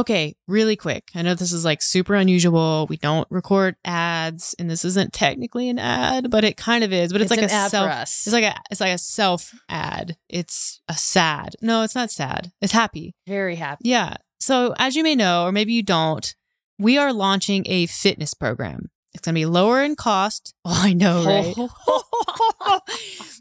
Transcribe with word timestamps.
Okay, 0.00 0.34
really 0.48 0.76
quick. 0.76 1.10
I 1.14 1.20
know 1.20 1.34
this 1.34 1.52
is 1.52 1.62
like 1.62 1.82
super 1.82 2.14
unusual. 2.14 2.86
We 2.88 2.96
don't 2.96 3.28
record 3.30 3.76
ads, 3.84 4.54
and 4.58 4.70
this 4.70 4.82
isn't 4.82 5.12
technically 5.12 5.68
an 5.68 5.78
ad, 5.78 6.30
but 6.30 6.42
it 6.42 6.56
kind 6.56 6.82
of 6.82 6.90
is. 6.90 7.12
But 7.12 7.20
it's, 7.20 7.30
It's 7.30 7.38
like 7.42 7.50
an 7.50 7.54
a 7.54 7.58
ad 7.58 7.66
for 7.66 7.76
self. 7.76 7.90
us. 7.90 8.26
It's 8.26 8.32
like 8.32 8.44
a 8.44 8.54
it's 8.70 8.80
like 8.80 8.94
a 8.94 8.98
self 8.98 9.52
ad. 9.68 10.16
It's 10.30 10.80
a 10.88 10.94
sad. 10.94 11.54
No, 11.60 11.82
it's 11.82 11.94
not 11.94 12.10
sad. 12.10 12.50
It's 12.62 12.72
happy. 12.72 13.14
Very 13.26 13.56
happy. 13.56 13.90
Yeah. 13.90 14.16
So 14.38 14.74
as 14.78 14.96
you 14.96 15.02
may 15.02 15.14
know, 15.14 15.44
or 15.44 15.52
maybe 15.52 15.74
you 15.74 15.82
don't, 15.82 16.34
we 16.78 16.96
are 16.96 17.12
launching 17.12 17.64
a 17.66 17.84
fitness 17.84 18.32
program. 18.32 18.90
It's 19.12 19.24
going 19.24 19.34
to 19.34 19.40
be 19.40 19.46
lower 19.46 19.82
in 19.82 19.96
cost. 19.96 20.54
Oh, 20.64 20.82
I 20.84 20.92
know, 20.92 21.24
right? 21.24 21.56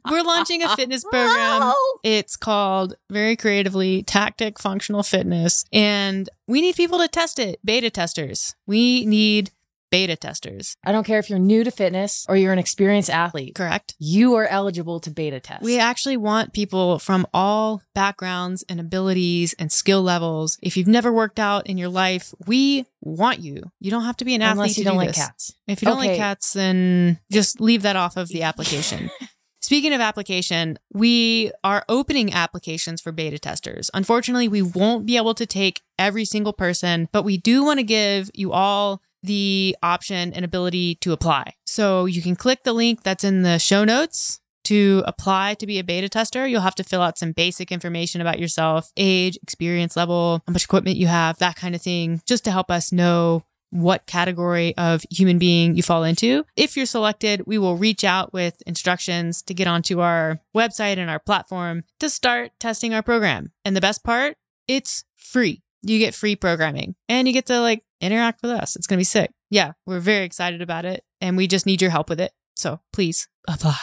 We're 0.09 0.23
launching 0.23 0.63
a 0.63 0.75
fitness 0.75 1.03
program. 1.03 1.73
It's 2.03 2.37
called 2.37 2.95
very 3.09 3.35
creatively 3.35 4.03
Tactic 4.03 4.57
Functional 4.57 5.03
Fitness. 5.03 5.65
And 5.71 6.29
we 6.47 6.61
need 6.61 6.75
people 6.75 6.97
to 6.99 7.07
test 7.07 7.37
it, 7.37 7.59
beta 7.63 7.89
testers. 7.89 8.55
We 8.65 9.05
need 9.05 9.51
beta 9.89 10.15
testers, 10.15 10.75
I 10.83 10.91
don't 10.91 11.03
care 11.03 11.19
if 11.19 11.29
you're 11.29 11.39
new 11.39 11.63
to 11.63 11.71
fitness 11.71 12.25
or 12.29 12.35
you're 12.35 12.53
an 12.53 12.59
experienced 12.59 13.09
athlete. 13.09 13.55
correct? 13.55 13.95
You 13.99 14.35
are 14.35 14.47
eligible 14.47 14.99
to 15.01 15.11
beta 15.11 15.39
test. 15.39 15.63
We 15.63 15.79
actually 15.79 16.17
want 16.17 16.53
people 16.53 16.99
from 16.99 17.25
all 17.33 17.81
backgrounds 17.93 18.63
and 18.69 18.79
abilities 18.79 19.53
and 19.59 19.71
skill 19.71 20.01
levels. 20.01 20.57
If 20.61 20.77
you've 20.77 20.87
never 20.87 21.11
worked 21.11 21.39
out 21.39 21.67
in 21.67 21.77
your 21.77 21.89
life, 21.89 22.33
we 22.47 22.85
want 23.01 23.39
you. 23.39 23.71
You 23.79 23.91
don't 23.91 24.03
have 24.03 24.17
to 24.17 24.25
be 24.25 24.35
an 24.35 24.41
athlete 24.41 24.53
Unless 24.57 24.77
you 24.77 24.83
to 24.83 24.89
don't 24.89 24.99
do 24.99 25.05
like 25.07 25.15
cats. 25.15 25.53
If 25.67 25.81
you 25.81 25.87
don't 25.87 25.99
like 25.99 26.17
cats, 26.17 26.53
then 26.53 27.19
just 27.31 27.61
leave 27.61 27.81
that 27.83 27.95
off 27.95 28.17
of 28.17 28.29
the 28.29 28.43
application. 28.43 29.09
Speaking 29.61 29.93
of 29.93 30.01
application, 30.01 30.79
we 30.93 31.51
are 31.63 31.83
opening 31.89 32.33
applications 32.33 33.01
for 33.01 33.11
beta 33.11 33.37
testers. 33.37 33.91
Unfortunately, 33.93 34.47
we 34.47 34.61
won't 34.61 35.05
be 35.05 35.17
able 35.17 35.35
to 35.35 35.45
take 35.45 35.81
every 35.97 36.25
single 36.25 36.53
person, 36.53 37.09
but 37.11 37.23
we 37.23 37.37
do 37.37 37.63
want 37.63 37.79
to 37.79 37.83
give 37.83 38.31
you 38.33 38.51
all 38.53 39.01
the 39.23 39.75
option 39.83 40.33
and 40.33 40.45
ability 40.45 40.95
to 40.95 41.11
apply. 41.11 41.53
So 41.65 42.05
you 42.05 42.21
can 42.21 42.35
click 42.35 42.63
the 42.63 42.73
link 42.73 43.03
that's 43.03 43.23
in 43.23 43.41
the 43.41 43.59
show 43.59 43.83
notes 43.83 44.39
to 44.65 45.03
apply 45.07 45.55
to 45.55 45.65
be 45.65 45.79
a 45.79 45.83
beta 45.83 46.07
tester. 46.07 46.45
You'll 46.45 46.61
have 46.61 46.75
to 46.75 46.83
fill 46.83 47.01
out 47.01 47.17
some 47.17 47.31
basic 47.31 47.71
information 47.71 48.21
about 48.21 48.39
yourself, 48.39 48.91
age, 48.97 49.37
experience 49.41 49.95
level, 49.95 50.43
how 50.45 50.53
much 50.53 50.65
equipment 50.65 50.97
you 50.97 51.07
have, 51.07 51.39
that 51.39 51.55
kind 51.55 51.75
of 51.75 51.81
thing, 51.81 52.21
just 52.27 52.43
to 52.45 52.51
help 52.51 52.69
us 52.69 52.91
know 52.91 53.43
what 53.71 54.05
category 54.07 54.75
of 54.77 55.03
human 55.09 55.37
being 55.37 55.75
you 55.75 55.83
fall 55.83 56.03
into. 56.03 56.45
If 56.55 56.75
you're 56.75 56.85
selected, 56.85 57.43
we 57.45 57.57
will 57.57 57.77
reach 57.77 58.03
out 58.03 58.33
with 58.33 58.61
instructions 58.65 59.41
to 59.43 59.53
get 59.53 59.67
onto 59.67 60.01
our 60.01 60.39
website 60.55 60.97
and 60.97 61.09
our 61.09 61.19
platform 61.19 61.83
to 61.99 62.09
start 62.09 62.51
testing 62.59 62.93
our 62.93 63.03
program. 63.03 63.51
And 63.63 63.75
the 63.75 63.81
best 63.81 64.03
part, 64.03 64.37
it's 64.67 65.03
free. 65.15 65.61
You 65.81 65.99
get 65.99 66.13
free 66.13 66.35
programming 66.35 66.95
and 67.07 67.27
you 67.27 67.33
get 67.33 67.45
to 67.47 67.59
like 67.59 67.83
interact 68.01 68.41
with 68.41 68.51
us. 68.51 68.75
It's 68.75 68.87
going 68.87 68.97
to 68.97 69.01
be 69.01 69.05
sick. 69.05 69.31
Yeah, 69.49 69.73
we're 69.85 69.99
very 69.99 70.25
excited 70.25 70.61
about 70.61 70.85
it 70.85 71.03
and 71.21 71.37
we 71.37 71.47
just 71.47 71.65
need 71.65 71.81
your 71.81 71.91
help 71.91 72.09
with 72.09 72.19
it. 72.19 72.31
So 72.55 72.79
please 72.91 73.27
apply. 73.47 73.77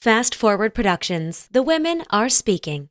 Fast 0.00 0.34
Forward 0.34 0.74
Productions. 0.74 1.48
The 1.52 1.62
women 1.62 2.02
are 2.10 2.28
speaking. 2.28 2.88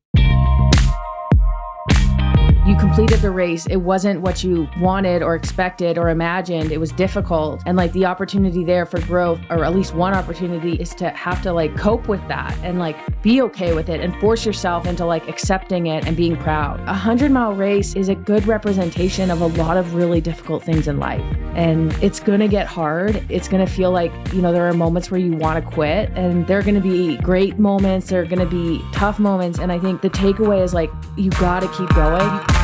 You 2.72 2.78
completed 2.78 3.20
the 3.20 3.32
race. 3.32 3.66
It 3.66 3.76
wasn't 3.76 4.22
what 4.22 4.46
you 4.46 4.66
wanted 4.80 5.22
or 5.24 5.36
expected 5.36 5.98
or 5.98 6.08
imagined. 6.08 6.72
It 6.72 6.80
was 6.80 6.94
difficult. 6.94 7.62
And 7.66 7.76
like 7.76 7.92
the 7.92 8.06
opportunity 8.06 8.64
there 8.64 8.86
for 8.86 9.02
growth, 9.02 9.42
or 9.50 9.66
at 9.66 9.76
least 9.76 9.94
one 9.94 10.14
opportunity, 10.14 10.76
is 10.76 10.96
to 10.96 11.10
have 11.10 11.42
to 11.42 11.52
like 11.52 11.76
cope 11.76 12.08
with 12.08 12.26
that 12.30 12.58
and 12.64 12.80
like 12.80 12.96
be 13.22 13.42
okay 13.42 13.74
with 13.74 13.90
it 13.90 14.00
and 14.00 14.16
force 14.22 14.46
yourself 14.46 14.88
into 14.88 15.06
like 15.06 15.28
accepting 15.28 15.88
it 15.88 16.08
and 16.08 16.16
being 16.16 16.38
proud. 16.38 16.80
A 16.88 16.94
hundred 16.94 17.32
mile 17.32 17.52
race 17.52 17.94
is 17.94 18.08
a 18.08 18.16
good 18.16 18.48
representation 18.48 19.32
of 19.32 19.42
a 19.42 19.48
lot 19.48 19.76
of 19.76 19.94
really 19.94 20.22
difficult 20.22 20.64
things 20.64 20.88
in 20.88 20.98
life. 20.98 21.20
And 21.56 21.92
it's 22.02 22.22
gonna 22.22 22.48
get 22.48 22.68
hard. 22.68 23.22
It's 23.28 23.50
gonna 23.50 23.68
feel 23.68 23.92
like, 23.92 24.14
you 24.32 24.42
know, 24.42 24.54
there 24.54 24.66
are 24.66 24.74
moments 24.74 25.12
where 25.12 25.20
you 25.20 25.34
wanna 25.34 25.62
quit, 25.62 26.10
and 26.16 26.48
there 26.48 26.60
are 26.60 26.64
gonna 26.64 26.80
be 26.80 27.18
great 27.18 27.60
moments, 27.60 28.08
there 28.08 28.22
are 28.22 28.26
gonna 28.26 28.46
be 28.46 28.82
tough 28.94 29.20
moments. 29.20 29.60
And 29.60 29.74
I 29.74 29.78
think 29.78 30.02
the 30.02 30.10
takeaway 30.10 30.64
is 30.64 30.74
like, 30.74 30.90
you 31.18 31.32
gotta 31.32 31.68
keep 31.78 31.94
going. 31.94 32.61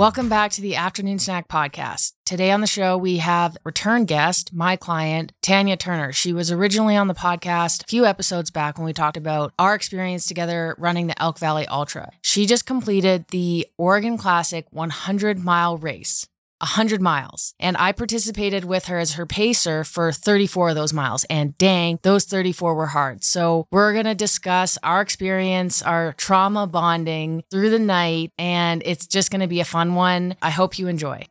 Welcome 0.00 0.30
back 0.30 0.50
to 0.52 0.62
the 0.62 0.76
Afternoon 0.76 1.18
Snack 1.18 1.46
Podcast. 1.46 2.14
Today 2.24 2.52
on 2.52 2.62
the 2.62 2.66
show, 2.66 2.96
we 2.96 3.18
have 3.18 3.58
return 3.64 4.06
guest, 4.06 4.50
my 4.50 4.74
client, 4.74 5.34
Tanya 5.42 5.76
Turner. 5.76 6.10
She 6.10 6.32
was 6.32 6.50
originally 6.50 6.96
on 6.96 7.06
the 7.06 7.12
podcast 7.12 7.84
a 7.84 7.86
few 7.86 8.06
episodes 8.06 8.50
back 8.50 8.78
when 8.78 8.86
we 8.86 8.94
talked 8.94 9.18
about 9.18 9.52
our 9.58 9.74
experience 9.74 10.24
together 10.24 10.74
running 10.78 11.08
the 11.08 11.22
Elk 11.22 11.38
Valley 11.38 11.66
Ultra. 11.66 12.12
She 12.22 12.46
just 12.46 12.64
completed 12.64 13.26
the 13.28 13.66
Oregon 13.76 14.16
Classic 14.16 14.64
100 14.70 15.38
mile 15.38 15.76
race. 15.76 16.26
100 16.60 17.00
miles. 17.00 17.54
And 17.58 17.76
I 17.78 17.92
participated 17.92 18.64
with 18.64 18.86
her 18.86 18.98
as 18.98 19.14
her 19.14 19.26
pacer 19.26 19.84
for 19.84 20.12
34 20.12 20.70
of 20.70 20.74
those 20.74 20.92
miles. 20.92 21.24
And 21.24 21.56
dang, 21.58 21.98
those 22.02 22.24
34 22.24 22.74
were 22.74 22.86
hard. 22.86 23.24
So 23.24 23.66
we're 23.70 23.92
going 23.92 24.04
to 24.04 24.14
discuss 24.14 24.78
our 24.82 25.00
experience, 25.00 25.82
our 25.82 26.12
trauma 26.14 26.66
bonding 26.66 27.42
through 27.50 27.70
the 27.70 27.78
night. 27.78 28.32
And 28.38 28.82
it's 28.84 29.06
just 29.06 29.30
going 29.30 29.40
to 29.40 29.46
be 29.46 29.60
a 29.60 29.64
fun 29.64 29.94
one. 29.94 30.36
I 30.42 30.50
hope 30.50 30.78
you 30.78 30.88
enjoy. 30.88 31.26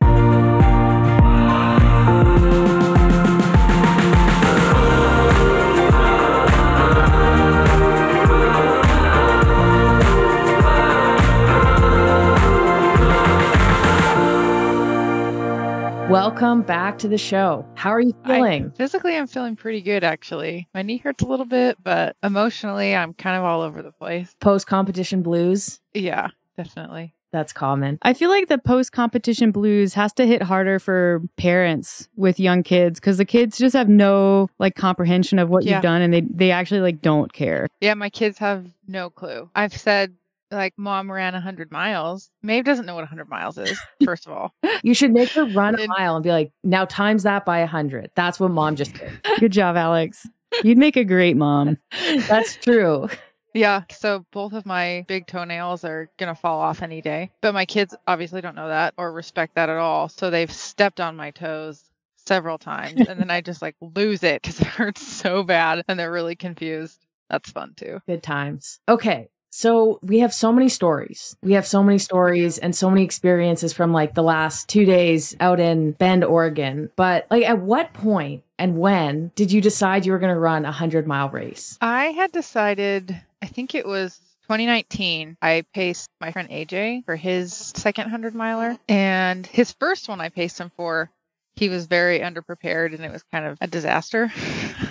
Welcome 16.10 16.62
back 16.62 16.98
to 16.98 17.08
the 17.08 17.16
show. 17.16 17.64
How 17.76 17.90
are 17.90 18.00
you 18.00 18.12
I- 18.24 18.34
feeling? 18.34 18.72
physically, 18.72 19.16
I'm 19.16 19.28
feeling 19.28 19.54
pretty 19.54 19.80
good 19.80 20.02
actually. 20.02 20.68
My 20.74 20.82
knee 20.82 20.96
hurts 20.96 21.22
a 21.22 21.26
little 21.28 21.46
bit, 21.46 21.78
but 21.84 22.16
emotionally, 22.24 22.96
I'm 22.96 23.14
kind 23.14 23.36
of 23.36 23.44
all 23.44 23.60
over 23.62 23.80
the 23.80 23.92
place. 23.92 24.34
Post 24.40 24.66
competition 24.66 25.22
blues? 25.22 25.78
Yeah, 25.94 26.28
definitely. 26.56 27.14
That's 27.32 27.52
common. 27.52 28.00
I 28.02 28.12
feel 28.14 28.28
like 28.28 28.48
the 28.48 28.58
post 28.58 28.90
competition 28.90 29.52
blues 29.52 29.94
has 29.94 30.12
to 30.14 30.26
hit 30.26 30.42
harder 30.42 30.80
for 30.80 31.22
parents 31.36 32.08
with 32.16 32.40
young 32.40 32.64
kids 32.64 32.98
because 32.98 33.18
the 33.18 33.24
kids 33.24 33.56
just 33.56 33.76
have 33.76 33.88
no 33.88 34.48
like 34.58 34.74
comprehension 34.74 35.38
of 35.38 35.48
what 35.48 35.62
Yeah. 35.64 35.74
you've 35.76 35.82
done 35.84 36.02
and 36.02 36.12
they 36.12 36.22
they 36.22 36.50
actually 36.50 36.80
like 36.80 37.00
don't 37.00 37.32
care. 37.32 37.68
Yeah, 37.80 37.94
my 37.94 38.10
kids 38.10 38.36
have 38.38 38.66
no 38.88 39.10
clue. 39.10 39.48
I've 39.54 39.76
said, 39.76 40.16
like, 40.50 40.74
mom 40.76 41.10
ran 41.10 41.32
100 41.32 41.70
miles. 41.70 42.30
Maeve 42.42 42.64
doesn't 42.64 42.86
know 42.86 42.94
what 42.94 43.02
100 43.02 43.28
miles 43.28 43.58
is, 43.58 43.78
first 44.04 44.26
of 44.26 44.32
all. 44.32 44.54
You 44.82 44.94
should 44.94 45.12
make 45.12 45.30
her 45.30 45.44
run 45.44 45.78
a 45.78 45.86
mile 45.86 46.16
and 46.16 46.22
be 46.22 46.30
like, 46.30 46.52
now 46.64 46.84
times 46.84 47.22
that 47.24 47.44
by 47.44 47.58
a 47.58 47.66
hundred. 47.66 48.10
That's 48.14 48.40
what 48.40 48.50
mom 48.50 48.76
just 48.76 48.94
did. 48.94 49.10
Good 49.40 49.52
job, 49.52 49.76
Alex. 49.76 50.26
You'd 50.64 50.78
make 50.78 50.96
a 50.96 51.04
great 51.04 51.36
mom. 51.36 51.78
That's 52.28 52.56
true. 52.56 53.08
Yeah, 53.54 53.82
so 53.90 54.24
both 54.32 54.52
of 54.52 54.64
my 54.64 55.04
big 55.08 55.26
toenails 55.26 55.84
are 55.84 56.08
going 56.18 56.32
to 56.32 56.40
fall 56.40 56.60
off 56.60 56.82
any 56.82 57.02
day. 57.02 57.30
But 57.40 57.54
my 57.54 57.64
kids 57.64 57.96
obviously 58.06 58.40
don't 58.40 58.54
know 58.54 58.68
that 58.68 58.94
or 58.96 59.12
respect 59.12 59.56
that 59.56 59.68
at 59.68 59.76
all. 59.76 60.08
So 60.08 60.30
they've 60.30 60.50
stepped 60.50 61.00
on 61.00 61.16
my 61.16 61.32
toes 61.32 61.84
several 62.26 62.58
times. 62.58 63.08
and 63.08 63.20
then 63.20 63.30
I 63.30 63.40
just 63.40 63.62
like 63.62 63.76
lose 63.80 64.22
it 64.22 64.42
because 64.42 64.60
it 64.60 64.66
hurts 64.66 65.04
so 65.04 65.42
bad 65.42 65.82
and 65.88 65.98
they're 65.98 66.12
really 66.12 66.36
confused. 66.36 67.04
That's 67.28 67.50
fun 67.50 67.74
too. 67.76 68.00
Good 68.06 68.22
times. 68.22 68.80
Okay. 68.88 69.28
So 69.50 69.98
we 70.02 70.20
have 70.20 70.32
so 70.32 70.52
many 70.52 70.68
stories. 70.68 71.36
We 71.42 71.52
have 71.52 71.66
so 71.66 71.82
many 71.82 71.98
stories 71.98 72.58
and 72.58 72.74
so 72.74 72.88
many 72.88 73.04
experiences 73.04 73.72
from 73.72 73.92
like 73.92 74.14
the 74.14 74.22
last 74.22 74.68
two 74.68 74.84
days 74.84 75.36
out 75.40 75.60
in 75.60 75.92
Bend, 75.92 76.24
Oregon. 76.24 76.90
But 76.96 77.26
like 77.30 77.44
at 77.44 77.60
what 77.60 77.92
point 77.92 78.44
and 78.58 78.78
when 78.78 79.32
did 79.34 79.52
you 79.52 79.60
decide 79.60 80.06
you 80.06 80.12
were 80.12 80.18
going 80.18 80.34
to 80.34 80.38
run 80.38 80.64
a 80.64 80.72
hundred 80.72 81.06
mile 81.06 81.30
race? 81.30 81.76
I 81.80 82.06
had 82.06 82.32
decided, 82.32 83.20
I 83.42 83.46
think 83.46 83.74
it 83.74 83.86
was 83.86 84.20
2019, 84.50 85.36
I 85.40 85.64
paced 85.72 86.10
my 86.20 86.32
friend 86.32 86.48
AJ 86.48 87.04
for 87.04 87.16
his 87.16 87.54
second 87.54 88.04
100 88.04 88.34
miler. 88.34 88.76
And 88.88 89.46
his 89.46 89.72
first 89.72 90.08
one 90.08 90.20
I 90.20 90.28
paced 90.28 90.58
him 90.58 90.72
for, 90.76 91.10
he 91.60 91.68
was 91.68 91.86
very 91.86 92.20
underprepared 92.20 92.94
and 92.94 93.04
it 93.04 93.12
was 93.12 93.22
kind 93.30 93.44
of 93.44 93.58
a 93.60 93.66
disaster. 93.66 94.32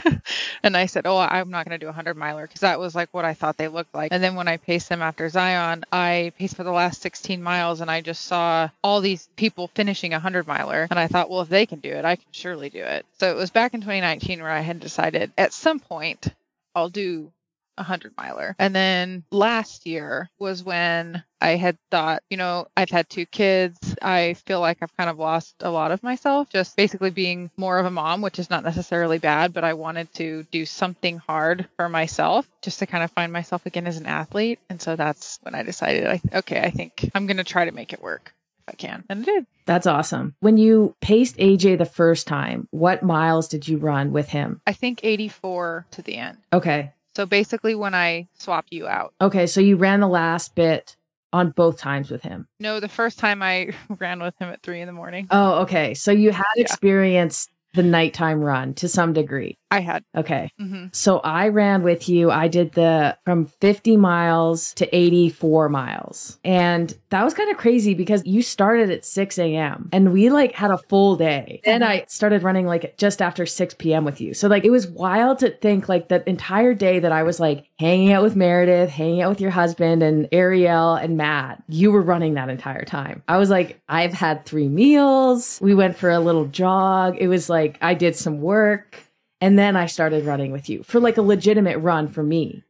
and 0.64 0.78
I 0.78 0.86
said, 0.86 1.08
Oh, 1.08 1.18
I'm 1.18 1.50
not 1.50 1.66
going 1.66 1.78
to 1.78 1.84
do 1.84 1.88
a 1.88 1.90
100 1.90 2.16
miler 2.16 2.44
because 2.46 2.62
that 2.62 2.80
was 2.80 2.94
like 2.94 3.10
what 3.12 3.26
I 3.26 3.34
thought 3.34 3.58
they 3.58 3.68
looked 3.68 3.94
like. 3.96 4.14
And 4.14 4.24
then 4.24 4.36
when 4.36 4.48
I 4.48 4.58
paced 4.58 4.88
them 4.88 5.02
after 5.02 5.28
Zion, 5.30 5.84
I 5.92 6.32
paced 6.38 6.56
for 6.56 6.64
the 6.64 6.72
last 6.72 7.02
16 7.02 7.42
miles 7.42 7.82
and 7.82 7.90
I 7.90 8.02
just 8.02 8.24
saw 8.26 8.70
all 8.84 9.02
these 9.02 9.28
people 9.36 9.72
finishing 9.74 10.14
a 10.14 10.18
100 10.18 10.46
miler. 10.46 10.88
And 10.92 11.00
I 11.00 11.08
thought, 11.08 11.32
Well, 11.32 11.42
if 11.42 11.50
they 11.50 11.66
can 11.66 11.80
do 11.80 11.90
it, 11.90 12.06
I 12.06 12.18
can 12.18 12.32
surely 12.32 12.70
do 12.70 12.84
it. 12.84 13.04
So 13.20 13.32
it 13.32 13.36
was 13.36 13.50
back 13.50 13.74
in 13.74 13.82
2019 13.82 14.40
where 14.40 14.52
I 14.52 14.62
had 14.62 14.80
decided 14.80 15.32
at 15.40 15.54
some 15.54 15.80
point 15.80 16.28
I'll 16.76 16.90
do 16.90 17.32
a 17.80 17.84
100 17.84 18.14
miler. 18.18 18.56
And 18.60 18.76
then 18.76 19.24
last 19.32 19.88
year 19.88 20.30
was 20.38 20.64
when 20.64 21.24
I 21.42 21.52
had 21.52 21.78
thought, 21.90 22.22
you 22.30 22.38
know, 22.38 22.68
I've 22.76 22.90
had 22.90 23.10
two 23.10 23.26
kids. 23.26 23.96
I 24.02 24.34
feel 24.46 24.60
like 24.60 24.80
I've 24.82 24.96
kind 24.98 25.10
of 25.10 25.18
lost 25.18 25.56
a 25.62 25.72
lot 25.72 25.92
of 25.92 26.04
myself, 26.04 26.50
just 26.50 26.76
basically 26.76 27.12
being 27.12 27.50
more 27.56 27.80
of 27.80 27.86
a 27.86 27.92
mom, 27.92 28.22
which 28.22 28.40
is 28.40 28.50
not 28.50 28.64
necessarily 28.64 29.18
bad, 29.18 29.54
but 29.54 29.64
I 29.64 29.74
wanted 29.74 30.14
to 30.16 30.44
do 30.52 30.66
something 30.66 31.20
hard 31.20 31.68
for 31.78 31.88
myself 31.88 32.48
just 32.62 32.80
to 32.80 32.86
kind 32.86 33.04
of 33.04 33.12
find 33.12 33.32
myself 33.32 33.66
again 33.66 33.88
as 33.88 33.98
an 33.98 34.06
athlete. 34.06 34.60
And 34.70 34.82
so 34.82 34.96
that's 34.96 35.40
when 35.42 35.56
I 35.56 35.64
decided, 35.64 36.06
I, 36.06 36.22
okay, 36.40 36.60
I 36.60 36.70
think 36.70 37.10
I'm 37.16 37.26
going 37.26 37.38
to 37.38 37.44
try 37.44 37.66
to 37.66 37.72
make 37.72 37.94
it 37.94 38.02
work 38.02 38.34
if 38.68 38.74
I 38.74 38.76
can. 38.76 39.06
And 39.10 39.22
I 39.22 39.26
did. 39.26 39.46
That's 39.66 39.88
awesome. 39.88 40.36
When 40.40 40.58
you 40.58 40.96
paced 41.00 41.38
AJ 41.38 41.78
the 41.78 41.86
first 41.86 42.28
time, 42.28 42.68
what 42.72 43.04
miles 43.04 43.48
did 43.48 43.68
you 43.68 43.78
run 43.78 44.12
with 44.12 44.30
him? 44.30 44.62
I 44.68 44.74
think 44.74 45.02
84 45.04 45.86
to 45.92 46.02
the 46.02 46.16
end. 46.18 46.38
Okay. 46.52 46.92
So 47.20 47.26
basically, 47.26 47.76
when 47.76 47.94
I 47.94 48.30
swap 48.38 48.68
you 48.70 48.88
out. 48.88 49.14
Okay. 49.20 49.46
So 49.46 49.60
you 49.60 49.76
ran 49.76 50.00
the 50.00 50.08
last 50.08 50.56
bit 50.56 50.96
on 51.34 51.50
both 51.52 51.78
times 51.78 52.10
with 52.10 52.22
him. 52.22 52.48
No, 52.62 52.80
the 52.80 52.88
first 52.88 53.20
time 53.20 53.44
I 53.44 53.72
ran 54.00 54.24
with 54.24 54.34
him 54.40 54.48
at 54.48 54.62
three 54.64 54.80
in 54.80 54.88
the 54.88 54.94
morning. 54.94 55.28
Oh, 55.30 55.56
okay. 55.64 55.94
So 55.96 56.12
you 56.14 56.32
had 56.32 56.46
Yeah. 56.56 56.62
experienced 56.64 57.50
the 57.74 57.84
nighttime 57.84 58.42
run 58.42 58.74
to 58.76 58.88
some 58.88 59.14
degree. 59.14 59.56
I 59.72 59.82
had. 59.82 60.04
Okay. 60.18 60.50
hmm 60.58 60.88
So 60.94 61.20
I 61.20 61.50
ran 61.50 61.84
with 61.84 62.10
you. 62.10 62.32
I 62.32 62.48
did 62.48 62.72
the 62.72 63.16
from 63.24 63.46
50 63.46 63.98
miles 63.98 64.74
to 64.76 64.96
84 64.96 65.70
miles. 65.70 66.40
And 66.44 66.92
that 67.10 67.24
was 67.24 67.36
kind 67.36 67.52
of 67.52 67.58
crazy 67.58 67.94
because 67.94 68.26
you 68.26 68.42
started 68.42 68.90
at 68.90 69.06
6 69.06 69.38
a.m. 69.38 69.90
and 69.94 70.12
we 70.12 70.32
like 70.32 70.54
had 70.54 70.72
a 70.72 70.78
full 70.78 71.16
day. 71.16 71.62
Then 71.66 71.84
I 71.84 72.06
started 72.08 72.42
running 72.42 72.66
like 72.66 72.98
just 72.98 73.22
after 73.22 73.46
6 73.46 73.76
p.m. 73.76 74.06
with 74.06 74.20
you. 74.20 74.34
So 74.34 74.48
like 74.48 74.66
it 74.66 74.72
was 74.72 74.88
wild 74.88 75.38
to 75.40 75.52
think 75.52 75.88
like 75.88 76.08
the 76.08 76.28
entire 76.28 76.74
day 76.74 76.98
that 77.00 77.12
I 77.12 77.22
was 77.22 77.40
like 77.40 77.66
hanging 77.78 78.12
out 78.12 78.24
with 78.24 78.36
Meredith, 78.36 78.90
hanging 78.90 79.22
out 79.22 79.30
with 79.30 79.42
your 79.42 79.52
husband 79.52 80.02
and 80.02 80.28
Ariel 80.32 80.96
and 80.96 81.16
Matt, 81.16 81.64
you 81.68 81.92
were 81.92 82.02
running 82.02 82.34
that 82.34 82.50
entire 82.50 82.86
time. 82.86 83.22
I 83.28 83.38
was 83.38 83.52
like, 83.52 83.80
I've 83.88 84.14
had 84.14 84.46
three 84.46 84.68
meals. 84.68 85.60
We 85.62 85.76
went 85.76 85.96
for 85.96 86.10
a 86.10 86.20
little 86.20 86.46
jog. 86.46 87.16
It 87.20 87.28
was 87.28 87.50
like 87.50 87.59
I 87.82 87.94
did 87.94 88.16
some 88.16 88.42
work. 88.42 88.98
And 89.42 89.58
then 89.58 89.78
I 89.78 89.86
started 89.86 90.26
running 90.26 90.52
with 90.52 90.70
you 90.70 90.84
for 90.84 91.00
like 91.00 91.16
a 91.16 91.22
legitimate 91.22 91.78
run 91.78 92.10
for 92.10 92.22
me. 92.24 92.64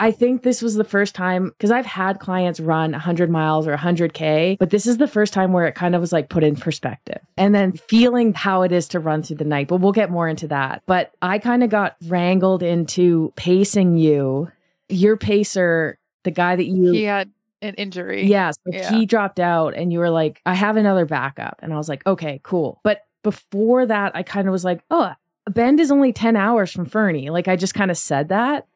I 0.00 0.10
think 0.10 0.42
this 0.42 0.62
was 0.62 0.74
the 0.74 0.82
first 0.84 1.14
time 1.14 1.50
because 1.50 1.70
I've 1.70 1.84
had 1.84 2.18
clients 2.18 2.60
run 2.60 2.92
100 2.92 3.28
miles 3.30 3.68
or 3.68 3.76
100K, 3.76 4.56
but 4.58 4.70
this 4.70 4.86
is 4.86 4.96
the 4.96 5.06
first 5.06 5.34
time 5.34 5.52
where 5.52 5.66
it 5.66 5.74
kind 5.74 5.94
of 5.94 6.00
was 6.00 6.12
like 6.12 6.30
put 6.30 6.42
in 6.42 6.56
perspective 6.56 7.18
and 7.36 7.54
then 7.54 7.72
feeling 7.72 8.32
how 8.32 8.62
it 8.62 8.72
is 8.72 8.88
to 8.88 9.00
run 9.00 9.22
through 9.22 9.36
the 9.36 9.44
night. 9.44 9.68
But 9.68 9.82
we'll 9.82 9.92
get 9.92 10.10
more 10.10 10.26
into 10.26 10.48
that. 10.48 10.82
But 10.86 11.12
I 11.20 11.38
kind 11.38 11.62
of 11.62 11.68
got 11.68 11.96
wrangled 12.06 12.62
into 12.62 13.32
pacing 13.36 13.98
you. 13.98 14.50
Your 14.88 15.18
pacer, 15.18 15.98
the 16.24 16.30
guy 16.30 16.56
that 16.56 16.64
you. 16.64 16.90
He 16.90 17.02
had 17.04 17.30
an 17.60 17.74
injury. 17.74 18.24
Yeah, 18.26 18.50
so 18.50 18.58
Yeah. 18.66 18.90
he 18.90 19.06
dropped 19.06 19.40
out, 19.40 19.74
and 19.74 19.92
you 19.92 19.98
were 19.98 20.10
like, 20.10 20.40
I 20.46 20.54
have 20.54 20.76
another 20.76 21.06
backup. 21.06 21.60
And 21.62 21.72
I 21.72 21.76
was 21.76 21.88
like, 21.88 22.06
okay, 22.06 22.40
cool. 22.42 22.80
But 22.82 23.02
before 23.24 23.86
that, 23.86 24.14
I 24.14 24.22
kind 24.22 24.46
of 24.46 24.52
was 24.52 24.64
like, 24.64 24.82
oh, 24.90 25.12
Bend 25.50 25.80
is 25.80 25.90
only 25.90 26.12
10 26.12 26.36
hours 26.36 26.70
from 26.70 26.86
Fernie. 26.86 27.30
Like, 27.30 27.48
I 27.48 27.56
just 27.56 27.74
kind 27.74 27.90
of 27.90 27.96
said 27.96 28.28
that. 28.28 28.68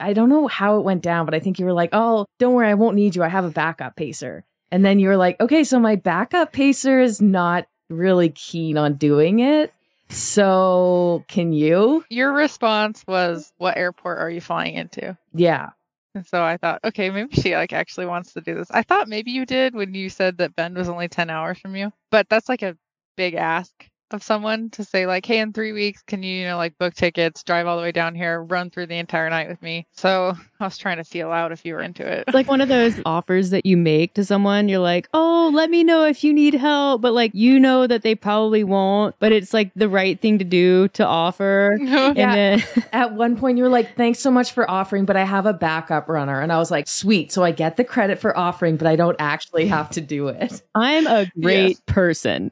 I 0.00 0.12
don't 0.12 0.28
know 0.28 0.48
how 0.48 0.78
it 0.78 0.84
went 0.84 1.02
down, 1.02 1.24
but 1.26 1.34
I 1.34 1.38
think 1.38 1.60
you 1.60 1.64
were 1.64 1.72
like, 1.72 1.90
oh, 1.92 2.26
don't 2.40 2.54
worry, 2.54 2.68
I 2.68 2.74
won't 2.74 2.96
need 2.96 3.14
you. 3.14 3.22
I 3.22 3.28
have 3.28 3.44
a 3.44 3.50
backup 3.50 3.94
pacer. 3.94 4.44
And 4.72 4.84
then 4.84 4.98
you 4.98 5.08
were 5.08 5.16
like, 5.16 5.38
okay, 5.40 5.62
so 5.62 5.78
my 5.78 5.94
backup 5.94 6.52
pacer 6.52 7.00
is 7.00 7.22
not 7.22 7.66
really 7.88 8.30
keen 8.30 8.76
on 8.76 8.94
doing 8.94 9.38
it. 9.38 9.72
So 10.08 11.24
can 11.28 11.52
you? 11.52 12.04
Your 12.10 12.32
response 12.34 13.02
was, 13.08 13.50
"What 13.56 13.78
airport 13.78 14.18
are 14.18 14.28
you 14.28 14.42
flying 14.42 14.74
into?" 14.74 15.16
Yeah. 15.32 15.70
And 16.14 16.26
so 16.26 16.42
I 16.42 16.58
thought, 16.58 16.80
okay, 16.84 17.08
maybe 17.08 17.34
she 17.40 17.54
like 17.54 17.72
actually 17.72 18.04
wants 18.04 18.34
to 18.34 18.42
do 18.42 18.54
this. 18.54 18.70
I 18.70 18.82
thought 18.82 19.08
maybe 19.08 19.30
you 19.30 19.46
did 19.46 19.74
when 19.74 19.94
you 19.94 20.10
said 20.10 20.36
that 20.38 20.54
Bend 20.54 20.76
was 20.76 20.90
only 20.90 21.08
10 21.08 21.30
hours 21.30 21.58
from 21.58 21.74
you. 21.74 21.90
But 22.10 22.28
that's 22.28 22.50
like 22.50 22.60
a 22.60 22.76
big 23.16 23.34
ask 23.34 23.91
of 24.12 24.22
someone 24.22 24.70
to 24.70 24.84
say 24.84 25.06
like, 25.06 25.24
"Hey, 25.26 25.38
in 25.38 25.52
3 25.52 25.72
weeks, 25.72 26.02
can 26.02 26.22
you, 26.22 26.34
you 26.40 26.46
know, 26.46 26.56
like 26.56 26.76
book 26.78 26.94
tickets, 26.94 27.42
drive 27.42 27.66
all 27.66 27.76
the 27.76 27.82
way 27.82 27.92
down 27.92 28.14
here, 28.14 28.42
run 28.42 28.70
through 28.70 28.86
the 28.86 28.98
entire 28.98 29.28
night 29.30 29.48
with 29.48 29.60
me?" 29.62 29.86
So, 29.92 30.34
I 30.60 30.64
was 30.64 30.78
trying 30.78 30.98
to 30.98 31.04
feel 31.04 31.30
out 31.32 31.50
if 31.52 31.64
you 31.64 31.74
were 31.74 31.82
into 31.82 32.06
it. 32.06 32.24
It's 32.28 32.34
like 32.34 32.48
one 32.48 32.60
of 32.60 32.68
those 32.68 33.00
offers 33.04 33.50
that 33.50 33.66
you 33.66 33.76
make 33.76 34.14
to 34.14 34.24
someone. 34.24 34.68
You're 34.68 34.78
like, 34.78 35.08
oh, 35.12 35.50
let 35.52 35.70
me 35.70 35.82
know 35.82 36.04
if 36.04 36.22
you 36.22 36.32
need 36.32 36.54
help. 36.54 37.02
But 37.02 37.12
like, 37.14 37.32
you 37.34 37.58
know 37.58 37.86
that 37.88 38.02
they 38.02 38.14
probably 38.14 38.62
won't, 38.62 39.16
but 39.18 39.32
it's 39.32 39.52
like 39.52 39.72
the 39.74 39.88
right 39.88 40.20
thing 40.20 40.38
to 40.38 40.44
do 40.44 40.88
to 40.88 41.04
offer. 41.06 41.78
Yeah. 41.92 42.08
And 42.16 42.34
then 42.62 42.62
At 42.92 43.14
one 43.14 43.36
point, 43.36 43.58
you 43.58 43.64
were 43.64 43.70
like, 43.70 43.96
thanks 43.96 44.18
so 44.18 44.30
much 44.30 44.52
for 44.52 44.70
offering, 44.70 45.04
but 45.04 45.16
I 45.16 45.24
have 45.24 45.46
a 45.46 45.52
backup 45.52 46.08
runner. 46.08 46.40
And 46.40 46.52
I 46.52 46.58
was 46.58 46.70
like, 46.70 46.86
sweet. 46.88 47.32
So 47.32 47.42
I 47.42 47.50
get 47.52 47.76
the 47.76 47.84
credit 47.84 48.18
for 48.18 48.36
offering, 48.36 48.76
but 48.76 48.86
I 48.86 48.96
don't 48.96 49.16
actually 49.18 49.66
have 49.66 49.90
to 49.90 50.00
do 50.00 50.28
it. 50.28 50.62
I'm 50.74 51.06
a 51.06 51.26
great 51.40 51.68
Yes. 51.70 51.80
person. 51.86 52.50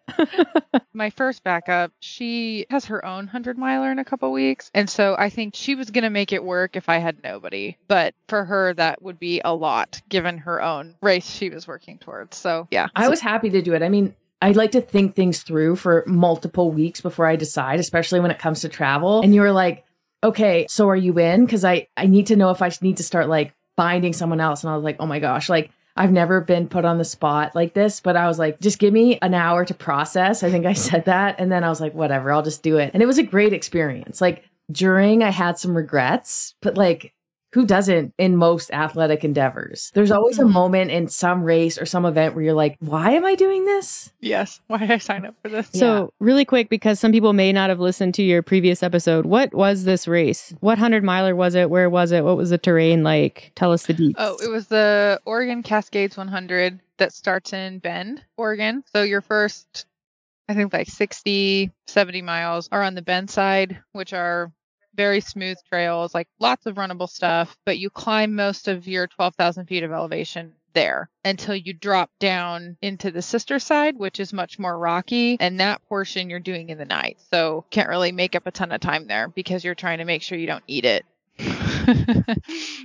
my 0.93 1.11
first 1.11 1.45
backup, 1.51 1.93
she 1.99 2.65
has 2.71 2.85
her 2.85 3.05
own 3.05 3.25
100 3.25 3.59
miler 3.59 3.91
in 3.91 3.99
a 3.99 4.05
couple 4.05 4.31
weeks. 4.31 4.71
And 4.73 4.89
so 4.89 5.17
I 5.19 5.31
think 5.31 5.57
she 5.57 5.75
was 5.75 5.91
going 5.91 6.05
to 6.05 6.11
make 6.11 6.33
it 6.33 6.45
work 6.45 6.77
if 6.77 6.89
I 6.89 6.99
had 6.99 7.25
nobody. 7.25 7.77
But 7.89 8.15
for 8.29 8.45
her, 8.45 8.73
that 8.75 9.03
would 9.03 9.19
be 9.19 9.41
a 9.45 9.53
lot 9.53 10.01
given 10.09 10.39
her 10.39 10.63
own 10.63 10.95
race 11.03 11.29
she 11.29 11.51
was 11.51 11.67
working 11.67 11.99
towards. 11.99 12.37
So 12.37 12.69
yeah. 12.71 12.87
I 12.95 13.09
was 13.09 13.21
happy 13.21 13.51
to 13.51 13.63
do 13.63 13.75
it. 13.75 13.83
I 13.83 13.89
mean, 13.89 14.15
I 14.41 14.53
like 14.53 14.71
to 14.73 14.81
think 14.81 15.17
things 15.17 15.43
through 15.43 15.75
for 15.77 16.05
multiple 16.07 16.71
weeks 16.71 17.01
before 17.01 17.27
I 17.27 17.35
decide, 17.35 17.81
especially 17.81 18.21
when 18.21 18.31
it 18.31 18.39
comes 18.39 18.61
to 18.61 18.69
travel. 18.69 19.21
And 19.23 19.35
you 19.35 19.41
were 19.41 19.53
like, 19.53 19.85
okay, 20.23 20.67
so 20.69 20.89
are 20.89 20.97
you 20.97 21.19
in? 21.19 21.45
Because 21.45 21.65
I, 21.65 21.89
I 21.97 22.07
need 22.07 22.29
to 22.29 22.37
know 22.37 22.51
if 22.51 22.63
I 22.63 22.71
need 22.81 22.99
to 22.99 23.03
start 23.03 23.29
like 23.29 23.55
finding 23.77 24.13
someone 24.13 24.41
else. 24.41 24.63
And 24.63 24.71
I 24.71 24.77
was 24.77 24.85
like, 24.85 24.97
oh 25.01 25.07
my 25.07 25.19
gosh, 25.19 25.49
like 25.49 25.73
I've 25.97 26.13
never 26.13 26.41
been 26.41 26.69
put 26.69 26.85
on 26.85 26.99
the 26.99 27.05
spot 27.05 27.55
like 27.55 27.75
this, 27.75 28.01
but 28.01 28.17
I 28.17 28.27
was 28.27 28.39
like, 28.39 28.61
just 28.61 28.79
give 28.79 28.93
me 28.93 29.19
an 29.21 29.35
hour 29.35 29.65
to 29.65 29.75
process. 29.75 30.43
I 30.43 30.51
think 30.51 30.67
I 30.67 30.73
said 30.75 31.05
that. 31.07 31.37
And 31.39 31.51
then 31.51 31.65
I 31.65 31.69
was 31.69 31.81
like, 31.81 31.95
whatever, 31.95 32.33
I'll 32.33 32.43
just 32.43 32.63
do 32.63 32.79
it. 32.79 32.91
And 32.95 33.03
it 33.03 33.07
was 33.07 33.19
a 33.19 33.23
great 33.23 33.53
experience. 33.53 34.21
Like 34.21 34.45
during, 34.71 35.23
I 35.23 35.31
had 35.31 35.59
some 35.59 35.77
regrets, 35.77 36.55
but 36.61 36.77
like, 36.77 37.13
who 37.53 37.67
doesn't 37.67 38.15
in 38.19 38.37
most 38.37 38.71
athletic 38.73 39.25
endeavors? 39.25 39.91
There's 39.95 40.11
always 40.13 40.39
a 40.39 40.45
Mhm. 40.45 40.53
moment 40.53 40.91
in 40.93 41.09
some 41.09 41.43
race 41.43 41.81
or 41.81 41.85
some 41.87 42.05
event 42.05 42.35
where 42.35 42.45
you're 42.45 42.55
like, 42.55 42.77
why 42.81 43.11
am 43.11 43.25
I 43.25 43.35
doing 43.35 43.65
this? 43.65 44.13
Yes. 44.21 44.61
Why 44.69 44.79
did 44.79 44.91
I 44.93 44.99
sign 44.99 45.27
up 45.27 45.35
for 45.43 45.49
this? 45.49 45.69
So, 45.73 46.13
really 46.21 46.45
quick, 46.45 46.69
because 46.69 47.01
some 47.01 47.11
people 47.13 47.33
may 47.33 47.53
not 47.53 47.69
have 47.71 47.81
listened 47.81 48.15
to 48.15 48.23
your 48.23 48.43
previous 48.43 48.83
episode, 48.83 49.27
what 49.27 49.53
was 49.55 49.85
this 49.85 50.07
race? 50.07 50.55
What 50.61 50.79
100 50.79 51.03
miler 51.03 51.35
was 51.35 51.55
it? 51.55 51.71
Where 51.71 51.91
was 51.91 52.13
it? 52.13 52.23
What 52.25 52.37
was 52.37 52.51
the 52.51 52.59
terrain 52.59 53.03
like? 53.03 53.51
Tell 53.57 53.73
us 53.73 53.87
the 53.87 53.95
deets. 53.95 54.15
Oh, 54.19 54.37
it 54.43 54.49
was 54.49 54.69
the 54.69 55.21
Oregon 55.25 55.63
Cascades 55.63 56.17
100 56.17 56.79
that 56.99 57.13
starts 57.13 57.53
in 57.53 57.79
Bend, 57.81 58.23
Oregon. 58.37 58.85
So 58.95 59.03
your 59.03 59.23
first, 59.23 59.87
I 60.49 60.55
think 60.55 60.73
like 60.73 60.89
60, 60.89 61.71
70 61.87 62.23
miles 62.23 62.69
are 62.71 62.83
on 62.83 62.95
the 62.95 63.03
Bend 63.03 63.31
side, 63.31 63.79
which 63.93 64.13
are 64.13 64.53
very 64.95 65.21
smooth 65.21 65.57
trails, 65.69 66.15
like 66.15 66.29
lots 66.39 66.67
of 66.67 66.77
runnable 66.77 67.09
stuff, 67.09 67.57
but 67.65 67.79
you 67.79 67.91
climb 67.91 68.35
most 68.35 68.69
of 68.69 68.87
your 68.87 69.07
12,000 69.07 69.67
feet 69.67 69.83
of 69.83 69.93
elevation 69.93 70.53
there 70.73 71.11
until 71.25 71.55
you 71.55 71.73
drop 71.73 72.11
down 72.19 72.77
into 72.83 73.11
the 73.11 73.23
sister 73.23 73.59
side, 73.59 73.97
which 73.97 74.21
is 74.21 74.33
much 74.33 74.59
more 74.59 74.77
rocky. 74.77 75.37
And 75.41 75.61
that 75.61 75.83
portion 75.89 76.31
you're 76.31 76.41
doing 76.41 76.71
in 76.71 76.79
the 76.79 76.85
night. 76.85 77.19
So 77.31 77.65
can't 77.71 77.89
really 77.89 78.13
make 78.13 78.35
up 78.35 78.47
a 78.47 78.51
ton 78.51 78.73
of 78.73 78.81
time 78.81 79.07
there 79.07 79.29
because 79.29 79.65
you're 79.65 79.75
trying 79.75 79.99
to 79.99 80.05
make 80.05 80.23
sure 80.23 80.39
you 80.39 80.47
don't 80.47 80.65
eat 80.67 80.85
it. 80.85 81.05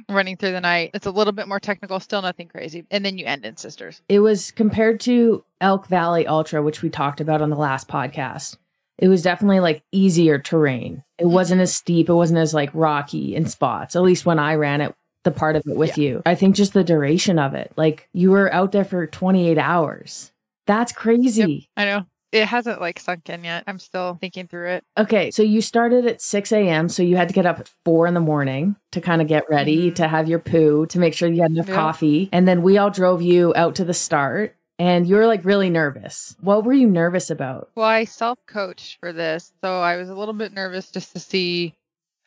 Running 0.10 0.38
through 0.38 0.52
the 0.52 0.62
night. 0.62 0.92
It's 0.94 1.06
a 1.06 1.12
little 1.12 1.34
bit 1.34 1.48
more 1.48 1.60
technical, 1.60 2.00
still 2.00 2.22
nothing 2.22 2.48
crazy. 2.48 2.86
And 2.90 3.04
then 3.04 3.18
you 3.18 3.26
end 3.26 3.46
in 3.46 3.58
sisters. 3.58 4.02
It 4.08 4.20
was 4.20 4.52
compared 4.52 5.02
to 5.02 5.44
Elk 5.60 5.88
Valley 5.88 6.26
Ultra, 6.26 6.62
which 6.64 6.82
we 6.82 6.90
talked 6.90 7.20
about 7.20 7.42
on 7.42 7.50
the 7.50 7.58
last 7.58 7.88
podcast. 7.88 8.58
It 8.98 9.08
was 9.10 9.22
definitely 9.22 9.60
like 9.60 9.84
easier 9.92 10.40
terrain. 10.40 11.04
It 11.18 11.25
wasn't 11.28 11.62
as 11.62 11.75
steep. 11.75 12.10
It 12.10 12.14
wasn't 12.14 12.40
as 12.40 12.54
like 12.54 12.70
rocky 12.74 13.36
in 13.36 13.46
spots, 13.48 13.96
at 13.96 14.02
least 14.04 14.25
when 14.25 14.40
I 14.40 14.56
ran 14.56 14.82
it, 14.82 14.96
the 15.24 15.32
part 15.32 15.56
of 15.56 15.64
it 15.68 15.75
with 15.75 15.98
you. 15.98 16.22
I 16.25 16.36
think 16.36 16.56
just 16.56 16.74
the 16.74 16.84
duration 16.84 17.38
of 17.40 17.54
it. 17.54 17.74
Like 17.75 18.08
you 18.14 18.32
were 18.32 18.54
out 18.54 18.72
there 18.72 18.86
for 18.86 19.06
28 19.08 19.58
hours. 19.58 20.32
That's 20.68 20.92
crazy. 20.92 21.70
I 21.75 21.86
know. 21.86 22.06
It 22.32 22.46
hasn't 22.48 22.82
like 22.82 23.00
sunk 23.00 23.30
in 23.30 23.46
yet. 23.46 23.64
I'm 23.66 23.80
still 23.80 24.18
thinking 24.20 24.48
through 24.48 24.70
it. 24.72 24.84
Okay, 24.98 25.32
so 25.32 25.42
you 25.42 25.62
started 25.62 26.06
at 26.06 26.22
6 26.22 26.52
a.m. 26.52 26.90
So 26.90 27.02
you 27.02 27.16
had 27.16 27.30
to 27.30 27.34
get 27.34 27.46
up 27.46 27.60
at 27.62 27.72
four 27.86 28.08
in 28.08 28.14
the 28.14 28.20
morning 28.20 28.75
to 28.92 29.00
kind 29.00 29.22
of 29.22 29.28
get 29.30 29.44
ready, 29.50 29.90
Mhm. 29.92 29.96
to 29.96 30.08
have 30.10 30.28
your 30.28 30.40
poo, 30.40 30.86
to 30.88 31.00
make 31.00 31.14
sure 31.14 31.30
you 31.30 31.42
had 31.42 31.52
enough 31.52 31.70
Yeah. 31.70 31.75
coffee. 31.75 32.30
And 32.34 32.46
then 32.46 32.62
we 32.62 32.78
all 32.78 32.90
drove 32.90 33.22
you 33.22 33.54
out 33.56 33.75
to 33.75 33.86
the 33.86 33.94
start 33.94 34.56
and 34.77 35.08
you 35.08 35.15
were 35.15 35.27
like 35.27 35.46
really 35.46 35.70
nervous. 35.70 36.36
What 36.41 36.63
were 36.63 36.74
you 36.74 36.88
nervous 36.88 37.29
about? 37.29 37.70
Well, 37.75 37.88
I 37.88 38.05
self 38.05 38.39
coached 38.48 38.98
for 39.00 39.13
this. 39.13 39.53
So 39.63 39.79
I 39.82 39.98
was 39.98 40.10
a 40.10 40.15
little 40.15 40.34
bit 40.34 40.53
nervous 40.53 40.91
just 40.91 41.13
to 41.13 41.20
see 41.20 41.75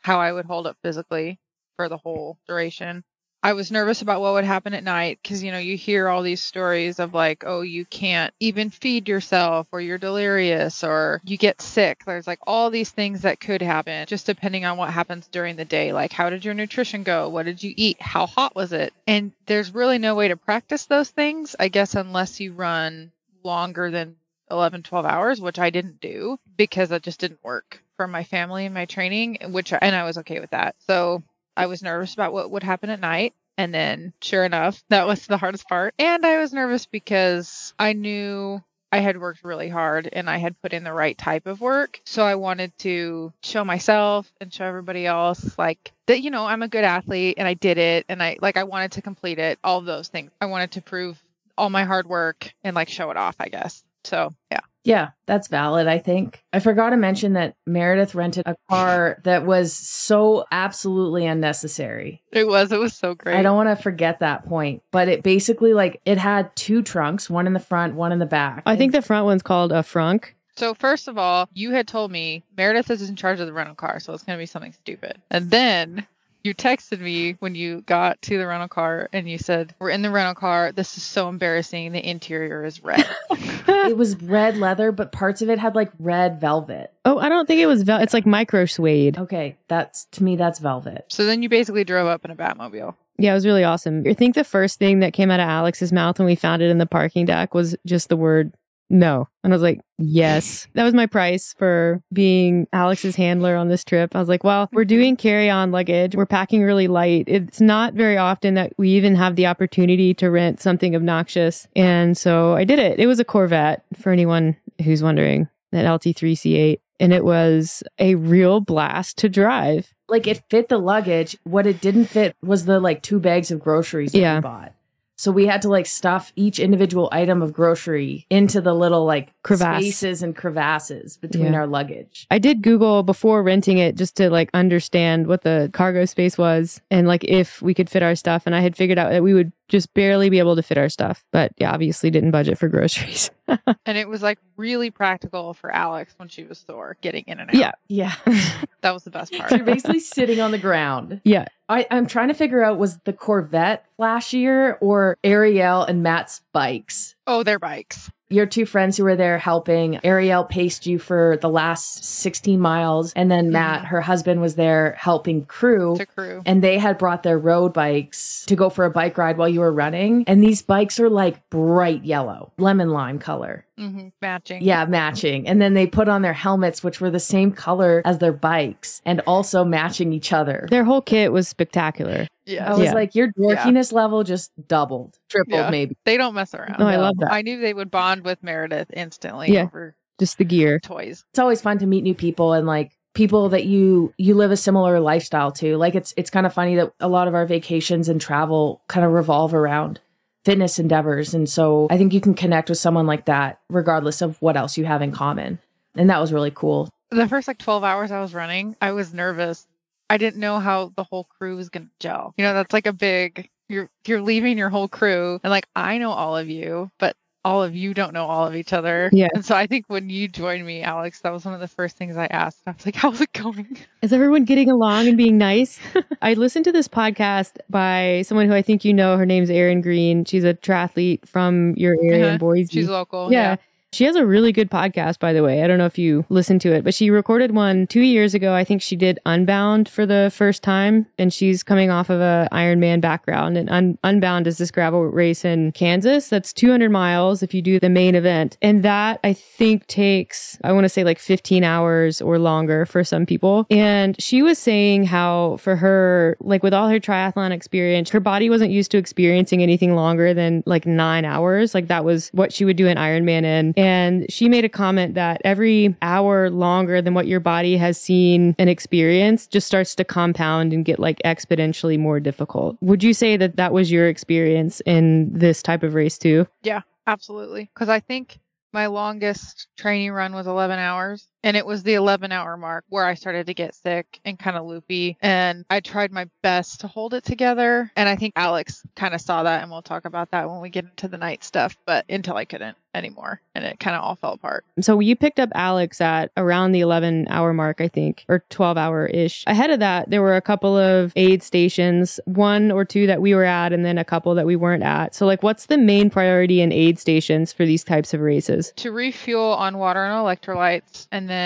how 0.02 0.18
I 0.18 0.32
would 0.32 0.46
hold 0.46 0.66
up 0.66 0.76
physically 0.82 1.38
for 1.76 1.88
the 1.88 1.98
whole 1.98 2.38
duration. 2.46 3.04
I 3.42 3.52
was 3.52 3.70
nervous 3.70 4.02
about 4.02 4.20
what 4.20 4.32
would 4.32 4.44
happen 4.44 4.74
at 4.74 4.82
night 4.82 5.20
because, 5.22 5.42
you 5.44 5.52
know, 5.52 5.58
you 5.58 5.76
hear 5.76 6.08
all 6.08 6.22
these 6.22 6.42
stories 6.42 6.98
of 6.98 7.14
like, 7.14 7.44
oh, 7.46 7.60
you 7.60 7.84
can't 7.84 8.34
even 8.40 8.70
feed 8.70 9.08
yourself 9.08 9.68
or 9.70 9.80
you're 9.80 9.96
delirious 9.98 10.82
or 10.82 11.20
you 11.24 11.36
get 11.36 11.62
sick. 11.62 12.02
There's 12.04 12.26
like 12.26 12.40
all 12.46 12.70
these 12.70 12.90
things 12.90 13.22
that 13.22 13.38
could 13.40 13.62
happen 13.62 14.06
just 14.06 14.26
depending 14.26 14.64
on 14.64 14.76
what 14.76 14.90
happens 14.90 15.28
during 15.28 15.54
the 15.54 15.64
day. 15.64 15.92
Like, 15.92 16.12
how 16.12 16.30
did 16.30 16.44
your 16.44 16.54
nutrition 16.54 17.04
go? 17.04 17.28
What 17.28 17.44
did 17.46 17.62
you 17.62 17.72
eat? 17.76 18.02
How 18.02 18.26
hot 18.26 18.56
was 18.56 18.72
it? 18.72 18.92
And 19.06 19.30
there's 19.46 19.72
really 19.72 19.98
no 19.98 20.16
way 20.16 20.28
to 20.28 20.36
practice 20.36 20.86
those 20.86 21.10
things, 21.10 21.54
I 21.58 21.68
guess, 21.68 21.94
unless 21.94 22.40
you 22.40 22.54
run 22.54 23.12
longer 23.44 23.90
than 23.92 24.16
11, 24.50 24.82
12 24.82 25.06
hours, 25.06 25.40
which 25.40 25.60
I 25.60 25.70
didn't 25.70 26.00
do 26.00 26.38
because 26.56 26.88
that 26.88 27.02
just 27.02 27.20
didn't 27.20 27.44
work 27.44 27.82
for 27.96 28.08
my 28.08 28.24
family 28.24 28.64
and 28.64 28.74
my 28.74 28.86
training, 28.86 29.38
which, 29.50 29.72
and 29.72 29.94
I 29.94 30.04
was 30.04 30.18
okay 30.18 30.40
with 30.40 30.50
that. 30.50 30.74
So, 30.86 31.22
I 31.58 31.66
was 31.66 31.82
nervous 31.82 32.14
about 32.14 32.32
what 32.32 32.50
would 32.50 32.62
happen 32.62 32.90
at 32.90 33.00
night. 33.00 33.34
And 33.58 33.74
then, 33.74 34.12
sure 34.22 34.44
enough, 34.44 34.82
that 34.88 35.08
was 35.08 35.26
the 35.26 35.36
hardest 35.36 35.68
part. 35.68 35.92
And 35.98 36.24
I 36.24 36.38
was 36.38 36.52
nervous 36.52 36.86
because 36.86 37.74
I 37.76 37.92
knew 37.92 38.62
I 38.92 38.98
had 38.98 39.20
worked 39.20 39.42
really 39.42 39.68
hard 39.68 40.08
and 40.10 40.30
I 40.30 40.38
had 40.38 40.60
put 40.62 40.72
in 40.72 40.84
the 40.84 40.92
right 40.92 41.18
type 41.18 41.46
of 41.46 41.60
work. 41.60 42.00
So 42.06 42.24
I 42.24 42.36
wanted 42.36 42.76
to 42.78 43.32
show 43.42 43.64
myself 43.64 44.30
and 44.40 44.54
show 44.54 44.64
everybody 44.64 45.06
else 45.06 45.58
like 45.58 45.92
that, 46.06 46.22
you 46.22 46.30
know, 46.30 46.46
I'm 46.46 46.62
a 46.62 46.68
good 46.68 46.84
athlete 46.84 47.34
and 47.38 47.48
I 47.48 47.54
did 47.54 47.78
it. 47.78 48.06
And 48.08 48.22
I 48.22 48.38
like, 48.40 48.56
I 48.56 48.62
wanted 48.62 48.92
to 48.92 49.02
complete 49.02 49.40
it, 49.40 49.58
all 49.64 49.80
those 49.80 50.06
things. 50.06 50.30
I 50.40 50.46
wanted 50.46 50.70
to 50.72 50.82
prove 50.82 51.20
all 51.58 51.68
my 51.68 51.82
hard 51.82 52.08
work 52.08 52.52
and 52.62 52.76
like 52.76 52.88
show 52.88 53.10
it 53.10 53.16
off, 53.16 53.34
I 53.40 53.48
guess. 53.48 53.82
So, 54.04 54.32
yeah. 54.52 54.60
Yeah, 54.88 55.10
that's 55.26 55.48
valid, 55.48 55.86
I 55.86 55.98
think. 55.98 56.42
I 56.54 56.60
forgot 56.60 56.90
to 56.90 56.96
mention 56.96 57.34
that 57.34 57.56
Meredith 57.66 58.14
rented 58.14 58.44
a 58.46 58.56
car 58.70 59.20
that 59.24 59.44
was 59.44 59.74
so 59.74 60.46
absolutely 60.50 61.26
unnecessary. 61.26 62.22
It 62.32 62.48
was. 62.48 62.72
It 62.72 62.80
was 62.80 62.94
so 62.94 63.14
great. 63.14 63.36
I 63.36 63.42
don't 63.42 63.54
want 63.54 63.68
to 63.68 63.76
forget 63.76 64.20
that 64.20 64.46
point, 64.46 64.82
but 64.90 65.08
it 65.08 65.22
basically 65.22 65.74
like 65.74 66.00
it 66.06 66.16
had 66.16 66.56
two 66.56 66.82
trunks, 66.82 67.28
one 67.28 67.46
in 67.46 67.52
the 67.52 67.60
front, 67.60 67.96
one 67.96 68.12
in 68.12 68.18
the 68.18 68.24
back. 68.24 68.62
I 68.64 68.76
think 68.76 68.92
the 68.92 69.02
front 69.02 69.26
one's 69.26 69.42
called 69.42 69.72
a 69.72 69.82
frunk. 69.82 70.30
So 70.56 70.72
first 70.72 71.06
of 71.06 71.18
all, 71.18 71.50
you 71.52 71.72
had 71.72 71.86
told 71.86 72.10
me 72.10 72.42
Meredith 72.56 72.90
is 72.90 73.06
in 73.06 73.14
charge 73.14 73.40
of 73.40 73.46
the 73.46 73.52
rental 73.52 73.74
car, 73.74 74.00
so 74.00 74.14
it's 74.14 74.22
going 74.22 74.38
to 74.38 74.42
be 74.42 74.46
something 74.46 74.72
stupid. 74.72 75.20
And 75.30 75.50
then 75.50 76.06
you 76.48 76.54
texted 76.54 77.00
me 77.00 77.36
when 77.40 77.54
you 77.54 77.82
got 77.82 78.20
to 78.22 78.38
the 78.38 78.46
rental 78.46 78.68
car 78.68 79.10
and 79.12 79.28
you 79.28 79.36
said, 79.36 79.74
We're 79.78 79.90
in 79.90 80.00
the 80.02 80.10
rental 80.10 80.34
car. 80.34 80.72
This 80.72 80.96
is 80.96 81.02
so 81.02 81.28
embarrassing. 81.28 81.92
The 81.92 82.08
interior 82.08 82.64
is 82.64 82.82
red. 82.82 83.06
it 83.30 83.96
was 83.96 84.20
red 84.22 84.56
leather, 84.56 84.90
but 84.90 85.12
parts 85.12 85.42
of 85.42 85.50
it 85.50 85.58
had 85.58 85.74
like 85.74 85.92
red 85.98 86.40
velvet. 86.40 86.92
Oh, 87.04 87.18
I 87.18 87.28
don't 87.28 87.46
think 87.46 87.60
it 87.60 87.66
was 87.66 87.82
vel- 87.82 88.00
it's 88.00 88.14
like 88.14 88.26
micro 88.26 88.64
suede. 88.64 89.18
Okay, 89.18 89.56
that's 89.68 90.06
to 90.12 90.24
me 90.24 90.36
that's 90.36 90.58
velvet. 90.58 91.04
so 91.08 91.26
then 91.26 91.42
you 91.42 91.48
basically 91.48 91.84
drove 91.84 92.06
up 92.06 92.24
in 92.24 92.30
a 92.30 92.36
Batmobile. 92.36 92.94
Yeah, 93.18 93.32
it 93.32 93.34
was 93.34 93.46
really 93.46 93.64
awesome. 93.64 94.04
I 94.06 94.14
think 94.14 94.34
the 94.34 94.44
first 94.44 94.78
thing 94.78 95.00
that 95.00 95.12
came 95.12 95.30
out 95.30 95.40
of 95.40 95.48
Alex's 95.48 95.92
mouth 95.92 96.18
when 96.18 96.26
we 96.26 96.36
found 96.36 96.62
it 96.62 96.70
in 96.70 96.78
the 96.78 96.86
parking 96.86 97.26
deck 97.26 97.52
was 97.52 97.76
just 97.84 98.08
the 98.08 98.16
word 98.16 98.54
no. 98.90 99.28
And 99.44 99.52
I 99.52 99.56
was 99.56 99.62
like, 99.62 99.80
yes. 99.98 100.66
That 100.74 100.84
was 100.84 100.94
my 100.94 101.06
price 101.06 101.54
for 101.58 102.02
being 102.12 102.66
Alex's 102.72 103.16
handler 103.16 103.56
on 103.56 103.68
this 103.68 103.84
trip. 103.84 104.14
I 104.14 104.20
was 104.20 104.28
like, 104.28 104.44
well, 104.44 104.68
we're 104.72 104.84
doing 104.84 105.16
carry 105.16 105.48
on 105.50 105.70
luggage. 105.72 106.14
We're 106.14 106.26
packing 106.26 106.62
really 106.62 106.88
light. 106.88 107.24
It's 107.26 107.60
not 107.60 107.94
very 107.94 108.16
often 108.16 108.54
that 108.54 108.72
we 108.78 108.90
even 108.90 109.14
have 109.14 109.36
the 109.36 109.46
opportunity 109.46 110.14
to 110.14 110.30
rent 110.30 110.60
something 110.60 110.94
obnoxious. 110.96 111.66
And 111.76 112.16
so 112.16 112.54
I 112.54 112.64
did 112.64 112.78
it. 112.78 112.98
It 112.98 113.06
was 113.06 113.20
a 113.20 113.24
Corvette 113.24 113.84
for 114.00 114.10
anyone 114.10 114.56
who's 114.82 115.02
wondering, 115.02 115.48
that 115.72 115.84
LT3C8. 115.84 116.80
And 117.00 117.12
it 117.12 117.24
was 117.24 117.82
a 117.98 118.16
real 118.16 118.60
blast 118.60 119.18
to 119.18 119.28
drive. 119.28 119.94
Like 120.08 120.26
it 120.26 120.42
fit 120.50 120.68
the 120.68 120.78
luggage. 120.78 121.36
What 121.44 121.66
it 121.66 121.80
didn't 121.80 122.06
fit 122.06 122.34
was 122.42 122.64
the 122.64 122.80
like 122.80 123.02
two 123.02 123.20
bags 123.20 123.50
of 123.50 123.60
groceries 123.60 124.12
that 124.12 124.18
Yeah. 124.18 124.36
we 124.36 124.40
bought. 124.42 124.72
So 125.18 125.32
we 125.32 125.46
had 125.46 125.60
to 125.62 125.68
like 125.68 125.84
stuff 125.86 126.32
each 126.36 126.58
individual 126.60 127.08
item 127.12 127.42
of 127.42 127.52
grocery 127.52 128.24
into 128.30 128.60
the 128.60 128.72
little 128.72 129.04
like 129.04 129.32
Crevasse. 129.42 129.82
spaces 129.82 130.22
and 130.22 130.34
crevasses 130.34 131.16
between 131.18 131.52
Yeah. 131.52 131.58
our 131.58 131.66
luggage. 131.66 132.26
I 132.30 132.38
did 132.38 132.62
Google 132.62 133.02
before 133.02 133.42
renting 133.42 133.78
it 133.78 133.96
just 133.96 134.16
to 134.16 134.30
like 134.30 134.48
understand 134.54 135.26
what 135.26 135.42
the 135.42 135.70
cargo 135.72 136.04
space 136.04 136.38
was 136.38 136.80
and 136.90 137.08
like 137.08 137.24
if 137.24 137.60
we 137.60 137.74
could 137.74 137.90
fit 137.90 138.02
our 138.02 138.14
stuff. 138.14 138.44
And 138.46 138.54
I 138.54 138.60
had 138.60 138.76
figured 138.76 138.98
out 138.98 139.10
that 139.10 139.22
we 139.24 139.34
would 139.34 139.52
just 139.68 139.92
barely 139.92 140.30
be 140.30 140.38
able 140.38 140.54
to 140.56 140.62
fit 140.62 140.78
our 140.78 140.88
stuff. 140.88 141.24
But 141.32 141.52
yeah, 141.58 141.72
obviously 141.72 142.10
didn't 142.10 142.30
budget 142.30 142.56
for 142.56 142.68
groceries. 142.68 143.30
And 143.86 143.96
it 143.96 144.08
was 144.08 144.22
like 144.22 144.38
really 144.56 144.90
practical 144.90 145.54
for 145.54 145.70
Alex 145.74 146.14
when 146.18 146.28
she 146.28 146.44
was 146.44 146.58
sore 146.58 146.96
getting 147.00 147.24
in 147.26 147.40
and 147.40 147.50
out. 147.50 147.54
Yeah. 147.56 147.72
Yeah. 147.88 148.14
That 148.80 148.92
was 148.92 149.02
the 149.02 149.10
best 149.10 149.32
part. 149.32 149.50
You're 149.50 149.64
basically 149.64 149.98
sitting 149.98 150.40
on 150.40 150.52
the 150.52 150.58
ground. 150.58 151.20
yeah. 151.24 151.46
I, 151.68 151.84
I'm 151.90 152.06
trying 152.06 152.28
to 152.28 152.34
figure 152.34 152.62
out 152.62 152.78
was 152.78 152.98
the 153.04 153.12
Corvette 153.12 153.84
flashier 153.98 154.76
or 154.80 155.16
Ariel 155.24 155.82
and 155.82 156.02
Matt's 156.04 156.42
bikes? 156.52 157.16
oh, 157.26 157.42
their 157.42 157.58
bikes. 157.58 158.08
Your 158.30 158.44
two 158.44 158.66
friends 158.66 158.96
who 158.96 159.04
were 159.04 159.16
there 159.16 159.38
helping, 159.38 160.04
Ariel 160.04 160.44
paced 160.44 160.86
you 160.86 160.98
for 160.98 161.38
the 161.40 161.48
last 161.48 162.04
16 162.04 162.60
miles, 162.60 163.12
and 163.14 163.30
then 163.30 163.46
mm-hmm. 163.46 163.52
Matt, 163.54 163.84
her 163.86 164.02
husband, 164.02 164.42
was 164.42 164.54
there 164.54 164.96
helping 164.98 165.46
crew. 165.46 165.96
To 165.96 166.04
crew. 166.04 166.42
and 166.44 166.62
they 166.62 166.78
had 166.78 166.98
brought 166.98 167.22
their 167.22 167.38
road 167.38 167.72
bikes 167.72 168.44
to 168.46 168.54
go 168.54 168.68
for 168.68 168.84
a 168.84 168.90
bike 168.90 169.16
ride 169.16 169.38
while 169.38 169.48
you 169.48 169.60
were 169.60 169.72
running. 169.72 170.24
And 170.26 170.42
these 170.42 170.60
bikes 170.60 171.00
are 171.00 171.08
like 171.08 171.48
bright 171.48 172.04
yellow, 172.04 172.52
lemon 172.58 172.90
lime 172.90 173.18
color. 173.18 173.64
Hmm 173.78 174.08
Matching. 174.20 174.62
Yeah, 174.62 174.84
matching. 174.86 175.46
And 175.48 175.60
then 175.62 175.74
they 175.74 175.86
put 175.86 176.08
on 176.08 176.22
their 176.22 176.32
helmets, 176.32 176.82
which 176.84 177.00
were 177.00 177.10
the 177.10 177.20
same 177.20 177.52
color 177.52 178.02
as 178.04 178.18
their 178.18 178.32
bikes 178.32 179.00
and 179.06 179.20
also 179.26 179.64
matching 179.64 180.12
each 180.12 180.32
other. 180.32 180.66
Their 180.70 180.84
whole 180.84 181.00
kit 181.02 181.32
was 181.32 181.48
spectacular. 181.48 182.26
Yeah. 182.46 182.72
I 182.72 182.76
was 182.76 182.84
Yeah. 182.86 182.94
like, 182.94 183.14
your 183.14 183.28
dorkiness 183.32 183.92
level 183.92 184.24
just 184.24 184.50
doubled, 184.68 185.18
tripled, 185.28 185.60
Yeah. 185.60 185.70
maybe. 185.70 185.96
They 186.04 186.16
don't 186.16 186.34
mess 186.34 186.54
around. 186.54 186.76
No, 186.78 186.86
I 186.86 186.96
love 186.96 187.16
that. 187.18 187.32
I 187.32 187.42
knew 187.42 187.60
they 187.60 187.74
would 187.74 187.90
bond 187.90 188.24
with 188.24 188.42
Meredith 188.42 188.88
instantly 188.94 189.52
Yeah. 189.52 189.64
over 189.64 189.94
Just 190.18 190.38
the 190.38 190.44
gear. 190.44 190.80
toys. 190.80 191.24
It's 191.30 191.38
always 191.38 191.60
fun 191.60 191.78
to 191.78 191.86
meet 191.86 192.02
new 192.02 192.14
people 192.14 192.52
and 192.54 192.66
like 192.66 192.92
people 193.14 193.48
that 193.48 193.64
you 193.64 194.12
you 194.18 194.34
live 194.34 194.50
a 194.50 194.56
similar 194.56 195.00
lifestyle 195.00 195.50
to. 195.50 195.76
Like 195.76 195.94
it's 195.94 196.14
it's 196.16 196.30
kind 196.30 196.46
of 196.46 196.52
funny 196.54 196.76
that 196.76 196.92
a 197.00 197.08
lot 197.08 197.26
of 197.28 197.34
our 197.34 197.46
vacations 197.46 198.08
and 198.08 198.20
travel 198.20 198.80
kind 198.88 199.04
of 199.04 199.12
revolve 199.12 199.54
around 199.54 200.00
fitness 200.48 200.78
endeavors. 200.78 201.34
And 201.34 201.46
so 201.46 201.88
I 201.90 201.98
think 201.98 202.14
you 202.14 202.22
can 202.22 202.32
connect 202.32 202.70
with 202.70 202.78
someone 202.78 203.06
like 203.06 203.26
that 203.26 203.60
regardless 203.68 204.22
of 204.22 204.40
what 204.40 204.56
else 204.56 204.78
you 204.78 204.86
have 204.86 205.02
in 205.02 205.12
common. 205.12 205.58
And 205.94 206.08
that 206.08 206.20
was 206.20 206.32
really 206.32 206.50
cool. 206.50 206.88
The 207.10 207.28
first 207.28 207.48
like 207.48 207.58
12 207.58 207.84
hours 207.84 208.10
I 208.10 208.20
was 208.22 208.32
running, 208.32 208.74
I 208.80 208.92
was 208.92 209.12
nervous. 209.12 209.66
I 210.08 210.16
didn't 210.16 210.40
know 210.40 210.58
how 210.58 210.92
the 210.96 211.04
whole 211.04 211.24
crew 211.24 211.56
was 211.56 211.68
going 211.68 211.86
to 211.86 211.92
gel. 212.00 212.32
You 212.38 212.44
know, 212.44 212.54
that's 212.54 212.72
like 212.72 212.86
a 212.86 212.94
big 212.94 213.50
you're 213.68 213.90
you're 214.06 214.22
leaving 214.22 214.56
your 214.56 214.70
whole 214.70 214.88
crew 214.88 215.38
and 215.44 215.50
like 215.50 215.66
I 215.76 215.98
know 215.98 216.12
all 216.12 216.38
of 216.38 216.48
you, 216.48 216.90
but 216.98 217.14
all 217.44 217.62
of 217.62 217.74
you 217.74 217.94
don't 217.94 218.12
know 218.12 218.24
all 218.26 218.46
of 218.46 218.54
each 218.56 218.72
other. 218.72 219.08
Yeah. 219.12 219.28
And 219.34 219.44
so 219.44 219.54
I 219.54 219.66
think 219.66 219.86
when 219.88 220.10
you 220.10 220.28
joined 220.28 220.66
me, 220.66 220.82
Alex, 220.82 221.20
that 221.20 221.32
was 221.32 221.44
one 221.44 221.54
of 221.54 221.60
the 221.60 221.68
first 221.68 221.96
things 221.96 222.16
I 222.16 222.26
asked. 222.26 222.62
I 222.66 222.72
was 222.72 222.84
like, 222.84 222.94
how's 223.02 223.20
it 223.20 223.32
going? 223.32 223.78
Is 224.02 224.12
everyone 224.12 224.44
getting 224.44 224.70
along 224.70 225.06
and 225.08 225.16
being 225.16 225.38
nice? 225.38 225.78
I 226.22 226.34
listened 226.34 226.64
to 226.66 226.72
this 226.72 226.88
podcast 226.88 227.58
by 227.70 228.22
someone 228.26 228.48
who 228.48 228.54
I 228.54 228.62
think 228.62 228.84
you 228.84 228.92
know. 228.92 229.16
Her 229.16 229.24
name's 229.26 229.50
Erin 229.50 229.80
Green. 229.80 230.24
She's 230.24 230.44
a 230.44 230.54
triathlete 230.54 231.26
from 231.26 231.74
your 231.76 231.94
area 232.02 232.24
Uh-huh. 232.24 232.32
in 232.34 232.38
Boise. 232.38 232.66
She's 232.80 232.88
local. 232.88 233.32
yeah. 233.32 233.56
She 233.92 234.04
has 234.04 234.16
a 234.16 234.26
really 234.26 234.52
good 234.52 234.70
podcast, 234.70 235.18
by 235.18 235.32
the 235.32 235.42
way. 235.42 235.62
I 235.62 235.66
don't 235.66 235.78
know 235.78 235.86
if 235.86 235.98
you 235.98 236.26
listened 236.28 236.60
to 236.60 236.72
it, 236.72 236.84
but 236.84 236.92
she 236.92 237.10
recorded 237.10 237.52
one 237.52 237.86
two 237.86 238.02
years 238.02 238.34
ago. 238.34 238.54
I 238.54 238.62
think 238.62 238.82
she 238.82 238.96
did 238.96 239.18
Unbound 239.24 239.88
for 239.88 240.04
the 240.04 240.30
first 240.34 240.62
time, 240.62 241.06
and 241.18 241.32
she's 241.32 241.62
coming 241.62 241.90
off 241.90 242.10
of 242.10 242.20
a 242.20 242.48
Ironman 242.52 243.00
background. 243.00 243.56
And 243.56 243.70
Un- 243.70 243.98
Unbound 244.04 244.46
is 244.46 244.58
this 244.58 244.70
gravel 244.70 245.04
race 245.04 245.44
in 245.44 245.72
Kansas 245.72 246.28
that's 246.28 246.52
200 246.52 246.90
miles 246.90 247.42
if 247.42 247.54
you 247.54 247.62
do 247.62 247.80
the 247.80 247.88
main 247.88 248.14
event, 248.14 248.58
and 248.60 248.82
that 248.82 249.20
I 249.24 249.32
think 249.32 249.86
takes 249.86 250.58
I 250.62 250.72
want 250.72 250.84
to 250.84 250.88
say 250.90 251.02
like 251.02 251.18
15 251.18 251.64
hours 251.64 252.20
or 252.20 252.38
longer 252.38 252.84
for 252.84 253.02
some 253.04 253.24
people. 253.24 253.66
And 253.70 254.20
she 254.20 254.42
was 254.42 254.58
saying 254.58 255.04
how 255.04 255.56
for 255.58 255.76
her, 255.76 256.36
like 256.40 256.62
with 256.62 256.74
all 256.74 256.88
her 256.88 257.00
triathlon 257.00 257.52
experience, 257.52 258.10
her 258.10 258.20
body 258.20 258.50
wasn't 258.50 258.70
used 258.70 258.90
to 258.90 258.98
experiencing 258.98 259.62
anything 259.62 259.94
longer 259.94 260.34
than 260.34 260.62
like 260.66 260.84
nine 260.84 261.24
hours. 261.24 261.74
Like 261.74 261.88
that 261.88 262.04
was 262.04 262.28
what 262.32 262.52
she 262.52 262.66
would 262.66 262.76
do 262.76 262.86
an 262.86 262.98
Ironman 262.98 263.44
in. 263.44 263.72
And 263.78 264.26
she 264.28 264.48
made 264.48 264.64
a 264.64 264.68
comment 264.68 265.14
that 265.14 265.40
every 265.44 265.94
hour 266.02 266.50
longer 266.50 267.00
than 267.00 267.14
what 267.14 267.28
your 267.28 267.38
body 267.38 267.76
has 267.76 267.96
seen 267.96 268.56
and 268.58 268.68
experienced 268.68 269.52
just 269.52 269.68
starts 269.68 269.94
to 269.94 270.04
compound 270.04 270.72
and 270.72 270.84
get 270.84 270.98
like 270.98 271.20
exponentially 271.24 271.96
more 271.96 272.18
difficult. 272.18 272.76
Would 272.80 273.04
you 273.04 273.14
say 273.14 273.36
that 273.36 273.54
that 273.54 273.72
was 273.72 273.92
your 273.92 274.08
experience 274.08 274.82
in 274.84 275.32
this 275.32 275.62
type 275.62 275.84
of 275.84 275.94
race 275.94 276.18
too? 276.18 276.48
Yeah, 276.64 276.80
absolutely. 277.06 277.70
Because 277.72 277.88
I 277.88 278.00
think 278.00 278.40
my 278.72 278.86
longest 278.86 279.68
training 279.76 280.10
run 280.10 280.34
was 280.34 280.48
11 280.48 280.76
hours. 280.80 281.28
And 281.42 281.56
it 281.56 281.66
was 281.66 281.82
the 281.82 281.94
11 281.94 282.32
hour 282.32 282.56
mark 282.56 282.84
where 282.88 283.04
I 283.04 283.14
started 283.14 283.46
to 283.46 283.54
get 283.54 283.74
sick 283.74 284.20
and 284.24 284.38
kind 284.38 284.56
of 284.56 284.66
loopy. 284.66 285.16
And 285.20 285.64
I 285.70 285.80
tried 285.80 286.12
my 286.12 286.28
best 286.42 286.80
to 286.80 286.88
hold 286.88 287.14
it 287.14 287.24
together. 287.24 287.90
And 287.96 288.08
I 288.08 288.16
think 288.16 288.34
Alex 288.36 288.82
kind 288.96 289.14
of 289.14 289.20
saw 289.20 289.44
that. 289.44 289.62
And 289.62 289.70
we'll 289.70 289.82
talk 289.82 290.04
about 290.04 290.30
that 290.32 290.48
when 290.48 290.60
we 290.60 290.70
get 290.70 290.84
into 290.84 291.08
the 291.08 291.18
night 291.18 291.44
stuff. 291.44 291.76
But 291.86 292.04
until 292.08 292.36
I 292.36 292.44
couldn't 292.44 292.76
anymore. 292.94 293.40
And 293.54 293.64
it 293.64 293.78
kind 293.80 293.96
of 293.96 294.02
all 294.02 294.16
fell 294.16 294.32
apart. 294.32 294.64
So 294.80 294.98
you 295.00 295.16
picked 295.16 295.38
up 295.38 295.50
Alex 295.54 296.00
at 296.00 296.30
around 296.36 296.72
the 296.72 296.80
11 296.80 297.28
hour 297.28 297.52
mark, 297.52 297.80
I 297.80 297.88
think, 297.88 298.24
or 298.28 298.44
12 298.50 298.76
hour 298.76 299.06
ish. 299.06 299.44
Ahead 299.46 299.70
of 299.70 299.80
that, 299.80 300.10
there 300.10 300.22
were 300.22 300.36
a 300.36 300.40
couple 300.40 300.76
of 300.76 301.12
aid 301.16 301.42
stations, 301.42 302.18
one 302.24 302.70
or 302.70 302.84
two 302.84 303.06
that 303.06 303.20
we 303.20 303.34
were 303.34 303.44
at, 303.44 303.72
and 303.72 303.84
then 303.84 303.98
a 303.98 304.04
couple 304.04 304.34
that 304.34 304.46
we 304.46 304.56
weren't 304.56 304.82
at. 304.82 305.14
So, 305.14 305.26
like, 305.26 305.42
what's 305.42 305.66
the 305.66 305.78
main 305.78 306.10
priority 306.10 306.60
in 306.60 306.72
aid 306.72 306.98
stations 306.98 307.52
for 307.52 307.64
these 307.64 307.84
types 307.84 308.12
of 308.12 308.20
races? 308.20 308.72
To 308.76 308.90
refuel 308.90 309.52
on 309.52 309.78
water 309.78 310.04
and 310.04 310.12
electrolytes 310.12 311.06
and 311.12 311.28
then 311.28 311.37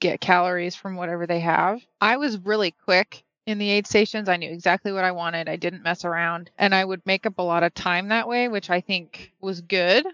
get 0.00 0.20
calories 0.20 0.76
from 0.76 0.96
whatever 0.96 1.26
they 1.26 1.40
have. 1.40 1.80
I 2.00 2.16
was 2.16 2.38
really 2.38 2.72
quick 2.84 3.24
in 3.46 3.58
the 3.58 3.70
aid 3.70 3.86
stations. 3.86 4.28
I 4.28 4.36
knew 4.36 4.50
exactly 4.50 4.92
what 4.92 5.04
I 5.04 5.12
wanted. 5.12 5.48
I 5.48 5.56
didn't 5.56 5.82
mess 5.82 6.04
around. 6.04 6.50
And 6.58 6.74
I 6.74 6.84
would 6.84 7.04
make 7.06 7.26
up 7.26 7.38
a 7.38 7.42
lot 7.42 7.62
of 7.62 7.74
time 7.74 8.08
that 8.08 8.28
way, 8.28 8.48
which 8.48 8.70
I 8.70 8.80
think 8.80 9.32
was 9.40 9.60
good 9.60 10.06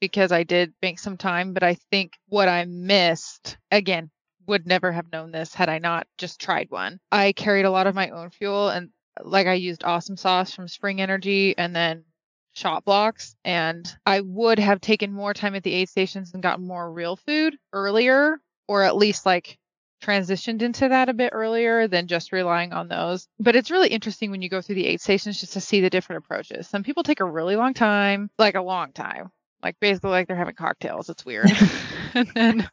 because 0.00 0.32
I 0.32 0.42
did 0.42 0.74
make 0.82 0.98
some 0.98 1.16
time. 1.16 1.54
But 1.54 1.62
I 1.62 1.74
think 1.74 2.12
what 2.28 2.48
I 2.48 2.64
missed, 2.64 3.56
again, 3.70 4.10
would 4.46 4.66
never 4.66 4.92
have 4.92 5.10
known 5.12 5.32
this 5.32 5.54
had 5.54 5.68
I 5.68 5.78
not 5.78 6.06
just 6.18 6.40
tried 6.40 6.70
one. 6.70 7.00
I 7.10 7.32
carried 7.32 7.64
a 7.64 7.70
lot 7.70 7.86
of 7.86 7.94
my 7.94 8.10
own 8.10 8.30
fuel 8.30 8.68
and 8.68 8.90
like 9.22 9.46
I 9.46 9.54
used 9.54 9.84
awesome 9.84 10.16
sauce 10.16 10.52
from 10.52 10.68
Spring 10.68 11.00
Energy 11.00 11.56
and 11.56 11.74
then 11.74 12.04
Shot 12.52 12.84
Bloks 12.84 13.36
and 13.44 13.90
I 14.04 14.20
would 14.20 14.58
have 14.58 14.80
taken 14.80 15.12
more 15.12 15.34
time 15.34 15.54
at 15.54 15.62
the 15.62 15.72
aid 15.72 15.88
stations 15.88 16.34
and 16.34 16.42
gotten 16.42 16.66
more 16.66 16.92
real 16.92 17.16
food 17.16 17.56
earlier 17.72 18.38
or 18.68 18.82
at 18.82 18.96
least 18.96 19.26
like 19.26 19.58
transitioned 20.02 20.60
into 20.62 20.88
that 20.88 21.08
a 21.08 21.14
bit 21.14 21.30
earlier 21.32 21.88
than 21.88 22.06
just 22.06 22.32
relying 22.32 22.72
on 22.72 22.88
those. 22.88 23.26
But 23.40 23.56
it's 23.56 23.70
really 23.70 23.88
interesting 23.88 24.30
when 24.30 24.42
you 24.42 24.48
go 24.50 24.60
through 24.60 24.74
the 24.76 24.86
aid 24.86 25.00
stations 25.00 25.40
just 25.40 25.54
to 25.54 25.60
see 25.60 25.80
the 25.80 25.90
different 25.90 26.24
approaches. 26.24 26.68
Some 26.68 26.82
people 26.82 27.02
take 27.02 27.20
a 27.20 27.24
really 27.24 27.56
long 27.56 27.74
time, 27.74 28.30
like 28.38 28.54
a 28.54 28.60
long 28.62 28.92
time, 28.92 29.30
like 29.62 29.80
basically 29.80 30.10
like 30.10 30.28
they're 30.28 30.36
having 30.36 30.54
cocktails. 30.56 31.08
It's 31.08 31.24
weird. 31.24 31.50
and 32.14 32.28
then 32.34 32.68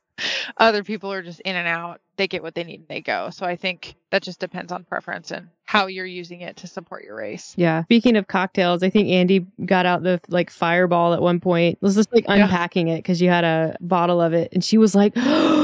other 0.58 0.84
people 0.84 1.12
are 1.12 1.22
just 1.24 1.40
in 1.42 1.56
and 1.56 1.68
out. 1.68 2.02
They 2.18 2.28
get 2.28 2.44
what 2.44 2.54
they 2.54 2.64
need 2.64 2.82
and 2.82 2.88
they 2.88 3.02
go. 3.02 3.30
So 3.32 3.46
I 3.46 3.56
think 3.56 3.96
that 4.12 4.22
just 4.22 4.40
depends 4.40 4.72
on 4.72 4.84
preference 4.84 5.32
and 5.32 5.48
how 5.64 5.88
you're 5.88 6.06
using 6.06 6.42
it 6.42 6.58
to 6.58 6.68
support 6.68 7.04
your 7.04 7.16
race. 7.16 7.54
Yeah. 7.58 7.84
Speaking 7.86 8.18
of 8.18 8.28
cocktails, 8.28 8.84
I 8.84 8.90
think 8.92 9.08
Andy 9.08 9.48
got 9.66 9.86
out 9.88 10.04
the 10.04 10.20
like 10.28 10.52
fireball 10.52 11.14
at 11.14 11.22
one 11.22 11.40
point. 11.40 11.82
Was 11.82 11.96
just 11.96 12.14
like 12.14 12.26
Yeah. 12.28 12.44
unpacking 12.44 12.90
it 12.90 12.98
because 12.98 13.22
you 13.22 13.30
had 13.30 13.46
a 13.46 13.78
bottle 13.80 14.20
of 14.22 14.34
it, 14.34 14.50
and 14.52 14.64
she 14.64 14.78
was 14.78 14.94
like. 14.94 15.14
Oh, 15.24 15.61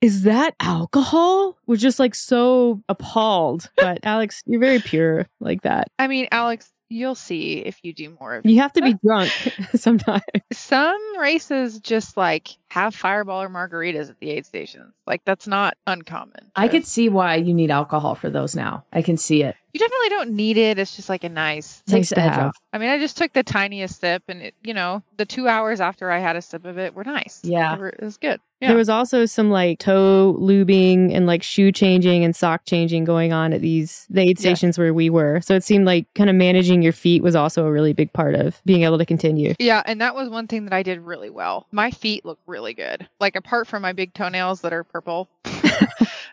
Is 0.00 0.22
that 0.22 0.54
alcohol? 0.60 1.56
We're 1.66 1.76
just 1.76 1.98
like 1.98 2.14
so 2.14 2.82
appalled. 2.88 3.70
But 3.76 4.00
Alex, 4.04 4.42
you're 4.46 4.60
very 4.60 4.78
pure 4.80 5.26
like 5.40 5.62
that. 5.62 5.88
I 5.98 6.06
mean, 6.08 6.28
Alex, 6.32 6.70
you'll 6.88 7.14
see 7.14 7.58
if 7.58 7.78
you 7.82 7.92
do 7.92 8.16
more 8.20 8.34
of. 8.36 8.46
You 8.46 8.60
have 8.60 8.72
to 8.74 8.82
be 8.82 8.94
drunk 8.94 9.30
sometimes. 9.74 10.22
Some 10.52 11.18
races 11.18 11.78
just 11.80 12.16
like 12.16 12.48
have 12.68 12.94
fireball 12.94 13.42
or 13.42 13.48
margaritas 13.48 14.10
at 14.10 14.18
the 14.20 14.30
aid 14.30 14.44
stations. 14.46 14.92
Like 15.06 15.22
that's 15.24 15.46
not 15.46 15.76
uncommon. 15.86 16.50
I 16.56 16.66
to- 16.66 16.72
could 16.72 16.86
see 16.86 17.08
why 17.08 17.36
you 17.36 17.54
need 17.54 17.70
alcohol 17.70 18.14
for 18.14 18.28
those 18.30 18.54
now. 18.56 18.84
I 18.92 19.02
can 19.02 19.16
see 19.16 19.42
it. 19.42 19.56
You 19.72 19.80
definitely 19.80 20.08
don't 20.08 20.30
need 20.30 20.56
it. 20.56 20.78
It's 20.78 20.96
just 20.96 21.08
like 21.10 21.22
a 21.24 21.28
nice. 21.28 21.82
Nice 21.88 22.08
to 22.10 22.20
have. 22.20 22.54
I 22.72 22.78
mean, 22.78 22.88
I 22.88 22.98
just 22.98 23.18
took 23.18 23.32
the 23.34 23.42
tiniest 23.42 24.00
sip, 24.00 24.22
and 24.26 24.40
it, 24.40 24.54
you 24.64 24.72
know, 24.72 25.02
the 25.18 25.26
two 25.26 25.48
hours 25.48 25.80
after 25.82 26.10
I 26.10 26.18
had 26.18 26.34
a 26.34 26.40
sip 26.42 26.64
of 26.64 26.78
it 26.78 26.94
were 26.94 27.04
nice. 27.04 27.40
Yeah. 27.44 27.74
They 27.74 27.80
were- 27.80 27.88
it 27.90 28.00
was 28.02 28.16
good. 28.16 28.40
Yeah. 28.60 28.68
There 28.68 28.76
was 28.76 28.88
also 28.88 29.26
some 29.26 29.50
like 29.50 29.78
toe 29.78 30.36
lubing 30.40 31.14
and 31.14 31.26
like 31.26 31.42
shoe 31.42 31.70
changing 31.70 32.24
and 32.24 32.34
sock 32.34 32.64
changing 32.64 33.04
going 33.04 33.32
on 33.32 33.52
at 33.52 33.60
these 33.60 34.06
the 34.08 34.22
aid 34.22 34.38
stations 34.38 34.78
where 34.78 34.94
we 34.94 35.10
were. 35.10 35.40
So 35.42 35.54
it 35.54 35.62
seemed 35.62 35.84
like 35.84 36.06
kind 36.14 36.30
of 36.30 36.36
managing 36.36 36.80
your 36.80 36.92
feet 36.92 37.22
was 37.22 37.36
also 37.36 37.66
a 37.66 37.70
really 37.70 37.92
big 37.92 38.12
part 38.14 38.34
of 38.34 38.62
being 38.64 38.84
able 38.84 38.96
to 38.96 39.04
continue. 39.04 39.54
Yeah, 39.58 39.82
and 39.84 40.00
that 40.00 40.14
was 40.14 40.30
one 40.30 40.46
thing 40.46 40.64
that 40.64 40.72
I 40.72 40.82
did 40.82 41.00
really 41.00 41.28
well. 41.28 41.66
My 41.70 41.90
feet 41.90 42.24
look 42.24 42.38
really 42.46 42.72
good. 42.72 43.06
Like 43.20 43.36
apart 43.36 43.66
from 43.66 43.82
my 43.82 43.92
big 43.92 44.14
toenails 44.14 44.62
that 44.62 44.72
are 44.72 44.84
purple, 44.84 45.28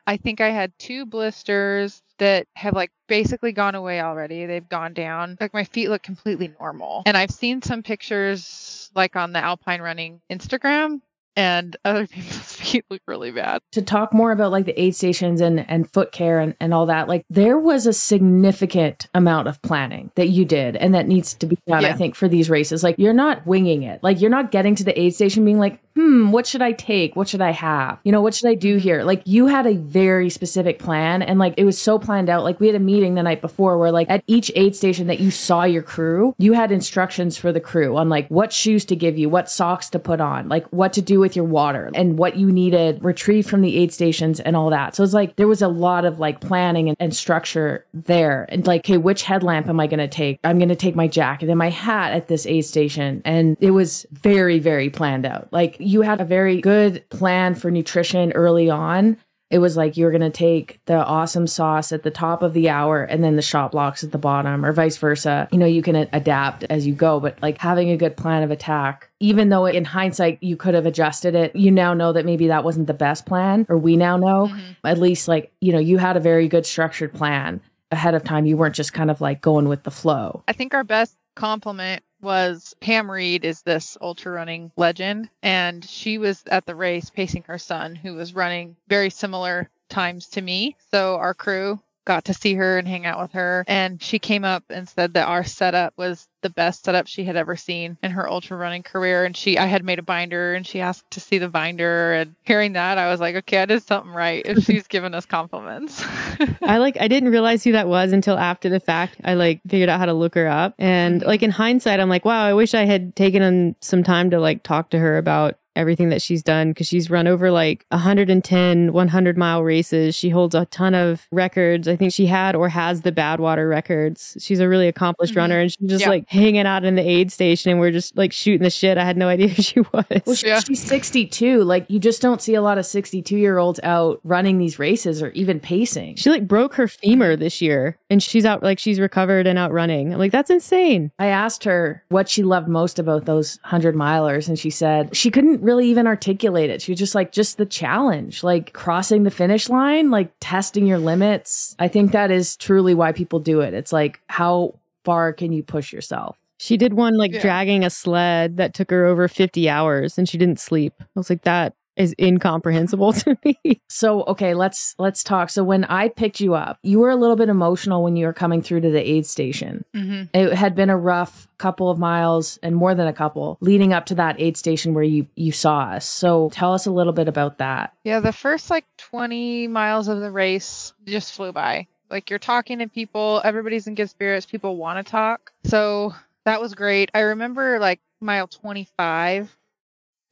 I 0.07 0.15
think 0.15 0.39
I 0.39 0.49
had 0.49 0.71
two 0.79 1.05
blisters 1.05 2.01
that 2.19 2.47
have 2.53 2.73
like 2.73 2.91
basically 3.07 3.51
gone 3.51 3.75
away 3.75 3.99
already. 3.99 4.45
They've 4.45 4.67
gone 4.67 4.93
down. 4.93 5.37
Like 5.41 5.53
my 5.53 5.65
feet 5.65 5.89
look 5.89 6.03
completely 6.03 6.53
normal. 6.57 7.03
And 7.05 7.17
I've 7.17 7.31
seen 7.31 7.61
some 7.61 7.83
pictures 7.83 8.91
like 8.95 9.17
on 9.17 9.33
the 9.33 9.39
Alpine 9.39 9.81
Running 9.81 10.21
Instagram 10.31 11.01
and 11.35 11.75
other 11.85 12.07
people's 12.07 12.53
feet 12.53 12.85
look 12.89 13.01
really 13.07 13.31
bad. 13.31 13.61
to 13.71 13.81
talk 13.81 14.13
more 14.13 14.31
about 14.31 14.51
like 14.51 14.65
the 14.65 14.79
aid 14.81 14.95
stations 14.95 15.41
and 15.41 15.69
and 15.69 15.91
foot 15.91 16.11
care 16.11 16.39
and, 16.39 16.55
and 16.59 16.73
all 16.73 16.85
that 16.85 17.07
like 17.07 17.25
there 17.29 17.57
was 17.57 17.85
a 17.85 17.93
significant 17.93 19.07
amount 19.13 19.47
of 19.47 19.61
planning 19.61 20.11
that 20.15 20.29
you 20.29 20.45
did 20.45 20.75
and 20.75 20.93
that 20.93 21.07
needs 21.07 21.33
to 21.33 21.45
be 21.45 21.57
done 21.67 21.85
i 21.85 21.93
think 21.93 22.15
for 22.15 22.27
these 22.27 22.49
races. 22.49 22.83
Like 22.83 22.95
you're 22.97 23.13
not 23.13 23.45
winging 23.45 23.83
it. 23.83 24.01
Like 24.03 24.21
you're 24.21 24.29
not 24.29 24.51
getting 24.51 24.75
to 24.75 24.83
the 24.83 24.97
aid 24.99 25.13
station 25.13 25.43
being 25.43 25.59
like 25.59 25.79
hmm 25.95 26.31
what 26.31 26.47
should 26.47 26.61
i 26.61 26.71
take? 26.71 27.15
What 27.15 27.27
should 27.27 27.41
i 27.41 27.51
have? 27.51 27.99
You 28.03 28.11
know 28.11 28.21
what 28.21 28.33
should 28.33 28.49
i 28.49 28.55
do 28.55 28.77
here? 28.77 29.03
Like 29.03 29.21
you 29.25 29.47
had 29.47 29.67
a 29.67 29.75
very 29.75 30.29
specific 30.29 30.79
plan 30.79 31.21
and 31.21 31.39
like 31.39 31.53
it 31.57 31.65
was 31.65 31.79
so 31.79 31.99
planned 31.99 32.29
out. 32.29 32.43
Like 32.43 32.59
we 32.59 32.67
had 32.67 32.75
a 32.75 32.79
meeting 32.79 33.15
the 33.15 33.23
night 33.23 33.41
before 33.41 33.77
where 33.77 33.91
like 33.91 34.09
at 34.09 34.23
each 34.27 34.51
aid 34.55 34.75
station 34.75 35.07
that 35.07 35.19
you 35.19 35.29
saw 35.31 35.63
your 35.63 35.83
crew 35.83 36.35
you 36.39 36.53
had 36.53 36.71
instructions 36.71 37.37
for 37.37 37.51
the 37.51 37.59
crew 37.59 37.95
on 37.97 38.09
like 38.09 38.27
what 38.29 38.51
shoes 38.51 38.85
to 38.85 38.95
give 38.95 39.17
you 39.17 39.29
what 39.29 39.49
socks 39.49 39.89
to 39.89 39.99
put 39.99 40.19
on 40.19 40.49
like 40.49 40.65
what 40.67 40.93
to 40.93 41.01
do 41.01 41.19
with 41.19 41.35
your 41.35 41.45
water 41.45 41.91
and 41.93 42.17
what 42.17 42.35
you 42.35 42.51
needed 42.51 43.03
retrieved 43.03 43.49
from 43.49 43.61
the 43.61 43.77
aid 43.77 43.93
stations 43.93 44.39
and 44.39 44.55
all 44.55 44.69
that. 44.69 44.95
So 44.95 45.03
it's 45.03 45.13
like 45.13 45.35
there 45.35 45.47
was 45.47 45.61
a 45.61 45.67
lot 45.67 46.05
of 46.05 46.19
like 46.19 46.41
planning 46.41 46.89
and, 46.89 46.97
and 46.99 47.15
structure 47.15 47.85
there. 47.93 48.45
And 48.49 48.65
like 48.65 48.81
okay 48.81 48.97
which 48.97 49.23
headlamp 49.23 49.67
am 49.67 49.79
i 49.79 49.87
going 49.87 49.99
to 49.99 50.07
take? 50.07 50.39
I'm 50.43 50.57
going 50.57 50.69
to 50.69 50.75
take 50.75 50.95
my 50.95 51.07
jacket 51.07 51.49
and 51.49 51.59
my 51.59 51.69
hat 51.69 52.13
at 52.13 52.27
this 52.27 52.45
aid 52.47 52.65
station. 52.65 53.21
And 53.25 53.57
it 53.59 53.71
was 53.71 54.05
very 54.11 54.57
very 54.59 54.89
planned 54.89 55.25
out. 55.25 55.47
Like 55.51 55.77
you 55.85 56.01
had 56.01 56.21
a 56.21 56.25
very 56.25 56.61
good 56.61 57.07
plan 57.09 57.55
for 57.55 57.71
nutrition 57.71 58.31
early 58.33 58.69
on 58.69 59.17
it 59.53 59.59
was 59.59 59.77
like 59.77 59.97
you 59.97 60.05
were 60.05 60.11
going 60.11 60.21
to 60.21 60.31
take 60.31 60.79
the 60.85 60.95
awesome 60.95 61.45
sauce 61.45 61.91
at 61.91 62.01
the 62.01 62.09
top 62.09 62.41
of 62.41 62.53
the 62.53 62.69
hour 62.69 63.03
and 63.03 63.23
then 63.23 63.35
the 63.35 63.43
Shot 63.43 63.71
Bloks 63.71 64.03
at 64.03 64.11
the 64.11 64.17
bottom 64.17 64.65
or 64.65 64.71
vice 64.71 64.97
versa. 64.97 65.47
You 65.51 65.59
know, 65.59 65.67
you 65.67 65.83
can 65.83 65.95
adapt 66.11 66.63
as 66.71 66.87
you 66.87 66.95
go, 66.95 67.19
but 67.19 67.39
like 67.39 67.59
having 67.59 67.91
a 67.91 67.95
good 67.95 68.17
plan 68.17 68.41
of 68.41 68.49
attack, 68.49 69.11
even 69.19 69.49
though 69.49 69.67
in 69.67 69.85
hindsight 69.85 70.41
you 70.41 70.57
could 70.57 70.73
have 70.73 70.87
adjusted 70.87 71.35
it, 71.35 71.55
you 71.55 71.69
now 71.69 71.93
know 71.93 72.13
that 72.13 72.25
maybe 72.25 72.47
that 72.47 72.63
wasn't 72.63 72.87
the 72.87 72.95
best 72.95 73.27
plan, 73.27 73.67
or 73.69 73.77
we 73.77 73.95
now 73.95 74.17
know 74.17 74.47
mm-hmm. 74.47 74.87
at 74.87 74.97
least 74.97 75.27
like, 75.27 75.53
you 75.61 75.71
know, 75.71 75.77
you 75.77 75.99
had 75.99 76.17
a 76.17 76.19
very 76.19 76.47
good 76.47 76.65
structured 76.65 77.13
plan 77.13 77.61
ahead 77.91 78.15
of 78.15 78.23
time. 78.23 78.47
You 78.47 78.57
weren't 78.57 78.73
just 78.73 78.93
kind 78.93 79.11
of 79.11 79.21
like 79.21 79.39
going 79.39 79.67
with 79.67 79.83
the 79.83 79.91
flow. 79.91 80.43
I 80.47 80.53
think 80.53 80.73
our 80.73 80.83
best 80.83 81.15
compliment 81.35 82.01
was 82.23 82.75
Pam 82.79 83.11
Reed 83.11 83.45
is 83.45 83.61
this 83.61 83.97
ultra 84.01 84.31
running 84.31 84.71
legend 84.77 85.29
and 85.43 85.83
she 85.83 86.17
was 86.17 86.43
at 86.47 86.65
the 86.65 86.75
race 86.75 87.09
pacing 87.09 87.43
her 87.47 87.59
son 87.59 87.95
who 87.95 88.13
was 88.13 88.33
running 88.33 88.75
very 88.87 89.09
similar 89.09 89.69
times 89.89 90.27
to 90.29 90.41
me. 90.41 90.75
So 90.91 91.17
our 91.17 91.33
crew 91.33 91.79
got 92.05 92.25
to 92.25 92.33
see 92.33 92.55
her 92.55 92.77
and 92.77 92.87
hang 92.87 93.05
out 93.05 93.21
with 93.21 93.31
her 93.33 93.63
and 93.67 94.01
she 94.01 94.19
came 94.19 94.43
up 94.43 94.63
and 94.69 94.87
said 94.87 95.13
that 95.13 95.27
our 95.27 95.43
setup 95.43 95.93
was 95.97 96.27
the 96.41 96.49
best 96.49 96.83
setup 96.83 97.07
she 97.07 97.23
had 97.23 97.37
ever 97.37 97.55
seen 97.55 97.97
in 98.03 98.11
her 98.11 98.29
ultra 98.29 98.57
running 98.57 98.83
career 98.83 99.23
and 99.25 99.35
she 99.35 99.57
I 99.57 99.65
had 99.65 99.83
made 99.83 99.99
a 99.99 100.03
binder 100.03 100.53
and 100.53 100.67
she 100.67 100.81
asked 100.81 101.09
to 101.11 101.19
see 101.19 101.37
the 101.37 101.47
binder 101.47 102.13
and 102.13 102.35
hearing 102.43 102.73
that 102.73 102.97
I 102.97 103.09
was 103.09 103.19
like 103.19 103.35
okay 103.35 103.61
I 103.61 103.65
did 103.65 103.83
something 103.83 104.11
right 104.11 104.45
if 104.45 104.63
she's 104.65 104.87
giving 104.87 105.13
us 105.13 105.25
compliments. 105.25 106.03
I 106.61 106.77
like 106.77 106.97
I 106.99 107.07
didn't 107.07 107.29
realize 107.29 107.63
who 107.63 107.71
that 107.73 107.87
was 107.87 108.11
until 108.11 108.37
after 108.37 108.69
the 108.69 108.79
fact. 108.79 109.17
I 109.23 109.33
like 109.33 109.61
figured 109.67 109.89
out 109.89 109.99
how 109.99 110.05
to 110.05 110.13
look 110.13 110.35
her 110.35 110.47
up. 110.47 110.75
And 110.77 111.21
like 111.21 111.43
in 111.43 111.51
hindsight, 111.51 111.99
I'm 111.99 112.09
like, 112.09 112.25
wow, 112.25 112.45
I 112.45 112.53
wish 112.53 112.73
I 112.73 112.85
had 112.85 113.15
taken 113.15 113.75
some 113.81 114.03
time 114.03 114.29
to 114.31 114.39
like 114.39 114.63
talk 114.63 114.89
to 114.91 114.99
her 114.99 115.17
about 115.17 115.57
everything 115.75 116.09
that 116.09 116.21
she's 116.21 116.43
done 116.43 116.69
because 116.69 116.87
she's 116.87 117.09
run 117.09 117.27
over 117.27 117.51
like 117.51 117.85
110 117.91 118.93
100 118.93 119.37
mile 119.37 119.63
races 119.63 120.15
she 120.15 120.29
holds 120.29 120.53
a 120.55 120.65
ton 120.67 120.93
of 120.93 121.27
records 121.31 121.87
i 121.87 121.95
think 121.95 122.13
she 122.13 122.25
had 122.25 122.55
or 122.55 122.69
has 122.69 123.01
the 123.01 123.11
badwater 123.11 123.69
records 123.69 124.37
she's 124.39 124.59
a 124.59 124.67
really 124.69 124.87
accomplished 124.87 125.33
Mhm. 125.33 125.37
runner 125.37 125.59
and 125.59 125.71
she's 125.71 125.89
just 125.89 126.01
Yeah. 126.03 126.09
like 126.09 126.29
hanging 126.29 126.65
out 126.65 126.85
in 126.85 126.95
the 126.95 127.01
aid 127.07 127.31
station 127.31 127.71
and 127.71 127.79
we're 127.79 127.91
just 127.91 128.15
like 128.17 128.31
shooting 128.31 128.63
the 128.63 128.69
shit 128.69 128.97
i 128.97 129.03
had 129.05 129.17
no 129.17 129.27
idea 129.27 129.47
who 129.53 129.61
she 129.61 129.79
was 129.81 130.05
Well, 130.25 130.35
she, 130.35 130.47
Yeah. 130.47 130.59
she's 130.59 130.81
62. 130.83 131.63
Like, 131.63 131.85
you 131.89 131.99
just 131.99 132.21
don't 132.21 132.41
see 132.41 132.53
a 132.55 132.61
lot 132.61 132.77
of 132.77 132.85
62 132.85 133.37
year 133.37 133.57
olds 133.57 133.79
out 133.83 134.19
running 134.23 134.57
these 134.57 134.77
races 134.79 135.21
or 135.23 135.29
even 135.31 135.59
pacing. 135.59 136.15
she 136.15 136.29
like 136.29 136.47
broke 136.47 136.75
her 136.75 136.87
femur 136.87 137.35
this 137.35 137.61
year 137.61 137.97
and 138.09 138.21
she's 138.21 138.45
out 138.45 138.61
like 138.63 138.79
she's 138.79 138.99
recovered 138.99 139.47
and 139.47 139.57
out 139.57 139.71
running 139.71 140.13
i'm 140.13 140.19
like 140.19 140.31
that's 140.31 140.49
insane 140.49 141.11
I 141.19 141.27
asked 141.27 141.63
her 141.63 142.03
what 142.09 142.29
she 142.29 142.43
loved 142.43 142.67
most 142.67 142.99
about 142.99 143.25
those 143.25 143.57
100 143.63 143.95
milers, 143.95 144.47
and 144.47 144.57
she 144.59 144.69
said 144.69 145.15
she 145.15 145.29
couldn't 145.31 145.61
really 145.63 145.87
even 145.87 146.05
articulate 146.07 146.69
it. 146.69 146.81
She 146.81 146.91
was 146.91 146.99
just 146.99 147.15
like, 147.15 147.31
just 147.31 147.57
the 147.57 147.65
challenge, 147.65 148.43
like 148.43 148.73
crossing 148.73 149.23
the 149.23 149.31
finish 149.31 149.69
line, 149.69 150.11
like 150.11 150.31
testing 150.39 150.85
your 150.85 150.99
limits. 150.99 151.75
I 151.79 151.87
think 151.87 152.11
that 152.11 152.31
is 152.31 152.55
truly 152.57 152.93
why 152.93 153.11
people 153.11 153.39
do 153.39 153.61
it. 153.61 153.73
It's 153.73 153.93
like, 153.93 154.19
how 154.27 154.75
far 155.05 155.33
can 155.33 155.51
you 155.51 155.63
push 155.63 155.91
yourself? 155.93 156.37
She 156.59 156.77
did 156.77 156.93
one 156.93 157.17
like 157.17 157.33
Yeah. 157.33 157.41
dragging 157.41 157.83
a 157.83 157.89
sled 157.89 158.57
that 158.57 158.73
took 158.73 158.89
her 158.91 159.05
over 159.05 159.27
50 159.27 159.67
hours 159.69 160.17
and 160.17 160.29
she 160.29 160.37
didn't 160.37 160.59
sleep. 160.59 160.93
I 160.99 161.05
was 161.15 161.29
like, 161.29 161.41
that 161.43 161.73
is 161.95 162.15
incomprehensible 162.19 163.13
to 163.13 163.37
me. 163.43 163.81
So, 163.89 164.23
okay, 164.23 164.53
let's 164.53 164.95
let's 164.97 165.23
talk. 165.23 165.49
So 165.49 165.63
when 165.63 165.83
I 165.85 166.09
picked 166.09 166.39
you 166.39 166.55
up, 166.55 166.79
you 166.83 166.99
were 166.99 167.09
a 167.09 167.15
little 167.15 167.35
bit 167.35 167.49
emotional 167.49 168.03
when 168.03 168.15
you 168.15 168.25
were 168.25 168.33
coming 168.33 168.61
through 168.61 168.81
to 168.81 168.89
the 168.89 169.01
aid 169.01 169.25
station. 169.25 169.85
Mm-hmm. 169.95 170.35
It 170.37 170.53
had 170.53 170.75
been 170.75 170.89
a 170.89 170.97
rough 170.97 171.47
couple 171.57 171.89
of 171.89 171.97
miles 171.97 172.59
and 172.61 172.75
more 172.75 172.93
than 172.93 173.07
a 173.07 173.13
couple 173.13 173.57
leading 173.61 173.93
up 173.93 174.05
to 174.07 174.15
that 174.15 174.35
aid 174.39 174.57
station 174.57 174.93
where 174.93 175.03
you 175.03 175.27
you 175.35 175.51
saw 175.51 175.81
us. 175.81 176.07
So 176.07 176.49
tell 176.51 176.73
us 176.73 176.85
a 176.85 176.91
little 176.91 177.13
bit 177.13 177.27
about 177.27 177.59
that. 177.59 177.93
Yeah, 178.03 178.19
the 178.19 178.33
first 178.33 178.69
like 178.69 178.85
20 178.97 179.67
miles 179.67 180.07
of 180.07 180.19
the 180.19 180.31
race 180.31 180.93
just 181.05 181.33
flew 181.33 181.51
by. 181.51 181.87
Like 182.09 182.29
you're 182.29 182.39
talking 182.39 182.79
to 182.79 182.87
people, 182.87 183.41
everybody's 183.43 183.87
in 183.87 183.95
good 183.95 184.09
spirits, 184.09 184.45
people 184.45 184.77
want 184.77 185.03
to 185.03 185.09
talk. 185.09 185.51
So 185.63 186.13
that 186.45 186.61
was 186.61 186.75
great. 186.75 187.09
I 187.13 187.21
remember 187.21 187.79
like 187.79 187.99
mile 188.19 188.47
25 188.47 189.55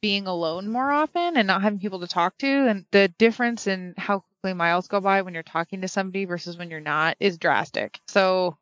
being 0.02 0.26
alone 0.26 0.68
more 0.68 0.90
often 0.90 1.36
and 1.36 1.46
not 1.46 1.62
having 1.62 1.78
people 1.78 2.00
to 2.00 2.08
talk 2.08 2.36
to 2.38 2.46
and 2.46 2.84
the 2.90 3.08
difference 3.18 3.66
in 3.66 3.94
how 3.96 4.18
quickly 4.18 4.52
miles 4.52 4.88
go 4.88 5.00
by 5.00 5.22
when 5.22 5.32
you're 5.32 5.42
talking 5.42 5.80
to 5.80 5.88
somebody 5.88 6.24
versus 6.26 6.58
when 6.58 6.68
you're 6.70 6.80
not 6.80 7.16
is 7.20 7.38
drastic. 7.38 7.98
So 8.08 8.58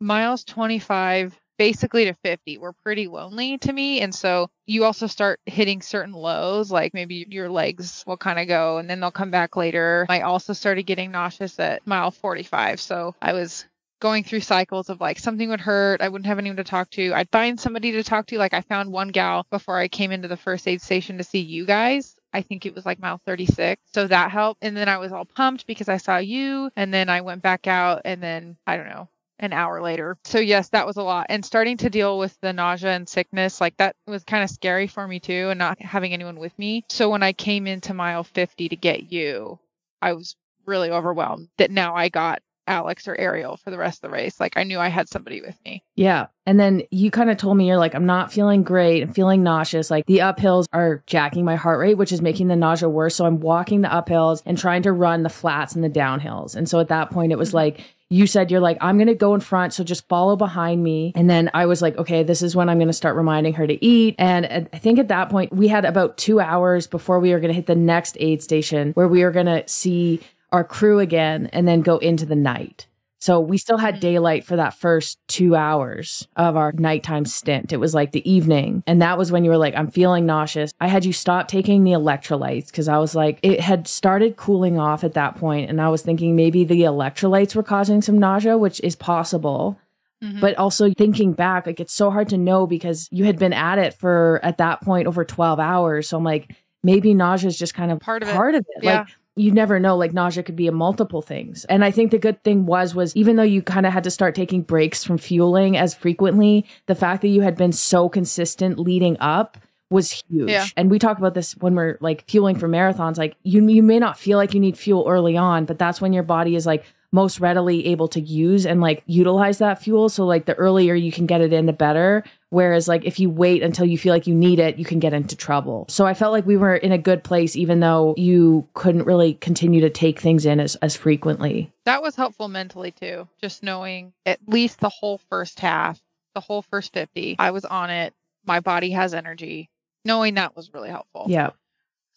miles 0.00 0.44
25 0.44 1.38
basically 1.56 2.06
to 2.06 2.14
50 2.14 2.58
were 2.58 2.72
pretty 2.72 3.06
lonely 3.06 3.58
to 3.58 3.72
me 3.72 4.00
and 4.00 4.12
so 4.14 4.48
you 4.66 4.84
also 4.84 5.06
start 5.06 5.40
hitting 5.46 5.82
certain 5.82 6.12
lows 6.12 6.70
like 6.70 6.94
maybe 6.94 7.26
your 7.30 7.48
legs 7.48 8.02
will 8.06 8.16
kind 8.16 8.40
of 8.40 8.48
go 8.48 8.78
and 8.78 8.90
then 8.90 8.98
they'll 8.98 9.12
come 9.12 9.30
back 9.30 9.54
later 9.54 10.04
i 10.08 10.22
also 10.22 10.52
started 10.52 10.82
getting 10.82 11.12
nauseous 11.12 11.58
at 11.60 11.86
mile 11.86 12.10
45 12.10 12.80
so 12.80 13.14
i 13.22 13.32
was 13.32 13.66
going 14.00 14.24
through 14.24 14.40
cycles 14.40 14.90
of 14.90 15.00
like 15.00 15.18
something 15.18 15.48
would 15.48 15.60
hurt 15.60 16.00
i 16.02 16.08
wouldn't 16.08 16.26
have 16.26 16.38
anyone 16.38 16.56
to 16.56 16.64
talk 16.64 16.90
to 16.90 17.12
i'd 17.14 17.30
find 17.30 17.58
somebody 17.58 17.92
to 17.92 18.02
talk 18.02 18.26
to 18.26 18.38
like 18.38 18.54
i 18.54 18.60
found 18.60 18.92
one 18.92 19.08
gal 19.08 19.46
before 19.50 19.78
i 19.78 19.88
came 19.88 20.12
into 20.12 20.28
the 20.28 20.36
first 20.36 20.66
aid 20.68 20.82
station 20.82 21.18
to 21.18 21.24
see 21.24 21.40
you 21.40 21.64
guys 21.64 22.16
I 22.34 22.42
think 22.42 22.66
it 22.66 22.74
was 22.74 22.84
like 22.84 22.98
mile 22.98 23.20
36. 23.24 23.80
So 23.92 24.08
that 24.08 24.32
helped. 24.32 24.64
And 24.64 24.76
then 24.76 24.88
I 24.88 24.98
was 24.98 25.12
all 25.12 25.24
pumped 25.24 25.68
because 25.68 25.88
I 25.88 25.98
saw 25.98 26.16
you. 26.16 26.68
And 26.74 26.92
then 26.92 27.08
I 27.08 27.20
went 27.20 27.42
back 27.42 27.68
out. 27.68 28.02
And 28.04 28.20
then 28.20 28.56
I 28.66 28.76
don't 28.76 28.88
know, 28.88 29.08
an 29.38 29.52
hour 29.52 29.80
later. 29.80 30.16
So 30.24 30.38
yes, 30.38 30.68
that 30.70 30.86
was 30.86 30.96
a 30.96 31.02
lot. 31.02 31.26
And 31.28 31.44
starting 31.44 31.76
to 31.78 31.90
deal 31.90 32.18
with 32.18 32.36
the 32.40 32.52
nausea 32.52 32.90
and 32.90 33.08
sickness, 33.08 33.60
like 33.60 33.76
that 33.78 33.96
was 34.06 34.24
kind 34.24 34.44
of 34.44 34.50
scary 34.50 34.86
for 34.86 35.06
me 35.06 35.20
too, 35.20 35.48
and 35.50 35.58
not 35.58 35.80
having 35.80 36.12
anyone 36.12 36.38
with 36.38 36.56
me. 36.58 36.84
So 36.88 37.10
when 37.10 37.22
I 37.22 37.32
came 37.32 37.66
into 37.66 37.94
mile 37.94 38.24
50 38.24 38.68
to 38.68 38.76
get 38.76 39.12
you, 39.12 39.58
I 40.00 40.12
was 40.12 40.36
really 40.66 40.90
overwhelmed 40.90 41.48
that 41.58 41.70
now 41.70 41.94
I 41.94 42.08
got 42.08 42.42
Alex 42.66 43.06
or 43.08 43.16
Ariel 43.16 43.56
for 43.56 43.70
the 43.70 43.78
rest 43.78 43.98
of 43.98 44.10
the 44.10 44.14
race. 44.14 44.40
Like 44.40 44.56
I 44.56 44.64
knew 44.64 44.78
I 44.78 44.88
had 44.88 45.08
somebody 45.08 45.40
with 45.40 45.56
me. 45.64 45.82
Yeah. 45.96 46.26
And 46.46 46.58
then 46.58 46.82
you 46.90 47.10
kind 47.10 47.30
of 47.30 47.36
told 47.36 47.56
me 47.56 47.66
you're 47.66 47.78
like, 47.78 47.94
I'm 47.94 48.06
not 48.06 48.32
feeling 48.32 48.62
great. 48.62 49.02
I'm 49.02 49.12
feeling 49.12 49.42
nauseous. 49.42 49.90
Like 49.90 50.06
the 50.06 50.18
uphills 50.18 50.66
are 50.72 51.02
jacking 51.06 51.44
my 51.44 51.56
heart 51.56 51.78
rate, 51.78 51.94
which 51.94 52.12
is 52.12 52.20
making 52.20 52.48
the 52.48 52.56
nausea 52.56 52.88
worse. 52.88 53.14
So 53.14 53.26
I'm 53.26 53.40
walking 53.40 53.80
the 53.80 53.88
uphills 53.88 54.42
and 54.44 54.58
trying 54.58 54.82
to 54.82 54.92
run 54.92 55.22
the 55.22 55.28
flats 55.28 55.74
and 55.74 55.82
the 55.82 55.90
downhills. 55.90 56.54
And 56.54 56.68
so 56.68 56.80
at 56.80 56.88
that 56.88 57.10
point, 57.10 57.32
it 57.32 57.38
was 57.38 57.48
mm-hmm. 57.48 57.56
like, 57.56 57.80
you 58.10 58.26
said 58.26 58.50
you're 58.50 58.60
like, 58.60 58.76
I'm 58.80 58.96
going 58.96 59.08
to 59.08 59.14
go 59.14 59.34
in 59.34 59.40
front. 59.40 59.72
So 59.72 59.82
just 59.82 60.06
follow 60.08 60.36
behind 60.36 60.84
me. 60.84 61.12
And 61.16 61.28
then 61.28 61.50
I 61.54 61.66
was 61.66 61.80
like, 61.82 61.96
okay, 61.96 62.22
this 62.22 62.42
is 62.42 62.54
when 62.54 62.68
I'm 62.68 62.78
going 62.78 62.88
to 62.88 62.92
start 62.92 63.16
reminding 63.16 63.54
her 63.54 63.66
to 63.66 63.84
eat. 63.84 64.14
And 64.18 64.68
I 64.72 64.78
think 64.78 64.98
at 64.98 65.08
that 65.08 65.30
point, 65.30 65.52
we 65.52 65.68
had 65.68 65.84
about 65.84 66.16
two 66.18 66.38
hours 66.38 66.86
before 66.86 67.18
we 67.18 67.32
were 67.32 67.40
going 67.40 67.48
to 67.48 67.54
hit 67.54 67.66
the 67.66 67.74
next 67.74 68.16
aid 68.20 68.42
station 68.42 68.92
where 68.92 69.08
we 69.08 69.24
were 69.24 69.32
going 69.32 69.46
to 69.46 69.66
see 69.66 70.20
our 70.54 70.64
crew 70.64 71.00
again 71.00 71.50
and 71.52 71.66
then 71.66 71.80
go 71.80 71.98
into 71.98 72.24
the 72.24 72.36
night. 72.36 72.86
So 73.18 73.40
we 73.40 73.56
still 73.58 73.78
had 73.78 74.00
daylight 74.00 74.44
for 74.44 74.54
that 74.56 74.74
first 74.74 75.18
two 75.28 75.56
hours 75.56 76.28
of 76.36 76.56
our 76.56 76.72
nighttime 76.72 77.24
stint. 77.24 77.72
It 77.72 77.78
was 77.78 77.94
like 77.94 78.12
the 78.12 78.30
evening. 78.30 78.84
And 78.86 79.00
that 79.02 79.16
was 79.18 79.32
when 79.32 79.44
you 79.44 79.50
were 79.50 79.56
like, 79.56 79.74
I'm 79.74 79.90
feeling 79.90 80.26
nauseous. 80.26 80.72
I 80.78 80.88
had 80.88 81.04
you 81.06 81.12
stop 81.12 81.48
taking 81.48 81.82
the 81.82 81.92
electrolytes 81.92 82.66
because 82.66 82.86
I 82.86 82.98
was 82.98 83.14
like, 83.16 83.40
it 83.42 83.60
had 83.60 83.88
started 83.88 84.36
cooling 84.36 84.78
off 84.78 85.02
at 85.04 85.14
that 85.14 85.36
point, 85.36 85.70
And 85.70 85.80
I 85.80 85.88
was 85.88 86.02
thinking 86.02 86.36
maybe 86.36 86.64
the 86.64 86.82
electrolytes 86.82 87.56
were 87.56 87.62
causing 87.62 88.02
some 88.02 88.18
nausea, 88.18 88.58
which 88.58 88.78
is 88.80 88.94
possible. 88.94 89.78
Mhm. 90.22 90.40
But 90.40 90.56
also 90.58 90.92
thinking 90.92 91.32
back, 91.32 91.66
like 91.66 91.80
it's 91.80 91.94
so 91.94 92.10
hard 92.10 92.28
to 92.28 92.36
know 92.36 92.66
because 92.66 93.08
you 93.10 93.24
had 93.24 93.38
been 93.38 93.54
at 93.54 93.78
it 93.78 93.94
for 93.94 94.38
at 94.42 94.58
that 94.58 94.82
point 94.82 95.08
over 95.08 95.24
12 95.24 95.58
hours. 95.58 96.08
So 96.10 96.16
I'm 96.18 96.24
like, 96.24 96.54
maybe 96.82 97.14
nausea 97.14 97.48
is 97.48 97.58
just 97.58 97.74
kind 97.74 97.90
of 97.90 98.00
Part 98.00 98.22
of 98.22 98.28
it. 98.28 98.34
Part 98.34 98.54
of 98.54 98.60
it. 98.76 98.84
Yeah. 98.84 98.98
Like 98.98 99.08
you 99.36 99.50
never 99.50 99.80
know 99.80 99.96
like 99.96 100.12
nausea 100.12 100.42
could 100.42 100.56
be 100.56 100.66
a 100.68 100.72
multiple 100.72 101.20
things 101.22 101.64
and 101.66 101.84
i 101.84 101.90
think 101.90 102.10
the 102.10 102.18
good 102.18 102.42
thing 102.44 102.66
was 102.66 102.94
was 102.94 103.14
even 103.16 103.36
though 103.36 103.42
you 103.42 103.62
kind 103.62 103.84
of 103.86 103.92
had 103.92 104.04
to 104.04 104.10
start 104.10 104.34
taking 104.34 104.62
breaks 104.62 105.02
from 105.02 105.18
fueling 105.18 105.76
as 105.76 105.94
frequently 105.94 106.64
the 106.86 106.94
fact 106.94 107.20
that 107.22 107.28
you 107.28 107.40
had 107.40 107.56
been 107.56 107.72
so 107.72 108.08
consistent 108.08 108.78
leading 108.78 109.16
up 109.20 109.58
was 109.90 110.10
huge 110.12 110.48
Yeah. 110.50 110.66
and 110.76 110.90
we 110.90 110.98
talk 110.98 111.18
about 111.18 111.34
this 111.34 111.52
when 111.58 111.74
we're 111.74 111.98
like 112.00 112.24
fueling 112.28 112.56
for 112.58 112.68
marathons 112.68 113.18
like 113.18 113.36
you 113.42 113.66
you 113.68 113.82
may 113.82 113.98
not 113.98 114.18
feel 114.18 114.38
like 114.38 114.54
you 114.54 114.60
need 114.60 114.78
fuel 114.78 115.04
early 115.08 115.36
on 115.36 115.64
but 115.64 115.78
that's 115.78 116.00
when 116.00 116.12
your 116.12 116.22
body 116.22 116.54
is 116.56 116.64
like 116.66 116.84
most 117.14 117.38
readily 117.38 117.86
able 117.86 118.08
to 118.08 118.20
use 118.20 118.66
and 118.66 118.80
like 118.80 119.02
utilize 119.06 119.58
that 119.58 119.80
fuel 119.80 120.08
so 120.08 120.26
like 120.26 120.46
the 120.46 120.54
earlier 120.54 120.94
you 120.94 121.12
can 121.12 121.26
get 121.26 121.40
it 121.40 121.52
in 121.52 121.66
the 121.66 121.72
better 121.72 122.24
Whereas, 122.54 122.86
like, 122.86 123.04
if 123.04 123.18
you 123.18 123.30
wait 123.30 123.64
until 123.64 123.84
you 123.84 123.98
feel 123.98 124.14
like 124.14 124.28
you 124.28 124.34
need 124.34 124.60
it, 124.60 124.78
you 124.78 124.84
can 124.84 125.00
get 125.00 125.12
into 125.12 125.34
trouble. 125.34 125.86
So 125.88 126.06
I 126.06 126.14
felt 126.14 126.30
like 126.30 126.46
we 126.46 126.56
were 126.56 126.76
in 126.76 126.92
a 126.92 126.98
good 126.98 127.24
place, 127.24 127.56
even 127.56 127.80
though 127.80 128.14
you 128.16 128.68
couldn't 128.74 129.06
really 129.06 129.34
continue 129.34 129.80
to 129.80 129.90
take 129.90 130.20
things 130.20 130.46
in 130.46 130.60
as, 130.60 130.76
as 130.76 130.94
frequently. 130.94 131.72
That 131.84 132.00
was 132.00 132.14
helpful 132.14 132.46
mentally 132.46 132.92
too. 132.92 133.26
Just 133.40 133.64
knowing 133.64 134.12
at 134.24 134.38
least 134.46 134.78
the 134.78 134.88
whole 134.88 135.18
first 135.28 135.58
half, 135.58 136.00
the 136.36 136.40
whole 136.40 136.62
first 136.62 136.92
50, 136.92 137.34
I 137.40 137.50
was 137.50 137.64
on 137.64 137.90
it. 137.90 138.14
My 138.46 138.60
body 138.60 138.90
has 138.90 139.14
energy. 139.14 139.68
Knowing 140.04 140.34
that 140.34 140.54
was 140.54 140.72
really 140.72 140.90
helpful. 140.90 141.26
Yeah. 141.26 141.50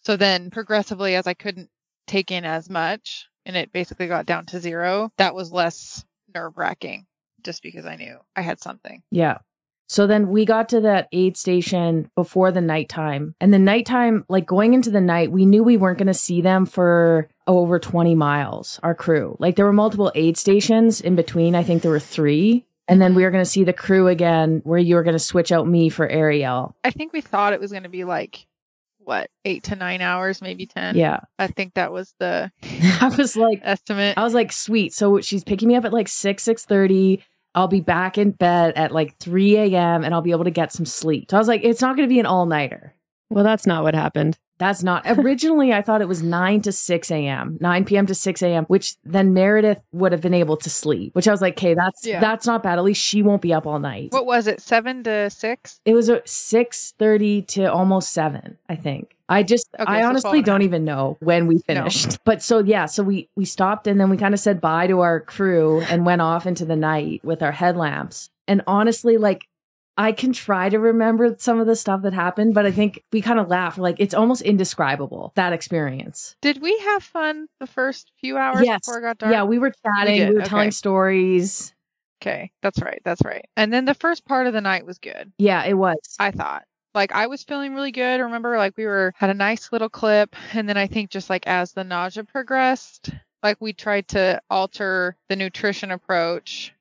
So 0.04 0.16
then 0.16 0.50
progressively, 0.50 1.16
as 1.16 1.26
I 1.26 1.34
couldn't 1.34 1.68
take 2.06 2.30
in 2.30 2.44
as 2.44 2.70
much 2.70 3.27
and 3.48 3.56
it 3.56 3.72
basically 3.72 4.06
got 4.06 4.26
down 4.26 4.46
to 4.46 4.60
zero, 4.60 5.10
that 5.16 5.34
was 5.34 5.50
less 5.50 6.04
nerve 6.34 6.56
wracking 6.56 7.06
just 7.42 7.62
because 7.62 7.86
I 7.86 7.96
knew 7.96 8.18
I 8.36 8.42
had 8.42 8.60
something. 8.60 9.02
Yeah. 9.10 9.38
So 9.88 10.06
then 10.06 10.28
we 10.28 10.44
got 10.44 10.68
to 10.68 10.82
that 10.82 11.08
aid 11.12 11.38
station 11.38 12.10
before 12.14 12.52
the 12.52 12.60
nighttime. 12.60 13.34
And 13.40 13.54
the 13.54 13.58
nighttime, 13.58 14.26
like 14.28 14.44
going 14.44 14.74
into 14.74 14.90
the 14.90 15.00
night, 15.00 15.32
we 15.32 15.46
knew 15.46 15.64
we 15.64 15.78
weren't 15.78 15.96
going 15.96 16.08
to 16.08 16.14
see 16.14 16.42
them 16.42 16.66
for 16.66 17.30
over 17.46 17.78
20 17.78 18.14
miles, 18.14 18.78
our 18.82 18.94
crew. 18.94 19.34
Like 19.40 19.56
there 19.56 19.64
were 19.64 19.72
multiple 19.72 20.12
aid 20.14 20.36
stations 20.36 21.00
in 21.00 21.16
between. 21.16 21.54
I 21.54 21.62
think 21.62 21.80
there 21.80 21.90
were 21.90 21.98
three. 21.98 22.66
And 22.86 23.00
then 23.00 23.14
we 23.14 23.22
were 23.22 23.30
going 23.30 23.44
to 23.44 23.50
see 23.50 23.64
the 23.64 23.72
crew 23.72 24.08
again, 24.08 24.60
where 24.64 24.78
you 24.78 24.94
were 24.94 25.02
going 25.02 25.14
to 25.14 25.18
switch 25.18 25.52
out 25.52 25.66
me 25.66 25.88
for 25.88 26.08
Ariel. 26.08 26.74
I 26.84 26.90
think 26.90 27.12
we 27.12 27.20
thought 27.20 27.52
it 27.52 27.60
was 27.60 27.70
going 27.70 27.82
to 27.82 27.90
be 27.90 28.04
like, 28.04 28.46
what, 29.08 29.30
eight 29.44 29.64
to 29.64 29.74
nine 29.74 30.00
hours, 30.00 30.42
maybe 30.42 30.66
10. 30.66 30.94
Yeah. 30.94 31.20
I 31.38 31.48
think 31.48 31.74
that 31.74 31.90
was 31.90 32.14
the 32.20 32.52
I 33.00 33.12
was 33.16 33.36
like, 33.36 33.60
estimate. 33.62 34.16
I 34.16 34.22
was 34.22 34.34
like, 34.34 34.52
sweet. 34.52 34.92
So 34.92 35.20
she's 35.20 35.42
picking 35.42 35.66
me 35.66 35.74
up 35.74 35.84
at 35.84 35.92
like 35.92 36.08
6, 36.08 36.44
6.30. 36.44 37.22
I'll 37.54 37.68
be 37.68 37.80
back 37.80 38.18
in 38.18 38.32
bed 38.32 38.74
at 38.76 38.92
like 38.92 39.16
3 39.18 39.56
a.m. 39.56 40.04
and 40.04 40.14
I'll 40.14 40.22
be 40.22 40.30
able 40.30 40.44
to 40.44 40.50
get 40.50 40.72
some 40.72 40.84
sleep. 40.84 41.30
So 41.30 41.36
I 41.36 41.40
was 41.40 41.48
like, 41.48 41.62
it's 41.64 41.80
not 41.80 41.96
going 41.96 42.06
to 42.06 42.12
be 42.12 42.20
an 42.20 42.26
all-nighter. 42.26 42.94
Well, 43.30 43.44
that's 43.44 43.66
not 43.66 43.82
what 43.82 43.94
happened. 43.94 44.38
That's 44.58 44.82
not 44.82 45.02
originally. 45.06 45.72
I 45.72 45.82
thought 45.82 46.00
it 46.02 46.08
was 46.08 46.22
9 46.22 46.62
to 46.62 46.72
6 46.72 47.10
a.m., 47.10 47.56
9 47.60 47.84
p.m. 47.84 48.06
to 48.06 48.14
6 48.14 48.42
a.m., 48.42 48.64
which 48.64 48.96
then 49.04 49.32
Meredith 49.32 49.80
would 49.92 50.12
have 50.12 50.20
been 50.20 50.34
able 50.34 50.56
to 50.58 50.68
sleep, 50.68 51.14
which 51.14 51.28
I 51.28 51.30
was 51.30 51.40
like, 51.40 51.54
okay, 51.54 51.74
that's 51.74 52.04
Yeah. 52.06 52.20
that's 52.20 52.46
not 52.46 52.62
bad. 52.62 52.78
At 52.78 52.84
least 52.84 53.02
she 53.02 53.22
won't 53.22 53.40
be 53.42 53.54
up 53.54 53.66
all 53.66 53.78
night. 53.78 54.12
what 54.12 54.26
was 54.26 54.46
it, 54.46 54.60
seven 54.60 55.02
to 55.04 55.30
six? 55.30 55.80
it 55.84 55.94
was 55.94 56.08
a 56.08 56.20
6.30 56.20 57.46
to 57.48 57.72
almost 57.72 58.12
7, 58.12 58.58
I 58.68 58.76
think. 58.76 59.14
I 59.28 59.42
just, 59.42 59.68
Okay, 59.74 59.84
I 59.86 60.00
so 60.02 60.08
honestly 60.08 60.30
12 60.30 60.34
and 60.38 60.42
a 60.42 60.50
don't 60.50 60.62
even 60.62 60.84
know 60.84 61.16
when 61.20 61.46
we 61.46 61.58
finished. 61.60 62.18
But 62.24 62.42
so, 62.42 62.60
yeah, 62.60 62.86
so 62.86 63.02
we, 63.02 63.28
we 63.36 63.44
stopped 63.44 63.86
and 63.86 64.00
then 64.00 64.10
we 64.10 64.16
kind 64.16 64.34
of 64.34 64.40
said 64.40 64.60
bye 64.60 64.86
to 64.86 65.00
our 65.00 65.20
crew 65.20 65.80
and 65.82 66.06
went 66.06 66.22
off 66.22 66.46
into 66.46 66.64
the 66.64 66.76
night 66.76 67.20
with 67.24 67.42
our 67.42 67.52
headlamps. 67.52 68.30
And 68.46 68.62
honestly, 68.66 69.18
like, 69.18 69.46
I 69.98 70.12
can 70.12 70.32
try 70.32 70.68
to 70.68 70.78
remember 70.78 71.34
some 71.38 71.58
of 71.58 71.66
the 71.66 71.74
stuff 71.74 72.02
that 72.02 72.14
happened, 72.14 72.54
but 72.54 72.64
I 72.64 72.70
think 72.70 73.02
we 73.12 73.20
kind 73.20 73.40
of 73.40 73.48
laugh. 73.48 73.76
Like, 73.76 73.96
it's 73.98 74.14
almost 74.14 74.42
indescribable, 74.42 75.32
that 75.34 75.52
experience. 75.52 76.36
Did 76.40 76.62
we 76.62 76.78
have 76.78 77.02
fun 77.02 77.48
the 77.58 77.66
first 77.66 78.12
few 78.20 78.38
hours 78.38 78.64
Yes. 78.64 78.80
before 78.86 79.00
it 79.00 79.02
got 79.02 79.18
dark? 79.18 79.32
Yeah, 79.32 79.42
we 79.42 79.58
were 79.58 79.72
chatting, 79.84 80.12
we, 80.14 80.18
did, 80.20 80.34
were 80.34 80.40
okay. 80.40 80.48
telling 80.48 80.70
stories. 80.70 81.74
Okay, 82.22 82.50
that's 82.62 82.80
right. 82.80 83.02
That's 83.04 83.22
right. 83.24 83.44
And 83.56 83.72
then 83.72 83.84
the 83.84 83.94
first 83.94 84.24
part 84.24 84.46
of 84.46 84.52
the 84.52 84.60
night 84.60 84.86
was 84.86 84.98
good. 84.98 85.32
Yeah, 85.38 85.64
it 85.64 85.74
was. 85.74 85.98
I 86.18 86.30
thought. 86.30 86.64
Like 86.94 87.12
I 87.12 87.26
was 87.26 87.44
feeling 87.44 87.74
really 87.74 87.92
good. 87.92 88.20
Remember, 88.20 88.56
like 88.56 88.76
we 88.76 88.86
were 88.86 89.12
had 89.16 89.30
a 89.30 89.34
nice 89.34 89.70
little 89.72 89.88
clip, 89.88 90.34
and 90.52 90.68
then 90.68 90.76
I 90.76 90.86
think 90.88 91.10
just 91.10 91.30
like 91.30 91.46
as 91.46 91.72
the 91.72 91.84
nausea 91.84 92.24
progressed, 92.24 93.10
like 93.42 93.58
we 93.60 93.72
tried 93.72 94.08
to 94.08 94.40
alter 94.50 95.16
the 95.28 95.36
nutrition 95.36 95.92
approach, 95.92 96.74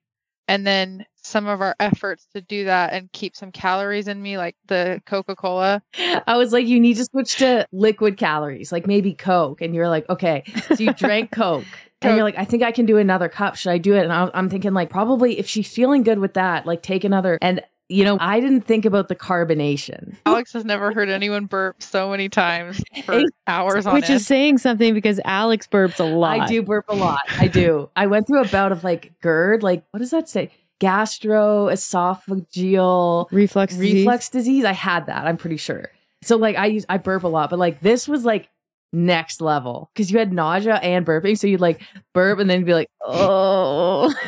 and 0.47 0.65
then 0.65 1.05
some 1.15 1.47
of 1.47 1.62
our 1.62 1.75
efforts 1.79 2.25
to 2.33 2.41
do 2.41 2.65
that 2.65 2.93
and 2.93 3.12
keep 3.12 3.36
some 3.36 3.51
calories 3.51 4.07
in 4.07 4.21
me, 4.21 4.38
like 4.38 4.55
the 4.67 5.01
Coca 5.05 5.36
Cola. 5.36 5.81
I 6.25 6.38
was 6.38 6.53
like, 6.53 6.65
you 6.65 6.79
need 6.79 6.95
to 6.95 7.05
switch 7.05 7.36
to 7.38 7.67
liquid 7.71 8.17
calories, 8.17 8.71
like 8.71 8.88
maybe 8.88 9.13
Coke. 9.13 9.62
And 9.62 9.75
you're 9.75 9.89
like, 9.89 10.07
okay. 10.10 10.43
So 10.69 10.75
you 10.75 10.93
drank 10.93 11.31
Coke. 11.36 11.65
And 12.01 12.15
you're 12.15 12.23
like, 12.23 12.38
I 12.38 12.45
think 12.45 12.63
I 12.63 12.71
can 12.71 12.86
do 12.86 12.97
another 12.97 13.27
cup. 13.27 13.55
Should 13.55 13.71
I 13.71 13.79
do 13.79 13.95
it? 13.95 14.03
And 14.03 14.13
I'm 14.13 14.29
I'm 14.36 14.49
thinking, 14.49 14.73
like, 14.73 14.89
probably 14.89 15.39
if 15.39 15.47
she's 15.47 15.67
feeling 15.67 16.03
good 16.03 16.19
with 16.19 16.36
that, 16.36 16.65
like, 16.67 16.83
take 16.83 17.03
another. 17.03 17.39
And 17.41 17.62
you 17.89 18.04
know, 18.04 18.17
I 18.19 18.39
didn't 18.41 18.62
think 18.62 18.86
about 18.86 19.08
the 19.08 19.15
carbonation. 19.15 20.15
Alex 20.26 20.52
has 20.54 20.65
never 20.65 20.91
heard 20.93 21.10
anyone 21.10 21.45
burp 21.45 21.82
so 21.82 22.10
many 22.10 22.28
times 22.28 22.82
for 23.06 23.23
hours 23.47 23.86
on 23.86 23.93
Which 23.93 24.06
end. 24.10 24.15
is 24.15 24.28
saying 24.28 24.58
something 24.58 24.93
because 24.93 25.21
Alex 25.23 25.67
burps 25.67 26.00
a 26.00 26.04
lot. 26.04 26.39
I 26.39 26.47
do 26.47 26.62
burp 26.63 26.86
a 26.89 26.95
lot. 26.95 27.21
I 27.39 27.47
do. 27.47 27.89
I 27.95 28.08
went 28.08 28.28
through 28.28 28.41
a 28.41 28.47
bout 28.47 28.71
of 28.73 28.84
like 28.84 29.13
GERD, 29.21 29.63
like 29.63 29.84
what 29.91 30.00
does 30.00 30.12
that 30.12 30.28
say? 30.28 30.52
Gastroesophageal 30.82 33.28
Reflux 33.32 33.73
disease. 33.73 34.06
reflux 34.06 34.30
disease. 34.30 34.65
I 34.65 34.73
had 34.73 35.06
that. 35.08 35.26
I'm 35.26 35.38
pretty 35.38 35.58
sure. 35.58 35.89
So 36.21 36.36
like 36.36 36.56
I 36.58 36.67
use 36.67 36.86
I 36.89 36.97
burp 36.97 37.23
a 37.23 37.28
lot, 37.28 37.50
but 37.50 37.60
like 37.60 37.80
this 37.82 38.08
was 38.08 38.26
like 38.26 38.50
next 38.93 39.41
level 39.41 39.89
because 39.93 40.12
you 40.12 40.19
had 40.19 40.32
nausea 40.34 40.76
and 40.76 41.06
burping. 41.06 41.38
So 41.38 41.47
you'd 41.47 41.62
like 41.62 41.82
burp 42.13 42.39
and 42.39 42.50
then 42.50 42.63
be 42.63 42.73
like, 42.73 42.89
oh. 43.02 44.13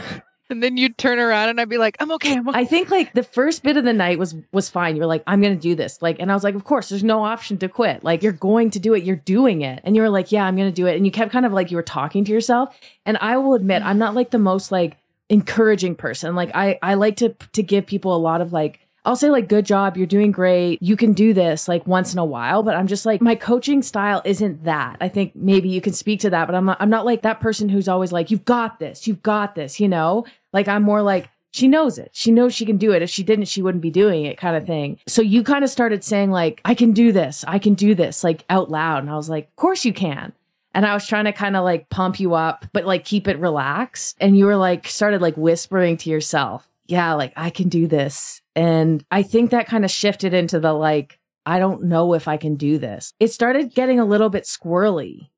and 0.49 0.63
then 0.63 0.77
you'd 0.77 0.97
turn 0.97 1.19
around 1.19 1.49
and 1.49 1.61
I'd 1.61 1.69
be 1.69 1.77
like, 1.77 1.97
I'm 1.99 2.11
okay. 2.13 2.35
I'm 2.35 2.49
okay. 2.49 2.59
I 2.59 2.65
think 2.65 2.89
like 2.89 3.13
the 3.13 3.23
first 3.23 3.63
bit 3.63 3.77
of 3.77 3.83
the 3.83 3.93
night 3.93 4.17
was 4.17 4.35
was 4.51 4.69
fine. 4.69 4.95
You're 4.95 5.05
like, 5.05 5.23
I'm 5.27 5.41
gonna 5.41 5.55
do 5.55 5.75
this. 5.75 6.01
Like, 6.01 6.17
and 6.19 6.31
I 6.31 6.33
was 6.33 6.43
like, 6.43 6.55
of 6.55 6.63
course, 6.63 6.89
there's 6.89 7.03
no 7.03 7.23
option 7.23 7.57
to 7.59 7.69
quit. 7.69 8.03
Like, 8.03 8.23
you're 8.23 8.31
going 8.31 8.71
to 8.71 8.79
do 8.79 8.93
it. 8.93 9.03
You're 9.03 9.15
doing 9.15 9.61
it. 9.61 9.81
And 9.83 9.95
you 9.95 10.01
were 10.01 10.09
like, 10.09 10.31
yeah, 10.31 10.45
I'm 10.45 10.55
gonna 10.55 10.71
do 10.71 10.87
it. 10.87 10.95
And 10.95 11.05
you 11.05 11.11
kept 11.11 11.31
kind 11.31 11.45
of 11.45 11.53
like 11.53 11.71
you 11.71 11.77
were 11.77 11.83
talking 11.83 12.25
to 12.25 12.31
yourself. 12.31 12.75
And 13.05 13.17
I 13.17 13.37
will 13.37 13.53
admit, 13.53 13.83
I'm 13.83 13.97
not 13.97 14.15
like 14.15 14.31
the 14.31 14.39
most 14.39 14.71
like 14.71 14.97
encouraging 15.29 15.95
person. 15.95 16.35
Like, 16.35 16.51
I 16.55 16.79
I 16.81 16.95
like 16.95 17.17
to 17.17 17.35
to 17.53 17.63
give 17.63 17.85
people 17.85 18.15
a 18.15 18.17
lot 18.17 18.41
of 18.41 18.51
like. 18.53 18.79
I'll 19.09 19.15
say 19.15 19.31
like 19.31 19.49
good 19.49 19.65
job, 19.65 19.97
you're 19.97 20.05
doing 20.05 20.31
great. 20.31 20.79
You 20.83 20.95
can 20.95 21.13
do 21.13 21.33
this 21.33 21.67
like 21.67 21.87
once 21.87 22.13
in 22.13 22.19
a 22.19 22.25
while, 22.25 22.61
but 22.61 22.75
I'm 22.75 22.85
just 22.85 23.07
like 23.07 23.21
my 23.21 23.33
coaching 23.33 23.81
style 23.81 24.21
isn't 24.23 24.65
that. 24.65 24.97
I 25.01 25.09
think 25.09 25.35
maybe 25.35 25.67
you 25.67 25.81
can 25.81 25.93
speak 25.93 26.19
to 26.19 26.29
that, 26.29 26.45
but 26.45 26.53
I'm 26.53 26.65
not 26.65 26.77
I'm 26.79 26.91
not 26.91 27.07
like 27.07 27.23
that 27.23 27.39
person 27.39 27.69
who's 27.69 27.87
always 27.87 28.11
like 28.11 28.29
you've 28.29 28.45
got 28.45 28.77
this. 28.77 29.07
You've 29.07 29.23
got 29.23 29.55
this, 29.55 29.79
you 29.79 29.87
know? 29.87 30.27
Like 30.53 30.67
I'm 30.67 30.83
more 30.83 31.01
like 31.01 31.27
she 31.49 31.67
knows 31.67 31.97
it. 31.97 32.11
She 32.13 32.29
knows 32.29 32.53
she 32.53 32.67
can 32.67 32.77
do 32.77 32.91
it. 32.91 33.01
If 33.01 33.09
she 33.09 33.23
didn't, 33.23 33.45
she 33.45 33.63
wouldn't 33.63 33.81
be 33.81 33.89
doing 33.89 34.25
it 34.25 34.37
kind 34.37 34.55
of 34.55 34.67
thing. 34.67 34.99
So 35.07 35.23
you 35.23 35.41
kind 35.41 35.63
of 35.63 35.71
started 35.71 36.03
saying 36.03 36.29
like 36.29 36.61
I 36.63 36.75
can 36.75 36.91
do 36.91 37.11
this. 37.11 37.43
I 37.47 37.57
can 37.57 37.73
do 37.73 37.95
this 37.95 38.23
like 38.23 38.45
out 38.47 38.69
loud 38.69 39.01
and 39.01 39.09
I 39.09 39.15
was 39.15 39.27
like, 39.27 39.45
"Of 39.45 39.55
course 39.55 39.85
you 39.85 39.93
can." 39.93 40.33
And 40.75 40.85
I 40.85 40.93
was 40.93 41.07
trying 41.07 41.25
to 41.25 41.33
kind 41.33 41.55
of 41.55 41.63
like 41.63 41.89
pump 41.89 42.19
you 42.19 42.35
up, 42.35 42.67
but 42.73 42.85
like 42.85 43.05
keep 43.05 43.27
it 43.27 43.39
relaxed. 43.39 44.17
And 44.21 44.37
you 44.37 44.45
were 44.45 44.55
like 44.55 44.87
started 44.87 45.19
like 45.19 45.35
whispering 45.35 45.97
to 45.97 46.11
yourself, 46.11 46.68
"Yeah, 46.89 47.13
like 47.13 47.33
I 47.35 47.49
can 47.49 47.69
do 47.69 47.87
this." 47.87 48.41
And 48.55 49.05
I 49.11 49.23
think 49.23 49.51
that 49.51 49.67
kind 49.67 49.85
of 49.85 49.91
shifted 49.91 50.33
into 50.33 50.59
the 50.59 50.73
like, 50.73 51.19
I 51.45 51.59
don't 51.59 51.85
know 51.85 52.13
if 52.13 52.27
I 52.27 52.37
can 52.37 52.55
do 52.55 52.77
this. 52.77 53.13
It 53.19 53.31
started 53.31 53.73
getting 53.73 53.99
a 53.99 54.05
little 54.05 54.29
bit 54.29 54.43
squirrely. 54.43 55.29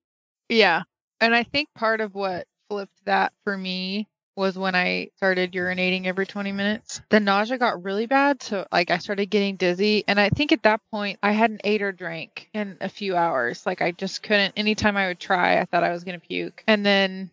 Yeah. 0.50 0.84
And 1.20 1.36
I 1.36 1.44
think 1.44 1.70
part 1.76 2.02
of 2.02 2.16
what 2.16 2.48
flipped 2.70 3.06
that 3.06 3.32
for 3.44 3.56
me 3.56 4.08
was 4.36 4.58
when 4.58 4.76
I 4.76 5.10
started 5.18 5.52
urinating 5.52 6.06
every 6.06 6.26
20 6.26 6.52
minutes. 6.52 7.02
The 7.10 7.20
nausea 7.20 7.58
got 7.58 7.84
really 7.84 8.08
bad. 8.08 8.42
So, 8.42 8.66
like, 8.72 8.90
I 8.90 8.98
started 8.98 9.30
getting 9.30 9.56
dizzy. 9.56 10.04
And 10.08 10.20
I 10.20 10.30
think 10.30 10.52
at 10.52 10.64
that 10.64 10.82
point, 10.92 11.20
I 11.22 11.34
hadn't 11.34 11.62
ate 11.64 11.82
or 11.82 11.92
drank 11.92 12.50
in 12.54 12.78
a 12.82 12.90
few 12.90 13.16
hours. 13.16 13.66
Like, 13.66 13.82
I 13.82 13.92
just 13.92 14.24
couldn't, 14.24 14.54
anytime 14.58 14.98
I 14.98 15.08
would 15.08 15.20
try, 15.20 15.60
I 15.60 15.66
thought 15.66 15.84
I 15.84 15.92
was 15.92 16.04
going 16.04 16.20
to 16.20 16.28
puke. 16.28 16.64
And 16.66 16.86
then 16.86 17.30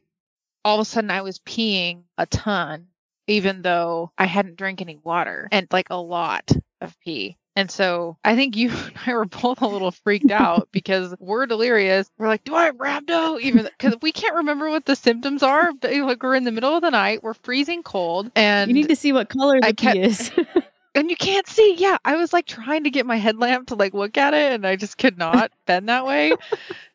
all 0.65 0.81
of 0.81 0.83
a 0.83 0.85
sudden, 0.85 1.11
I 1.11 1.23
was 1.23 1.39
peeing 1.39 2.03
a 2.19 2.27
ton, 2.27 2.89
even 3.29 3.63
though 3.63 4.11
I 4.19 4.25
hadn't 4.27 4.57
drank 4.57 4.81
any 4.81 4.99
water 5.03 5.49
and 5.53 5.67
like 5.71 5.89
a 5.91 6.01
lot 6.01 6.51
of 6.81 6.99
pee. 7.01 7.37
And 7.57 7.69
so 7.71 8.17
I 8.25 8.37
think 8.37 8.57
you 8.57 8.71
and 8.87 8.93
I 9.07 9.15
were 9.15 9.25
both 9.25 9.63
a 9.63 9.67
little 9.67 9.91
freaked 9.91 10.31
out 10.31 10.69
because 10.73 11.15
we're 11.19 11.47
delirious. 11.47 12.09
We're 12.19 12.29
like, 12.29 12.45
do 12.45 12.55
I 12.55 12.67
have 12.67 12.77
rhabdo? 12.77 13.41
Even 13.41 13.65
because 13.65 13.97
we 14.01 14.13
can't 14.13 14.37
remember 14.37 14.71
what 14.71 14.85
the 14.85 14.95
symptoms 14.97 15.43
are. 15.43 15.73
But, 15.73 15.93
like 15.93 16.23
we're 16.23 16.37
in 16.37 16.45
the 16.45 16.53
middle 16.53 16.75
of 16.75 16.83
the 16.83 16.91
night, 16.91 17.23
we're 17.23 17.35
freezing 17.35 17.83
cold, 17.83 18.31
and 18.37 18.69
You 18.71 18.75
need 18.75 18.89
to 18.89 18.97
see 18.97 19.13
what 19.13 19.29
color 19.29 19.59
I 19.63 19.71
the 19.71 19.75
kept- 19.75 19.95
pee 19.97 20.03
is. 20.03 20.31
and 20.95 21.11
you 21.11 21.17
can't 21.17 21.47
see. 21.49 21.75
Yeah, 21.75 21.99
I 22.05 22.15
was 22.17 22.33
like 22.33 22.47
trying 22.47 22.85
to 22.85 22.91
get 22.91 23.07
my 23.07 23.17
headlamp 23.17 23.69
to 23.69 23.75
like 23.75 23.93
look 23.93 24.17
at 24.17 24.35
it, 24.35 24.53
and 24.53 24.65
I 24.65 24.77
just 24.77 24.97
could 24.97 25.19
not 25.19 25.51
bend 25.67 25.89
that 25.89 26.07
way. 26.07 26.33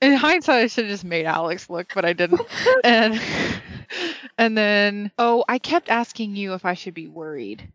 In 0.02 0.14
hindsight, 0.14 0.64
I 0.64 0.68
should 0.68 0.86
have 0.86 0.94
just 0.94 1.04
made 1.06 1.26
Alex 1.26 1.70
look, 1.70 1.92
but 1.94 2.06
I 2.06 2.14
didn't. 2.14 2.42
And 2.86 3.20
and 4.38 4.58
then 4.58 5.12
oh, 5.18 5.44
I 5.48 5.58
kept 5.60 5.90
asking 5.90 6.36
you 6.36 6.54
if 6.54 6.66
I 6.66 6.74
should 6.74 6.94
be 6.94 7.08
worried, 7.08 7.72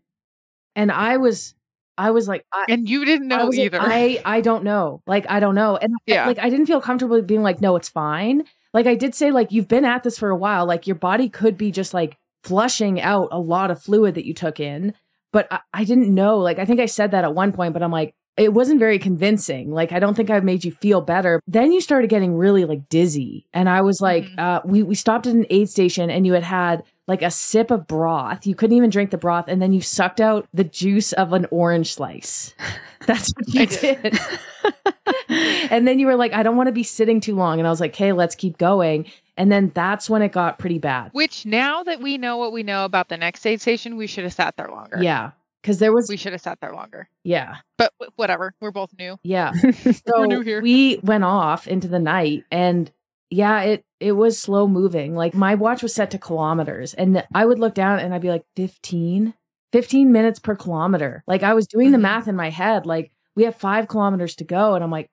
And 0.77 0.90
I 0.92 1.16
was, 1.16 1.55
I 1.97 2.11
was 2.12 2.29
like, 2.29 2.44
I, 2.53 2.66
and 2.68 2.88
you 2.88 3.05
didn't 3.05 3.33
I 3.33 3.38
know 3.38 3.47
like, 3.49 3.59
either. 3.59 3.79
I, 3.81 4.21
I 4.25 4.40
don't 4.40 4.64
know. 4.64 5.03
Like, 5.07 5.27
I 5.29 5.40
don't 5.40 5.55
know. 5.55 5.77
And 5.77 5.92
Yeah. 6.07 6.27
like, 6.27 6.38
I 6.38 6.51
didn't 6.51 6.66
feel 6.66 6.81
comfortable 6.81 7.21
being 7.23 7.42
like, 7.42 7.61
no, 7.61 7.77
it's 7.77 7.88
fine. 7.88 8.44
Like, 8.75 8.87
I 8.87 8.94
did 8.94 9.14
say, 9.14 9.31
like, 9.33 9.51
you've 9.51 9.66
been 9.68 9.85
at 9.85 10.03
this 10.05 10.18
for 10.18 10.31
a 10.31 10.37
while. 10.37 10.66
Like, 10.66 10.87
your 10.87 10.97
body 10.97 11.29
could 11.29 11.57
be 11.59 11.71
just 11.73 11.94
like 11.94 12.16
flushing 12.44 13.01
out 13.01 13.29
a 13.33 13.38
lot 13.40 13.71
of 13.71 13.83
fluid 13.83 14.14
that 14.14 14.27
you 14.27 14.35
took 14.35 14.61
in. 14.61 14.94
But 15.33 15.49
I, 15.51 15.61
I 15.75 15.85
didn't 15.85 16.14
know. 16.14 16.38
Like, 16.38 16.59
I 16.59 16.64
think 16.64 16.79
I 16.81 16.87
said 16.87 17.11
that 17.11 17.25
at 17.25 17.35
one 17.35 17.53
point, 17.53 17.73
but 17.73 17.83
I'm 17.83 17.90
like, 17.90 18.14
it 18.38 18.55
wasn't 18.55 18.79
very 18.79 18.98
convincing. 18.98 19.70
Like, 19.72 19.92
I 19.92 19.98
don't 19.98 20.14
think 20.14 20.31
I 20.31 20.40
made 20.40 20.64
you 20.64 20.70
feel 20.72 21.01
better. 21.01 21.40
Then 21.46 21.72
you 21.72 21.81
started 21.81 22.09
getting 22.09 22.35
really 22.37 22.64
like 22.64 22.88
dizzy. 22.88 23.46
And 23.53 23.68
I 23.68 23.81
was 23.83 24.01
like, 24.01 24.24
Mhm. 24.24 24.38
uh, 24.38 24.61
we, 24.64 24.83
we 24.83 24.94
stopped 24.94 25.27
at 25.27 25.35
an 25.35 25.46
aid 25.51 25.68
station 25.68 26.09
and 26.11 26.27
you 26.27 26.33
had 26.35 26.42
had 26.44 26.83
like 27.07 27.22
a 27.22 27.31
sip 27.31 27.70
of 27.70 27.87
broth. 27.87 28.46
You 28.46 28.55
couldn't 28.55 28.77
even 28.77 28.90
drink 28.90 29.11
the 29.11 29.18
broth. 29.18 29.46
And 29.48 29.61
then 29.62 29.72
you 29.72 29.81
sucked 29.81 30.20
out 30.20 30.46
the 30.55 30.64
juice 30.64 31.12
of 31.14 31.33
an 31.33 31.46
orange 31.51 31.94
slice. 31.94 32.55
That's 33.07 33.33
what 33.35 33.48
you 33.55 33.66
did. 33.66 34.18
and 35.70 35.87
then 35.88 35.98
you 35.98 36.07
were 36.07 36.16
like, 36.16 36.33
I 36.35 36.42
don't 36.42 36.57
want 36.57 36.66
to 36.68 36.72
be 36.72 36.83
sitting 36.83 37.20
too 37.20 37.35
long. 37.35 37.59
And 37.59 37.66
I 37.66 37.70
was 37.70 37.81
like, 37.81 37.94
hey, 37.96 38.12
let's 38.12 38.35
keep 38.35 38.59
going. 38.59 39.07
And 39.37 39.53
then 39.53 39.70
that's 39.74 40.11
when 40.11 40.20
it 40.22 40.33
got 40.33 40.59
pretty 40.59 40.79
bad. 40.79 41.11
Which 41.12 41.46
now 41.46 41.83
that 41.85 42.01
we 42.01 42.18
know 42.18 42.37
what 42.37 42.53
we 42.53 42.62
know 42.64 42.85
about 42.85 43.09
the 43.09 43.16
next 43.16 43.46
aid 43.46 43.61
station, 43.61 43.96
we 43.96 44.07
should 44.09 44.24
have 44.24 44.33
sat 44.33 44.57
there 44.57 44.68
longer. 44.68 45.01
Yeah. 45.01 45.31
Cause 45.64 45.79
there 45.81 45.92
was, 45.92 46.09
we 46.09 46.16
should 46.16 46.33
have 46.33 46.40
sat 46.40 46.59
there 46.61 46.73
longer. 46.73 47.09
yeah. 47.25 47.57
But 47.77 47.92
w- 48.01 48.12
whatever, 48.16 48.55
we're 48.61 48.71
both 48.71 48.90
new. 48.99 49.16
Yeah. 49.23 49.53
So 50.07 50.25
new 50.25 50.40
here. 50.40 50.62
we 50.62 50.99
went 51.03 51.25
off 51.25 51.66
into 51.66 51.88
the 51.88 51.99
night 51.99 52.44
and 52.51 52.90
yeah, 53.31 53.61
it 53.62 53.85
it 54.01 54.12
was 54.12 54.38
slow 54.38 54.66
moving. 54.68 55.14
Like 55.14 55.35
my 55.35 55.55
watch 55.57 55.83
was 55.83 55.94
set 55.94 56.11
to 56.12 56.18
kilometers 56.18 56.94
and 56.94 57.25
I 57.35 57.44
would 57.44 57.59
look 57.59 57.75
down 57.75 57.99
and 57.99 58.14
I'd 58.14 58.23
be 58.23 58.31
like 58.31 58.44
15 58.57 59.35
15 59.73 60.12
minutes 60.12 60.38
per 60.38 60.55
kilometer. 60.57 61.23
Like 61.27 61.42
I 61.42 61.53
was 61.55 61.66
doing 61.66 61.90
the 61.90 61.99
Mhm. 61.99 62.03
math 62.03 62.29
in 62.29 62.37
my 62.37 62.49
head 62.51 62.87
like 62.87 63.11
we 63.37 63.42
have 63.44 63.55
5 63.57 63.88
kilometers 63.88 64.35
to 64.37 64.44
go 64.44 64.75
and 64.75 64.83
I'm 64.85 64.90
like 64.90 65.11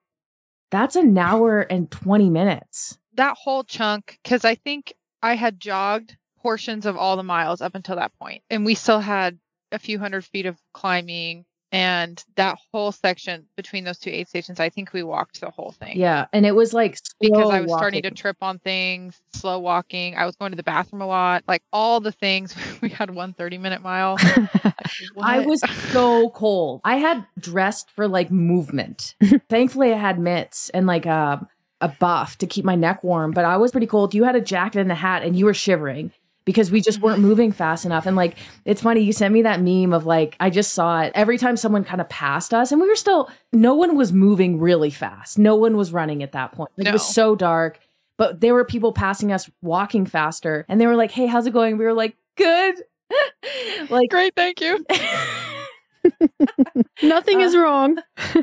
that's 0.70 0.96
an 0.96 1.16
hour 1.18 1.60
and 1.60 1.90
20 1.90 2.30
minutes. 2.30 2.98
That 3.14 3.36
whole 3.40 3.64
chunk, 3.64 4.18
because 4.22 4.44
I 4.44 4.54
think 4.56 4.94
I 5.22 5.34
had 5.34 5.60
jogged 5.60 6.16
portions 6.38 6.86
of 6.86 6.96
all 6.96 7.16
the 7.16 7.22
miles 7.22 7.60
up 7.60 7.74
until 7.74 7.96
that 7.96 8.12
point, 8.20 8.42
and 8.50 8.64
we 8.64 8.74
still 8.74 9.00
had 9.00 9.38
a 9.72 9.78
few 9.78 9.98
hundred 9.98 10.24
feet 10.24 10.46
of 10.46 10.56
climbing. 10.72 11.44
And 11.72 12.22
that 12.36 12.58
whole 12.72 12.92
section 12.92 13.46
between 13.56 13.84
those 13.84 13.98
two 13.98 14.08
aid 14.08 14.28
stations, 14.28 14.60
I 14.60 14.70
think 14.70 14.92
we 14.92 15.02
walked 15.02 15.40
the 15.40 15.50
whole 15.50 15.72
thing. 15.72 15.98
Yeah, 15.98 16.26
and 16.32 16.46
it 16.46 16.54
was 16.54 16.72
like 16.72 16.96
because 17.20 17.50
I 17.50 17.60
was 17.60 17.72
starting 17.72 18.02
to 18.02 18.10
trip 18.12 18.36
on 18.40 18.60
things, 18.60 19.20
slow 19.34 19.58
walking. 19.58 20.14
I 20.14 20.26
was 20.26 20.36
going 20.36 20.52
to 20.52 20.56
the 20.56 20.62
bathroom 20.62 21.02
a 21.02 21.06
lot, 21.06 21.42
like 21.48 21.62
all 21.72 22.00
the 22.00 22.12
things. 22.12 22.54
we 22.80 22.88
had 22.88 23.10
one 23.10 23.32
30 23.34 23.58
minute 23.58 23.82
mile. 23.82 24.16
I 25.20 25.40
was 25.40 25.60
so 25.90 26.30
cold. 26.30 26.82
I 26.84 26.96
had 26.96 27.26
dressed 27.38 27.90
for 27.90 28.06
like 28.06 28.30
movement. 28.30 29.16
Thankfully, 29.50 29.92
I 29.92 29.98
had 29.98 30.20
mitts 30.20 30.70
and 30.70 30.86
like 30.86 31.04
a, 31.04 31.46
a 31.80 31.88
buff 31.88 32.38
to 32.38 32.46
keep 32.46 32.64
my 32.64 32.76
neck 32.76 33.02
warm, 33.02 33.32
but 33.32 33.44
I 33.44 33.56
was 33.56 33.72
pretty 33.72 33.88
cold. 33.88 34.14
You 34.14 34.22
had 34.22 34.36
a 34.36 34.40
jacket 34.40 34.80
and 34.80 34.92
a 34.92 34.96
hat 34.96 35.24
and 35.24 35.36
you 35.36 35.44
were 35.44 35.54
shivering 35.54 36.12
because 36.46 36.70
we 36.70 36.80
just 36.80 37.00
weren't 37.00 37.18
mm-hmm. 37.18 37.28
moving 37.28 37.52
fast 37.52 37.84
enough. 37.84 38.06
And 38.06 38.16
like, 38.16 38.38
it's 38.64 38.80
funny, 38.80 39.02
you 39.02 39.12
sent 39.12 39.34
me 39.34 39.42
that 39.42 39.60
meme 39.60 39.92
of 39.92 40.06
like, 40.06 40.36
I 40.40 40.48
just 40.48 40.72
saw 40.72 41.02
it 41.02 41.12
every 41.14 41.36
time 41.36 41.58
someone 41.58 41.84
kind 41.84 42.00
of 42.00 42.08
passed 42.08 42.54
us 42.54 42.72
and 42.72 42.80
we 42.80 42.88
were 42.88 42.96
still, 42.96 43.28
no 43.52 43.74
one 43.74 43.96
was 43.96 44.12
moving 44.12 44.58
really 44.58 44.90
fast. 44.90 45.38
No 45.38 45.56
one 45.56 45.76
was 45.76 45.92
running 45.92 46.22
at 46.22 46.32
that 46.32 46.52
point. 46.52 46.70
Like, 46.78 46.86
It 46.86 46.92
was 46.92 47.06
so 47.06 47.34
dark, 47.34 47.80
but 48.16 48.40
there 48.40 48.54
were 48.54 48.64
people 48.64 48.92
passing 48.92 49.32
us 49.32 49.50
walking 49.60 50.06
faster 50.06 50.64
and 50.68 50.80
they 50.80 50.86
were 50.86 50.96
like, 50.96 51.10
Hey, 51.10 51.26
how's 51.26 51.46
it 51.46 51.52
going? 51.52 51.76
We 51.76 51.84
were 51.84 51.92
like, 51.92 52.16
Good. 52.36 52.76
like, 53.90 54.08
Great, 54.08 54.34
thank 54.36 54.60
you. 54.60 54.84
Nothing 57.02 57.38
Uh, 57.42 57.44
is 57.46 57.56
wrong. 57.56 57.98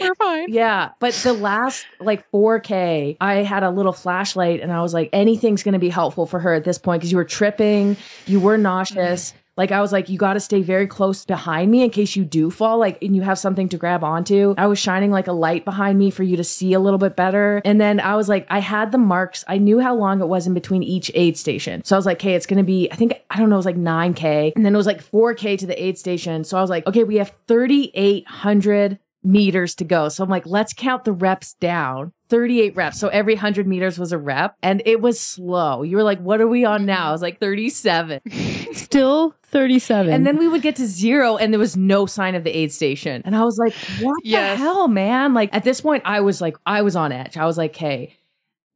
We're 0.00 0.14
fine. 0.14 0.46
Yeah, 0.48 0.90
but 1.00 1.12
the 1.14 1.32
last 1.32 1.86
like 2.00 2.30
4K, 2.32 3.16
I 3.20 3.34
had 3.36 3.62
a 3.62 3.70
little 3.70 3.92
flashlight 3.92 4.60
and 4.60 4.72
I 4.72 4.80
was 4.80 4.94
like, 4.94 5.10
anything's 5.12 5.62
going 5.62 5.74
to 5.74 5.78
be 5.78 5.88
helpful 5.90 6.26
for 6.26 6.40
her 6.40 6.54
at 6.54 6.64
this 6.64 6.78
point 6.78 7.00
because 7.00 7.12
you 7.12 7.18
were 7.18 7.24
tripping, 7.24 7.96
you 8.26 8.40
were 8.40 8.56
nauseous. 8.58 9.34
Like, 9.56 9.70
I 9.70 9.80
was 9.80 9.92
like, 9.92 10.08
you 10.08 10.18
got 10.18 10.34
to 10.34 10.40
stay 10.40 10.62
very 10.62 10.86
close 10.86 11.24
behind 11.24 11.70
me 11.70 11.82
in 11.82 11.90
case 11.90 12.16
you 12.16 12.24
do 12.24 12.50
fall, 12.50 12.78
like, 12.78 13.00
and 13.02 13.14
you 13.14 13.22
have 13.22 13.38
something 13.38 13.68
to 13.68 13.76
grab 13.76 14.02
onto. 14.02 14.54
I 14.58 14.66
was 14.66 14.78
shining 14.78 15.10
like 15.10 15.28
a 15.28 15.32
light 15.32 15.64
behind 15.64 15.98
me 15.98 16.10
for 16.10 16.22
you 16.24 16.36
to 16.36 16.44
see 16.44 16.72
a 16.72 16.80
little 16.80 16.98
bit 16.98 17.14
better. 17.16 17.62
And 17.64 17.80
then 17.80 18.00
I 18.00 18.16
was 18.16 18.28
like, 18.28 18.46
I 18.50 18.58
had 18.58 18.90
the 18.90 18.98
marks. 18.98 19.44
I 19.46 19.58
knew 19.58 19.78
how 19.80 19.94
long 19.94 20.20
it 20.20 20.26
was 20.26 20.46
in 20.46 20.54
between 20.54 20.82
each 20.82 21.10
aid 21.14 21.36
station. 21.36 21.84
So 21.84 21.94
I 21.94 21.98
was 21.98 22.06
like, 22.06 22.18
okay, 22.18 22.34
it's 22.34 22.46
going 22.46 22.58
to 22.58 22.64
be, 22.64 22.90
I 22.90 22.96
think, 22.96 23.14
I 23.30 23.38
don't 23.38 23.48
know, 23.48 23.56
it 23.56 23.58
was 23.58 23.66
like 23.66 23.76
9K. 23.76 24.52
And 24.56 24.64
then 24.64 24.74
it 24.74 24.76
was 24.76 24.86
like 24.86 25.02
4K 25.02 25.58
to 25.58 25.66
the 25.66 25.82
aid 25.82 25.98
station. 25.98 26.44
So 26.44 26.58
I 26.58 26.60
was 26.60 26.70
like, 26.70 26.86
okay, 26.86 27.04
we 27.04 27.16
have 27.16 27.32
3,800 27.46 28.98
meters 29.22 29.74
to 29.76 29.84
go. 29.84 30.08
So 30.08 30.22
I'm 30.22 30.30
like, 30.30 30.46
let's 30.46 30.72
count 30.72 31.04
the 31.04 31.12
reps 31.12 31.54
down. 31.54 32.12
38 32.34 32.74
reps. 32.74 32.98
So 32.98 33.06
every 33.08 33.34
100 33.34 33.64
meters 33.64 33.96
was 33.96 34.10
a 34.10 34.18
rep 34.18 34.56
and 34.60 34.82
it 34.84 35.00
was 35.00 35.20
slow. 35.20 35.82
You 35.84 35.96
were 35.96 36.02
like, 36.02 36.18
what 36.18 36.40
are 36.40 36.48
we 36.48 36.64
on 36.64 36.84
now? 36.84 37.10
I 37.10 37.12
was 37.12 37.22
like 37.22 37.38
37. 37.38 38.20
Still 38.72 39.36
37. 39.44 40.12
And 40.12 40.26
then 40.26 40.36
we 40.36 40.48
would 40.48 40.60
get 40.60 40.74
to 40.76 40.86
zero 40.86 41.36
and 41.36 41.52
there 41.52 41.60
was 41.60 41.76
no 41.76 42.06
sign 42.06 42.34
of 42.34 42.42
the 42.42 42.50
aid 42.50 42.72
station. 42.72 43.22
And 43.24 43.36
I 43.36 43.44
was 43.44 43.56
like, 43.56 43.72
what 44.02 44.16
Yes. 44.24 44.58
the 44.58 44.64
hell, 44.64 44.88
man? 44.88 45.32
Like 45.32 45.50
at 45.54 45.62
this 45.62 45.80
point, 45.80 46.02
I 46.04 46.22
was 46.22 46.40
like, 46.40 46.56
I 46.66 46.82
was 46.82 46.96
on 46.96 47.12
edge. 47.12 47.36
I 47.36 47.46
was 47.46 47.56
like, 47.56 47.76
hey, 47.76 48.16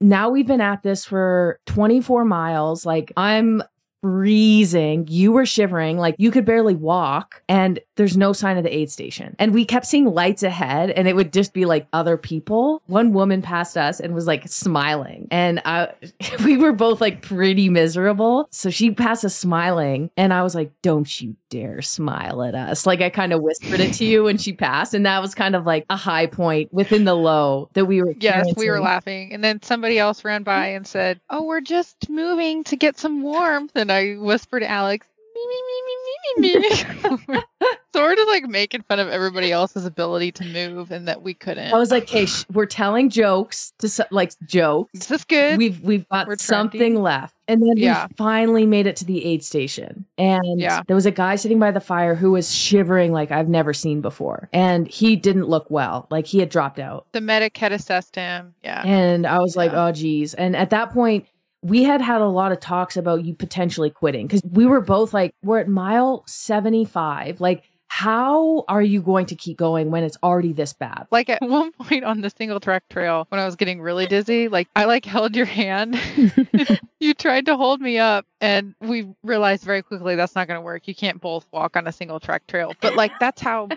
now 0.01 0.31
we've 0.31 0.47
been 0.47 0.61
at 0.61 0.85
this 0.85 1.05
for 1.05 1.59
24 1.67 2.25
miles. 2.27 2.87
Like 2.87 3.13
I'm 3.17 3.61
freezing. 4.01 5.07
You 5.09 5.33
were 5.33 5.47
shivering. 5.47 5.99
Like 5.99 6.15
you 6.19 6.31
could 6.31 6.45
barely 6.45 6.75
walk 6.75 7.43
and 7.49 7.81
there's 7.97 8.17
no 8.17 8.33
sign 8.33 8.57
of 8.57 8.65
the 8.65 8.75
aid 8.75 8.91
station. 8.91 9.35
And 9.39 9.53
we 9.53 9.65
kept 9.65 9.87
seeing 9.87 10.07
lights 10.07 10.43
ahead 10.43 10.91
and 10.91 11.09
it 11.09 11.17
would 11.17 11.33
just 11.33 11.53
be 11.53 11.65
like 11.65 11.87
other 11.93 12.17
people. 12.17 12.83
One 12.87 13.13
woman 13.13 13.43
passed 13.43 13.77
us 13.77 14.01
and 14.01 14.15
was 14.15 14.27
like 14.27 14.49
smiling. 14.49 15.27
And 15.31 15.61
I, 15.65 15.93
we 16.45 16.57
were 16.57 16.73
both 16.73 17.01
like 17.01 17.23
pretty 17.23 17.69
miserable. 17.69 18.49
So 18.51 18.71
she 18.71 18.91
passed 18.93 19.25
us 19.25 19.35
smiling 19.35 20.11
and 20.17 20.33
I 20.33 20.43
was 20.43 20.55
like, 20.55 20.73
don't 20.83 21.21
you 21.21 21.37
dare 21.51 21.83
smile 21.83 22.43
at 22.43 22.55
us. 22.55 22.87
Like 22.87 23.01
I 23.01 23.11
kind 23.11 23.33
of 23.33 23.43
whispered 23.43 23.81
it 23.81 23.95
to 23.95 24.05
you 24.05 24.25
when 24.25 24.39
she 24.39 24.53
passed. 24.53 24.95
And 24.95 25.07
that 25.07 25.21
was 25.21 25.35
kind 25.35 25.57
of 25.57 25.67
like 25.67 25.87
a 25.91 25.97
high 25.97 26.27
point 26.27 26.73
within 26.73 27.05
the 27.05 27.15
low 27.15 27.71
that 27.75 27.87
we 27.87 28.03
were 28.03 28.15
Yes, 28.21 28.47
we 28.57 28.69
were 28.69 28.81
laughing. 28.81 29.33
And 29.33 29.43
then 29.43 29.63
somebody 29.63 29.99
else 29.99 30.25
ran 30.25 30.43
by 30.43 30.69
and 30.69 30.87
said, 30.87 31.21
Oh, 31.31 31.45
we're 31.45 31.61
just 31.61 32.09
moving 32.09 32.65
to 32.65 32.77
get 32.77 32.99
some 32.99 33.23
warmth. 33.23 33.73
And 33.75 33.88
I 33.91 34.15
whispered 34.15 34.61
to 34.61 34.71
Alex, 34.71 35.07
me, 35.35 35.47
me, 35.47 35.63
me, 35.67 35.83
me, 35.87 36.51
me, 36.51 36.59
me, 36.61 37.37
me. 37.37 37.41
so 37.95 38.03
we're 38.03 38.17
like 38.27 38.45
making 38.49 38.83
fun 38.83 38.99
of 38.99 39.09
everybody 39.09 39.53
else's 39.53 39.87
ability 39.87 40.33
to 40.33 40.45
move 40.45 40.91
and 40.91 41.07
that 41.07 41.23
we 41.23 41.33
couldn't. 41.33 41.73
I 41.73 41.79
was 41.79 41.91
like, 41.93 42.09
hey, 42.09 42.27
sh- 42.27 42.45
we're 42.53 42.67
telling 42.67 43.09
jokes 43.09 43.73
to 43.79 43.87
s- 43.87 44.01
like 44.11 44.33
jokes. 44.47 44.91
Is 44.95 45.07
this 45.07 45.25
good? 45.25 45.57
We've 45.59 45.81
we've 45.81 46.09
got 46.09 46.27
We're 46.27 46.37
something 46.37 46.79
trending. 46.81 47.03
left. 47.03 47.35
And 47.47 47.63
then 47.63 47.77
Yeah. 47.77 48.09
we 48.09 48.15
finally 48.17 48.67
made 48.67 48.87
it 48.89 48.97
to 48.97 49.05
the 49.05 49.25
aid 49.25 49.43
station. 49.45 50.05
And 50.19 50.61
Yeah. 50.61 50.83
there 50.89 50.97
was 50.97 51.07
a 51.07 51.11
guy 51.13 51.37
sitting 51.37 51.59
by 51.61 51.71
the 51.71 51.81
fire 51.81 52.15
who 52.17 52.33
was 52.33 52.53
shivering 52.53 53.13
like 53.13 53.31
I've 53.31 53.49
never 53.49 53.73
seen 53.73 54.01
before. 54.01 54.49
And 54.53 54.89
he 54.89 55.15
didn't 55.17 55.47
look 55.49 55.71
well. 55.71 56.09
Like 56.11 56.27
he 56.27 56.41
had 56.41 56.49
dropped 56.51 56.79
out. 56.81 57.07
the 57.13 57.21
medic 57.21 57.57
had 57.57 57.71
assessed 57.73 58.17
him. 58.17 58.55
Yeah. 58.65 58.83
And 58.85 59.25
I 59.27 59.39
was 59.39 59.57
like, 59.57 59.73
oh 59.73 59.93
geez. 59.93 60.35
And 60.35 60.57
at 60.57 60.71
that 60.71 60.93
point, 60.93 61.27
we 61.63 61.83
had 61.83 62.01
had 62.01 62.21
a 62.21 62.27
lot 62.27 62.53
of 62.53 62.61
talks 62.61 62.97
about 62.97 63.25
you 63.25 63.35
potentially 63.35 63.91
quitting 63.91 64.27
because 64.27 64.43
we 64.51 64.67
were 64.67 64.81
both 64.81 65.13
like, 65.13 65.33
we're 65.43 65.59
at 65.59 65.69
mile 65.69 66.23
75. 66.27 67.41
Like, 67.41 67.65
how 67.89 68.65
are 68.69 68.83
you 68.83 69.01
going 69.01 69.27
to 69.27 69.35
keep 69.35 69.57
going 69.57 69.91
when 69.91 70.05
it's 70.05 70.17
already 70.23 70.53
this 70.53 70.73
bad? 70.73 71.07
Like 71.11 71.29
at 71.29 71.43
one 71.43 71.73
point 71.73 72.05
on 72.05 72.21
the 72.21 72.31
single 72.31 72.61
track 72.61 72.85
trail 72.91 73.27
when 73.31 73.41
I 73.41 73.45
was 73.45 73.57
getting 73.57 73.81
really 73.81 74.07
dizzy, 74.07 74.49
like 74.49 74.69
I 74.77 74.85
like 74.85 75.05
held 75.05 75.35
your 75.35 75.47
hand. 75.47 75.99
you 77.01 77.15
tried 77.15 77.47
to 77.47 77.57
hold 77.57 77.81
me 77.81 77.99
up 77.99 78.27
and 78.41 78.75
we 78.81 79.09
realized 79.25 79.65
very 79.65 79.83
quickly 79.83 80.15
that's 80.15 80.35
not 80.35 80.47
going 80.47 80.59
to 80.59 80.63
work. 80.63 80.87
You 80.87 80.95
can't 80.95 81.21
both 81.21 81.47
walk 81.51 81.77
on 81.77 81.87
a 81.87 81.93
single 81.93 82.21
track 82.21 82.47
trail. 82.47 82.75
But 82.81 82.95
like 82.95 83.13
that's 83.19 83.41
how 83.41 83.69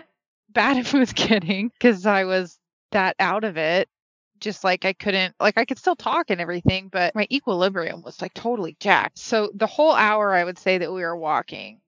bad 0.50 0.76
it 0.76 0.92
was 0.92 1.12
getting 1.12 1.72
cuz 1.80 2.06
I 2.06 2.24
was 2.24 2.58
that 2.92 3.16
out 3.18 3.44
of 3.44 3.56
it. 3.56 3.88
Just 4.42 4.64
like 4.64 4.84
I 4.84 4.92
couldn't 4.92 5.34
like 5.40 5.56
I 5.56 5.64
could 5.64 5.78
still 5.78 5.96
talk 5.96 6.30
and 6.30 6.40
everything, 6.40 6.88
but 6.88 7.14
my 7.14 7.26
equilibrium 7.30 8.02
was 8.02 8.20
like 8.20 8.34
totally 8.34 8.76
jacked. 8.80 9.18
So 9.18 9.50
the 9.54 9.66
whole 9.66 9.94
hour 9.94 10.34
I 10.34 10.44
would 10.44 10.58
say 10.58 10.78
that 10.78 10.92
we 10.92 11.02
were 11.02 11.16
walking. 11.16 11.80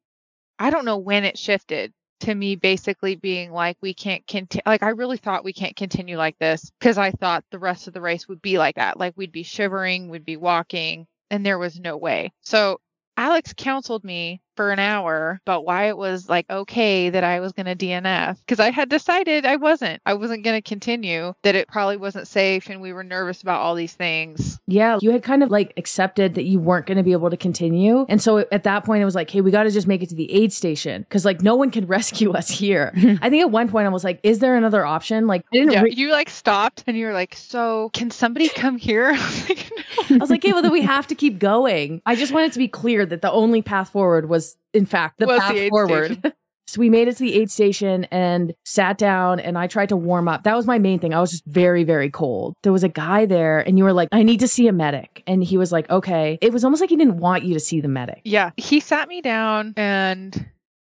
I 0.59 0.71
don't 0.71 0.85
know 0.85 0.99
when 0.99 1.25
it 1.25 1.37
shifted 1.37 1.93
to 2.21 2.35
me 2.35 2.57
basically 2.57 3.17
being 3.17 3.53
like 3.53 3.77
we 3.83 3.93
can't 3.93 4.27
continue 4.27 4.63
like 4.65 4.83
i 4.83 4.91
really 4.91 5.17
thought 5.17 5.45
we 5.45 5.53
can't 5.53 5.77
continue 5.77 6.17
like 6.17 6.39
this 6.39 6.71
because 6.79 6.97
i 6.97 7.11
thought 7.11 7.45
the 7.51 7.59
rest 7.59 7.87
of 7.89 7.93
the 7.93 8.01
race 8.01 8.29
would 8.29 8.41
be 8.41 8.57
like 8.57 8.77
that 8.77 8.99
like 8.99 9.13
we'd 9.17 9.33
be 9.33 9.43
shivering 9.43 10.09
we'd 10.09 10.25
be 10.25 10.37
walking 10.37 11.07
and 11.31 11.45
there 11.45 11.59
was 11.59 11.79
no 11.79 11.97
way 11.97 12.33
so 12.41 12.81
alex 13.17 13.53
counseled 13.57 14.05
me 14.05 14.41
for 14.57 14.71
an 14.71 14.79
hour 14.79 15.41
about 15.45 15.65
why 15.65 15.89
it 15.89 15.97
was 15.97 16.29
like 16.29 16.47
okay 16.51 17.11
that 17.11 17.25
i 17.25 17.41
was 17.41 17.53
going 17.53 17.67
to 17.67 17.77
dnf 17.77 18.39
because 18.41 18.61
i 18.61 18.71
had 18.71 18.89
decided 18.89 19.45
i 19.47 19.57
wasn't 19.57 20.01
i 20.07 20.15
wasn't 20.15 20.43
going 20.43 20.57
to 20.61 20.67
continue 20.67 21.35
that 21.43 21.55
it 21.55 21.69
probably 21.69 21.97
wasn't 21.97 22.27
safe 22.27 22.69
and 22.69 22.81
we 22.81 22.93
were 22.93 23.05
nervous 23.05 23.43
about 23.43 23.61
all 23.61 23.75
these 23.75 23.95
things 23.95 24.59
Yeah, 24.67 24.99
you 25.01 25.11
had 25.11 25.23
kind 25.23 25.43
of 25.43 25.51
like 25.51 25.73
accepted 25.77 26.35
that 26.35 26.45
you 26.45 26.59
weren't 26.59 26.87
going 26.87 26.97
to 26.97 27.03
be 27.03 27.13
able 27.13 27.31
to 27.31 27.37
continue. 27.37 28.07
And 28.09 28.21
so 28.21 28.39
at 28.51 28.65
that 28.65 28.85
point, 28.85 29.03
it 29.03 29.05
was 29.05 29.15
like, 29.15 29.31
hey, 29.31 29.41
we 29.41 29.51
got 29.51 29.65
to 29.65 29.71
just 29.71 29.87
make 29.87 30.03
it 30.03 30.09
to 30.11 30.15
the 30.15 30.31
aid 30.33 30.53
station 30.53 31.03
because 31.03 31.25
like 31.25 31.43
no 31.43 31.55
one 31.55 31.71
can 31.71 31.87
rescue 31.99 32.33
us 32.33 32.49
here. 32.49 32.93
I 32.97 33.31
think 33.31 33.43
at 33.43 33.51
one 33.51 33.69
point 33.69 33.87
I 33.87 33.91
was 33.91 34.05
like, 34.05 34.21
is 34.23 34.39
there 34.39 34.57
another 34.57 34.85
option? 34.85 35.27
Like, 35.27 35.43
I 35.53 35.57
didn't 35.57 35.73
yeah 35.73 35.83
re- 35.83 35.93
you 35.95 36.11
like 36.11 36.31
stopped 36.31 36.85
and 36.87 36.97
you 36.97 37.07
were 37.07 37.13
like 37.13 37.35
so 37.35 37.91
can 37.93 38.11
somebody 38.11 38.49
come 38.49 38.77
here 38.77 39.07
I 39.15 39.27
was 39.27 39.49
like, 39.49 39.71
no. 40.11 40.17
I 40.17 40.19
was 40.19 40.31
like, 40.31 40.45
okay, 40.45 40.53
well, 40.53 40.63
then 40.63 40.73
we 40.73 40.83
have 40.83 41.07
to 41.09 41.15
keep 41.15 41.39
going. 41.39 42.03
I 42.07 42.15
just 42.15 42.33
wanted 42.33 42.53
to 42.53 42.59
be 42.59 42.69
clear 42.69 43.07
that 43.07 43.23
the 43.23 43.31
only 43.31 43.63
path 43.63 43.91
forward 43.91 44.29
was, 44.29 44.44
in 44.73 44.87
fact, 44.87 45.19
the 45.19 45.27
Was 45.27 45.37
the 45.37 45.41
path 45.41 45.55
aid 45.55 45.71
forward. 45.71 46.13
station. 46.13 46.33
so 46.67 46.81
we 46.81 46.91
made 46.91 47.09
it 47.09 47.17
to 47.17 47.25
the 47.25 47.35
aid 47.41 47.51
station 47.51 48.05
and 48.11 48.55
sat 48.65 48.99
down, 48.99 49.39
and 49.41 49.57
I 49.59 49.67
tried 49.67 49.91
to 49.91 49.97
warm 49.97 50.29
up. 50.29 50.43
That 50.45 50.57
was 50.57 50.67
my 50.67 50.79
main 50.79 50.99
thing. 50.99 51.15
I 51.15 51.21
was 51.21 51.31
just 51.31 51.45
very, 51.47 51.85
very 51.85 52.11
cold. 52.11 52.55
There 52.63 52.73
was 52.73 52.85
a 52.85 52.89
guy 52.89 53.27
there, 53.27 53.61
and 53.61 53.79
you 53.79 53.85
were 53.85 53.93
like, 53.93 54.09
I 54.13 54.23
need 54.23 54.41
to 54.41 54.49
see 54.49 54.67
a 54.69 54.73
medic. 54.73 55.23
And 55.27 55.45
he 55.45 55.57
was 55.57 55.73
like, 55.73 55.89
okay. 55.91 56.39
It 56.41 56.53
was 56.53 56.65
almost 56.65 56.81
like 56.81 56.91
he 56.91 56.97
didn't 56.97 57.19
want 57.19 57.45
you 57.45 57.55
to 57.55 57.61
see 57.61 57.81
the 57.81 57.89
medic. 57.89 58.21
Yeah, 58.25 58.51
he 58.57 58.81
sat 58.81 59.09
me 59.09 59.21
down 59.21 59.75
and 59.77 60.47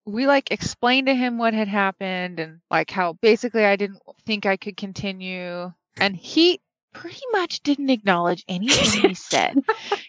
we 0.06 0.26
like 0.26 0.50
explained 0.50 1.06
to 1.06 1.14
him 1.14 1.38
what 1.38 1.54
had 1.54 1.68
happened 1.68 2.38
and 2.38 2.60
like 2.70 2.90
how 2.90 3.14
basically 3.14 3.64
I 3.64 3.76
didn't 3.76 4.00
think 4.26 4.44
I 4.46 4.56
could 4.56 4.76
continue. 4.76 5.72
And 5.96 6.16
he 6.16 6.60
pretty 6.94 7.20
much 7.32 7.60
didn't 7.60 7.90
acknowledge 7.90 8.44
anything 8.48 9.08
he 9.10 9.14
said. 9.14 9.62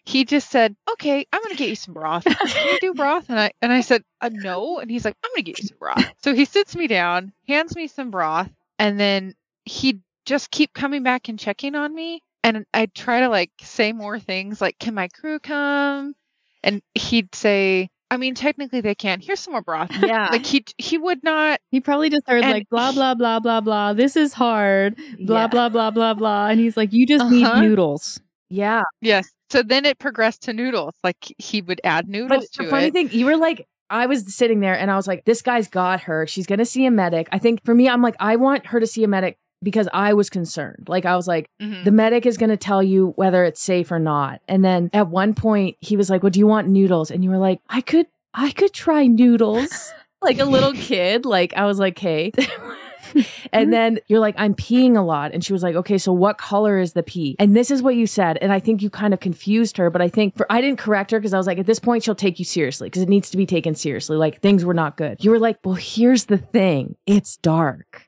He 0.05 0.23
just 0.23 0.49
said, 0.49 0.75
"Okay, 0.93 1.25
I'm 1.33 1.41
gonna 1.41 1.55
get 1.55 1.69
you 1.69 1.75
some 1.75 1.93
broth. 1.93 2.23
Can 2.23 2.67
you 2.73 2.79
do 2.79 2.93
broth?" 2.93 3.29
And 3.29 3.39
I 3.39 3.51
and 3.61 3.73
I 3.73 3.81
said, 3.81 4.03
uh, 4.21 4.29
"No." 4.31 4.79
And 4.79 4.89
he's 4.89 5.03
like, 5.03 5.15
"I'm 5.23 5.31
gonna 5.33 5.43
get 5.43 5.59
you 5.59 5.67
some 5.67 5.77
broth." 5.77 6.13
So 6.23 6.33
he 6.33 6.45
sits 6.45 6.75
me 6.75 6.87
down, 6.87 7.33
hands 7.47 7.75
me 7.75 7.87
some 7.87 8.11
broth, 8.11 8.49
and 8.79 8.99
then 8.99 9.33
he 9.65 9.99
just 10.25 10.51
keep 10.51 10.73
coming 10.73 11.03
back 11.03 11.27
and 11.27 11.37
checking 11.37 11.75
on 11.75 11.93
me. 11.93 12.21
And 12.43 12.65
I'd 12.73 12.93
try 12.93 13.21
to 13.21 13.29
like 13.29 13.51
say 13.61 13.91
more 13.91 14.19
things 14.19 14.61
like, 14.61 14.79
"Can 14.79 14.93
my 14.93 15.07
crew 15.09 15.39
come?" 15.39 16.15
And 16.63 16.81
he'd 16.95 17.35
say, 17.35 17.89
"I 18.11 18.17
mean, 18.17 18.35
technically 18.35 18.81
they 18.81 18.95
can. 18.95 19.19
Here's 19.21 19.39
some 19.39 19.53
more 19.53 19.61
broth." 19.61 19.89
Yeah. 20.05 20.29
Like 20.31 20.45
he 20.45 20.63
he 20.77 20.97
would 20.97 21.23
not. 21.23 21.59
he 21.71 21.81
probably 21.81 22.09
just 22.09 22.27
heard 22.27 22.41
like 22.43 22.69
blah 22.69 22.91
blah 22.91 23.13
blah 23.15 23.39
blah 23.39 23.61
blah. 23.61 23.93
This 23.93 24.15
is 24.15 24.33
hard. 24.33 24.95
Blah 25.19 25.41
Yeah. 25.41 25.47
blah 25.47 25.69
blah 25.69 25.91
blah 25.91 26.13
blah. 26.13 26.47
And 26.47 26.59
he's 26.59 26.77
like, 26.77 26.93
you 26.93 27.05
just 27.07 27.29
need 27.29 27.43
Uh-huh. 27.45 27.61
noodles. 27.61 28.19
Yeah. 28.49 28.83
Yes. 29.01 29.27
So 29.49 29.63
then 29.63 29.85
it 29.85 29.99
progressed 29.99 30.43
to 30.43 30.53
noodles. 30.53 30.95
Like 31.03 31.33
he 31.37 31.61
would 31.61 31.81
add 31.83 32.07
noodles. 32.07 32.29
But 32.29 32.35
noodles 32.35 32.49
the 32.57 32.65
funny 32.65 32.87
it. 32.87 32.93
thing, 32.93 33.09
you 33.11 33.25
were 33.25 33.37
like, 33.37 33.67
I 33.89 34.05
was 34.07 34.35
sitting 34.35 34.59
there 34.59 34.77
and 34.77 34.89
I 34.89 34.95
was 34.95 35.07
like, 35.07 35.25
this 35.25 35.41
guy's 35.43 35.67
got 35.67 36.01
her. 36.01 36.25
She's 36.27 36.45
going 36.47 36.57
to 36.59 36.65
see 36.65 36.85
a 36.85 36.91
medic. 36.91 37.27
I 37.31 37.37
think 37.39 37.63
for 37.63 37.75
me, 37.75 37.87
I'm 37.87 38.01
like, 38.01 38.15
I 38.19 38.35
want 38.35 38.65
her 38.67 38.79
to 38.79 38.87
see 38.87 39.03
a 39.03 39.07
medic 39.07 39.37
because 39.63 39.87
I 39.93 40.13
was 40.13 40.29
concerned. 40.29 40.85
Like, 40.87 41.05
I 41.05 41.15
was 41.15 41.27
like, 41.27 41.49
Mhm. 41.61 41.83
the 41.85 41.91
medic 41.91 42.25
is 42.25 42.37
going 42.37 42.49
to 42.51 42.57
tell 42.57 42.83
you 42.83 43.13
whether 43.15 43.43
it's 43.43 43.61
safe 43.61 43.91
or 43.91 43.99
not. 43.99 44.41
And 44.47 44.63
then 44.63 44.89
at 44.93 45.07
one 45.09 45.33
point, 45.33 45.77
he 45.79 45.97
was 45.97 46.09
like, 46.09 46.23
well, 46.23 46.29
do 46.29 46.39
you 46.39 46.47
want 46.47 46.67
noodles? 46.67 47.09
And 47.11 47.23
you 47.23 47.29
were 47.29 47.37
like, 47.37 47.59
I 47.69 47.81
could, 47.81 48.07
I 48.33 48.51
could 48.51 48.73
try 48.73 49.07
noodles. 49.07 49.91
like 50.21 50.39
a 50.39 50.45
little 50.45 50.73
kid. 50.75 51.25
Like, 51.25 51.53
I 51.55 51.65
was 51.65 51.79
like, 51.79 51.97
hey. 51.97 52.31
and 53.53 53.71
then 53.71 53.99
you're 54.07 54.19
like, 54.19 54.35
I'm 54.37 54.55
peeing 54.55 54.97
a 54.97 55.01
lot. 55.01 55.31
And 55.33 55.43
she 55.43 55.53
was 55.53 55.63
like, 55.63 55.75
okay, 55.75 55.97
so 55.97 56.11
what 56.11 56.37
color 56.37 56.77
is 56.79 56.93
the 56.93 57.03
pee? 57.03 57.35
And 57.39 57.55
this 57.55 57.71
is 57.71 57.81
what 57.81 57.95
you 57.95 58.07
said. 58.07 58.37
And 58.41 58.51
I 58.51 58.59
think 58.59 58.81
you 58.81 58.89
kind 58.89 59.13
of 59.13 59.19
confused 59.19 59.77
her, 59.77 59.89
but 59.89 60.01
I 60.01 60.09
think 60.09 60.35
for, 60.35 60.45
I 60.51 60.59
didn't 60.61 60.79
correct 60.79 61.11
her 61.11 61.19
because 61.19 61.33
I 61.33 61.37
was 61.37 61.47
like, 61.47 61.59
at 61.59 61.65
this 61.65 61.79
point, 61.79 62.03
she'll 62.03 62.15
take 62.15 62.39
you 62.39 62.45
seriously 62.45 62.87
because 62.89 63.03
it 63.03 63.09
needs 63.09 63.29
to 63.29 63.37
be 63.37 63.45
taken 63.45 63.75
seriously. 63.75 64.17
Like 64.17 64.41
things 64.41 64.65
were 64.65 64.73
not 64.73 64.97
good. 64.97 65.23
You 65.23 65.31
were 65.31 65.39
like, 65.39 65.59
well, 65.63 65.75
here's 65.75 66.25
the 66.25 66.37
thing. 66.37 66.95
It's 67.05 67.37
dark. 67.37 68.04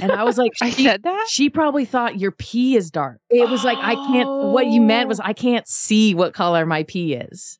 And 0.00 0.12
I 0.12 0.24
was 0.24 0.38
like, 0.38 0.52
I 0.62 0.70
she- 0.70 0.84
said 0.84 1.02
that. 1.02 1.26
she 1.28 1.50
probably 1.50 1.84
thought 1.84 2.18
your 2.18 2.32
pee 2.32 2.76
is 2.76 2.90
dark. 2.90 3.18
It 3.30 3.48
was 3.48 3.64
like, 3.64 3.78
I 3.78 3.94
can't, 3.94 4.28
what 4.28 4.66
you 4.66 4.80
meant 4.80 5.08
was, 5.08 5.20
oh. 5.20 5.24
I 5.24 5.32
can't 5.32 5.66
see 5.68 6.14
what 6.14 6.34
color 6.34 6.66
my 6.66 6.82
pee 6.84 7.14
is. 7.14 7.58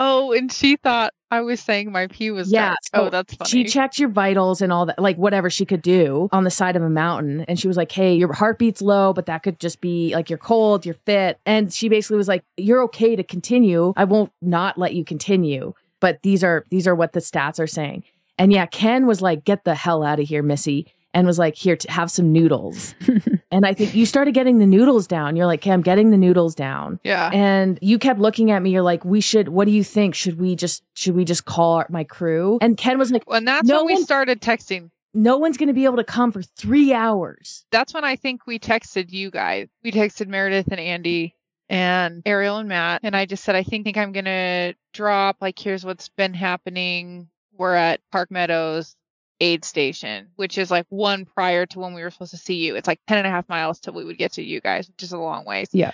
Oh, 0.00 0.32
and 0.32 0.52
she 0.52 0.76
thought 0.76 1.12
I 1.30 1.40
was 1.40 1.58
saying 1.60 1.90
my 1.90 2.06
pee 2.06 2.30
was 2.30 2.52
Yeah, 2.52 2.74
so 2.94 3.06
oh, 3.06 3.10
that's 3.10 3.34
funny. 3.34 3.50
She 3.50 3.64
checked 3.64 3.98
your 3.98 4.08
vitals 4.08 4.62
and 4.62 4.72
all 4.72 4.86
that, 4.86 4.98
like 5.00 5.16
whatever 5.16 5.50
she 5.50 5.64
could 5.66 5.82
do 5.82 6.28
on 6.30 6.44
the 6.44 6.50
side 6.52 6.76
of 6.76 6.82
a 6.82 6.88
mountain. 6.90 7.40
And 7.48 7.58
she 7.58 7.66
was 7.66 7.76
like, 7.76 7.90
Hey, 7.90 8.14
your 8.14 8.32
heartbeat's 8.32 8.80
low, 8.80 9.12
but 9.12 9.26
that 9.26 9.42
could 9.42 9.58
just 9.58 9.80
be 9.80 10.14
like 10.14 10.30
you're 10.30 10.38
cold, 10.38 10.86
you're 10.86 10.94
fit. 10.94 11.40
And 11.44 11.72
she 11.72 11.88
basically 11.88 12.16
was 12.16 12.28
like, 12.28 12.44
You're 12.56 12.82
okay 12.84 13.16
to 13.16 13.24
continue. 13.24 13.92
I 13.96 14.04
won't 14.04 14.30
not 14.40 14.78
let 14.78 14.94
you 14.94 15.04
continue. 15.04 15.74
But 16.00 16.22
these 16.22 16.44
are 16.44 16.64
these 16.70 16.86
are 16.86 16.94
what 16.94 17.12
the 17.12 17.20
stats 17.20 17.58
are 17.58 17.66
saying. 17.66 18.04
And 18.38 18.52
yeah, 18.52 18.66
Ken 18.66 19.04
was 19.06 19.20
like, 19.20 19.44
Get 19.44 19.64
the 19.64 19.74
hell 19.74 20.04
out 20.04 20.20
of 20.20 20.28
here, 20.28 20.44
Missy. 20.44 20.86
And 21.14 21.26
was 21.26 21.38
like, 21.38 21.54
Here, 21.56 21.76
to 21.76 21.90
have 21.90 22.10
some 22.10 22.32
noodles. 22.32 22.94
and 23.50 23.64
I 23.66 23.72
think 23.74 23.94
you 23.94 24.04
started 24.06 24.34
getting 24.34 24.58
the 24.58 24.66
noodles 24.66 25.06
down. 25.06 25.36
You're 25.36 25.46
like, 25.46 25.60
Okay, 25.60 25.70
I'm 25.72 25.82
getting 25.82 26.10
the 26.10 26.16
noodles 26.18 26.54
down. 26.54 27.00
yeah. 27.02 27.30
And 27.32 27.78
you 27.82 27.98
kept 27.98 28.20
looking 28.20 28.50
at 28.50 28.62
me. 28.62 28.70
You're 28.70 28.82
like, 28.82 29.04
we 29.04 29.20
should. 29.20 29.48
What 29.48 29.64
do 29.64 29.70
you 29.72 29.82
think? 29.82 30.14
Should 30.14 30.38
we 30.38 30.54
just 30.54 30.82
should 30.94 31.14
we 31.16 31.24
just 31.24 31.44
call 31.46 31.74
our, 31.74 31.86
my 31.88 32.04
crew? 32.04 32.58
And 32.60 32.76
Ken 32.76 32.98
was 32.98 33.10
like, 33.10 33.24
and 33.28 33.48
that's 33.48 33.66
no 33.66 33.78
when 33.78 33.86
we 33.86 33.94
one- 33.94 34.04
started 34.04 34.40
texting. 34.40 34.90
no 35.14 35.38
one's 35.38 35.56
going 35.56 35.68
to 35.68 35.72
be 35.72 35.84
able 35.86 35.96
to 35.96 36.04
come 36.04 36.30
for 36.30 36.42
three 36.42 36.92
hours. 36.92 37.64
That's 37.72 37.94
when 37.94 38.04
I 38.04 38.16
think 38.16 38.46
we 38.46 38.58
texted 38.58 39.10
you 39.10 39.30
guys. 39.30 39.68
We 39.82 39.90
texted 39.92 40.28
Meredith 40.28 40.68
and 40.70 40.78
Andy 40.78 41.34
and 41.70 42.22
Ariel 42.26 42.58
and 42.58 42.68
Matt. 42.68 43.00
And 43.02 43.16
I 43.16 43.24
just 43.26 43.44
said, 43.44 43.56
I 43.56 43.62
think, 43.62 43.84
think 43.84 43.96
I'm 43.96 44.12
going 44.12 44.24
to 44.26 44.74
drop. 44.92 45.36
Like, 45.40 45.58
here's 45.58 45.84
what's 45.84 46.08
been 46.10 46.34
happening. 46.34 47.28
We're 47.56 47.74
at 47.74 48.00
Park 48.12 48.30
Meadows 48.30 48.94
aid 49.40 49.64
station, 49.64 50.28
which 50.36 50.58
is 50.58 50.70
like 50.70 50.86
one 50.88 51.24
prior 51.24 51.64
to 51.66 51.78
when 51.78 51.94
we 51.94 52.02
were 52.02 52.10
supposed 52.10 52.32
to 52.32 52.36
see 52.36 52.56
you. 52.56 52.74
It's 52.76 52.88
like 52.88 53.00
10 53.06 53.18
and 53.18 53.26
a 53.26 53.30
half 53.30 53.48
miles 53.48 53.78
till 53.78 53.94
we 53.94 54.04
would 54.04 54.18
get 54.18 54.32
to 54.32 54.42
you 54.42 54.60
guys, 54.60 54.88
which 54.88 55.02
is 55.02 55.12
a 55.12 55.18
long 55.18 55.44
ways. 55.44 55.68
Yeah. 55.72 55.92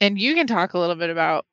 And 0.00 0.18
you 0.18 0.34
can 0.34 0.46
talk 0.46 0.74
a 0.74 0.78
little 0.78 0.96
bit 0.96 1.10
about 1.10 1.46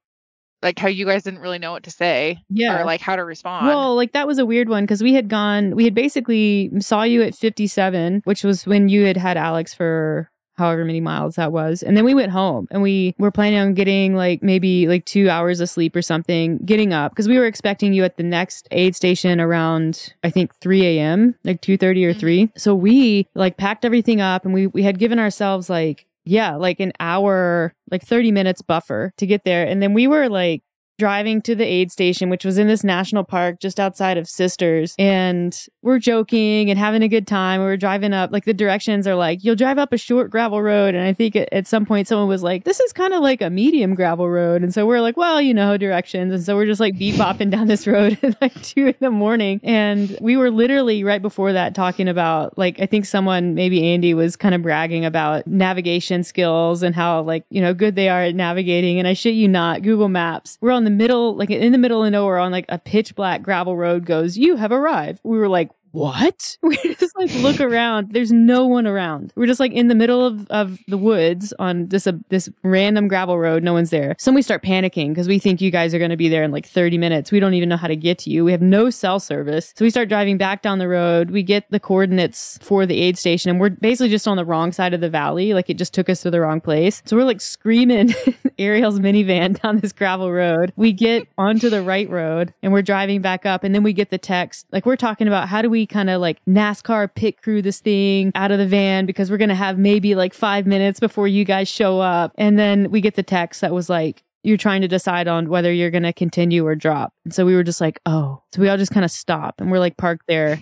like 0.64 0.78
how 0.80 0.88
you 0.88 1.06
guys 1.06 1.24
didn't 1.24 1.40
really 1.42 1.60
know 1.60 1.72
what 1.72 1.84
to 1.84 1.92
say 1.92 2.42
Yeah. 2.50 2.82
or 2.82 2.86
like 2.86 3.02
how 3.02 3.16
to 3.16 3.24
respond. 3.24 3.68
Well, 3.68 3.96
like 3.96 4.14
that 4.14 4.28
was 4.28 4.40
a 4.40 4.46
weird 4.46 4.70
one 4.70 4.84
because 4.84 5.04
we 5.04 5.14
had 5.14 5.28
gone, 5.28 5.76
we 5.76 5.84
had 5.84 5.94
basically 5.96 6.72
saw 6.80 7.04
you 7.04 7.22
at 7.22 7.36
57, 7.36 8.22
which 8.26 8.44
was 8.44 8.66
when 8.66 8.90
you 8.90 9.06
had 9.06 9.18
had 9.18 9.38
Alex 9.38 9.74
for 9.74 10.31
however 10.62 10.86
many 10.86 11.02
miles 11.02 11.36
that 11.36 11.52
was. 11.52 11.84
And 11.84 11.98
then 11.98 12.06
we 12.06 12.14
went 12.14 12.32
home 12.32 12.68
and 12.72 12.82
we 12.82 13.14
were 13.18 13.32
planning 13.32 13.60
on 13.60 13.74
getting 13.74 14.16
like 14.16 14.42
maybe 14.42 14.88
like 14.88 15.06
two 15.06 15.30
hours 15.30 15.60
of 15.60 15.70
sleep 15.70 15.96
or 15.96 16.02
something, 16.02 16.58
getting 16.60 16.94
up 16.94 17.12
because 17.12 17.28
we 17.28 17.38
were 17.38 17.46
expecting 17.46 17.94
you 17.94 18.04
at 18.04 18.18
the 18.18 18.24
next 18.24 18.68
aid 18.72 18.96
station 18.96 19.42
around, 19.42 20.14
I 20.24 20.30
think 20.30 20.56
3 20.56 20.86
a.m., 20.86 21.36
like 21.44 21.62
2.30 21.62 22.06
or 22.06 22.14
Mhm. 22.14 22.20
3. 22.20 22.50
So 22.56 22.76
we 22.76 23.28
like 23.36 23.58
packed 23.58 23.84
everything 23.84 24.22
up 24.22 24.46
and 24.46 24.54
we, 24.54 24.68
we 24.68 24.84
had 24.84 25.00
given 25.00 25.20
ourselves 25.20 25.70
like, 25.70 26.06
yeah, 26.24 26.56
like 26.56 26.80
an 26.80 26.94
hour, 27.00 27.74
like 27.90 28.04
30 28.04 28.32
minutes 28.32 28.62
buffer 28.62 29.12
to 29.18 29.26
get 29.26 29.44
there. 29.44 29.66
And 29.66 29.82
then 29.82 29.94
we 29.94 30.06
were 30.08 30.30
like, 30.30 30.62
driving 30.98 31.42
to 31.42 31.56
the 31.56 31.66
aid 31.66 31.92
station, 31.92 32.30
which 32.30 32.46
was 32.46 32.58
in 32.58 32.68
this 32.68 32.84
national 32.84 33.24
park 33.24 33.60
just 33.60 33.80
outside 33.80 34.18
of 34.18 34.30
Sisters. 34.30 34.94
And 35.00 35.58
we're 35.82 35.98
joking 35.98 36.70
and 36.70 36.78
having 36.78 37.02
a 37.02 37.08
good 37.08 37.26
time. 37.26 37.60
We 37.60 37.66
were 37.66 37.78
driving 37.78 38.14
up, 38.14 38.32
like 38.32 38.46
the 38.46 38.54
directions 38.54 39.08
are 39.08 39.16
like, 39.16 39.44
you'll 39.44 39.56
drive 39.56 39.80
up 39.80 39.94
a 39.94 39.98
short 39.98 40.30
gravel 40.30 40.62
road. 40.62 40.94
And 40.94 41.04
I 41.04 41.14
think 41.14 41.36
at, 41.36 41.52
at 41.52 41.66
some 41.66 41.86
point 41.86 42.08
someone 42.08 42.28
was 42.28 42.44
like, 42.44 42.66
this 42.66 42.80
is 42.80 42.94
kind 42.94 43.14
of 43.14 43.22
like 43.22 43.42
a 43.42 43.50
medium 43.50 43.96
gravel 43.96 44.30
road. 44.30 44.62
And 44.62 44.74
so 44.74 44.86
we're 44.86 45.02
like, 45.02 45.18
well, 45.18 45.42
you 45.42 45.54
know, 45.54 45.76
directions. 45.76 46.34
And 46.34 46.44
so 46.44 46.56
we're 46.56 46.68
just 46.68 46.80
like 46.80 46.98
beep 46.98 47.16
bopping 47.16 47.50
down 47.50 47.68
this 47.68 47.88
road 47.88 48.20
at 48.24 48.40
like 48.40 48.62
two 48.62 48.88
in 48.88 48.96
the 49.00 49.10
morning. 49.10 49.60
And 49.64 50.16
we 50.22 50.38
were 50.38 50.52
literally 50.52 51.04
right 51.04 51.22
before 51.22 51.52
that 51.54 51.74
talking 51.74 52.08
about, 52.08 52.58
like, 52.60 52.80
I 52.80 52.86
think 52.86 53.06
someone, 53.06 53.56
maybe 53.56 53.92
Andy, 53.92 54.14
was 54.14 54.36
kind 54.36 54.54
of 54.54 54.62
bragging 54.62 55.04
about 55.04 55.48
navigation 55.48 56.24
skills 56.24 56.84
and 56.84 56.94
how, 56.94 57.24
like, 57.24 57.44
you 57.50 57.60
know, 57.62 57.74
good 57.74 57.96
they 57.96 58.10
are 58.10 58.22
at 58.22 58.36
navigating. 58.36 59.00
And 59.00 59.08
I 59.08 59.14
shit 59.14 59.34
you 59.34 59.48
not, 59.48 59.82
Google 59.82 60.10
Maps, 60.10 60.60
we're 60.62 60.72
on 60.72 60.84
the 60.84 60.91
middle, 60.92 61.36
like 61.36 61.50
in 61.50 61.72
the 61.72 61.78
middle 61.78 62.04
of 62.04 62.12
nowhere 62.12 62.38
on 62.38 62.52
like 62.52 62.66
a 62.70 62.78
pitch 62.78 63.16
black 63.16 63.42
gravel 63.42 63.76
road 63.76 64.06
goes, 64.06 64.38
you 64.38 64.56
have 64.58 64.72
arrived. 64.72 65.20
We 65.24 65.38
were 65.38 65.50
like, 65.50 65.72
what? 65.92 66.58
We 66.72 66.78
just 66.96 67.18
like 67.18 67.34
look 67.36 67.60
around. 67.60 68.14
There's 68.14 68.32
no 68.32 68.66
one 68.66 68.88
around. 68.88 69.34
We're 69.36 69.46
just 69.46 69.60
like 69.60 69.74
in 69.74 69.90
the 69.90 69.96
middle 69.96 70.26
of, 70.26 70.48
of 70.50 70.80
the 70.88 70.98
woods 70.98 71.54
on 71.60 71.88
this 71.88 72.08
uh, 72.08 72.14
this 72.30 72.50
random 72.64 73.10
gravel 73.10 73.38
road. 73.38 73.62
No 73.62 73.74
one's 73.74 73.90
there. 73.90 74.16
So 74.18 74.32
we 74.32 74.42
start 74.42 74.64
panicking 74.64 75.10
because 75.10 75.28
we 75.28 75.38
think 75.38 75.60
you 75.60 75.70
guys 75.70 75.94
are 75.94 76.00
going 76.00 76.12
to 76.12 76.18
be 76.18 76.30
there 76.30 76.44
in 76.44 76.52
like 76.52 76.66
30 76.66 76.98
minutes. 76.98 77.32
We 77.32 77.42
don't 77.42 77.54
even 77.56 77.68
know 77.68 77.78
how 77.78 77.88
to 77.88 77.96
get 77.96 78.20
to 78.20 78.30
you. 78.30 78.46
We 78.46 78.54
have 78.54 78.62
no 78.62 78.90
cell 78.90 79.20
service. 79.20 79.74
So 79.76 79.84
we 79.84 79.90
start 79.90 80.08
driving 80.08 80.38
back 80.38 80.62
down 80.62 80.80
the 80.80 80.88
road. 80.88 81.32
We 81.32 81.44
get 81.44 81.70
the 81.72 81.80
coordinates 81.80 82.58
for 82.62 82.86
the 82.86 83.02
aid 83.02 83.18
station 83.18 83.50
and 83.50 83.60
we're 83.60 83.72
basically 83.72 84.10
just 84.10 84.28
on 84.28 84.38
the 84.38 84.46
wrong 84.46 84.72
side 84.72 84.94
of 84.94 85.02
the 85.02 85.10
valley. 85.10 85.54
Like 85.54 85.70
it 85.70 85.78
just 85.78 85.94
took 85.94 86.10
us 86.10 86.22
to 86.22 86.32
the 86.32 86.40
wrong 86.40 86.62
place. 86.62 87.04
So 87.06 87.18
we're 87.18 87.26
like 87.26 87.42
screaming 87.42 88.14
Ariel's 88.58 89.00
minivan 89.00 89.62
down 89.62 89.80
this 89.80 89.92
gravel 89.92 90.32
road. 90.32 90.72
We 90.78 90.94
get 90.94 91.28
onto 91.38 91.70
the 91.70 91.82
right 91.82 92.10
road 92.10 92.54
and 92.64 92.72
we're 92.72 92.82
driving 92.82 93.22
back 93.22 93.46
up 93.46 93.64
and 93.64 93.76
then 93.76 93.84
we 93.84 93.92
get 93.94 94.10
the 94.10 94.18
text. 94.18 94.68
Like 94.72 94.86
we're 94.86 94.96
talking 94.96 95.28
about 95.28 95.50
how 95.50 95.62
do 95.62 95.70
we 95.70 95.81
kind 95.86 96.10
of 96.10 96.22
like 96.22 96.40
NASCAR 96.46 97.14
pit 97.14 97.42
crew 97.42 97.62
this 97.62 97.80
thing 97.80 98.32
out 98.36 98.52
of 98.52 98.60
the 98.60 98.68
van 98.68 99.06
because 99.06 99.32
we're 99.32 99.38
going 99.38 99.50
to 99.50 99.56
have 99.56 99.78
maybe 99.78 100.16
like 100.16 100.34
5 100.34 100.66
minutes 100.66 101.00
before 101.00 101.28
you 101.28 101.46
guys 101.46 101.68
show 101.68 102.00
up. 102.00 102.34
And 102.38 102.58
then 102.58 102.92
we 102.92 103.02
get 103.02 103.16
the 103.16 103.24
text 103.24 103.62
that 103.62 103.74
was 103.74 103.90
like 103.90 104.24
you're 104.44 104.58
trying 104.58 104.82
to 104.82 104.88
decide 104.88 105.28
on 105.28 105.50
whether 105.50 105.72
you're 105.72 105.92
going 105.92 106.02
to 106.02 106.14
continue 106.14 106.66
or 106.66 106.76
drop. 106.76 107.14
And 107.26 107.34
so 107.34 107.46
we 107.46 107.56
were 107.56 107.64
just 107.64 107.80
like, 107.80 108.00
"Oh." 108.08 108.42
So 108.54 108.62
we 108.62 108.70
all 108.70 108.78
just 108.78 108.92
kind 108.92 109.06
of 109.06 109.12
stop 109.12 109.62
and 109.62 109.72
we're 109.72 109.80
like 109.80 109.98
parked 109.98 110.26
there 110.28 110.60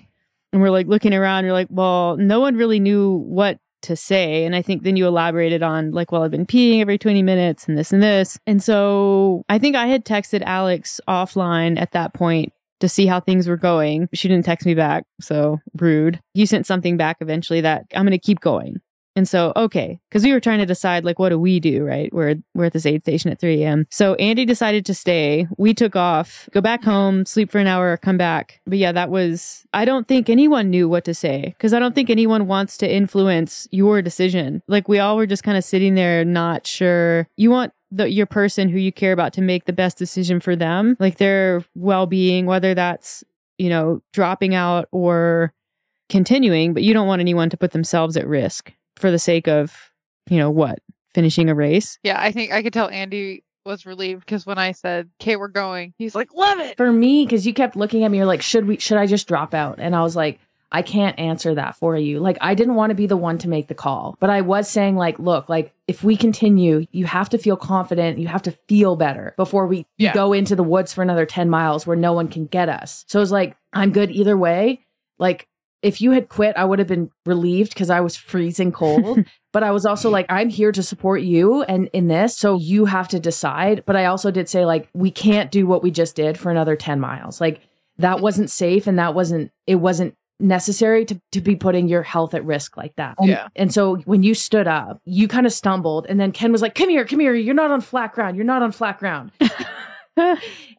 and 0.52 0.62
we're 0.62 0.70
like 0.70 0.88
looking 0.88 1.14
around. 1.14 1.46
You're 1.46 1.54
like, 1.54 1.68
well, 1.70 2.18
no 2.18 2.40
one 2.40 2.56
really 2.56 2.80
knew 2.80 3.18
what 3.28 3.60
to 3.84 3.96
say. 3.96 4.46
And 4.46 4.56
I 4.56 4.62
think 4.62 4.84
then 4.84 4.96
you 4.96 5.08
elaborated 5.08 5.64
on 5.64 5.92
like, 5.92 6.12
well, 6.12 6.24
I've 6.24 6.32
been 6.32 6.46
peeing 6.46 6.82
every 6.82 6.98
20 6.98 7.24
minutes 7.24 7.68
and 7.68 7.78
this 7.78 7.94
and 7.94 8.04
this. 8.04 8.38
And 8.46 8.62
so 8.62 9.44
I 9.48 9.58
think 9.58 9.76
I 9.76 9.88
had 9.88 10.06
texted 10.06 10.42
Alex 10.42 11.00
offline 11.08 11.80
at 11.80 11.94
that 11.94 12.14
point 12.14 12.52
to 12.80 12.90
see 12.90 13.06
how 13.06 13.20
things 13.20 13.48
were 13.48 13.58
going. 13.58 14.10
She 14.14 14.28
didn't 14.28 14.46
text 14.46 14.66
me 14.66 14.74
back. 14.74 15.06
So 15.22 15.60
rude. 15.78 16.20
You 16.34 16.46
sent 16.46 16.66
something 16.66 16.98
back 16.98 17.18
eventually 17.20 17.62
that 17.62 17.86
I'm 17.94 18.04
going 18.04 18.12
to 18.12 18.20
keep 18.20 18.40
going. 18.40 18.82
And 19.16 19.28
so, 19.28 19.52
okay, 19.56 20.00
because 20.10 20.24
we 20.24 20.32
were 20.32 20.40
trying 20.40 20.60
to 20.60 20.66
decide, 20.66 21.04
like, 21.04 21.20
what 21.20 21.30
do 21.30 21.38
we 21.40 21.60
do, 21.60 21.84
right? 21.84 22.14
We're, 22.14 22.36
we're 22.54 22.66
at 22.66 22.74
this 22.74 22.86
aid 22.86 23.02
station 23.02 23.30
at 23.30 23.40
3 23.40 23.64
a.m. 23.64 23.86
So 23.90 24.14
Andy 24.16 24.46
decided 24.46 24.86
to 24.86 24.94
stay. 24.94 25.46
We 25.58 25.74
took 25.74 25.96
off, 25.96 26.48
go 26.54 26.62
back 26.62 26.84
home, 26.84 27.26
sleep 27.26 27.52
for 27.52 27.58
an 27.58 27.68
hour, 27.68 27.98
come 27.98 28.18
back. 28.18 28.62
But 28.66 28.78
yeah, 28.78 28.94
that 28.94 29.10
was, 29.10 29.66
I 29.74 29.84
don't 29.84 30.08
think 30.08 30.30
anyone 30.30 30.70
knew 30.70 30.88
what 30.88 31.04
to 31.06 31.14
say 31.14 31.54
because 31.58 31.74
I 31.74 31.80
don't 31.80 31.96
think 31.96 32.10
anyone 32.10 32.48
wants 32.48 32.78
to 32.78 32.90
influence 32.90 33.68
your 33.72 34.02
decision. 34.02 34.62
Like, 34.68 34.88
we 34.88 35.00
all 35.00 35.18
were 35.18 35.28
just 35.28 35.44
kind 35.44 35.58
of 35.58 35.66
sitting 35.66 35.96
there, 35.96 36.24
not 36.24 36.66
sure. 36.66 37.28
You 37.36 37.50
want 37.52 37.74
the, 37.92 38.10
your 38.10 38.26
person 38.26 38.70
who 38.70 38.78
you 38.78 38.92
care 38.92 39.14
about 39.14 39.34
to 39.34 39.42
make 39.42 39.66
the 39.66 39.74
best 39.74 39.98
decision 39.98 40.40
for 40.40 40.56
them, 40.56 40.96
like 41.00 41.18
their 41.18 41.64
well 41.76 42.06
being, 42.06 42.46
whether 42.46 42.74
that's, 42.74 43.24
you 43.58 43.70
know, 43.70 44.02
dropping 44.14 44.56
out 44.56 44.88
or 44.92 45.54
continuing, 46.10 46.74
but 46.74 46.84
you 46.84 46.94
don't 46.94 47.08
want 47.08 47.20
anyone 47.20 47.50
to 47.50 47.58
put 47.58 47.72
themselves 47.72 48.18
at 48.18 48.28
risk 48.28 48.74
for 48.96 49.12
the 49.12 49.20
sake 49.20 49.48
of, 49.48 49.92
you 50.30 50.38
know, 50.38 50.50
what? 50.50 50.80
Finishing 51.14 51.50
a 51.50 51.56
race. 51.56 51.98
yeah, 52.04 52.22
I 52.22 52.32
think 52.32 52.52
I 52.52 52.62
could 52.62 52.74
tell 52.74 52.90
Andy 52.90 53.44
was 53.66 53.86
relieved 53.86 54.22
because 54.22 54.46
when 54.46 54.58
I 54.58 54.72
said, 54.72 55.10
"Okay, 55.22 55.36
we're 55.36 55.48
going," 55.48 55.94
he's 55.98 56.16
like, 56.16 56.34
"Love 56.34 56.60
it." 56.60 56.78
For 56.78 56.92
me, 56.92 57.26
because 57.26 57.46
you 57.48 57.54
kept 57.54 57.76
looking 57.76 58.04
at 58.04 58.12
me, 58.12 58.18
you're 58.18 58.28
like, 58.28 58.42
should 58.42 58.68
we, 58.68 58.78
should 58.78 58.98
I 58.98 59.06
just 59.08 59.28
drop 59.28 59.54
out? 59.54 59.80
And 59.80 59.96
I 59.96 60.04
was 60.04 60.16
like, 60.16 60.40
I 60.72 60.82
can't 60.84 61.18
answer 61.20 61.56
that 61.56 61.76
for 61.76 61.98
you. 61.98 62.20
Like, 62.20 62.38
I 62.42 62.54
didn't 62.54 62.76
want 62.76 62.92
to 62.92 62.96
be 62.96 63.08
the 63.08 63.18
one 63.18 63.38
to 63.40 63.50
make 63.50 63.68
the 63.68 63.74
call, 63.76 64.16
but 64.20 64.30
I 64.30 64.42
was 64.42 64.70
saying, 64.70 64.96
like, 64.96 65.18
look, 65.18 65.50
like, 65.50 65.74
if 65.88 66.04
we 66.04 66.16
continue, 66.16 66.86
you 66.92 67.06
have 67.06 67.30
to 67.30 67.38
feel 67.40 67.58
confident. 67.58 68.20
You 68.20 68.28
have 68.28 68.44
to 68.44 68.52
feel 68.68 68.96
better 68.96 69.34
before 69.36 69.66
we 69.66 69.88
Yeah. 69.98 70.14
go 70.14 70.32
into 70.34 70.56
the 70.56 70.64
woods 70.64 70.94
for 70.94 71.02
another 71.02 71.26
10 71.26 71.50
miles 71.50 71.88
where 71.88 71.98
no 71.98 72.14
one 72.14 72.28
can 72.28 72.46
get 72.46 72.70
us. 72.70 73.04
So 73.08 73.18
it 73.18 73.22
was 73.22 73.32
like, 73.32 73.56
I'm 73.74 73.92
good 73.92 74.12
either 74.12 74.38
way. 74.38 74.82
Like, 75.18 75.48
if 75.82 76.02
you 76.02 76.12
had 76.12 76.30
quit, 76.30 76.56
I 76.58 76.66
would 76.66 76.78
have 76.80 76.88
been 76.90 77.10
relieved 77.26 77.74
because 77.74 77.90
I 77.90 78.02
was 78.02 78.16
freezing 78.16 78.72
cold. 78.72 79.24
but 79.54 79.64
I 79.64 79.72
was 79.72 79.86
also 79.88 80.10
like, 80.12 80.26
I'm 80.30 80.50
here 80.50 80.72
to 80.74 80.84
support 80.84 81.22
you 81.22 81.64
and 81.64 81.90
in 81.94 82.10
this. 82.10 82.38
So 82.38 82.58
you 82.60 82.86
have 82.86 83.08
to 83.08 83.20
decide. 83.20 83.84
But 83.88 83.96
I 83.96 84.06
also 84.06 84.30
did 84.30 84.48
say, 84.50 84.66
like, 84.66 84.90
we 84.94 85.10
can't 85.10 85.50
do 85.52 85.66
what 85.66 85.82
we 85.82 85.90
just 85.90 86.16
did 86.16 86.38
for 86.38 86.52
another 86.52 86.76
10 86.76 87.00
miles. 87.00 87.40
Like, 87.42 87.62
that 87.98 88.20
wasn't 88.20 88.52
safe 88.52 88.88
and 88.88 89.00
that 89.00 89.16
wasn't, 89.16 89.52
it 89.68 89.76
wasn't 89.76 90.16
necessary 90.40 91.06
to, 91.06 91.20
to 91.32 91.42
be 91.42 91.56
putting 91.56 91.88
your 91.88 92.02
health 92.04 92.34
at 92.34 92.44
risk 92.46 92.78
like 92.78 92.96
that. 92.96 93.16
And, 93.20 93.28
Yeah. 93.30 93.48
and 93.56 93.74
so 93.74 93.98
when 94.06 94.24
you 94.24 94.34
stood 94.34 94.68
up, 94.68 95.02
you 95.06 95.28
kind 95.28 95.46
of 95.46 95.54
stumbled. 95.54 96.06
And 96.10 96.20
then 96.20 96.32
Ken 96.32 96.52
was 96.52 96.62
like, 96.62 96.76
come 96.76 96.90
here, 96.90 97.06
come 97.06 97.20
here. 97.20 97.34
You're 97.36 97.54
not 97.56 97.72
on 97.72 97.82
flat 97.82 98.14
ground. 98.14 98.36
You're 98.38 98.46
not 98.46 98.62
on 98.64 98.72
flat 98.72 98.98
ground. 99.00 99.32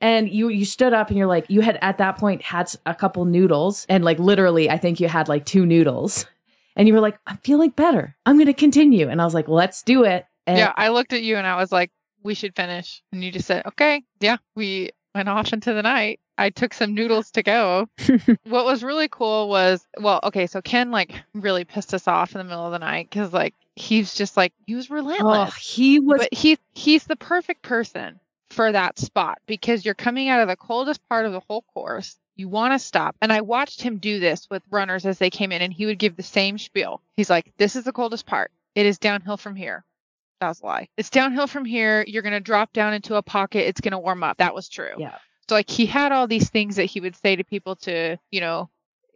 and 0.00 0.28
you 0.28 0.48
you 0.48 0.64
stood 0.66 0.92
up 0.92 1.08
and 1.08 1.16
you're 1.16 1.26
like 1.26 1.46
you 1.48 1.60
had 1.62 1.78
at 1.80 1.98
that 1.98 2.18
point 2.18 2.42
had 2.42 2.70
a 2.84 2.94
couple 2.94 3.24
noodles 3.24 3.86
and 3.88 4.04
like 4.04 4.18
literally 4.18 4.68
I 4.68 4.76
think 4.76 5.00
you 5.00 5.08
had 5.08 5.28
like 5.28 5.46
two 5.46 5.64
noodles 5.64 6.26
and 6.76 6.86
you 6.86 6.92
were 6.92 7.00
like 7.00 7.18
I'm 7.26 7.38
feeling 7.38 7.70
better 7.70 8.14
I'm 8.26 8.38
gonna 8.38 8.52
continue 8.52 9.08
and 9.08 9.20
I 9.20 9.24
was 9.24 9.32
like 9.32 9.48
let's 9.48 9.82
do 9.82 10.04
it 10.04 10.26
and 10.46 10.58
yeah, 10.58 10.72
I 10.76 10.88
looked 10.88 11.12
at 11.14 11.22
you 11.22 11.36
and 11.36 11.46
I 11.46 11.56
was 11.56 11.70
like, 11.70 11.90
"We 12.22 12.34
should 12.34 12.56
finish," 12.56 13.02
and 13.12 13.22
you 13.22 13.30
just 13.30 13.46
said, 13.46 13.64
"Okay." 13.66 14.02
Yeah, 14.20 14.38
we 14.56 14.90
went 15.14 15.28
off 15.28 15.52
into 15.52 15.72
the 15.72 15.82
night. 15.82 16.20
I 16.38 16.50
took 16.50 16.72
some 16.72 16.94
noodles 16.94 17.30
to 17.32 17.42
go. 17.42 17.88
what 18.44 18.64
was 18.64 18.82
really 18.82 19.08
cool 19.08 19.48
was, 19.48 19.86
well, 19.98 20.20
okay, 20.24 20.46
so 20.46 20.62
Ken 20.62 20.90
like 20.90 21.14
really 21.34 21.64
pissed 21.64 21.92
us 21.92 22.08
off 22.08 22.32
in 22.32 22.38
the 22.38 22.44
middle 22.44 22.64
of 22.64 22.72
the 22.72 22.78
night 22.78 23.08
because 23.10 23.32
like 23.32 23.54
he's 23.76 24.14
just 24.14 24.36
like 24.36 24.52
he 24.66 24.74
was 24.74 24.90
relentless. 24.90 25.50
oh 25.50 25.58
he 25.58 26.00
was 26.00 26.20
but 26.20 26.34
he 26.34 26.58
he's 26.74 27.04
the 27.04 27.16
perfect 27.16 27.62
person 27.62 28.18
for 28.50 28.72
that 28.72 28.98
spot 28.98 29.38
because 29.46 29.84
you're 29.84 29.94
coming 29.94 30.28
out 30.28 30.40
of 30.40 30.48
the 30.48 30.56
coldest 30.56 31.06
part 31.08 31.26
of 31.26 31.32
the 31.32 31.42
whole 31.48 31.62
course. 31.74 32.18
You 32.36 32.48
want 32.48 32.72
to 32.72 32.78
stop. 32.78 33.16
And 33.20 33.32
I 33.32 33.42
watched 33.42 33.82
him 33.82 33.98
do 33.98 34.18
this 34.18 34.48
with 34.50 34.62
runners 34.70 35.04
as 35.04 35.18
they 35.18 35.30
came 35.30 35.52
in 35.52 35.60
and 35.60 35.72
he 35.72 35.86
would 35.86 35.98
give 35.98 36.16
the 36.16 36.22
same 36.22 36.56
spiel. 36.56 37.02
He's 37.16 37.28
like, 37.28 37.52
"This 37.58 37.76
is 37.76 37.84
the 37.84 37.92
coldest 37.92 38.24
part. 38.24 38.50
It 38.74 38.86
is 38.86 38.98
downhill 38.98 39.36
from 39.36 39.56
here." 39.56 39.84
That 40.40 40.48
was 40.48 40.60
a 40.60 40.66
lie. 40.66 40.88
It's 40.96 41.10
downhill 41.10 41.46
from 41.46 41.64
here. 41.64 42.04
You're 42.06 42.22
going 42.22 42.32
to 42.32 42.40
drop 42.40 42.72
down 42.72 42.94
into 42.94 43.16
a 43.16 43.22
pocket. 43.22 43.68
It's 43.68 43.80
going 43.80 43.92
to 43.92 43.98
warm 43.98 44.22
up. 44.24 44.38
That 44.38 44.54
was 44.54 44.68
true. 44.68 44.94
Yeah. 44.98 45.16
So 45.48 45.54
like 45.54 45.68
he 45.68 45.86
had 45.86 46.12
all 46.12 46.26
these 46.26 46.48
things 46.48 46.76
that 46.76 46.84
he 46.84 47.00
would 47.00 47.16
say 47.16 47.36
to 47.36 47.44
people 47.44 47.76
to, 47.76 48.16
you 48.30 48.40
know, 48.40 48.70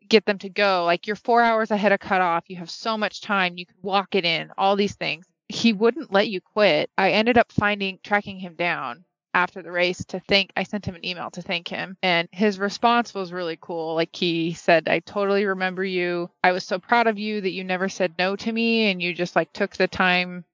get 0.08 0.26
them 0.26 0.38
to 0.38 0.48
go. 0.48 0.84
Like 0.84 1.06
you're 1.06 1.16
4 1.16 1.40
hours 1.40 1.70
ahead 1.70 1.92
of 1.92 2.00
cutoff. 2.00 2.44
You 2.48 2.56
have 2.56 2.70
so 2.70 2.98
much 2.98 3.22
time. 3.22 3.56
You 3.56 3.66
could 3.66 3.82
walk 3.82 4.14
it 4.14 4.24
in. 4.24 4.50
All 4.58 4.76
these 4.76 4.94
things. 4.94 5.24
He 5.48 5.72
wouldn't 5.72 6.12
let 6.12 6.28
you 6.28 6.40
quit. 6.40 6.90
I 6.98 7.12
ended 7.12 7.38
up 7.38 7.52
finding 7.52 7.98
tracking 8.02 8.38
him 8.38 8.54
down 8.54 9.04
after 9.34 9.62
the 9.62 9.72
race 9.72 10.04
to 10.04 10.20
thank 10.20 10.52
I 10.56 10.62
sent 10.62 10.86
him 10.86 10.94
an 10.94 11.04
email 11.04 11.30
to 11.32 11.42
thank 11.42 11.66
him 11.66 11.96
and 12.04 12.28
his 12.30 12.58
response 12.58 13.12
was 13.12 13.32
really 13.32 13.58
cool. 13.60 13.96
Like 13.96 14.14
he 14.14 14.52
said, 14.52 14.88
I 14.88 15.00
totally 15.00 15.44
remember 15.44 15.84
you. 15.84 16.30
I 16.44 16.52
was 16.52 16.64
so 16.64 16.78
proud 16.78 17.08
of 17.08 17.18
you 17.18 17.40
that 17.40 17.50
you 17.50 17.64
never 17.64 17.88
said 17.88 18.14
no 18.16 18.36
to 18.36 18.52
me 18.52 18.90
and 18.90 19.02
you 19.02 19.12
just 19.12 19.34
like 19.34 19.52
took 19.52 19.76
the 19.76 19.88
time 19.88 20.44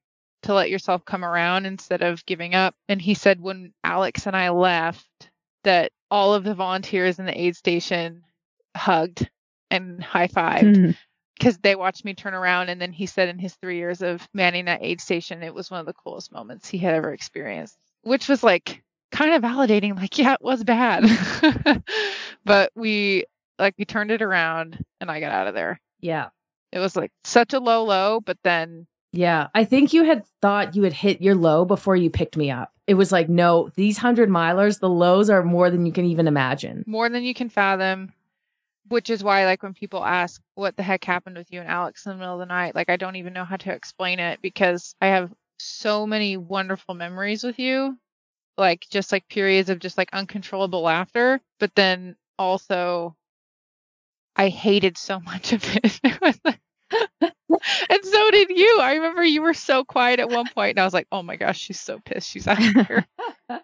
to 0.43 0.53
let 0.53 0.69
yourself 0.69 1.05
come 1.05 1.23
around 1.23 1.65
instead 1.65 2.01
of 2.01 2.25
giving 2.25 2.55
up. 2.55 2.75
And 2.89 3.01
he 3.01 3.13
said 3.13 3.39
when 3.39 3.73
Alex 3.83 4.27
and 4.27 4.35
I 4.35 4.49
left 4.49 5.07
that 5.63 5.91
all 6.09 6.33
of 6.33 6.43
the 6.43 6.55
volunteers 6.55 7.19
in 7.19 7.25
the 7.25 7.39
aid 7.39 7.55
station 7.55 8.23
hugged 8.75 9.29
and 9.69 10.03
high 10.03 10.27
fived 10.27 10.95
because 11.37 11.55
hmm. 11.55 11.61
they 11.63 11.75
watched 11.75 12.05
me 12.05 12.13
turn 12.13 12.33
around 12.33 12.69
and 12.69 12.81
then 12.81 12.91
he 12.91 13.05
said 13.05 13.29
in 13.29 13.39
his 13.39 13.55
three 13.55 13.77
years 13.77 14.01
of 14.01 14.27
manning 14.33 14.65
that 14.65 14.83
aid 14.83 15.01
station 15.01 15.43
it 15.43 15.53
was 15.53 15.71
one 15.71 15.79
of 15.79 15.85
the 15.85 15.93
coolest 15.93 16.31
moments 16.31 16.67
he 16.67 16.77
had 16.77 16.93
ever 16.93 17.13
experienced 17.13 17.77
which 18.03 18.27
was 18.27 18.43
like 18.43 18.83
kind 19.11 19.33
of 19.33 19.41
validating 19.41 19.95
like 19.95 20.17
yeah 20.17 20.33
it 20.33 20.41
was 20.41 20.63
bad 20.63 21.05
but 22.45 22.71
we 22.75 23.25
like 23.59 23.75
we 23.77 23.85
turned 23.85 24.11
it 24.11 24.21
around 24.21 24.83
and 24.99 25.11
i 25.11 25.19
got 25.19 25.31
out 25.31 25.47
of 25.47 25.53
there 25.53 25.79
Yeah. 25.99 26.29
it 26.71 26.79
was 26.79 26.95
like 26.95 27.11
such 27.23 27.53
a 27.53 27.59
low 27.59 27.83
low 27.83 28.19
but 28.21 28.37
then 28.43 28.87
Yeah. 29.13 29.47
I 29.53 29.65
think 29.65 29.93
you 29.93 30.03
had 30.03 30.25
thought 30.41 30.75
you 30.75 30.83
had 30.83 30.93
hit 30.93 31.21
your 31.21 31.35
low 31.35 31.65
before 31.65 31.95
you 31.95 32.09
picked 32.09 32.37
me 32.37 32.49
up. 32.51 32.71
It 32.87 32.93
was 32.95 33.11
like, 33.11 33.29
no, 33.29 33.69
these 33.75 33.97
hundred 33.97 34.29
milers, 34.29 34.79
the 34.79 34.89
lows 34.89 35.29
are 35.29 35.43
more 35.43 35.69
than 35.69 35.85
you 35.85 35.91
can 35.91 36.05
even 36.05 36.27
imagine. 36.27 36.83
more 36.87 37.09
than 37.09 37.23
you 37.23 37.33
can 37.33 37.49
fathom 37.49 38.13
which 38.87 39.09
is 39.09 39.23
why 39.23 39.45
like 39.45 39.63
when 39.63 39.73
people 39.73 40.03
ask 40.03 40.41
what 40.55 40.75
the 40.75 40.83
heck 40.83 41.03
happened 41.05 41.37
with 41.37 41.49
you 41.53 41.61
and 41.61 41.69
alex 41.69 42.05
in 42.05 42.11
the 42.11 42.17
middle 42.17 42.33
of 42.33 42.39
the 42.39 42.45
night 42.45 42.75
like 42.75 42.89
i 42.89 42.97
don't 42.97 43.15
even 43.15 43.31
know 43.31 43.45
how 43.45 43.55
to 43.55 43.71
explain 43.71 44.19
it 44.19 44.41
because 44.41 44.95
i 44.99 45.05
have 45.07 45.31
so 45.59 46.05
many 46.05 46.35
wonderful 46.35 46.93
memories 46.93 47.41
with 47.43 47.57
you 47.57 47.97
like 48.57 48.85
just 48.89 49.11
like 49.13 49.25
periods 49.29 49.69
of 49.69 49.79
just 49.79 49.97
like 49.97 50.09
uncontrollable 50.11 50.81
laughter 50.81 51.39
but 51.59 51.73
then 51.75 52.17
also 52.37 53.15
i 54.35 54.49
hated 54.49 54.97
so 54.97 55.19
much 55.31 55.53
of 55.53 55.63
it 55.77 55.99
It 56.03 56.19
was 56.19 56.39
like- 56.43 56.59
and 57.89 58.05
so 58.05 58.31
did 58.31 58.49
you 58.49 58.79
i 58.81 58.93
remember 58.93 59.23
you 59.23 59.41
were 59.41 59.53
so 59.53 59.83
quiet 59.83 60.19
at 60.19 60.29
one 60.29 60.47
point 60.55 60.71
and 60.71 60.79
i 60.79 60.83
was 60.83 60.93
like 60.93 61.07
oh 61.11 61.23
my 61.23 61.35
gosh 61.35 61.59
she's 61.59 61.79
so 61.79 61.99
pissed 62.05 62.29
she's 62.29 62.47
out 62.47 62.57
of 62.59 62.87
here 62.87 63.05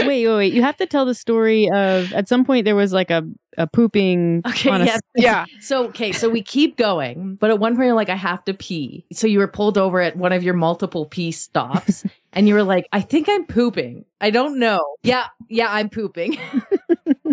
wait, 0.00 0.06
wait, 0.26 0.28
wait. 0.28 0.52
You 0.52 0.62
have 0.62 0.76
to 0.76 0.86
tell 0.86 1.04
the 1.04 1.14
story 1.14 1.68
of 1.70 2.12
at 2.12 2.28
some 2.28 2.44
point 2.44 2.64
there 2.64 2.76
was 2.76 2.92
like 2.92 3.10
a, 3.10 3.24
a 3.58 3.66
pooping 3.66 4.42
Okay, 4.46 4.70
on 4.70 4.82
a 4.82 4.84
yes. 4.84 5.00
yeah 5.16 5.44
So 5.60 5.86
okay, 5.88 6.12
so 6.12 6.28
we 6.28 6.42
keep 6.42 6.76
going, 6.76 7.36
but 7.36 7.50
at 7.50 7.58
one 7.58 7.74
point 7.74 7.86
you're 7.86 7.94
like, 7.96 8.08
I 8.08 8.16
have 8.16 8.44
to 8.44 8.54
pee. 8.54 9.04
So 9.12 9.26
you 9.26 9.38
were 9.38 9.48
pulled 9.48 9.76
over 9.78 10.00
at 10.00 10.16
one 10.16 10.32
of 10.32 10.42
your 10.42 10.54
multiple 10.54 11.06
pee 11.06 11.32
stops, 11.32 12.04
and 12.32 12.48
you 12.48 12.54
were 12.54 12.62
like, 12.62 12.86
I 12.92 13.00
think 13.00 13.28
I'm 13.28 13.46
pooping. 13.46 14.04
I 14.20 14.30
don't 14.30 14.58
know. 14.58 14.82
Yeah, 15.02 15.26
yeah, 15.48 15.66
I'm 15.70 15.88
pooping. 15.90 16.38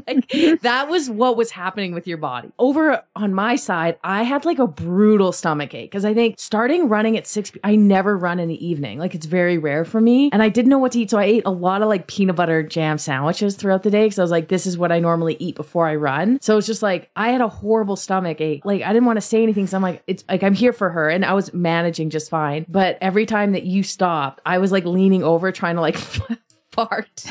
Like, 0.10 0.62
that 0.62 0.90
was 0.90 1.10
what 1.10 1.38
was 1.38 1.52
happening 1.52 1.94
with 1.94 2.08
your 2.08 2.18
body. 2.18 2.52
Over 2.60 3.04
on 3.16 3.34
my 3.34 3.56
side, 3.56 3.98
I 4.04 4.24
had 4.24 4.46
like 4.46 4.60
a 4.60 4.68
brutal 4.68 5.32
stomach 5.32 5.74
ache 5.74 5.92
because 5.92 6.06
I 6.06 6.14
think 6.14 6.36
starting 6.40 6.90
running 6.90 7.18
at 7.18 7.28
six, 7.28 7.52
I 7.64 7.76
never 7.76 8.18
run 8.18 8.40
in 8.40 8.48
the 8.48 8.66
evening. 8.66 9.00
Like 9.00 9.16
it's 9.16 9.26
very 9.26 9.58
rare 9.58 9.86
for 9.86 10.02
me, 10.02 10.30
and 10.32 10.42
I 10.42 10.50
didn't 10.50 10.70
know 10.70 10.80
what 10.80 10.94
to 10.94 11.00
eat, 11.00 11.10
so 11.10 11.18
I 11.18 11.26
ate 11.26 11.44
a 11.46 11.52
lot 11.52 11.82
of 11.82 11.88
like 11.88 12.08
peanut 12.08 12.36
butter 12.36 12.64
jam 12.64 12.98
sandwiches 12.98 13.56
throughout 13.56 13.84
the 13.84 13.92
day 13.92 14.06
because 14.06 14.20
I 14.20 14.24
was 14.24 14.32
like, 14.32 14.48
this 14.48 14.66
is 14.66 14.78
what 14.78 14.92
I 14.92 15.00
normally 15.00 15.38
eat 15.40 15.56
before 15.56 15.88
I 15.88 15.96
run. 15.96 16.40
So 16.42 16.58
it's 16.58 16.68
just 16.68 16.82
like 16.82 17.10
I 17.16 17.30
had 17.30 17.42
a 17.42 17.50
horrible 17.50 17.96
stomach 17.96 18.42
ache. 18.42 18.66
Like 18.66 18.82
I 18.82 18.94
didn't 18.94 19.06
want 19.06 19.18
to 19.18 19.22
say 19.22 19.44
anything, 19.44 19.68
so 19.68 19.78
I'm 19.78 19.84
like, 19.84 20.04
it's 20.08 20.24
like 20.30 20.44
I'm 20.44 20.54
here 20.54 20.74
for 20.74 20.90
her, 20.90 21.10
and 21.10 21.26
I 21.26 21.34
was 21.34 21.54
managing 21.54 22.10
just 22.10 22.30
fine. 22.30 22.66
But 22.68 22.98
every 23.02 23.26
time 23.26 23.54
that 23.54 23.64
you 23.64 23.84
stopped, 23.84 24.42
I 24.46 24.58
was 24.58 24.72
like 24.72 24.86
leaning 24.86 25.24
over 25.24 25.52
trying 25.52 25.76
to 25.76 25.82
like 25.82 25.98
fart. 26.86 27.20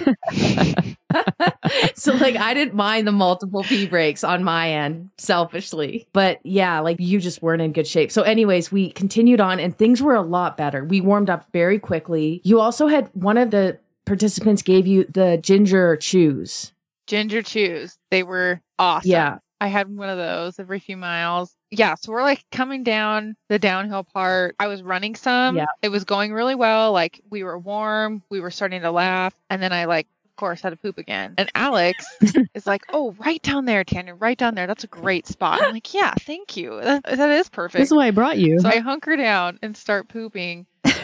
so 1.94 2.12
like 2.14 2.36
I 2.36 2.54
didn't 2.54 2.74
mind 2.74 3.06
the 3.06 3.12
multiple 3.12 3.62
pee 3.62 3.86
breaks 3.86 4.24
on 4.24 4.44
my 4.44 4.70
end 4.70 5.10
selfishly. 5.18 6.06
But 6.12 6.40
yeah, 6.44 6.80
like 6.80 6.98
you 7.00 7.20
just 7.20 7.42
weren't 7.42 7.62
in 7.62 7.72
good 7.72 7.86
shape. 7.86 8.12
So 8.12 8.22
anyways, 8.22 8.70
we 8.70 8.90
continued 8.90 9.40
on 9.40 9.60
and 9.60 9.76
things 9.76 10.02
were 10.02 10.14
a 10.14 10.22
lot 10.22 10.56
better. 10.56 10.84
We 10.84 11.00
warmed 11.00 11.30
up 11.30 11.46
very 11.52 11.78
quickly. 11.78 12.40
You 12.44 12.60
also 12.60 12.86
had 12.86 13.10
one 13.14 13.38
of 13.38 13.50
the 13.50 13.78
participants 14.04 14.62
gave 14.62 14.86
you 14.86 15.04
the 15.04 15.38
ginger 15.42 15.96
chews. 15.96 16.72
ginger 17.06 17.42
chews 17.42 17.98
they 18.10 18.22
were 18.22 18.60
awesome 18.78 19.10
Yeah. 19.10 19.38
I 19.60 19.68
had 19.68 19.94
one 19.94 20.08
of 20.08 20.18
those 20.18 20.58
every 20.58 20.78
few 20.78 20.96
miles. 20.96 21.54
Yeah, 21.70 21.94
so 21.96 22.12
we're 22.12 22.22
like 22.22 22.44
coming 22.50 22.82
down 22.82 23.36
the 23.48 23.58
downhill 23.58 24.04
part. 24.04 24.56
I 24.58 24.68
was 24.68 24.82
running 24.82 25.14
some. 25.14 25.56
Yeah. 25.56 25.66
It 25.82 25.90
was 25.90 26.04
going 26.04 26.32
really 26.32 26.54
well. 26.54 26.92
Like 26.92 27.20
we 27.30 27.42
were 27.42 27.58
warm, 27.58 28.22
we 28.30 28.40
were 28.40 28.50
starting 28.50 28.82
to 28.82 28.90
laugh, 28.90 29.34
and 29.50 29.62
then 29.62 29.72
I 29.72 29.84
like 29.84 30.06
of 30.24 30.36
course 30.36 30.60
had 30.60 30.70
to 30.70 30.76
poop 30.76 30.98
again. 30.98 31.34
And 31.36 31.50
Alex 31.54 32.06
is 32.54 32.66
like, 32.66 32.84
"Oh, 32.90 33.14
right 33.18 33.42
down 33.42 33.64
there, 33.66 33.84
Tanya, 33.84 34.14
right 34.14 34.38
down 34.38 34.54
there. 34.54 34.66
That's 34.66 34.84
a 34.84 34.88
great 34.88 35.26
spot." 35.26 35.62
I'm 35.62 35.72
like, 35.72 35.92
"Yeah, 35.92 36.14
thank 36.20 36.56
you. 36.56 36.80
That, 36.80 37.02
that 37.04 37.30
is 37.30 37.48
perfect." 37.48 37.80
This 37.80 37.90
is 37.90 37.94
why 37.94 38.06
I 38.06 38.12
brought 38.12 38.38
you. 38.38 38.60
So 38.60 38.68
I 38.68 38.78
hunker 38.78 39.16
down 39.16 39.58
and 39.62 39.76
start 39.76 40.08
pooping. 40.08 40.66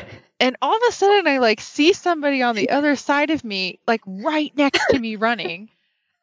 And 0.40 0.56
all 0.60 0.76
of 0.76 0.82
a 0.88 0.92
sudden 0.92 1.26
I 1.26 1.38
like 1.38 1.60
see 1.60 1.92
somebody 1.92 2.42
on 2.42 2.56
the 2.56 2.70
other 2.70 2.96
side 2.96 3.30
of 3.30 3.44
me, 3.44 3.78
like 3.86 4.02
right 4.06 4.52
next 4.56 4.84
to 4.90 4.98
me 4.98 5.16
running. 5.16 5.70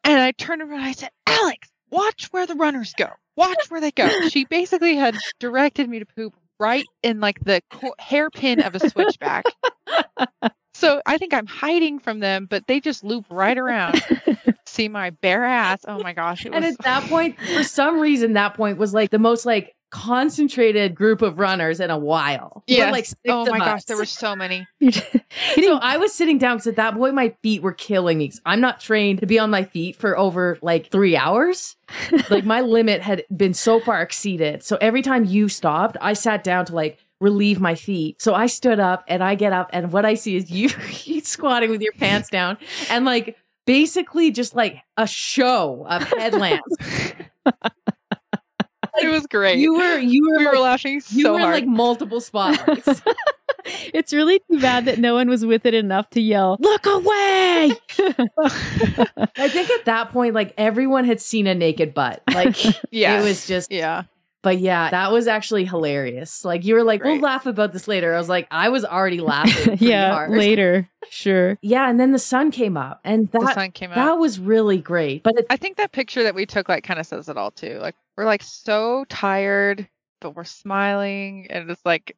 And 0.03 0.19
I 0.19 0.31
turned 0.31 0.61
around 0.61 0.79
and 0.79 0.83
I 0.83 0.91
said, 0.91 1.11
Alex, 1.25 1.69
watch 1.89 2.25
where 2.31 2.45
the 2.45 2.55
runners 2.55 2.93
go. 2.97 3.07
Watch 3.41 3.69
where 3.69 3.81
they 3.81 3.91
go. 3.91 4.07
She 4.29 4.45
basically 4.45 4.95
had 4.95 5.15
directed 5.39 5.89
me 5.89 5.99
to 5.99 6.05
poop 6.05 6.35
right 6.59 6.85
in 7.01 7.19
like 7.19 7.43
the 7.43 7.61
co- 7.71 7.95
hairpin 7.99 8.61
of 8.61 8.75
a 8.75 8.89
switchback. 8.89 9.45
So 10.73 11.01
I 11.05 11.17
think 11.17 11.33
I'm 11.33 11.45
hiding 11.47 11.99
from 11.99 12.19
them, 12.19 12.47
but 12.49 12.65
they 12.67 12.79
just 12.79 13.03
loop 13.03 13.25
right 13.29 13.57
around. 13.57 14.01
See 14.65 14.87
my 14.87 15.09
bare 15.09 15.43
ass. 15.43 15.81
Oh 15.87 16.01
my 16.01 16.13
gosh. 16.13 16.45
It 16.45 16.53
And 16.53 16.63
was 16.65 16.73
at 16.73 16.83
that 16.83 17.03
point, 17.09 17.39
for 17.39 17.63
some 17.63 17.99
reason, 17.99 18.33
that 18.33 18.55
point 18.55 18.77
was 18.77 18.93
like 18.93 19.11
the 19.11 19.19
most 19.19 19.45
like 19.45 19.75
concentrated 19.91 20.95
group 20.95 21.21
of 21.21 21.37
runners 21.37 21.79
in 21.79 21.91
a 21.91 21.97
while. 21.97 22.63
Yeah. 22.65 22.89
like 22.91 23.07
oh 23.27 23.45
my 23.45 23.59
gosh, 23.59 23.79
us. 23.79 23.85
there 23.85 23.97
were 23.97 24.05
so 24.05 24.35
many. 24.35 24.65
so 24.91 25.77
I 25.81 25.97
was 25.97 26.13
sitting 26.13 26.37
down 26.37 26.57
because 26.57 26.67
at 26.67 26.77
that 26.77 26.95
point 26.95 27.13
my 27.13 27.35
feet 27.43 27.61
were 27.61 27.73
killing 27.73 28.17
me. 28.17 28.31
I'm 28.45 28.61
not 28.61 28.79
trained 28.79 29.19
to 29.19 29.27
be 29.27 29.37
on 29.37 29.49
my 29.49 29.65
feet 29.65 29.97
for 29.97 30.17
over 30.17 30.57
like 30.61 30.89
three 30.89 31.15
hours. 31.15 31.75
like 32.29 32.45
my 32.45 32.61
limit 32.61 33.01
had 33.01 33.25
been 33.35 33.53
so 33.53 33.79
far 33.79 34.01
exceeded. 34.01 34.63
So 34.63 34.77
every 34.81 35.01
time 35.01 35.25
you 35.25 35.49
stopped, 35.49 35.97
I 36.01 36.13
sat 36.13 36.43
down 36.43 36.65
to 36.67 36.75
like 36.75 36.97
relieve 37.19 37.59
my 37.59 37.75
feet. 37.75 38.21
So 38.21 38.33
I 38.33 38.47
stood 38.47 38.79
up 38.79 39.03
and 39.07 39.23
I 39.23 39.35
get 39.35 39.53
up 39.53 39.69
and 39.73 39.91
what 39.91 40.05
I 40.05 40.15
see 40.15 40.37
is 40.37 40.49
you, 40.49 40.69
you 41.03 41.21
squatting 41.21 41.69
with 41.69 41.81
your 41.81 41.93
pants 41.93 42.29
down 42.29 42.57
and 42.89 43.03
like 43.03 43.37
basically 43.67 44.31
just 44.31 44.55
like 44.55 44.81
a 44.95 45.05
show 45.05 45.85
of 45.89 46.03
headlamps. 46.03 46.75
It 49.01 49.07
was 49.07 49.25
great. 49.27 49.59
you 49.59 49.75
were 49.75 49.97
you 49.97 50.27
were 50.29 50.37
we 50.37 50.45
were 50.45 50.53
like, 50.53 50.61
laughing 50.61 51.01
you 51.09 51.29
were 51.29 51.35
in, 51.35 51.41
hard. 51.41 51.55
like 51.55 51.67
multiple 51.67 52.21
spotlights. 52.21 53.01
it's 53.93 54.13
really 54.13 54.39
too 54.49 54.59
bad 54.59 54.85
that 54.85 54.99
no 54.99 55.13
one 55.13 55.29
was 55.29 55.45
with 55.45 55.65
it 55.65 55.73
enough 55.73 56.09
to 56.11 56.21
yell, 56.21 56.57
"Look 56.59 56.85
away!" 56.85 57.71
I 57.99 59.47
think 59.47 59.69
at 59.69 59.85
that 59.85 60.09
point, 60.11 60.35
like 60.35 60.53
everyone 60.57 61.05
had 61.05 61.21
seen 61.21 61.47
a 61.47 61.55
naked 61.55 61.93
butt. 61.93 62.21
Like 62.33 62.57
yeah. 62.91 63.19
it 63.19 63.23
was 63.23 63.47
just 63.47 63.71
yeah. 63.71 64.03
But 64.43 64.59
yeah, 64.59 64.89
that 64.89 65.11
was 65.11 65.27
actually 65.27 65.65
hilarious. 65.65 66.43
Like 66.43 66.65
you 66.65 66.73
were 66.73 66.83
like, 66.83 67.01
Great. 67.01 67.13
we'll 67.13 67.21
laugh 67.21 67.45
about 67.45 67.73
this 67.73 67.87
later. 67.87 68.13
I 68.15 68.17
was 68.17 68.27
like, 68.29 68.47
I 68.49 68.69
was 68.69 68.83
already 68.83 69.19
laughing. 69.21 69.77
yeah, 69.79 70.11
hard. 70.13 70.31
later, 70.31 70.89
sure. 71.09 71.57
Yeah, 71.61 71.89
and 71.89 71.99
then 71.99 72.11
the 72.11 72.19
sun 72.19 72.49
came 72.51 72.75
up, 72.75 73.01
and 73.03 73.29
The 73.31 73.39
that 73.39 73.53
sun 73.55 73.71
came 73.71 73.91
out. 73.91 73.95
that 73.95 74.17
was 74.17 74.39
really 74.39 74.79
great. 74.79 75.21
But 75.23 75.35
it, 75.37 75.45
I 75.49 75.57
think 75.57 75.77
that 75.77 75.91
picture 75.91 76.23
that 76.23 76.33
we 76.35 76.45
took 76.47 76.67
like 76.69 76.83
kind 76.83 76.99
of 76.99 77.05
says 77.05 77.29
it 77.29 77.37
all 77.37 77.51
too. 77.51 77.77
Like 77.79 77.95
we're 78.17 78.25
like 78.25 78.41
so 78.41 79.05
tired, 79.09 79.87
but 80.21 80.35
we're 80.35 80.43
smiling 80.43 81.47
and 81.49 81.69
it's 81.69 81.85
like 81.85 82.15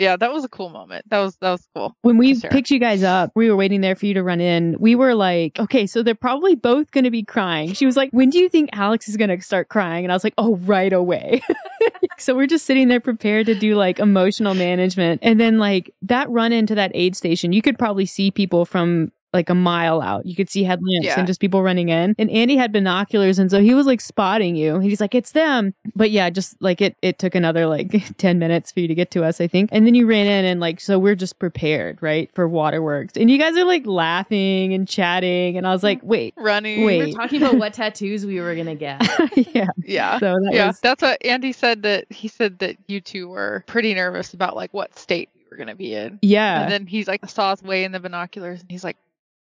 yeah, 0.00 0.16
that 0.16 0.32
was 0.32 0.44
a 0.44 0.48
cool 0.48 0.70
moment. 0.70 1.04
That 1.10 1.18
was 1.18 1.36
that 1.42 1.50
was 1.50 1.68
cool. 1.74 1.94
When 2.00 2.16
we 2.16 2.34
sure. 2.34 2.50
picked 2.50 2.70
you 2.70 2.78
guys 2.78 3.02
up, 3.02 3.32
we 3.34 3.50
were 3.50 3.56
waiting 3.56 3.82
there 3.82 3.94
for 3.94 4.06
you 4.06 4.14
to 4.14 4.22
run 4.22 4.40
in. 4.40 4.76
We 4.80 4.94
were 4.94 5.14
like, 5.14 5.60
okay, 5.60 5.86
so 5.86 6.02
they're 6.02 6.14
probably 6.14 6.54
both 6.54 6.90
going 6.90 7.04
to 7.04 7.10
be 7.10 7.22
crying. 7.22 7.74
She 7.74 7.84
was 7.84 7.98
like, 7.98 8.10
when 8.10 8.30
do 8.30 8.38
you 8.38 8.48
think 8.48 8.70
Alex 8.72 9.10
is 9.10 9.18
going 9.18 9.28
to 9.28 9.38
start 9.42 9.68
crying? 9.68 10.06
And 10.06 10.10
I 10.10 10.14
was 10.14 10.24
like, 10.24 10.32
oh, 10.38 10.56
right 10.56 10.92
away. 10.92 11.42
so 12.18 12.34
we're 12.34 12.46
just 12.46 12.64
sitting 12.64 12.88
there 12.88 12.98
prepared 12.98 13.44
to 13.46 13.54
do 13.54 13.74
like 13.74 13.98
emotional 13.98 14.54
management. 14.54 15.20
And 15.22 15.38
then, 15.38 15.58
like, 15.58 15.94
that 16.00 16.30
run 16.30 16.52
into 16.52 16.74
that 16.76 16.92
aid 16.94 17.14
station, 17.14 17.52
you 17.52 17.60
could 17.60 17.78
probably 17.78 18.06
see 18.06 18.30
people 18.30 18.64
from 18.64 19.12
like 19.32 19.48
a 19.48 19.54
mile 19.54 20.00
out. 20.02 20.26
You 20.26 20.34
could 20.34 20.50
see 20.50 20.64
headlamps 20.64 21.06
Yeah. 21.06 21.18
and 21.18 21.26
just 21.26 21.40
people 21.40 21.62
running 21.62 21.88
in. 21.88 22.14
And 22.18 22.30
Andy 22.30 22.56
had 22.56 22.72
binoculars 22.72 23.38
and 23.38 23.50
so 23.50 23.60
he 23.60 23.74
was 23.74 23.86
like 23.86 24.00
spotting 24.00 24.56
you. 24.56 24.78
He's 24.80 25.00
like, 25.00 25.14
"It's 25.14 25.32
them." 25.32 25.72
But 25.94 26.10
yeah, 26.10 26.30
just 26.30 26.60
like 26.60 26.80
it 26.80 26.96
it 27.02 27.18
took 27.18 27.34
another 27.34 27.66
like 27.66 28.16
10 28.18 28.38
minutes 28.38 28.72
for 28.72 28.80
you 28.80 28.88
to 28.88 28.94
get 28.94 29.10
to 29.12 29.22
us, 29.24 29.40
I 29.40 29.46
think. 29.46 29.70
And 29.72 29.86
then 29.86 29.94
you 29.94 30.06
ran 30.06 30.26
in 30.26 30.44
and 30.44 30.60
like 30.60 30.80
so 30.80 30.98
we're 30.98 31.14
just 31.14 31.38
prepared, 31.38 31.98
right, 32.02 32.28
for 32.34 32.48
waterworks. 32.48 33.16
And 33.16 33.30
you 33.30 33.38
guys 33.38 33.56
are 33.56 33.64
like 33.64 33.86
laughing 33.86 34.74
and 34.74 34.88
chatting 34.88 35.56
and 35.56 35.66
I 35.66 35.72
was 35.72 35.82
like, 35.82 36.00
"Wait, 36.02 36.34
Running. 36.36 36.84
Wait. 36.84 36.98
we 36.98 37.06
were 37.12 37.18
talking 37.18 37.42
about 37.42 37.56
what 37.58 37.72
tattoos 37.74 38.26
we 38.26 38.40
were 38.40 38.54
gonna 38.54 38.74
get. 38.74 39.00
yeah." 39.54 39.68
Yeah. 39.84 40.18
So 40.18 40.34
that 40.42 40.50
yeah, 40.52 40.66
was 40.68 40.80
that's 40.80 41.02
what 41.02 41.24
Andy 41.24 41.52
said 41.52 41.82
that 41.84 42.06
he 42.10 42.28
said 42.28 42.58
that 42.58 42.76
you 42.88 43.00
two 43.00 43.28
were 43.28 43.62
pretty 43.66 43.94
nervous 43.94 44.34
about 44.34 44.56
like 44.56 44.72
what 44.74 44.98
state 44.98 45.28
we 45.36 45.42
were 45.50 45.56
gonna 45.56 45.76
be 45.76 45.94
in. 45.94 46.18
yeah. 46.22 46.62
And 46.62 46.72
then 46.72 46.86
he's 46.86 47.06
like 47.06 47.24
saw 47.28 47.50
us 47.52 47.62
way 47.62 47.84
in 47.84 47.92
the 47.92 48.00
binoculars 48.00 48.60
and 48.60 48.70
he's 48.70 48.82
like, 48.84 48.96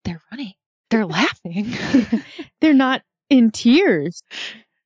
they're 0.04 0.22
running. 0.32 0.54
They're 0.90 1.06
laughing. 1.06 1.74
They're 2.62 2.74
not 2.74 3.02
in 3.30 3.52
tears. 3.52 4.22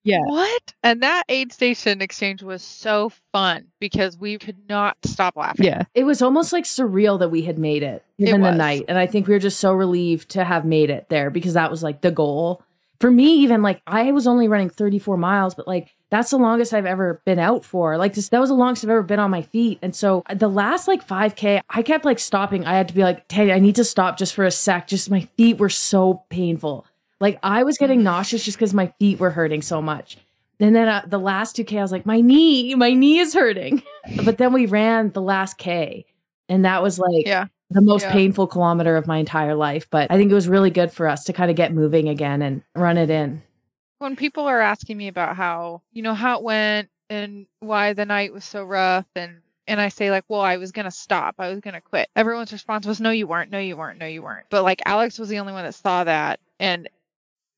Yeah. 0.03 0.21
What? 0.23 0.73
And 0.83 1.01
that 1.01 1.23
aid 1.29 1.51
station 1.51 1.99
exchange 1.99 2.43
was 2.43 2.61
so 2.61 3.11
fun 3.33 3.65
because 3.79 4.17
we 4.19 4.37
could 4.37 4.69
not 4.69 4.97
stop 5.03 5.35
laughing. 5.35 5.65
Yeah. 5.65 5.83
It 5.95 6.03
was 6.03 6.21
almost 6.21 6.53
like 6.53 6.63
surreal 6.63 7.17
that 7.19 7.29
we 7.29 7.41
had 7.41 7.57
made 7.57 7.81
it, 7.81 8.05
in 8.19 8.41
the 8.41 8.51
night. 8.51 8.85
And 8.87 8.99
I 8.99 9.07
think 9.07 9.27
we 9.27 9.33
were 9.33 9.39
just 9.39 9.59
so 9.59 9.73
relieved 9.73 10.29
to 10.29 10.43
have 10.43 10.63
made 10.63 10.91
it 10.91 11.09
there 11.09 11.31
because 11.31 11.53
that 11.53 11.71
was 11.71 11.81
like 11.81 12.01
the 12.01 12.11
goal. 12.11 12.61
For 13.01 13.09
me, 13.09 13.39
even 13.39 13.63
like 13.63 13.81
I 13.87 14.11
was 14.11 14.27
only 14.27 14.47
running 14.47 14.69
34 14.69 15.17
miles, 15.17 15.55
but 15.55 15.67
like 15.67 15.94
that's 16.11 16.29
the 16.29 16.37
longest 16.37 16.73
I've 16.73 16.85
ever 16.85 17.21
been 17.25 17.39
out 17.39 17.65
for. 17.65 17.97
Like 17.97 18.13
this, 18.13 18.29
that 18.29 18.39
was 18.39 18.49
the 18.49 18.55
longest 18.55 18.83
I've 18.83 18.89
ever 18.91 19.03
been 19.03 19.19
on 19.19 19.31
my 19.31 19.41
feet. 19.41 19.79
And 19.81 19.95
so 19.95 20.23
uh, 20.27 20.35
the 20.35 20.47
last 20.47 20.87
like 20.87 21.05
5K, 21.07 21.61
I 21.69 21.81
kept 21.81 22.05
like 22.05 22.19
stopping. 22.19 22.65
I 22.65 22.75
had 22.75 22.87
to 22.89 22.93
be 22.93 23.01
like, 23.03 23.27
Teddy, 23.27 23.51
I 23.51 23.59
need 23.59 23.75
to 23.75 23.83
stop 23.83 24.17
just 24.17 24.33
for 24.33 24.45
a 24.45 24.51
sec. 24.51 24.87
Just 24.87 25.09
my 25.09 25.21
feet 25.37 25.57
were 25.57 25.69
so 25.69 26.23
painful. 26.29 26.85
Like 27.19 27.39
I 27.43 27.63
was 27.63 27.77
getting 27.77 28.03
nauseous 28.03 28.43
just 28.43 28.57
because 28.57 28.73
my 28.73 28.87
feet 28.99 29.19
were 29.19 29.31
hurting 29.31 29.61
so 29.61 29.81
much. 29.81 30.17
And 30.59 30.75
then 30.75 30.87
uh, 30.87 31.03
the 31.07 31.17
last 31.17 31.57
2K, 31.57 31.79
I 31.79 31.81
was 31.81 31.91
like, 31.91 32.05
my 32.05 32.21
knee, 32.21 32.75
my 32.75 32.93
knee 32.93 33.19
is 33.19 33.33
hurting. 33.33 33.81
but 34.23 34.37
then 34.37 34.53
we 34.53 34.67
ran 34.67 35.11
the 35.11 35.21
last 35.21 35.57
K. 35.57 36.05
And 36.47 36.63
that 36.65 36.83
was 36.83 36.99
like 36.99 37.25
Yeah. 37.25 37.47
the 37.71 37.81
most 37.81 38.03
Yeah. 38.03 38.11
painful 38.11 38.47
kilometer 38.47 38.95
of 38.95 39.07
my 39.07 39.17
entire 39.17 39.55
life. 39.55 39.87
But 39.89 40.11
I 40.11 40.17
think 40.17 40.31
it 40.31 40.35
was 40.35 40.47
really 40.47 40.69
good 40.69 40.91
for 40.91 41.07
us 41.07 41.23
to 41.25 41.33
kind 41.33 41.49
of 41.49 41.57
get 41.57 41.73
moving 41.73 42.07
again 42.07 42.41
and 42.41 42.61
run 42.75 42.97
it 42.97 43.09
in. 43.09 43.41
When 43.99 44.15
people 44.15 44.45
are 44.45 44.59
asking 44.61 44.97
me 44.97 45.07
about 45.07 45.35
how, 45.35 45.81
you 45.91 46.01
know, 46.01 46.13
how 46.13 46.37
it 46.37 46.43
went 46.43 46.89
and 47.09 47.45
why 47.59 47.93
the 47.93 48.05
night 48.05 48.33
was 48.33 48.43
so 48.43 48.63
rough 48.63 49.05
and 49.15 49.41
and 49.67 49.81
I 49.81 49.89
say 49.89 50.11
like, 50.11 50.25
well, 50.27 50.41
I 50.41 50.57
was 50.57 50.71
gonna 50.71 50.91
stop. 50.91 51.35
I 51.39 51.49
was 51.49 51.59
gonna 51.59 51.81
quit. 51.81 52.09
Everyone's 52.15 52.51
response 52.51 52.85
was, 52.85 53.01
no, 53.01 53.09
you 53.09 53.25
weren't. 53.25 53.51
No, 53.51 53.57
you 53.57 53.75
weren't. 53.75 53.99
No, 53.99 54.05
you 54.05 54.21
weren't. 54.21 54.45
But 54.49 54.63
like 54.63 54.81
Alex 54.85 55.17
was 55.17 55.29
the 55.29 55.39
only 55.39 55.53
one 55.53 55.63
that 55.63 55.73
saw 55.73 56.03
that, 56.03 56.39
and 56.59 56.87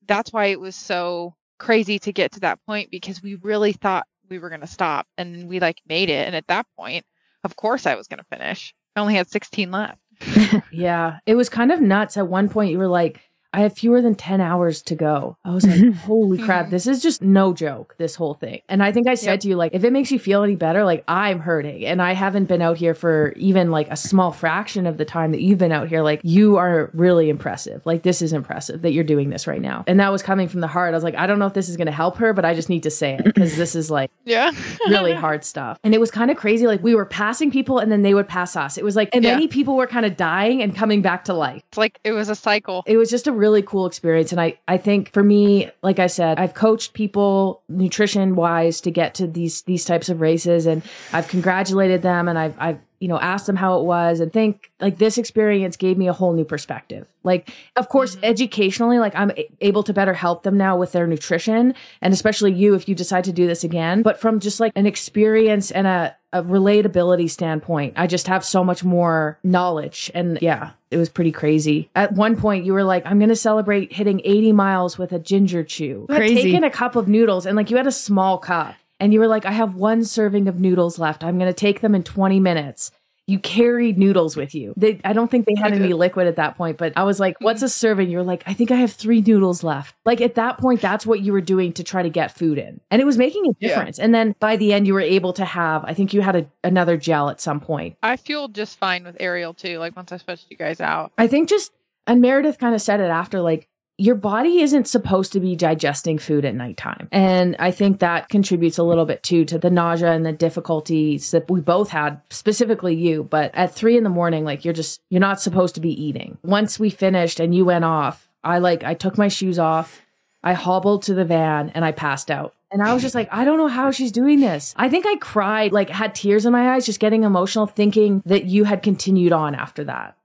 that's 0.06 0.32
why 0.32 0.46
it 0.46 0.60
was 0.60 0.74
so 0.74 1.34
crazy 1.58 1.98
to 1.98 2.12
get 2.12 2.32
to 2.32 2.40
that 2.40 2.64
point 2.64 2.90
because 2.90 3.22
we 3.22 3.34
really 3.34 3.72
thought 3.72 4.06
we 4.30 4.38
were 4.38 4.48
gonna 4.48 4.66
stop, 4.66 5.06
and 5.18 5.48
we 5.48 5.60
like 5.60 5.82
made 5.86 6.08
it. 6.08 6.26
And 6.26 6.34
at 6.34 6.46
that 6.46 6.66
point, 6.76 7.04
of 7.44 7.56
course, 7.56 7.86
I 7.86 7.94
was 7.94 8.08
gonna 8.08 8.24
finish. 8.30 8.74
I 8.96 9.00
only 9.00 9.14
had 9.14 9.28
16 9.30 9.70
left. 9.70 9.98
Yeah. 10.72 11.18
It 11.26 11.34
was 11.34 11.48
kind 11.48 11.70
of 11.70 11.80
nuts. 11.80 12.16
At 12.16 12.28
one 12.28 12.48
point, 12.48 12.70
you 12.72 12.78
were 12.78 12.88
like, 12.88 13.20
I 13.52 13.60
have 13.60 13.72
fewer 13.76 14.02
than 14.02 14.14
10 14.14 14.40
hours 14.40 14.82
to 14.82 14.94
go. 14.94 15.36
I 15.44 15.50
was 15.54 15.66
like, 15.66 15.94
holy 16.04 16.36
crap, 16.38 16.66
Mhm. 16.66 16.70
this 16.70 16.86
is 16.86 17.00
just 17.02 17.22
no 17.22 17.54
joke, 17.54 17.94
this 17.98 18.14
whole 18.14 18.34
thing. 18.34 18.60
And 18.68 18.82
I 18.82 18.92
think 18.92 19.08
I 19.08 19.14
said 19.14 19.32
Yep. 19.32 19.40
to 19.40 19.48
you, 19.48 19.56
like, 19.56 19.74
if 19.74 19.84
it 19.84 19.92
makes 19.92 20.12
you 20.12 20.18
feel 20.18 20.42
any 20.42 20.54
better, 20.54 20.84
like, 20.84 21.02
I'm 21.08 21.40
hurting 21.40 21.86
and 21.86 22.02
I 22.02 22.12
haven't 22.12 22.44
been 22.44 22.60
out 22.60 22.76
here 22.76 22.92
for 22.94 23.32
even 23.36 23.70
like 23.70 23.90
a 23.90 23.96
small 23.96 24.32
fraction 24.32 24.86
of 24.86 24.98
the 24.98 25.04
time 25.06 25.32
that 25.32 25.40
you've 25.40 25.58
been 25.58 25.72
out 25.72 25.88
here. 25.88 26.02
Like, 26.02 26.20
you 26.24 26.56
are 26.58 26.90
really 26.92 27.30
impressive. 27.30 27.84
Like, 27.86 28.02
this 28.02 28.20
is 28.20 28.32
impressive 28.34 28.82
that 28.82 28.92
you're 28.92 29.02
doing 29.04 29.30
this 29.30 29.46
right 29.46 29.62
now. 29.62 29.84
And 29.86 29.98
that 29.98 30.12
was 30.12 30.22
coming 30.22 30.48
from 30.48 30.60
the 30.60 30.66
heart. 30.66 30.92
I 30.92 30.96
was 30.96 31.04
like, 31.04 31.14
I 31.16 31.26
don't 31.26 31.38
know 31.38 31.46
if 31.46 31.54
this 31.54 31.68
is 31.70 31.76
going 31.78 31.86
to 31.86 31.92
help 31.92 32.16
her, 32.18 32.34
but 32.34 32.44
I 32.44 32.52
just 32.54 32.68
need 32.68 32.82
to 32.82 32.90
say 32.90 33.14
it 33.14 33.24
because 33.24 33.56
this 33.56 33.74
is 33.74 33.90
like, 33.90 34.10
Yeah. 34.26 34.50
really 34.88 35.14
hard 35.14 35.42
stuff. 35.44 35.78
And 35.82 35.94
it 35.94 36.00
was 36.00 36.10
kind 36.10 36.30
of 36.30 36.36
crazy. 36.36 36.66
Like 36.66 36.82
we 36.82 36.94
were 36.94 37.06
passing 37.06 37.50
people 37.50 37.78
and 37.78 37.90
then 37.90 38.02
they 38.02 38.12
would 38.12 38.28
pass 38.28 38.56
us. 38.56 38.76
It 38.76 38.84
was 38.84 38.94
like, 38.94 39.08
and 39.14 39.24
Yeah. 39.24 39.32
many 39.34 39.48
people 39.48 39.74
were 39.76 39.86
kind 39.86 40.04
of 40.04 40.16
dying 40.18 40.62
and 40.62 40.76
coming 40.76 41.00
back 41.00 41.24
to 41.24 41.32
life. 41.34 41.62
It's 41.70 41.78
like 41.78 41.98
it 42.04 42.12
was 42.12 42.28
a 42.28 42.34
cycle. 42.34 42.82
It 42.86 42.96
was 42.98 43.08
just 43.08 43.26
a 43.26 43.32
really 43.38 43.62
cool 43.62 43.86
experience. 43.86 44.32
And 44.32 44.40
I, 44.40 44.58
I 44.66 44.76
think 44.76 45.12
for 45.12 45.22
me, 45.22 45.70
like 45.82 45.98
I 45.98 46.08
said, 46.08 46.38
I've 46.38 46.54
coached 46.54 46.92
people 46.92 47.62
nutrition 47.68 48.34
wise 48.34 48.80
to 48.82 48.90
get 48.90 49.14
to 49.14 49.26
these, 49.26 49.62
these 49.62 49.84
types 49.84 50.08
of 50.08 50.20
races 50.20 50.66
and 50.66 50.82
I've 51.12 51.28
congratulated 51.28 52.02
them 52.02 52.28
and 52.28 52.38
I've, 52.38 52.56
I've, 52.58 52.80
you 53.00 53.06
know, 53.08 53.18
ask 53.20 53.46
them 53.46 53.54
how 53.56 53.78
it 53.78 53.84
was 53.84 54.18
and 54.20 54.32
think 54.32 54.70
like 54.80 54.98
this 54.98 55.18
experience 55.18 55.76
gave 55.76 55.96
me 55.96 56.08
a 56.08 56.12
whole 56.12 56.32
new 56.32 56.44
perspective. 56.44 57.06
Like, 57.22 57.50
of 57.76 57.88
course, 57.88 58.16
Mhm. 58.16 58.24
educationally, 58.24 58.98
like 58.98 59.14
I'm 59.14 59.30
a- 59.36 59.48
able 59.60 59.82
to 59.84 59.92
better 59.92 60.14
help 60.14 60.42
them 60.42 60.56
now 60.56 60.76
with 60.76 60.92
their 60.92 61.06
nutrition 61.06 61.74
and 62.02 62.12
especially 62.12 62.52
you 62.52 62.74
if 62.74 62.88
you 62.88 62.94
decide 62.96 63.24
to 63.24 63.32
do 63.32 63.46
this 63.46 63.62
again. 63.62 64.02
But 64.02 64.18
from 64.18 64.40
just 64.40 64.58
like 64.58 64.72
an 64.74 64.86
experience 64.86 65.70
and 65.70 65.86
a, 65.86 66.16
a 66.32 66.42
relatability 66.42 67.30
standpoint, 67.30 67.94
I 67.96 68.06
just 68.06 68.26
have 68.26 68.44
so 68.44 68.62
much 68.64 68.82
more 68.84 69.38
knowledge. 69.44 70.10
And 70.14 70.38
yeah, 70.42 70.70
it 70.90 70.96
was 70.96 71.08
pretty 71.08 71.32
crazy. 71.32 71.90
At 71.94 72.12
one 72.12 72.36
point, 72.36 72.64
you 72.64 72.72
were 72.72 72.84
like, 72.84 73.04
I'm 73.06 73.18
going 73.18 73.28
to 73.30 73.36
celebrate 73.36 73.92
hitting 73.92 74.20
80 74.24 74.52
miles 74.52 74.98
with 74.98 75.12
a 75.12 75.18
ginger 75.18 75.62
chew. 75.62 76.06
You 76.08 76.14
had 76.14 76.16
Crazy. 76.18 76.42
taken 76.42 76.64
a 76.64 76.70
cup 76.70 76.96
of 76.96 77.08
noodles 77.08 77.46
and 77.46 77.56
like 77.56 77.70
you 77.70 77.76
had 77.76 77.86
a 77.86 77.92
small 77.92 78.38
cup 78.38 78.74
and 79.00 79.12
you 79.12 79.20
were 79.20 79.28
like, 79.28 79.46
I 79.46 79.52
have 79.52 79.74
one 79.74 80.04
serving 80.04 80.48
of 80.48 80.58
noodles 80.58 80.98
left. 80.98 81.24
I'm 81.24 81.38
going 81.38 81.50
to 81.50 81.54
take 81.54 81.80
them 81.80 81.94
in 81.94 82.02
20 82.02 82.40
minutes. 82.40 82.90
You 83.26 83.38
carried 83.38 83.98
noodles 83.98 84.38
with 84.38 84.54
you. 84.54 84.72
They, 84.78 85.02
I 85.04 85.12
don't 85.12 85.30
think 85.30 85.44
they 85.44 85.54
had 85.54 85.74
any 85.74 85.92
liquid 85.92 86.26
at 86.26 86.36
that 86.36 86.56
point, 86.56 86.78
but 86.78 86.94
I 86.96 87.02
was 87.04 87.20
like, 87.20 87.36
what's 87.40 87.58
mm-hmm. 87.58 87.66
a 87.66 87.68
serving? 87.68 88.10
You're 88.10 88.22
like, 88.22 88.42
I 88.46 88.54
think 88.54 88.70
I 88.70 88.76
have 88.76 88.92
three 88.92 89.20
noodles 89.20 89.62
left. 89.62 89.94
Like 90.06 90.22
at 90.22 90.36
that 90.36 90.56
point, 90.56 90.80
that's 90.80 91.04
what 91.04 91.20
you 91.20 91.34
were 91.34 91.42
doing 91.42 91.74
to 91.74 91.84
try 91.84 92.02
to 92.02 92.08
get 92.08 92.34
food 92.34 92.56
in. 92.56 92.80
And 92.90 93.02
it 93.02 93.04
was 93.04 93.18
making 93.18 93.44
a 93.44 93.50
Yeah. 93.58 93.68
difference. 93.68 93.98
And 93.98 94.14
then 94.14 94.34
by 94.40 94.56
the 94.56 94.72
end, 94.72 94.86
you 94.86 94.94
were 94.94 95.02
able 95.02 95.34
to 95.34 95.44
have, 95.44 95.84
I 95.84 95.92
think 95.92 96.14
you 96.14 96.22
had 96.22 96.36
a, 96.36 96.46
another 96.64 96.96
gel 96.96 97.28
at 97.28 97.38
some 97.38 97.60
point. 97.60 97.96
I 98.02 98.16
fueled 98.16 98.54
just 98.54 98.78
fine 98.78 99.04
with 99.04 99.18
Ariel 99.20 99.52
too. 99.52 99.78
Like 99.78 99.94
once 99.94 100.10
I 100.10 100.16
switched 100.16 100.46
you 100.48 100.56
guys 100.56 100.80
out. 100.80 101.12
I 101.18 101.26
think 101.26 101.50
just, 101.50 101.70
and 102.06 102.22
Meredith 102.22 102.58
kind 102.58 102.74
of 102.74 102.80
said 102.80 103.00
it 103.00 103.10
after, 103.10 103.42
like, 103.42 103.68
your 104.00 104.14
body 104.14 104.60
isn't 104.60 104.86
supposed 104.86 105.32
to 105.32 105.40
be 105.40 105.56
digesting 105.56 106.18
food 106.18 106.44
at 106.44 106.54
nighttime. 106.54 107.08
And 107.10 107.56
I 107.58 107.72
think 107.72 107.98
that 107.98 108.28
contributes 108.28 108.78
a 108.78 108.84
little 108.84 109.04
bit 109.04 109.24
too 109.24 109.44
to 109.46 109.58
the 109.58 109.70
nausea 109.70 110.12
and 110.12 110.24
the 110.24 110.32
difficulties 110.32 111.32
that 111.32 111.50
we 111.50 111.60
both 111.60 111.90
had, 111.90 112.20
specifically 112.30 112.94
you. 112.94 113.24
But 113.24 113.50
at 113.54 113.74
three 113.74 113.96
in 113.96 114.04
the 114.04 114.10
morning, 114.10 114.44
like 114.44 114.64
you're 114.64 114.72
just, 114.72 115.00
you're 115.10 115.20
not 115.20 115.40
supposed 115.40 115.74
to 115.74 115.80
be 115.80 115.90
eating. 116.00 116.38
Once 116.44 116.78
we 116.78 116.90
finished 116.90 117.40
and 117.40 117.52
you 117.54 117.64
went 117.64 117.84
off, 117.84 118.28
I 118.44 118.58
like, 118.58 118.84
I 118.84 118.94
took 118.94 119.18
my 119.18 119.26
shoes 119.28 119.58
off, 119.58 120.00
I 120.44 120.52
hobbled 120.52 121.02
to 121.04 121.14
the 121.14 121.24
van 121.24 121.70
and 121.70 121.84
I 121.84 121.90
passed 121.90 122.30
out. 122.30 122.54
And 122.70 122.82
I 122.82 122.92
was 122.92 123.02
just 123.02 123.14
like, 123.16 123.28
I 123.32 123.44
don't 123.44 123.58
know 123.58 123.66
how 123.66 123.90
she's 123.90 124.12
doing 124.12 124.40
this. 124.40 124.74
I 124.76 124.88
think 124.90 125.06
I 125.06 125.16
cried, 125.16 125.72
like 125.72 125.90
had 125.90 126.14
tears 126.14 126.46
in 126.46 126.52
my 126.52 126.74
eyes, 126.74 126.86
just 126.86 127.00
getting 127.00 127.24
emotional, 127.24 127.66
thinking 127.66 128.22
that 128.26 128.44
you 128.44 128.62
had 128.64 128.82
continued 128.82 129.32
on 129.32 129.56
after 129.56 129.82
that 129.84 130.16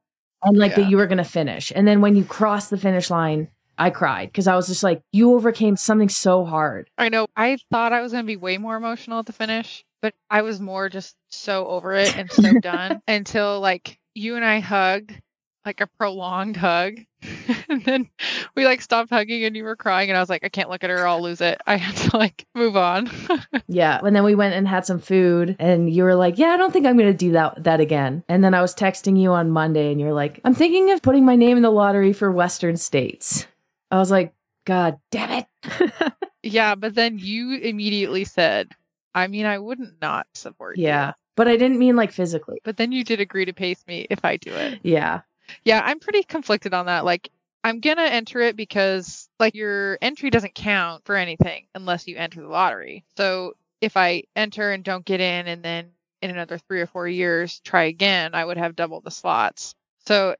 and 0.43 0.57
like 0.57 0.71
Yeah. 0.71 0.83
that 0.83 0.89
you 0.91 0.97
were 0.97 1.07
going 1.07 1.17
to 1.19 1.23
finish. 1.23 1.71
And 1.73 1.87
then 1.87 2.01
when 2.01 2.15
you 2.15 2.23
crossed 2.25 2.69
the 2.69 2.77
finish 2.77 3.09
line, 3.09 3.47
I 3.77 3.89
cried 3.89 4.29
because 4.29 4.47
I 4.47 4.55
was 4.55 4.67
just 4.67 4.83
like, 4.83 5.01
you 5.11 5.33
overcame 5.33 5.75
something 5.75 6.09
so 6.09 6.45
hard. 6.45 6.89
I 6.97 7.09
know 7.09 7.27
I 7.35 7.57
thought 7.71 7.93
I 7.93 8.01
was 8.01 8.11
going 8.11 8.23
to 8.23 8.27
be 8.27 8.37
way 8.37 8.57
more 8.57 8.75
emotional 8.75 9.19
at 9.19 9.25
the 9.25 9.33
finish, 9.33 9.83
but 10.01 10.13
I 10.29 10.41
was 10.41 10.59
more 10.59 10.89
just 10.89 11.15
so 11.29 11.67
over 11.67 11.93
it 11.93 12.15
and 12.17 12.31
so 12.31 12.59
done 12.61 13.01
until 13.07 13.59
like 13.59 13.99
you 14.15 14.35
and 14.35 14.45
I 14.45 14.59
hugged, 14.59 15.19
like 15.65 15.81
a 15.81 15.87
prolonged 15.87 16.57
hug. 16.57 16.99
and 17.69 17.83
then 17.85 18.09
we 18.55 18.65
like 18.65 18.81
stopped 18.81 19.09
hugging 19.09 19.45
and 19.45 19.55
you 19.55 19.63
were 19.63 19.77
crying 19.77 20.09
and 20.09 20.17
I 20.17 20.19
was 20.19 20.29
like, 20.29 20.43
I 20.43 20.49
can't 20.49 20.69
look 20.69 20.83
at 20.83 20.89
her, 20.89 21.07
I'll 21.07 21.21
lose 21.21 21.41
it. 21.41 21.61
I 21.65 21.77
had 21.77 21.95
to 22.09 22.17
like 22.17 22.45
move 22.53 22.75
on. 22.77 23.09
Yeah. 23.67 23.99
And 24.03 24.15
then 24.15 24.23
we 24.23 24.35
went 24.35 24.53
and 24.53 24.67
had 24.67 24.85
some 24.85 24.99
food 24.99 25.55
and 25.57 25.91
you 25.91 26.03
were 26.03 26.13
like, 26.15 26.37
yeah, 26.37 26.49
I 26.49 26.57
don't 26.57 26.71
think 26.71 26.85
I'm 26.85 26.97
going 26.97 27.11
to 27.11 27.17
do 27.17 27.31
that, 27.31 27.63
that 27.63 27.79
again. 27.79 28.23
And 28.27 28.43
then 28.43 28.53
I 28.53 28.61
was 28.61 28.75
texting 28.75 29.19
you 29.19 29.31
on 29.31 29.49
Monday 29.49 29.91
and 29.91 29.99
you're 29.99 30.13
like, 30.13 30.39
I'm 30.43 30.53
thinking 30.53 30.91
of 30.91 31.01
putting 31.01 31.25
my 31.25 31.35
name 31.35 31.57
in 31.57 31.63
the 31.63 31.71
lottery 31.71 32.13
for 32.13 32.31
Western 32.31 32.77
states. 32.77 33.47
I 33.93 33.99
was 33.99 34.09
like, 34.09 34.33
God 34.65 34.97
damn 35.11 35.45
it. 35.61 36.13
yeah, 36.43 36.73
but 36.73 36.95
then 36.95 37.19
you 37.19 37.53
immediately 37.59 38.23
said, 38.25 38.71
I 39.13 39.27
mean, 39.27 39.45
I 39.45 39.59
wouldn't 39.59 40.01
not 40.01 40.25
support 40.33 40.77
you. 40.77 40.85
Yeah. 40.85 41.13
But 41.35 41.47
I 41.47 41.57
didn't 41.57 41.77
mean 41.77 41.95
like 41.95 42.11
physically. 42.11 42.59
But 42.63 42.77
then 42.77 42.91
you 42.91 43.03
did 43.03 43.19
agree 43.19 43.45
to 43.45 43.53
pace 43.53 43.85
me 43.87 44.07
if 44.09 44.25
I 44.25 44.37
do 44.37 44.51
it. 44.51 44.79
Yeah. 44.81 45.21
Yeah, 45.63 45.79
I'm 45.85 45.99
pretty 45.99 46.23
conflicted 46.23 46.73
on 46.73 46.87
that. 46.87 47.05
Like, 47.05 47.29
I'm 47.63 47.81
gonna 47.81 48.01
enter 48.01 48.41
it 48.41 48.55
because 48.55 49.29
like 49.39 49.53
your 49.53 49.99
entry 50.01 50.31
doesn't 50.31 50.55
count 50.55 51.05
for 51.05 51.15
anything 51.15 51.67
unless 51.75 52.07
you 52.07 52.17
enter 52.17 52.41
the 52.41 52.47
lottery. 52.47 53.05
So 53.15 53.53
if 53.79 53.95
I 53.95 54.23
enter 54.35 54.71
and 54.71 54.83
don't 54.83 55.05
get 55.05 55.21
in, 55.21 55.47
and 55.47 55.61
then 55.61 55.91
in 56.23 56.31
another 56.31 56.57
three 56.57 56.81
or 56.81 56.87
four 56.87 57.07
years 57.07 57.59
try 57.59 57.83
again, 57.83 58.33
I 58.33 58.43
would 58.43 58.57
have 58.57 58.75
double 58.75 59.01
the 59.01 59.11
slots. 59.11 59.75
So 60.07 60.35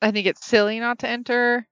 I 0.00 0.12
think 0.12 0.28
it's 0.28 0.46
silly 0.46 0.78
not 0.78 1.00
to 1.00 1.08
enter, 1.08 1.66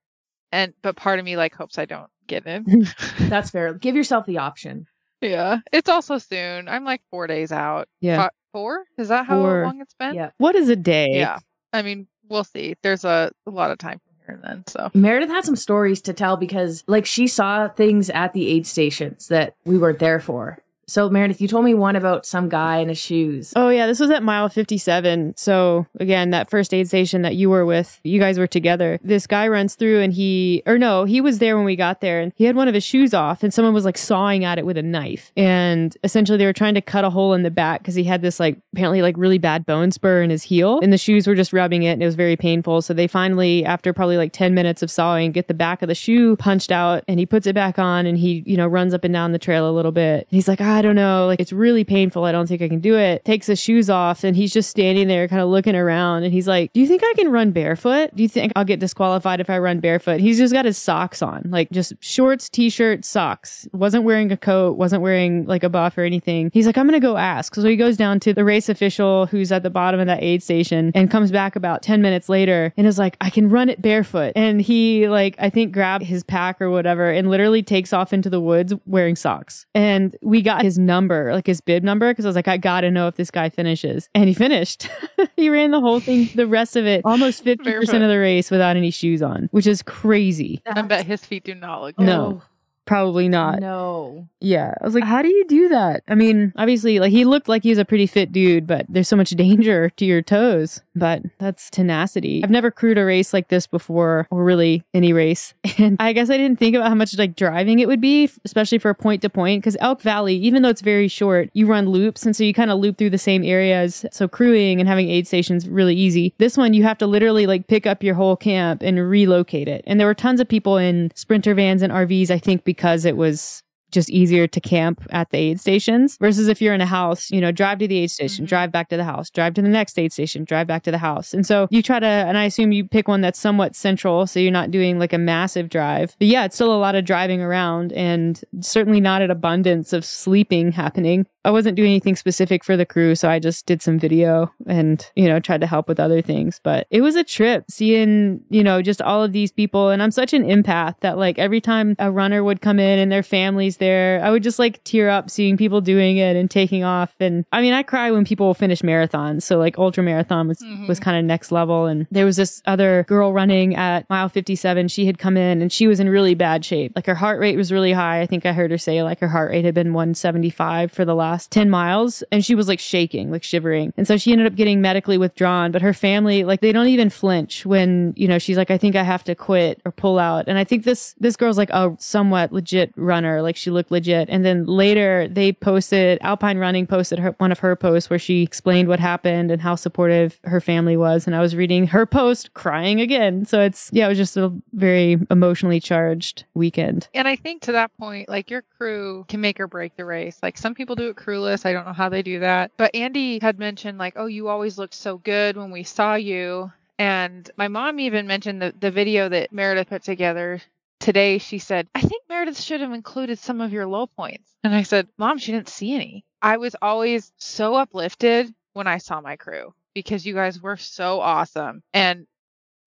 and 0.53 0.73
but 0.83 0.95
part 0.95 1.19
of 1.19 1.25
me 1.25 1.35
like 1.35 1.53
hopes 1.55 1.77
I 1.77 1.85
don't 1.85 2.09
get 2.27 2.45
in. 2.45 2.87
That's 3.19 3.49
fair. 3.49 3.73
Give 3.73 3.95
yourself 3.95 4.25
the 4.25 4.37
option. 4.37 4.85
yeah, 5.19 5.57
it's 5.73 5.89
also 5.89 6.19
soon. 6.19 6.69
I'm 6.69 6.85
like 6.85 7.01
four 7.11 7.27
days 7.27 7.51
out. 7.51 7.89
Yeah. 7.99 8.29
Four? 8.53 8.85
Is 8.99 9.07
that 9.07 9.25
how 9.25 9.41
Four. 9.41 9.63
long 9.63 9.81
it's 9.81 9.95
been? 9.95 10.13
Yeah. 10.13 10.29
What 10.37 10.55
is 10.55 10.69
a 10.69 10.75
day? 10.75 11.09
Yeah. 11.13 11.39
I 11.73 11.81
mean, 11.81 12.07
we'll 12.29 12.43
see. 12.43 12.75
There's 12.83 13.03
a, 13.03 13.31
a 13.47 13.49
lot 13.49 13.71
of 13.71 13.79
time 13.79 13.99
from 14.05 14.15
here 14.27 14.35
and 14.35 14.43
then. 14.43 14.63
So 14.67 14.91
Meredith 14.93 15.29
had 15.29 15.43
some 15.43 15.55
stories 15.55 16.03
to 16.03 16.13
tell 16.13 16.37
because 16.37 16.83
like 16.85 17.07
she 17.07 17.25
saw 17.25 17.67
things 17.67 18.11
at 18.11 18.33
the 18.33 18.47
aid 18.47 18.67
stations 18.67 19.27
that 19.29 19.55
we 19.65 19.79
weren't 19.79 19.97
there 19.97 20.19
for. 20.19 20.59
So 20.87 21.09
Meredith, 21.09 21.41
you 21.41 21.47
told 21.47 21.65
me 21.65 21.73
one 21.73 21.95
about 21.95 22.25
some 22.25 22.49
guy 22.49 22.77
in 22.77 22.89
his 22.89 22.97
shoes. 22.97 23.53
Oh 23.55 23.69
yeah, 23.69 23.87
this 23.87 23.99
was 23.99 24.09
at 24.09 24.23
mile 24.23 24.49
57. 24.49 25.33
So 25.37 25.85
again, 25.99 26.31
that 26.31 26.49
first 26.49 26.73
aid 26.73 26.87
station 26.87 27.21
that 27.21 27.35
you 27.35 27.49
were 27.49 27.65
with, 27.65 27.99
you 28.03 28.19
guys 28.19 28.37
were 28.37 28.47
together. 28.47 28.99
This 29.03 29.27
guy 29.27 29.47
runs 29.47 29.75
through 29.75 30.01
and 30.01 30.13
he 30.13 30.63
or 30.65 30.77
no, 30.77 31.05
he 31.05 31.21
was 31.21 31.39
there 31.39 31.55
when 31.55 31.65
we 31.65 31.75
got 31.75 32.01
there 32.01 32.19
and 32.21 32.33
he 32.35 32.45
had 32.45 32.55
one 32.55 32.67
of 32.67 32.73
his 32.73 32.83
shoes 32.83 33.13
off 33.13 33.43
and 33.43 33.53
someone 33.53 33.73
was 33.73 33.85
like 33.85 33.97
sawing 33.97 34.43
at 34.43 34.57
it 34.57 34.65
with 34.65 34.77
a 34.77 34.83
knife. 34.83 35.31
And 35.37 35.95
essentially 36.03 36.37
they 36.37 36.45
were 36.45 36.53
trying 36.53 36.75
to 36.75 36.81
cut 36.81 37.05
a 37.05 37.09
hole 37.09 37.33
in 37.33 37.43
the 37.43 37.51
back 37.51 37.81
because 37.81 37.95
he 37.95 38.03
had 38.03 38.21
this 38.21 38.39
like 38.39 38.57
apparently 38.73 39.01
like 39.01 39.17
really 39.17 39.37
bad 39.37 39.65
bone 39.65 39.91
spur 39.91 40.21
in 40.21 40.29
his 40.29 40.43
heel 40.43 40.79
and 40.81 40.91
the 40.91 40.97
shoes 40.97 41.27
were 41.27 41.35
just 41.35 41.53
rubbing 41.53 41.83
it 41.83 41.93
and 41.93 42.03
it 42.03 42.05
was 42.05 42.15
very 42.15 42.35
painful. 42.35 42.81
So 42.81 42.93
they 42.93 43.07
finally 43.07 43.65
after 43.65 43.93
probably 43.93 44.17
like 44.17 44.33
10 44.33 44.53
minutes 44.53 44.81
of 44.81 44.91
sawing 44.91 45.31
get 45.31 45.47
the 45.47 45.53
back 45.53 45.81
of 45.81 45.87
the 45.87 45.95
shoe 45.95 46.35
punched 46.35 46.71
out 46.71 47.03
and 47.07 47.19
he 47.19 47.25
puts 47.25 47.47
it 47.47 47.55
back 47.55 47.79
on 47.79 48.05
and 48.05 48.17
he, 48.17 48.43
you 48.45 48.57
know, 48.57 48.67
runs 48.67 48.93
up 48.93 49.03
and 49.03 49.13
down 49.13 49.31
the 49.31 49.39
trail 49.39 49.69
a 49.69 49.71
little 49.71 49.91
bit. 49.91 50.27
And 50.29 50.35
he's 50.35 50.47
like, 50.47 50.59
ah, 50.61 50.72
I 50.73 50.81
don't 50.81 50.95
know, 50.95 51.27
like 51.27 51.39
it's 51.39 51.53
really 51.53 51.83
painful. 51.83 52.25
I 52.25 52.31
don't 52.31 52.47
think 52.47 52.61
I 52.63 52.67
can 52.67 52.79
do 52.79 52.97
it. 52.97 53.23
Takes 53.25 53.45
his 53.45 53.59
shoes 53.59 53.91
off 53.91 54.23
and 54.23 54.35
he's 54.35 54.51
just 54.51 54.71
standing 54.71 55.07
there 55.07 55.27
kind 55.27 55.39
of 55.39 55.49
looking 55.49 55.75
around 55.75 56.23
and 56.23 56.33
he's 56.33 56.47
like, 56.47 56.73
Do 56.73 56.79
you 56.79 56.87
think 56.87 57.03
I 57.03 57.13
can 57.13 57.31
run 57.31 57.51
barefoot? 57.51 58.15
Do 58.15 58.23
you 58.23 58.29
think 58.29 58.53
I'll 58.55 58.65
get 58.65 58.79
disqualified 58.79 59.39
if 59.39 59.51
I 59.51 59.59
run 59.59 59.79
barefoot? 59.79 60.19
He's 60.19 60.39
just 60.39 60.51
got 60.51 60.65
his 60.65 60.77
socks 60.77 61.21
on, 61.21 61.43
like 61.51 61.69
just 61.69 61.93
shorts, 61.99 62.49
t 62.49 62.71
shirt, 62.71 63.05
socks. 63.05 63.67
Wasn't 63.71 64.03
wearing 64.03 64.31
a 64.31 64.37
coat, 64.37 64.75
wasn't 64.75 65.03
wearing 65.03 65.45
like 65.45 65.63
a 65.63 65.69
buff 65.69 65.95
or 65.95 66.01
anything. 66.01 66.49
He's 66.51 66.65
like, 66.65 66.77
I'm 66.77 66.87
going 66.87 66.99
to 66.99 67.05
go 67.05 67.17
ask. 67.17 67.53
So 67.53 67.63
he 67.63 67.75
goes 67.75 67.95
down 67.95 68.19
to 68.21 68.33
the 68.33 68.43
race 68.43 68.67
official 68.67 69.27
who's 69.27 69.51
at 69.51 69.61
the 69.61 69.69
bottom 69.69 69.99
of 69.99 70.07
that 70.07 70.23
aid 70.23 70.41
station 70.41 70.91
and 70.95 71.11
comes 71.11 71.31
back 71.31 71.55
about 71.55 71.83
10 71.83 72.01
minutes 72.01 72.29
later 72.29 72.73
and 72.77 72.87
is 72.87 72.97
like, 72.97 73.15
I 73.21 73.29
can 73.29 73.49
run 73.49 73.69
it 73.69 73.79
barefoot. 73.79 74.33
And 74.35 74.59
he, 74.59 75.07
like, 75.07 75.35
I 75.37 75.51
think 75.51 75.71
grabbed 75.71 76.03
his 76.03 76.23
pack 76.23 76.59
or 76.59 76.71
whatever 76.71 77.11
and 77.11 77.29
literally 77.29 77.61
takes 77.61 77.93
off 77.93 78.11
into 78.11 78.29
the 78.29 78.41
woods 78.41 78.73
wearing 78.87 79.15
socks. 79.15 79.67
And 79.75 80.15
we 80.23 80.41
got 80.41 80.62
his 80.63 80.79
number, 80.79 81.31
like 81.31 81.45
his 81.45 81.61
bib 81.61 81.83
number, 81.83 82.11
because 82.11 82.25
I 82.25 82.29
was 82.29 82.35
like, 82.35 82.47
I 82.47 82.57
got 82.57 82.81
to 82.81 82.89
know 82.89 83.07
if 83.07 83.15
this 83.15 83.29
guy 83.29 83.49
finishes. 83.49 84.09
And 84.15 84.27
he 84.27 84.33
finished. 84.33 84.87
he 85.35 85.49
ran 85.49 85.69
the 85.71 85.79
whole 85.79 85.99
thing, 85.99 86.29
the 86.33 86.47
rest 86.47 86.75
of 86.75 86.87
it, 86.87 87.01
almost 87.05 87.45
50% 87.45 87.63
Barefoot. 87.63 88.01
of 88.01 88.09
the 88.09 88.19
race 88.19 88.49
without 88.49 88.75
any 88.75 88.89
shoes 88.89 89.21
on, 89.21 89.49
which 89.51 89.67
is 89.67 89.83
crazy. 89.83 90.61
I 90.65 90.81
bet 90.81 91.05
his 91.05 91.23
feet 91.23 91.43
do 91.43 91.53
not 91.53 91.81
look 91.81 91.97
good. 91.97 92.05
No. 92.07 92.41
Probably 92.85 93.29
not. 93.29 93.59
No. 93.59 94.27
Yeah. 94.41 94.73
I 94.81 94.85
was 94.85 94.93
like, 94.93 95.05
how 95.05 95.21
do 95.21 95.29
you 95.29 95.45
do 95.47 95.69
that? 95.69 96.03
I 96.07 96.15
mean, 96.15 96.51
obviously, 96.57 96.99
like 96.99 97.11
he 97.11 97.23
looked 97.23 97.47
like 97.47 97.63
he 97.63 97.69
was 97.69 97.77
a 97.77 97.85
pretty 97.85 98.07
fit 98.07 98.31
dude, 98.31 98.67
but 98.67 98.85
there's 98.89 99.07
so 99.07 99.15
much 99.15 99.29
danger 99.31 99.89
to 99.91 100.05
your 100.05 100.21
toes. 100.21 100.81
But 100.95 101.21
that's 101.39 101.69
tenacity. 101.69 102.43
I've 102.43 102.49
never 102.49 102.71
crewed 102.71 102.97
a 102.97 103.05
race 103.05 103.33
like 103.33 103.47
this 103.47 103.67
before, 103.67 104.27
or 104.29 104.43
really 104.43 104.83
any 104.93 105.13
race. 105.13 105.53
And 105.79 105.97
I 105.99 106.13
guess 106.13 106.29
I 106.29 106.37
didn't 106.37 106.59
think 106.59 106.75
about 106.75 106.87
how 106.87 106.95
much 106.95 107.17
like 107.17 107.35
driving 107.35 107.79
it 107.79 107.87
would 107.87 107.99
be, 107.99 108.29
especially 108.45 108.77
for 108.77 108.89
a 108.89 108.95
point 108.95 109.23
to 109.23 109.29
point. 109.29 109.61
Because 109.61 109.75
Elk 109.79 110.01
Valley, 110.01 110.35
even 110.35 110.61
though 110.61 110.69
it's 110.69 110.81
very 110.81 111.07
short, 111.07 111.49
you 111.53 111.65
run 111.65 111.89
loops. 111.89 112.25
And 112.25 112.35
so 112.35 112.43
you 112.43 112.53
kind 112.53 112.69
of 112.69 112.77
loop 112.77 112.97
through 112.97 113.09
the 113.09 113.17
same 113.17 113.43
areas. 113.43 114.05
So 114.11 114.27
crewing 114.27 114.79
and 114.79 114.87
having 114.87 115.09
aid 115.09 115.27
stations 115.27 115.67
really 115.67 115.95
easy. 115.95 116.35
This 116.37 116.57
one, 116.57 116.73
you 116.75 116.83
have 116.83 116.99
to 116.99 117.07
literally 117.07 117.47
like 117.47 117.67
pick 117.67 117.87
up 117.87 118.03
your 118.03 118.13
whole 118.13 118.35
camp 118.35 118.83
and 118.83 118.99
relocate 119.09 119.67
it. 119.67 119.83
And 119.87 119.99
there 119.99 120.07
were 120.07 120.13
tons 120.13 120.39
of 120.39 120.47
people 120.47 120.77
in 120.77 121.11
sprinter 121.15 121.55
vans 121.55 121.81
and 121.81 121.91
RVs, 121.91 122.29
I 122.29 122.37
think, 122.37 122.63
because 122.73 123.05
it 123.05 123.15
was 123.15 123.61
just 123.93 124.09
easier 124.09 124.47
to 124.47 124.59
camp 124.59 125.01
at 125.11 125.29
the 125.29 125.37
aid 125.37 125.59
stations 125.59 126.17
versus 126.19 126.47
if 126.49 126.61
you're 126.61 126.73
in 126.73 126.81
a 126.81 126.85
house, 126.85 127.31
you 127.31 127.39
know, 127.39 127.51
drive 127.51 127.79
to 127.79 127.87
the 127.87 127.99
aid 127.99 128.11
station, 128.11 128.45
Mhm. 128.45 128.49
drive 128.49 128.71
back 128.71 128.89
to 128.89 128.97
the 128.97 129.03
house, 129.03 129.29
drive 129.29 129.53
to 129.53 129.61
the 129.61 129.69
next 129.69 129.97
aid 129.97 130.11
station, 130.11 130.43
drive 130.43 130.67
back 130.67 130.83
to 130.83 130.91
the 130.91 130.97
house. 130.97 131.33
And 131.33 131.45
so 131.45 131.67
you 131.71 131.81
try 131.81 131.99
to, 131.99 132.05
and 132.05 132.37
I 132.37 132.45
assume 132.45 132.71
you 132.71 132.83
pick 132.85 133.07
one 133.07 133.21
that's 133.21 133.39
somewhat 133.39 133.75
central. 133.75 134.27
So 134.27 134.39
you're 134.39 134.51
not 134.51 134.71
doing 134.71 134.99
like 134.99 135.13
a 135.13 135.17
massive 135.17 135.69
drive. 135.69 136.15
But 136.19 136.27
yeah, 136.27 136.45
it's 136.45 136.55
still 136.55 136.73
a 136.73 136.77
lot 136.77 136.95
of 136.95 137.05
driving 137.05 137.41
around 137.41 137.93
and 137.93 138.41
certainly 138.61 138.99
not 138.99 139.21
an 139.21 139.31
abundance 139.31 139.93
of 139.93 140.03
sleeping 140.03 140.71
happening. 140.71 141.25
I 141.45 141.51
wasn't 141.51 141.75
doing 141.75 141.89
anything 141.89 142.15
specific 142.15 142.63
for 142.63 142.77
the 142.77 142.85
crew. 142.85 143.15
So 143.15 143.29
I 143.29 143.37
just 143.37 143.65
did 143.65 143.81
some 143.81 143.99
video 143.99 144.49
and, 144.65 145.05
you 145.15 145.27
know, 145.27 145.39
tried 145.41 145.59
to 145.61 145.67
help 145.67 145.89
with 145.89 145.99
other 145.99 146.21
things. 146.21 146.59
But 146.63 146.87
it 146.89 147.01
was 147.01 147.15
a 147.17 147.23
trip 147.23 147.65
seeing, 147.69 148.39
you 148.49 148.63
know, 148.63 148.81
just 148.81 149.01
all 149.01 149.21
of 149.21 149.33
these 149.33 149.51
people. 149.51 149.89
And 149.89 150.01
I'm 150.01 150.11
such 150.11 150.31
an 150.33 150.43
empath 150.45 150.95
that 151.01 151.17
like 151.17 151.37
every 151.37 151.59
time 151.59 151.95
a 151.99 152.11
runner 152.11 152.43
would 152.45 152.61
come 152.61 152.79
in 152.79 152.97
and 152.97 153.11
their 153.11 153.23
families 153.23 153.77
there, 153.83 154.21
I 154.23 154.31
would 154.31 154.43
just 154.43 154.59
like 154.59 154.83
tear 154.83 155.09
up 155.09 155.29
seeing 155.29 155.57
people 155.57 155.81
doing 155.81 156.17
it 156.17 156.35
and 156.35 156.49
taking 156.49 156.83
off. 156.83 157.13
And 157.19 157.45
I 157.51 157.61
mean, 157.61 157.73
I 157.73 157.83
cry 157.83 158.09
when 158.11 158.23
people 158.25 158.53
finish 158.53 158.81
marathons. 158.81 159.43
So 159.43 159.57
like 159.57 159.77
ultra 159.77 160.01
marathon 160.03 160.47
was, 160.47 160.59
Mhm. 160.59 160.87
was 160.87 160.99
kind 160.99 161.17
of 161.17 161.25
next 161.25 161.51
level. 161.51 161.85
And 161.85 162.07
there 162.11 162.25
was 162.25 162.37
this 162.37 162.61
other 162.65 163.03
girl 163.07 163.33
running 163.33 163.75
at 163.75 164.09
mile 164.09 164.29
57. 164.29 164.87
She 164.87 165.05
had 165.05 165.17
come 165.17 165.35
in 165.37 165.61
and 165.61 165.71
she 165.71 165.85
was 165.87 165.99
in 165.99 166.07
really 166.09 166.33
bad 166.35 166.63
shape. 166.63 166.93
Like 166.95 167.05
her 167.05 167.15
heart 167.15 167.39
rate 167.39 167.57
was 167.57 167.71
really 167.71 167.91
high. 167.91 168.21
I 168.21 168.25
think 168.25 168.45
I 168.45 168.53
heard 168.53 168.71
her 168.71 168.77
say 168.77 169.03
like 169.03 169.19
her 169.19 169.27
heart 169.27 169.51
rate 169.51 169.65
had 169.65 169.73
been 169.75 169.93
175 169.93 170.91
for 170.91 171.05
the 171.05 171.15
last 171.15 171.51
10 171.51 171.69
miles. 171.69 172.23
And 172.31 172.43
she 172.45 172.55
was 172.55 172.67
like 172.67 172.79
shaking, 172.79 173.31
like 173.31 173.43
shivering. 173.43 173.93
And 173.97 174.07
so 174.07 174.17
she 174.17 174.31
ended 174.31 174.47
up 174.47 174.55
getting 174.55 174.81
medically 174.81 175.17
withdrawn. 175.17 175.71
But 175.71 175.81
her 175.81 175.93
family, 175.93 176.43
like 176.43 176.61
they 176.61 176.71
don't 176.71 176.87
even 176.87 177.09
flinch 177.09 177.65
when, 177.65 178.13
you 178.15 178.27
know, 178.27 178.39
she's 178.39 178.57
like, 178.57 178.71
I 178.71 178.77
think 178.77 178.95
I 178.95 179.03
have 179.03 179.23
to 179.25 179.35
quit 179.35 179.81
or 179.85 179.91
pull 179.91 180.19
out. 180.19 180.45
And 180.47 180.57
I 180.57 180.63
think 180.63 180.83
this, 180.85 181.15
this 181.19 181.35
girl's 181.35 181.57
like 181.57 181.69
a 181.71 181.95
somewhat 181.99 182.51
legit 182.53 182.93
runner. 182.95 183.41
Like 183.41 183.55
she 183.55 183.71
looked 183.73 183.91
legit. 183.91 184.29
And 184.29 184.45
then 184.45 184.65
later 184.65 185.27
they 185.27 185.51
posted, 185.51 186.17
Alpine 186.21 186.57
Running 186.57 186.87
posted 186.87 187.19
her, 187.19 187.35
one 187.39 187.51
of 187.51 187.59
her 187.59 187.75
posts 187.75 188.09
where 188.09 188.19
she 188.19 188.41
explained 188.41 188.87
what 188.87 188.99
happened 188.99 189.51
and 189.51 189.61
how 189.61 189.75
supportive 189.75 190.39
her 190.43 190.61
family 190.61 190.95
was. 190.95 191.27
And 191.27 191.35
I 191.35 191.41
was 191.41 191.55
reading 191.55 191.87
her 191.87 192.05
post 192.05 192.53
crying 192.53 193.01
again. 193.01 193.45
So 193.45 193.59
it's, 193.61 193.89
yeah, 193.91 194.05
it 194.05 194.09
was 194.09 194.17
just 194.17 194.37
a 194.37 194.53
very 194.73 195.19
emotionally 195.29 195.79
charged 195.79 196.45
weekend. 196.53 197.09
And 197.13 197.27
I 197.27 197.35
think 197.35 197.61
to 197.63 197.73
that 197.73 197.95
point, 197.97 198.29
like 198.29 198.49
your 198.49 198.63
crew 198.77 199.25
can 199.27 199.41
make 199.41 199.59
or 199.59 199.67
break 199.67 199.95
the 199.97 200.05
race. 200.05 200.39
Like 200.41 200.57
some 200.57 200.75
people 200.75 200.95
do 200.95 201.09
it 201.09 201.15
crewless. 201.15 201.65
I 201.65 201.73
don't 201.73 201.85
know 201.85 201.93
how 201.93 202.09
they 202.09 202.21
do 202.21 202.39
that. 202.39 202.71
But 202.77 202.95
Andy 202.95 203.39
had 203.39 203.59
mentioned, 203.59 203.97
like, 203.97 204.13
oh, 204.15 204.27
you 204.27 204.47
always 204.47 204.77
looked 204.77 204.93
so 204.93 205.17
good 205.17 205.57
when 205.57 205.71
we 205.71 205.83
saw 205.83 206.15
you. 206.15 206.71
And 206.99 207.49
my 207.57 207.67
mom 207.67 207.99
even 207.99 208.27
mentioned 208.27 208.61
the, 208.61 208.73
the 208.79 208.91
video 208.91 209.27
that 209.29 209.51
Meredith 209.51 209.89
put 209.89 210.03
together 210.03 210.61
today. 211.03 211.37
She 211.37 211.59
said, 211.59 211.87
I 211.93 212.01
think 212.01 212.23
Meredith 212.29 212.59
should 212.59 212.81
have 212.81 212.93
included 212.93 213.37
some 213.37 213.61
of 213.61 213.73
your 213.73 213.85
low 213.85 214.07
points. 214.07 214.49
And 214.63 214.73
I 214.73 214.83
said, 214.83 215.07
Mom, 215.17 215.37
she 215.37 215.51
didn't 215.51 215.69
see 215.69 215.93
any. 215.93 216.25
I 216.41 216.57
was 216.57 216.75
always 216.81 217.31
so 217.37 217.75
uplifted 217.75 218.53
when 218.73 218.87
I 218.87 218.97
saw 218.97 219.21
my 219.21 219.35
crew 219.35 219.73
because 219.93 220.25
you 220.25 220.33
guys 220.33 220.61
were 220.61 220.77
so 220.77 221.19
awesome. 221.19 221.83
And 221.93 222.25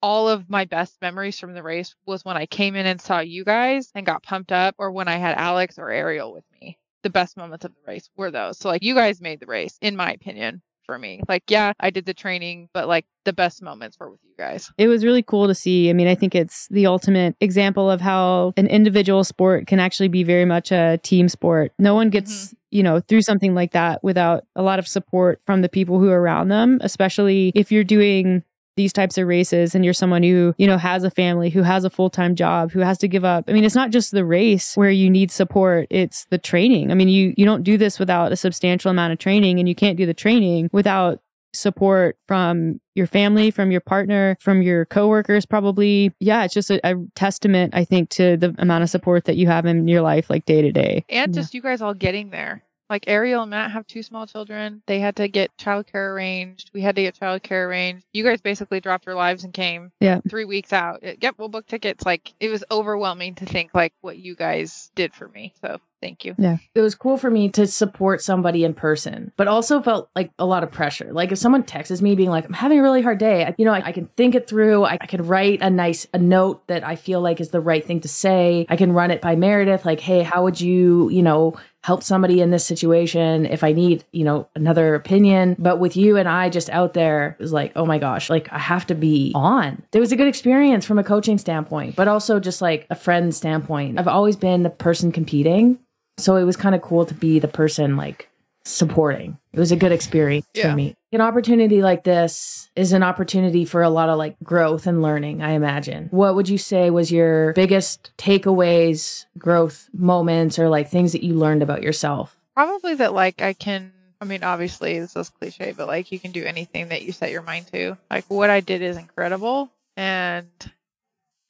all 0.03 0.29
of 0.29 0.49
my 0.49 0.65
best 0.65 0.97
memories 1.01 1.39
from 1.39 1.55
the 1.55 1.63
race 1.63 1.95
was 2.07 2.25
when 2.25 2.37
I 2.37 2.47
came 2.47 2.75
in 2.75 2.87
and 2.87 3.01
saw 3.01 3.21
you 3.21 3.45
guys 3.45 3.91
and 3.95 4.07
got 4.07 4.23
pumped 4.23 4.53
up, 4.53 4.75
or 4.79 4.91
when 4.93 5.09
I 5.09 5.17
had 5.17 5.37
Alex 5.37 5.79
or 5.79 5.91
Ariel 5.91 6.33
with 6.33 6.45
me. 6.61 6.79
The 7.03 7.11
best 7.11 7.37
moments 7.37 7.65
of 7.65 7.73
the 7.73 7.91
race 7.91 8.09
were 8.17 8.31
those. 8.31 8.59
So, 8.59 8.69
like, 8.69 8.83
you 8.83 8.95
guys 8.95 9.21
made 9.21 9.41
the 9.41 9.47
race, 9.47 9.79
in 9.81 9.97
my 9.97 10.13
opinion, 10.13 10.63
for 10.87 10.99
me. 10.99 11.21
Like, 11.29 11.43
yeah, 11.49 11.73
I 11.81 11.91
did 11.91 12.07
the 12.07 12.15
training, 12.15 12.69
but 12.73 12.89
like 12.89 13.05
the 13.25 13.33
best 13.33 13.61
moments 13.61 13.99
were 13.99 14.11
with 14.11 14.21
you 14.25 14.33
guys. 14.39 14.71
It 14.79 14.89
was 14.89 15.05
really 15.05 15.23
cool 15.23 15.49
to 15.49 15.55
see. 15.55 15.91
I 15.91 15.93
mean, 15.93 16.07
I 16.07 16.15
think 16.15 16.35
it's 16.35 16.69
the 16.69 16.87
ultimate 16.87 17.37
example 17.41 17.91
of 17.91 18.01
how 18.01 18.55
an 18.57 18.69
individual 18.69 19.25
sport 19.25 19.67
can 19.67 19.81
actually 19.81 20.09
be 20.09 20.23
very 20.23 20.45
much 20.45 20.73
a 20.73 20.99
team 21.03 21.29
sport. 21.29 21.73
No 21.79 21.95
one 21.95 22.09
gets, 22.09 22.47
mm-hmm. 22.47 22.55
you 22.71 22.83
know, 22.83 23.01
through 23.01 23.23
something 23.23 23.55
like 23.55 23.73
that 23.73 24.03
without 24.03 24.47
a 24.55 24.63
lot 24.63 24.79
of 24.79 24.89
support 24.89 25.41
from 25.45 25.63
the 25.63 25.69
people 25.69 25.99
who 25.99 26.09
are 26.09 26.21
around 26.21 26.49
them, 26.49 26.79
especially 26.83 27.53
if 27.55 27.71
you're 27.71 27.85
doing 27.85 28.45
these 28.77 28.93
types 28.93 29.17
of 29.19 29.27
races 29.27 29.75
and 29.75 29.85
you're 29.85 29.95
someone 29.95 30.23
who, 30.23 30.55
you 30.59 30.67
know, 30.67 30.79
has 30.79 31.03
a 31.05 31.11
family, 31.11 31.51
who 31.51 31.63
has 31.63 31.85
a 31.85 31.91
full-time 31.91 32.35
job, 32.35 32.71
who 32.73 32.81
has 32.81 32.99
to 32.99 33.09
give 33.09 33.25
up. 33.25 33.45
I 33.49 33.53
mean, 33.53 33.65
it's 33.65 33.75
not 33.75 33.91
just 33.91 34.13
the 34.13 34.25
race 34.25 34.77
where 34.77 34.91
you 34.91 35.09
need 35.11 35.31
support, 35.31 35.87
it's 35.91 36.27
the 36.27 36.39
training. 36.39 36.91
I 36.91 36.95
mean, 36.95 37.09
you 37.09 37.35
you 37.37 37.45
don't 37.45 37.63
do 37.63 37.77
this 37.79 37.99
without 37.99 38.33
a 38.33 38.37
substantial 38.37 38.91
amount 38.91 39.13
of 39.13 39.19
training 39.19 39.59
and 39.59 39.69
you 39.69 39.75
can't 39.75 39.97
do 39.97 40.07
the 40.07 40.15
training 40.15 40.69
without 40.73 41.21
support 41.55 42.19
from 42.29 42.79
your 42.95 43.07
family, 43.07 43.51
from 43.51 43.71
your 43.71 43.81
partner, 43.81 44.37
from 44.41 44.61
your 44.61 44.85
coworkers, 44.85 45.47
probably. 45.47 46.13
Yeah, 46.21 46.45
it's 46.45 46.53
just 46.53 46.71
a, 46.71 46.81
a 46.87 46.95
testament, 47.15 47.75
I 47.75 47.85
think, 47.85 48.11
to 48.11 48.37
the 48.37 48.55
amount 48.59 48.83
of 48.85 48.91
support 48.91 49.25
that 49.25 49.37
you 49.37 49.47
have 49.47 49.65
in 49.65 49.89
your 49.89 50.03
life, 50.03 50.29
like 50.29 50.45
day 50.45 50.61
to 50.61 50.71
day. 50.71 51.05
And 51.09 51.35
Yeah. 51.35 51.41
just 51.41 51.55
you 51.55 51.63
guys 51.63 51.81
all 51.81 51.95
getting 51.95 52.29
there. 52.31 52.63
Like 52.89 53.05
Ariel 53.09 53.43
and 53.43 53.51
Matt 53.51 53.73
have 53.73 53.87
two 53.87 54.03
small 54.03 54.27
children. 54.27 54.83
They 54.87 55.01
had 55.01 55.17
to 55.17 55.29
get 55.29 55.57
childcare 55.57 56.13
arranged. 56.15 56.71
We 56.73 56.81
had 56.83 56.97
to 56.97 57.03
get 57.03 57.19
childcare 57.19 57.67
arranged. 57.67 58.07
You 58.13 58.23
guys 58.23 58.41
basically 58.41 58.81
dropped 58.81 59.07
your 59.07 59.15
lives 59.17 59.45
and 59.45 59.53
came 59.53 59.91
Yeah. 60.01 60.21
three 60.29 60.45
weeks 60.45 60.73
out. 60.73 61.03
It- 61.03 61.19
Yep, 61.23 61.35
we'll 61.39 61.49
book 61.49 61.67
tickets. 61.67 62.07
Like 62.07 62.33
it 62.39 62.49
was 62.49 62.63
overwhelming 62.71 63.35
to 63.37 63.47
think 63.47 63.71
like 63.75 63.93
what 64.03 64.19
you 64.19 64.37
guys 64.37 64.91
did 64.95 65.13
for 65.15 65.27
me. 65.29 65.53
So 65.61 65.81
thank 66.01 66.25
you. 66.25 66.35
Yeah. 66.39 66.59
It 66.75 66.81
was 66.81 66.95
cool 66.95 67.17
for 67.17 67.31
me 67.31 67.49
to 67.51 67.67
support 67.67 68.23
somebody 68.23 68.65
in 68.65 68.75
person, 68.75 69.33
but 69.37 69.49
also 69.49 69.81
felt 69.81 70.11
like 70.15 70.31
a 70.39 70.47
lot 70.47 70.63
of 70.63 70.71
pressure. 70.71 71.13
Like 71.13 71.33
if 71.33 71.39
someone 71.39 71.63
texts 71.63 72.03
me 72.03 72.15
being 72.15 72.31
like, 72.31 72.45
I'm 72.45 72.53
having 72.53 72.79
a 72.79 72.83
really 72.83 73.03
hard 73.03 73.19
day, 73.19 73.45
I, 73.45 73.55
you 73.59 73.65
know, 73.65 73.73
I, 73.73 73.87
I 73.87 73.93
can 73.93 74.07
think 74.07 74.35
it 74.35 74.49
through. 74.49 74.85
I, 74.85 74.99
I 75.01 75.07
can 75.07 75.27
write 75.27 75.63
a 75.63 75.71
nice 75.71 76.07
a 76.13 76.19
note 76.19 76.67
that 76.69 76.85
I 76.85 76.97
feel 76.97 77.21
like 77.21 77.41
is 77.41 77.51
the 77.51 77.61
right 77.61 77.85
thing 77.85 78.01
to 78.01 78.09
say. 78.09 78.67
I 78.69 78.77
can 78.77 78.93
run 78.93 79.11
it 79.11 79.21
by 79.21 79.37
Meredith, 79.37 79.85
like, 79.85 80.01
hey, 80.01 80.23
how 80.23 80.45
would 80.45 80.61
you, 80.61 81.09
you 81.11 81.23
know, 81.23 81.57
help 81.87 82.03
somebody 82.03 82.41
in 82.41 82.51
this 82.51 82.67
situation 82.67 83.47
if 83.47 83.63
I 83.63 83.71
need, 83.71 84.05
you 84.11 84.25
know, 84.25 84.49
another 84.57 84.97
opinion. 84.97 85.55
But 85.57 85.79
with 85.79 85.97
you 85.97 86.17
and 86.17 86.29
I 86.29 86.51
just 86.51 86.69
out 86.71 86.95
there, 86.95 87.37
it 87.39 87.43
was 87.43 87.53
like, 87.53 87.71
oh 87.77 87.87
my 87.87 87.99
gosh, 87.99 88.29
like 88.29 88.53
I 88.53 88.59
have 88.59 88.89
to 88.89 88.97
be 88.97 89.31
on. 89.37 89.85
It 89.93 90.01
was 90.01 90.11
a 90.11 90.17
good 90.17 90.27
experience 90.27 90.85
from 90.85 90.99
a 90.99 91.05
coaching 91.05 91.39
standpoint, 91.39 91.95
but 91.95 92.09
also 92.09 92.41
just 92.41 92.61
like 92.61 92.89
a 92.91 92.97
friend 92.97 93.33
standpoint. 93.33 94.01
I've 94.01 94.09
always 94.09 94.35
been 94.35 94.65
the 94.65 94.71
person 94.71 95.13
competing. 95.13 95.79
So 96.19 96.37
it 96.37 96.45
was 96.45 96.57
kind 96.57 96.75
of 96.75 96.83
cool 96.83 97.05
to 97.07 97.15
be 97.15 97.39
the 97.39 97.49
person 97.49 97.97
like 97.97 98.31
supporting. 98.65 99.39
It 99.53 99.61
was 99.61 99.71
a 99.71 99.77
good 99.77 99.93
experience 99.93 100.47
Yeah. 100.55 100.71
for 100.71 100.77
me. 100.77 100.95
An 101.13 101.21
opportunity 101.21 101.83
like 101.83 102.05
this 102.05 102.69
is 102.75 102.93
an 102.93 103.03
opportunity 103.03 103.65
for 103.65 103.83
a 103.83 103.89
lot 103.91 104.09
of 104.09 104.19
like 104.19 104.37
growth 104.43 104.87
and 104.87 105.01
learning, 105.03 105.41
I 105.43 105.53
imagine. 105.53 106.09
What 106.11 106.35
would 106.35 106.49
you 106.49 106.59
say 106.59 106.91
was 106.91 107.13
your 107.13 107.53
biggest 107.53 108.11
takeaways, 108.19 109.25
growth 109.39 109.89
moments, 109.93 110.59
or 110.59 110.69
like 110.69 110.89
things 110.91 111.13
that 111.13 111.23
you 111.25 111.35
learned 111.35 111.63
about 111.63 111.83
yourself? 111.83 112.37
Probably 112.55 112.95
that 112.97 113.13
like 113.13 113.41
I 113.41 113.53
can 113.53 113.93
I 114.21 114.25
mean 114.25 114.43
obviously 114.43 114.99
this 114.99 115.15
is 115.17 115.29
cliche, 115.29 115.73
but 115.77 115.87
like 115.87 116.11
you 116.11 116.19
can 116.19 116.33
do 116.33 116.45
anything 116.45 116.89
that 116.89 117.03
you 117.03 117.13
set 117.13 117.31
your 117.31 117.43
mind 117.43 117.69
to. 117.69 117.97
Like 118.11 118.25
what 118.29 118.51
I 118.51 118.61
did 118.61 118.83
is 118.83 118.97
incredible 118.97 119.71
and 119.97 120.49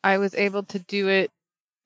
I 0.05 0.19
was 0.19 0.35
able 0.35 0.65
to 0.65 0.79
do 0.79 1.09
it 1.09 1.31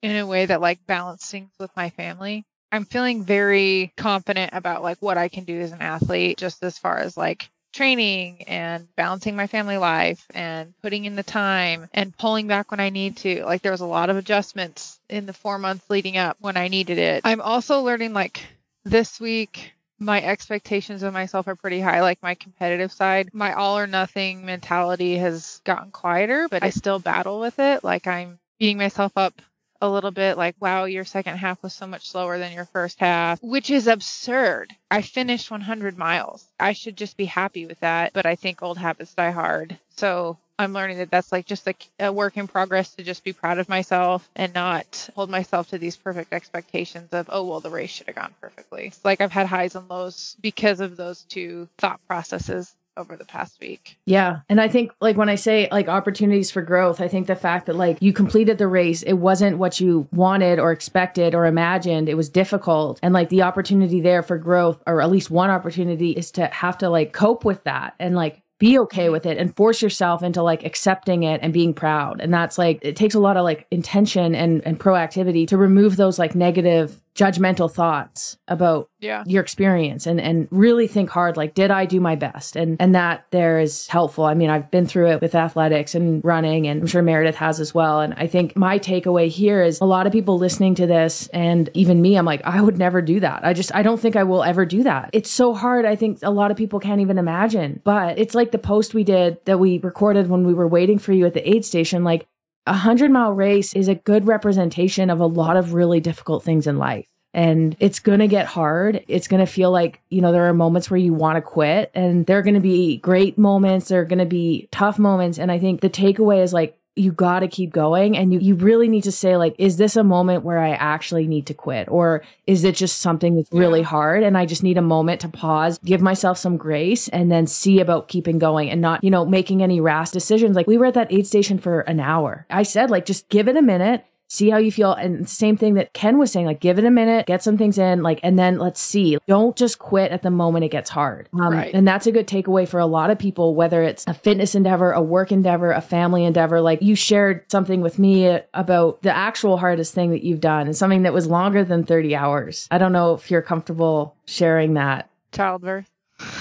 in 0.01 0.15
a 0.17 0.25
way 0.27 0.45
that 0.47 0.61
like 0.61 0.85
balanced 0.87 1.29
things 1.31 1.51
with 1.59 1.71
my 1.75 1.89
family. 1.91 2.43
I'm 2.71 2.85
feeling 2.85 3.23
very 3.23 3.93
confident 3.97 4.51
about 4.53 4.83
like 4.83 4.97
what 5.01 5.17
I 5.17 5.27
can 5.27 5.43
do 5.43 5.59
as 5.59 5.71
an 5.71 5.81
athlete 5.81 6.37
just 6.37 6.63
as 6.63 6.77
far 6.77 6.97
as 6.97 7.17
like 7.17 7.49
training 7.73 8.43
and 8.43 8.87
balancing 8.95 9.35
my 9.35 9.47
family 9.47 9.77
life 9.77 10.25
and 10.33 10.73
putting 10.81 11.05
in 11.05 11.15
the 11.15 11.23
time 11.23 11.89
and 11.93 12.17
pulling 12.17 12.47
back 12.47 12.71
when 12.71 12.79
I 12.79 12.89
need 12.89 13.17
to. 13.17 13.45
Like 13.45 13.61
there 13.61 13.71
was 13.71 13.81
a 13.81 13.85
lot 13.85 14.09
of 14.09 14.17
adjustments 14.17 14.99
in 15.09 15.25
the 15.25 15.33
4 15.33 15.57
months 15.57 15.89
leading 15.89 16.17
up 16.17 16.37
when 16.39 16.57
I 16.57 16.67
needed 16.67 16.97
it. 16.97 17.21
I'm 17.23 17.41
also 17.41 17.81
learning 17.81 18.13
like 18.13 18.43
this 18.83 19.19
week 19.19 19.73
my 19.99 20.21
expectations 20.21 21.03
of 21.03 21.13
myself 21.13 21.47
are 21.47 21.55
pretty 21.55 21.79
high 21.79 22.01
like 22.01 22.21
my 22.23 22.33
competitive 22.33 22.91
side 22.91 23.29
my 23.33 23.53
all 23.53 23.77
or 23.77 23.85
nothing 23.85 24.43
mentality 24.43 25.15
has 25.17 25.61
gotten 25.63 25.91
quieter 25.91 26.47
but 26.49 26.63
i 26.63 26.71
still 26.71 26.97
battle 26.97 27.39
with 27.39 27.59
it 27.59 27.83
like 27.83 28.07
i'm 28.07 28.39
beating 28.57 28.77
myself 28.77 29.11
up 29.15 29.39
a 29.81 29.89
little 29.89 30.11
bit 30.11 30.37
like 30.37 30.55
wow 30.59 30.85
your 30.85 31.05
second 31.05 31.37
half 31.37 31.61
was 31.63 31.73
so 31.73 31.87
much 31.87 32.09
slower 32.09 32.37
than 32.37 32.53
your 32.53 32.65
first 32.65 32.99
half 32.99 33.41
which 33.41 33.69
is 33.69 33.87
absurd. 33.87 34.73
I 34.89 35.01
finished 35.01 35.49
100 35.49 35.97
miles. 35.97 36.45
I 36.59 36.73
should 36.73 36.95
just 36.97 37.17
be 37.17 37.25
happy 37.25 37.65
with 37.65 37.79
that 37.81 38.13
but 38.13 38.25
i 38.25 38.35
think 38.35 38.61
old 38.61 38.77
habits 38.77 39.13
die 39.13 39.31
hard. 39.31 39.77
So 39.95 40.37
i'm 40.59 40.73
learning 40.73 40.99
that 40.99 41.09
that's 41.09 41.31
like 41.31 41.45
just 41.45 41.67
a, 41.67 41.73
a 41.99 42.11
work 42.13 42.37
in 42.37 42.47
progress 42.47 42.93
to 42.95 43.03
just 43.03 43.23
be 43.23 43.33
proud 43.33 43.57
of 43.57 43.69
myself 43.69 44.29
and 44.35 44.53
not 44.53 45.09
hold 45.15 45.29
myself 45.29 45.69
to 45.69 45.77
these 45.77 45.97
perfect 45.97 46.33
expectations 46.33 47.09
of 47.11 47.29
oh 47.31 47.43
well 47.45 47.59
the 47.59 47.69
race 47.69 47.89
should 47.89 48.07
have 48.07 48.15
gone 48.15 48.33
perfectly. 48.39 48.87
It's 48.87 49.03
like 49.03 49.21
i've 49.21 49.31
had 49.31 49.47
highs 49.47 49.75
and 49.75 49.89
lows 49.89 50.35
because 50.41 50.79
of 50.79 50.97
those 50.97 51.23
two 51.23 51.67
thought 51.77 51.99
processes 52.07 52.75
over 52.97 53.15
the 53.15 53.25
past 53.25 53.59
week 53.61 53.97
Yeah. 54.05 54.39
And 54.49 54.59
I 54.59 54.67
think 54.67 54.91
like 54.99 55.17
when 55.17 55.29
I 55.29 55.35
say 55.35 55.69
like 55.71 55.87
opportunities 55.87 56.51
for 56.51 56.61
growth, 56.61 56.99
I 56.99 57.07
think 57.07 57.27
the 57.27 57.35
fact 57.35 57.67
that 57.67 57.75
like 57.75 57.97
you 58.01 58.13
completed 58.13 58.57
the 58.57 58.67
race, 58.67 59.01
it 59.03 59.13
wasn't 59.13 59.57
what 59.57 59.79
you 59.79 60.07
wanted 60.11 60.59
or 60.59 60.71
expected 60.71 61.33
or 61.33 61.45
imagined. 61.45 62.09
It 62.09 62.15
was 62.15 62.29
difficult. 62.29 62.99
And 63.01 63.13
like 63.13 63.29
the 63.29 63.43
opportunity 63.43 64.01
there 64.01 64.23
for 64.23 64.37
growth, 64.37 64.81
or 64.85 65.01
at 65.01 65.09
least 65.09 65.31
one 65.31 65.49
opportunity, 65.49 66.11
is 66.11 66.31
to 66.31 66.47
have 66.47 66.77
to 66.79 66.89
like 66.89 67.13
cope 67.13 67.45
with 67.45 67.63
that 67.63 67.95
and 67.99 68.15
like 68.15 68.41
be 68.59 68.77
okay 68.77 69.09
with 69.09 69.25
it 69.25 69.39
and 69.39 69.55
force 69.55 69.81
yourself 69.81 70.21
into 70.21 70.43
like 70.43 70.63
accepting 70.63 71.23
it 71.23 71.39
and 71.41 71.51
being 71.51 71.73
proud. 71.73 72.21
And 72.21 72.31
that's 72.31 72.59
like 72.59 72.77
it 72.83 72.95
takes 72.95 73.15
a 73.15 73.19
lot 73.19 73.35
of 73.35 73.43
like 73.43 73.65
intention 73.71 74.35
and 74.35 74.63
and 74.65 74.79
proactivity 74.79 75.47
to 75.47 75.57
remove 75.57 75.95
those 75.95 76.19
like 76.19 76.35
negative 76.35 77.01
judgmental 77.13 77.69
thoughts 77.69 78.37
about 78.47 78.89
yeah 78.99 79.23
your 79.27 79.43
experience 79.43 80.07
and 80.07 80.21
and 80.21 80.47
really 80.49 80.87
think 80.87 81.09
hard 81.09 81.35
like 81.35 81.53
did 81.53 81.69
I 81.69 81.85
do 81.85 81.99
my 81.99 82.15
best 82.15 82.55
and 82.55 82.77
and 82.79 82.95
that 82.95 83.25
there 83.31 83.59
is 83.59 83.87
helpful. 83.87 84.23
I 84.25 84.33
mean, 84.33 84.49
I've 84.49 84.71
been 84.71 84.85
through 84.85 85.07
it 85.11 85.21
with 85.21 85.35
athletics 85.35 85.93
and 85.93 86.23
running 86.23 86.67
and 86.67 86.81
I'm 86.81 86.87
sure 86.87 87.01
Meredith 87.01 87.35
has 87.35 87.59
as 87.59 87.73
well 87.73 87.99
and 87.99 88.13
I 88.15 88.27
think 88.27 88.55
my 88.55 88.79
takeaway 88.79 89.27
here 89.27 89.61
is 89.61 89.81
a 89.81 89.85
lot 89.85 90.07
of 90.07 90.13
people 90.13 90.37
listening 90.37 90.73
to 90.75 90.87
this 90.87 91.27
and 91.33 91.69
even 91.73 92.01
me 92.01 92.15
I'm 92.15 92.25
like 92.25 92.41
I 92.45 92.61
would 92.61 92.77
never 92.77 93.01
do 93.01 93.19
that. 93.19 93.43
I 93.43 93.53
just 93.53 93.75
I 93.75 93.81
don't 93.81 93.99
think 93.99 94.15
I 94.15 94.23
will 94.23 94.43
ever 94.43 94.65
do 94.65 94.83
that. 94.83 95.09
It's 95.11 95.29
so 95.29 95.53
hard. 95.53 95.85
I 95.85 95.97
think 95.97 96.19
a 96.21 96.31
lot 96.31 96.49
of 96.49 96.55
people 96.55 96.79
can't 96.79 97.01
even 97.01 97.17
imagine. 97.17 97.81
But 97.83 98.19
it's 98.19 98.35
like 98.35 98.51
the 98.51 98.57
post 98.57 98.93
we 98.93 99.03
did 99.03 99.43
that 99.45 99.59
we 99.59 99.79
recorded 99.79 100.29
when 100.29 100.45
we 100.45 100.53
were 100.53 100.67
waiting 100.67 100.97
for 100.97 101.11
you 101.11 101.25
at 101.25 101.33
the 101.33 101.49
aid 101.49 101.65
station 101.65 102.05
like 102.05 102.27
a 102.65 102.73
hundred 102.73 103.11
mile 103.11 103.33
race 103.33 103.73
is 103.73 103.87
a 103.87 103.95
good 103.95 104.25
representation 104.25 105.09
of 105.09 105.19
a 105.19 105.25
lot 105.25 105.57
of 105.57 105.73
really 105.73 105.99
difficult 105.99 106.43
things 106.43 106.67
in 106.67 106.77
life. 106.77 107.07
And 107.33 107.77
it's 107.79 107.99
going 107.99 108.19
to 108.19 108.27
get 108.27 108.45
hard. 108.45 109.03
It's 109.07 109.27
going 109.27 109.39
to 109.39 109.51
feel 109.51 109.71
like, 109.71 110.01
you 110.09 110.21
know, 110.21 110.33
there 110.33 110.47
are 110.49 110.53
moments 110.53 110.91
where 110.91 110.99
you 110.99 111.13
want 111.13 111.37
to 111.37 111.41
quit 111.41 111.89
and 111.95 112.25
there 112.25 112.37
are 112.37 112.41
going 112.41 112.55
to 112.55 112.59
be 112.59 112.97
great 112.97 113.37
moments. 113.37 113.87
There 113.87 114.01
are 114.01 114.05
going 114.05 114.19
to 114.19 114.25
be 114.25 114.67
tough 114.71 114.99
moments. 114.99 115.39
And 115.39 115.49
I 115.49 115.57
think 115.57 115.79
the 115.79 115.89
takeaway 115.89 116.43
is 116.43 116.51
like, 116.51 116.77
you 116.95 117.11
got 117.11 117.39
to 117.39 117.47
keep 117.47 117.71
going 117.71 118.17
and 118.17 118.33
you, 118.33 118.39
you 118.39 118.55
really 118.55 118.89
need 118.89 119.03
to 119.03 119.11
say 119.11 119.37
like 119.37 119.55
is 119.57 119.77
this 119.77 119.95
a 119.95 120.03
moment 120.03 120.43
where 120.43 120.57
i 120.57 120.71
actually 120.71 121.25
need 121.25 121.47
to 121.47 121.53
quit? 121.53 121.87
Or 121.89 122.21
is 122.47 122.63
it 122.63 122.75
just 122.75 122.99
something 122.99 123.35
that's 123.35 123.51
really 123.51 123.81
hard 123.81 124.23
and 124.23 124.37
i 124.37 124.45
just 124.45 124.63
need 124.63 124.77
a 124.77 124.81
moment 124.81 125.21
to 125.21 125.29
pause 125.29 125.79
give 125.85 126.01
myself 126.01 126.37
some 126.37 126.57
grace 126.57 127.07
and 127.09 127.31
then 127.31 127.47
see 127.47 127.79
about 127.79 128.09
keeping 128.09 128.39
going 128.39 128.69
and 128.69 128.81
not 128.81 129.03
you 129.03 129.09
know 129.09 129.25
making 129.25 129.63
any 129.63 129.79
rash 129.79 130.09
decisions? 130.11 130.55
Like 130.55 130.67
we 130.67 130.77
were 130.77 130.85
at 130.85 130.93
that 130.95 131.11
aid 131.13 131.25
station 131.25 131.57
for 131.57 131.81
an 131.81 131.99
hour. 131.99 132.45
I 132.49 132.63
said 132.63 132.89
like 132.89 133.05
just 133.05 133.29
give 133.29 133.47
it 133.47 133.55
a 133.55 133.61
minute 133.61 134.05
see 134.31 134.49
how 134.49 134.57
you 134.57 134.71
feel. 134.71 134.93
And 134.93 135.27
same 135.27 135.57
thing 135.57 135.73
that 135.73 135.91
ken 135.93 136.17
was 136.17 136.31
saying 136.31 136.45
like 136.45 136.61
give 136.61 136.79
it 136.79 136.85
a 136.85 136.89
minute 136.89 137.25
get 137.25 137.43
some 137.43 137.57
things 137.57 137.77
in 137.77 138.01
like 138.01 138.21
and 138.23 138.39
then 138.39 138.57
let's 138.59 138.79
see. 138.79 139.17
Don't 139.27 139.57
just 139.57 139.77
quit 139.77 140.11
at 140.11 140.21
the 140.21 140.31
moment 140.31 140.63
it 140.63 140.69
gets 140.69 140.89
hard. 140.89 141.27
Um, 141.33 141.51
Right. 141.53 141.73
and 141.73 141.85
that's 141.85 142.07
a 142.07 142.13
good 142.13 142.27
takeaway 142.27 142.65
for 142.65 142.79
a 142.79 142.85
lot 142.85 143.09
of 143.09 143.19
people 143.19 143.55
whether 143.55 143.83
it's 143.83 144.07
a 144.07 144.13
fitness 144.13 144.55
endeavor 144.55 144.93
a 144.93 145.01
work 145.01 145.33
endeavor 145.33 145.71
a 145.73 145.81
family 145.81 146.23
endeavor. 146.23 146.61
Like 146.61 146.81
you 146.81 146.95
shared 146.95 147.43
something 147.51 147.81
with 147.81 147.99
me 147.99 148.39
about 148.53 149.01
the 149.01 149.13
actual 149.13 149.57
hardest 149.57 149.93
thing 149.93 150.11
that 150.11 150.23
you've 150.23 150.39
done 150.39 150.65
and 150.67 150.77
something 150.77 151.03
that 151.03 151.11
was 151.13 151.27
longer 151.27 151.65
than 151.65 151.83
30 151.83 152.15
hours. 152.15 152.67
I 152.71 152.77
don't 152.77 152.93
know 152.93 153.13
if 153.15 153.29
you're 153.29 153.41
comfortable 153.41 154.15
sharing 154.25 154.75
that. 154.75 155.09
Childbirth 155.33 155.89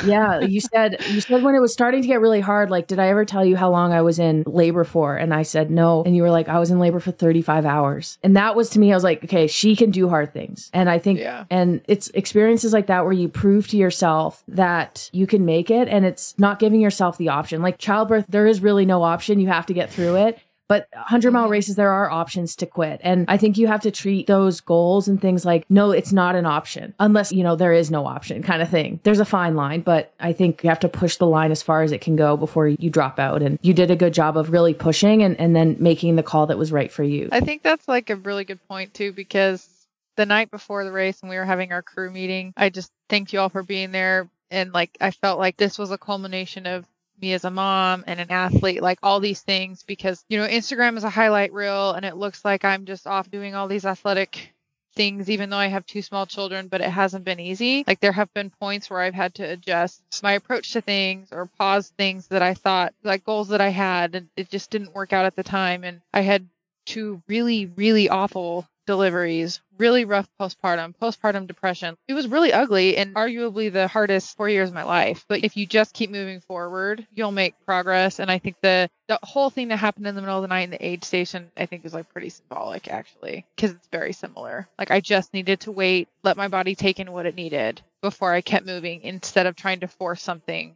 yeah 0.05 0.41
you 0.41 0.61
said 0.61 0.97
you 1.11 1.21
said 1.21 1.43
when 1.43 1.55
it 1.55 1.61
was 1.61 1.73
starting 1.73 2.01
to 2.03 2.09
get 2.09 2.21
really 2.21 2.41
hard 2.41 2.71
like 2.71 2.87
did 2.87 2.99
i 2.99 3.09
ever 3.09 3.25
tell 3.25 3.45
you 3.45 3.57
how 3.57 3.71
long 3.71 3.93
i 3.93 4.01
was 4.01 4.19
in 4.19 4.43
labor 4.47 4.85
for? 4.85 5.17
And 5.17 5.35
i 5.35 5.43
said 5.43 5.71
no. 5.71 6.03
And 6.05 6.17
you 6.17 6.23
were 6.23 6.31
like 6.31 6.49
i 6.49 6.59
was 6.59 6.71
in 6.71 6.79
labor 6.79 7.01
for 7.01 7.11
35 7.13 7.67
hours. 7.67 8.19
And 8.23 8.37
that 8.37 8.57
was 8.57 8.71
to 8.71 8.79
me 8.79 8.93
i 8.93 8.95
was 8.95 9.05
like 9.05 9.25
okay 9.25 9.47
she 9.47 9.77
can 9.77 9.91
do 9.91 10.09
hard 10.09 10.33
things. 10.33 10.71
And 10.73 10.89
i 10.89 10.99
think 10.99 11.19
Yeah. 11.19 11.45
and 11.51 11.81
it's 11.87 12.09
experiences 12.11 12.73
like 12.73 12.87
that 12.87 13.05
where 13.05 13.13
you 13.13 13.29
prove 13.29 13.69
to 13.69 13.77
yourself 13.77 14.43
that 14.49 15.11
you 15.13 15.27
can 15.27 15.45
make 15.45 15.71
it. 15.71 15.89
And 15.89 16.05
it's 16.05 16.39
not 16.39 16.59
giving 16.59 16.81
yourself 16.81 17.19
the 17.19 17.29
option. 17.29 17.63
Like 17.63 17.79
childbirth 17.79 18.27
there 18.29 18.47
is 18.47 18.61
really 18.63 18.87
no 18.87 19.03
option. 19.03 19.41
You 19.41 19.49
have 19.49 19.67
to 19.67 19.75
get 19.75 19.91
through 19.91 20.17
it 20.17 20.39
but 20.71 20.87
100 20.93 21.33
mile 21.33 21.43
mm-hmm. 21.43 21.51
races, 21.51 21.75
there 21.75 21.91
are 21.91 22.09
options 22.09 22.55
to 22.55 22.65
quit. 22.65 23.01
And 23.03 23.25
I 23.27 23.37
think 23.37 23.59
you 23.59 23.67
have 23.67 23.81
to 23.81 23.91
treat 23.91 24.29
those 24.29 24.61
goals 24.61 25.09
and 25.09 25.21
things 25.21 25.45
like, 25.45 25.69
no, 25.69 25.91
it's 25.91 26.13
not 26.13 26.37
an 26.37 26.47
option 26.47 26.95
unless, 27.01 27.33
you 27.33 27.43
know, 27.43 27.57
there 27.57 27.73
is 27.73 27.91
no 27.91 28.07
option 28.07 28.41
kind 28.41 28.63
of 28.63 28.69
thing. 28.71 29.01
There's 29.03 29.19
a 29.19 29.25
fine 29.25 29.57
line, 29.57 29.81
but 29.81 30.15
I 30.21 30.33
think 30.33 30.63
you 30.63 30.71
have 30.71 30.79
to 30.79 30.89
push 30.89 31.17
the 31.17 31.27
line 31.27 31.51
as 31.51 31.61
far 31.61 31.83
as 31.83 31.91
it 31.91 32.01
can 32.01 32.15
go 32.15 32.37
before 32.37 32.69
you 32.69 32.89
drop 32.89 33.19
out. 33.19 33.43
And 33.43 33.59
you 33.63 33.75
did 33.75 33.91
a 33.91 33.97
good 33.97 34.15
job 34.15 34.37
of 34.37 34.53
really 34.53 34.73
pushing 34.73 35.25
and, 35.25 35.37
and 35.41 35.57
then 35.57 35.77
making 35.81 36.15
the 36.15 36.23
call 36.23 36.47
that 36.47 36.57
was 36.57 36.71
right 36.71 36.93
for 36.93 37.03
you. 37.03 37.29
I 37.33 37.41
think 37.41 37.65
that's 37.65 37.89
like 37.89 38.09
a 38.09 38.15
really 38.15 38.45
good 38.45 38.65
point 38.69 38.95
too, 38.95 39.13
because 39.13 39.69
the 40.17 40.25
night 40.25 40.53
before 40.53 40.85
the 40.85 40.93
race 40.93 41.21
when 41.21 41.31
we 41.31 41.37
were 41.37 41.45
having 41.45 41.73
our 41.73 41.83
crew 41.83 42.13
meeting, 42.13 42.55
I 42.57 42.71
just 42.71 42.93
thanked 43.09 43.33
you 43.33 43.41
all 43.41 43.49
for 43.49 43.65
being 43.65 43.91
there. 43.91 44.31
And 44.53 44.73
like, 44.73 44.97
I 45.01 45.11
felt 45.11 45.41
like 45.41 45.57
this 45.57 45.81
was 45.81 45.91
a 45.91 45.99
culmination 45.99 46.67
of 46.67 46.85
me 47.21 47.33
as 47.35 47.45
a 47.45 47.51
mom 47.51 48.05
and 48.07 48.21
an 48.21 48.31
athlete, 48.31 48.83
like 48.83 48.99
all 49.03 49.21
these 49.21 49.43
things, 49.43 49.83
because, 49.83 50.25
you 50.29 50.39
know, 50.39 50.47
Instagram 50.47 50.97
is 50.97 51.05
a 51.05 51.11
highlight 51.11 51.53
reel 51.53 51.93
and 51.93 52.05
it 52.05 52.17
looks 52.17 52.45
like 52.45 52.65
I'm 52.65 52.85
just 52.85 53.07
off 53.07 53.31
doing 53.31 53.55
all 53.55 53.69
these 53.69 53.85
athletic 53.85 54.53
things, 54.97 55.31
even 55.31 55.51
though 55.51 55.57
I 55.57 55.69
have 55.69 55.87
two 55.87 56.03
small 56.03 56.27
children, 56.27 56.69
but 56.69 56.81
it 56.81 56.91
hasn't 56.91 57.25
been 57.25 57.39
easy. 57.39 57.85
Like, 57.87 58.01
there 58.01 58.13
have 58.13 58.33
been 58.35 58.51
points 58.51 58.91
where 58.91 59.01
I've 59.01 59.15
had 59.15 59.35
to 59.35 59.45
adjust 59.45 60.03
my 60.23 60.33
approach 60.33 60.73
to 60.73 60.81
things 60.81 61.29
or 61.33 61.47
pause 61.47 61.93
things 61.97 62.27
that 62.29 62.43
I 62.43 62.55
thought, 62.55 62.93
like 63.05 63.25
goals 63.25 63.49
that 63.49 63.61
I 63.61 63.69
had, 63.69 64.15
and 64.17 64.29
it 64.37 64.51
just 64.51 64.71
didn't 64.71 64.95
work 64.95 65.13
out 65.13 65.27
at 65.27 65.37
the 65.37 65.45
time. 65.45 65.85
And 65.85 66.01
I 66.13 66.23
had 66.23 66.49
two 66.87 67.23
really, 67.29 67.67
really 67.67 68.09
awful 68.09 68.67
deliveries, 68.91 69.61
really 69.79 70.05
rough 70.05 70.29
postpartum, 70.41 70.93
postpartum 71.01 71.47
depression. 71.47 71.97
It 72.09 72.15
was 72.15 72.27
really 72.27 72.53
ugly 72.53 72.97
and 72.97 73.15
arguably 73.15 73.73
the 73.73 73.87
hardest 73.87 74.37
four 74.37 74.49
years 74.49 74.69
of 74.69 74.75
my 74.75 74.83
life. 74.83 75.25
But 75.29 75.45
if 75.45 75.57
you 75.57 75.65
just 75.65 75.95
keep 75.95 76.11
moving 76.11 76.41
forward, 76.41 77.07
you'll 77.15 77.31
make 77.31 77.55
progress. 77.65 78.19
And 78.19 78.29
I 78.33 78.39
think 78.39 78.57
the 78.61 78.91
the 79.07 79.21
whole 79.23 79.49
thing 79.49 79.69
that 79.69 79.77
happened 79.77 80.09
in 80.09 80.17
the 80.17 80.21
middle 80.21 80.39
of 80.39 80.43
the 80.43 80.49
night 80.49 80.63
in 80.63 80.71
the 80.71 80.85
aid 80.85 81.05
station, 81.05 81.53
I 81.57 81.67
think 81.67 81.85
is 81.85 81.95
like 81.95 82.13
pretty 82.13 82.31
symbolic 82.31 82.89
actually, 82.89 83.47
because 83.55 83.71
it's 83.71 83.89
very 83.93 84.13
similar. 84.13 84.67
Like 84.77 84.91
I 84.91 84.99
just 84.99 85.33
needed 85.33 85.61
to 85.61 85.73
wait, 85.73 86.09
let 86.25 86.37
my 86.37 86.49
body 86.49 86.75
take 86.75 86.99
in 86.99 87.13
what 87.13 87.27
it 87.27 87.37
needed 87.37 87.81
before 88.03 88.33
I 88.33 88.41
kept 88.41 88.67
moving 88.67 89.03
instead 89.03 89.47
of 89.47 89.55
trying 89.55 89.81
to 89.81 89.89
force 89.89 90.21
something 90.21 90.75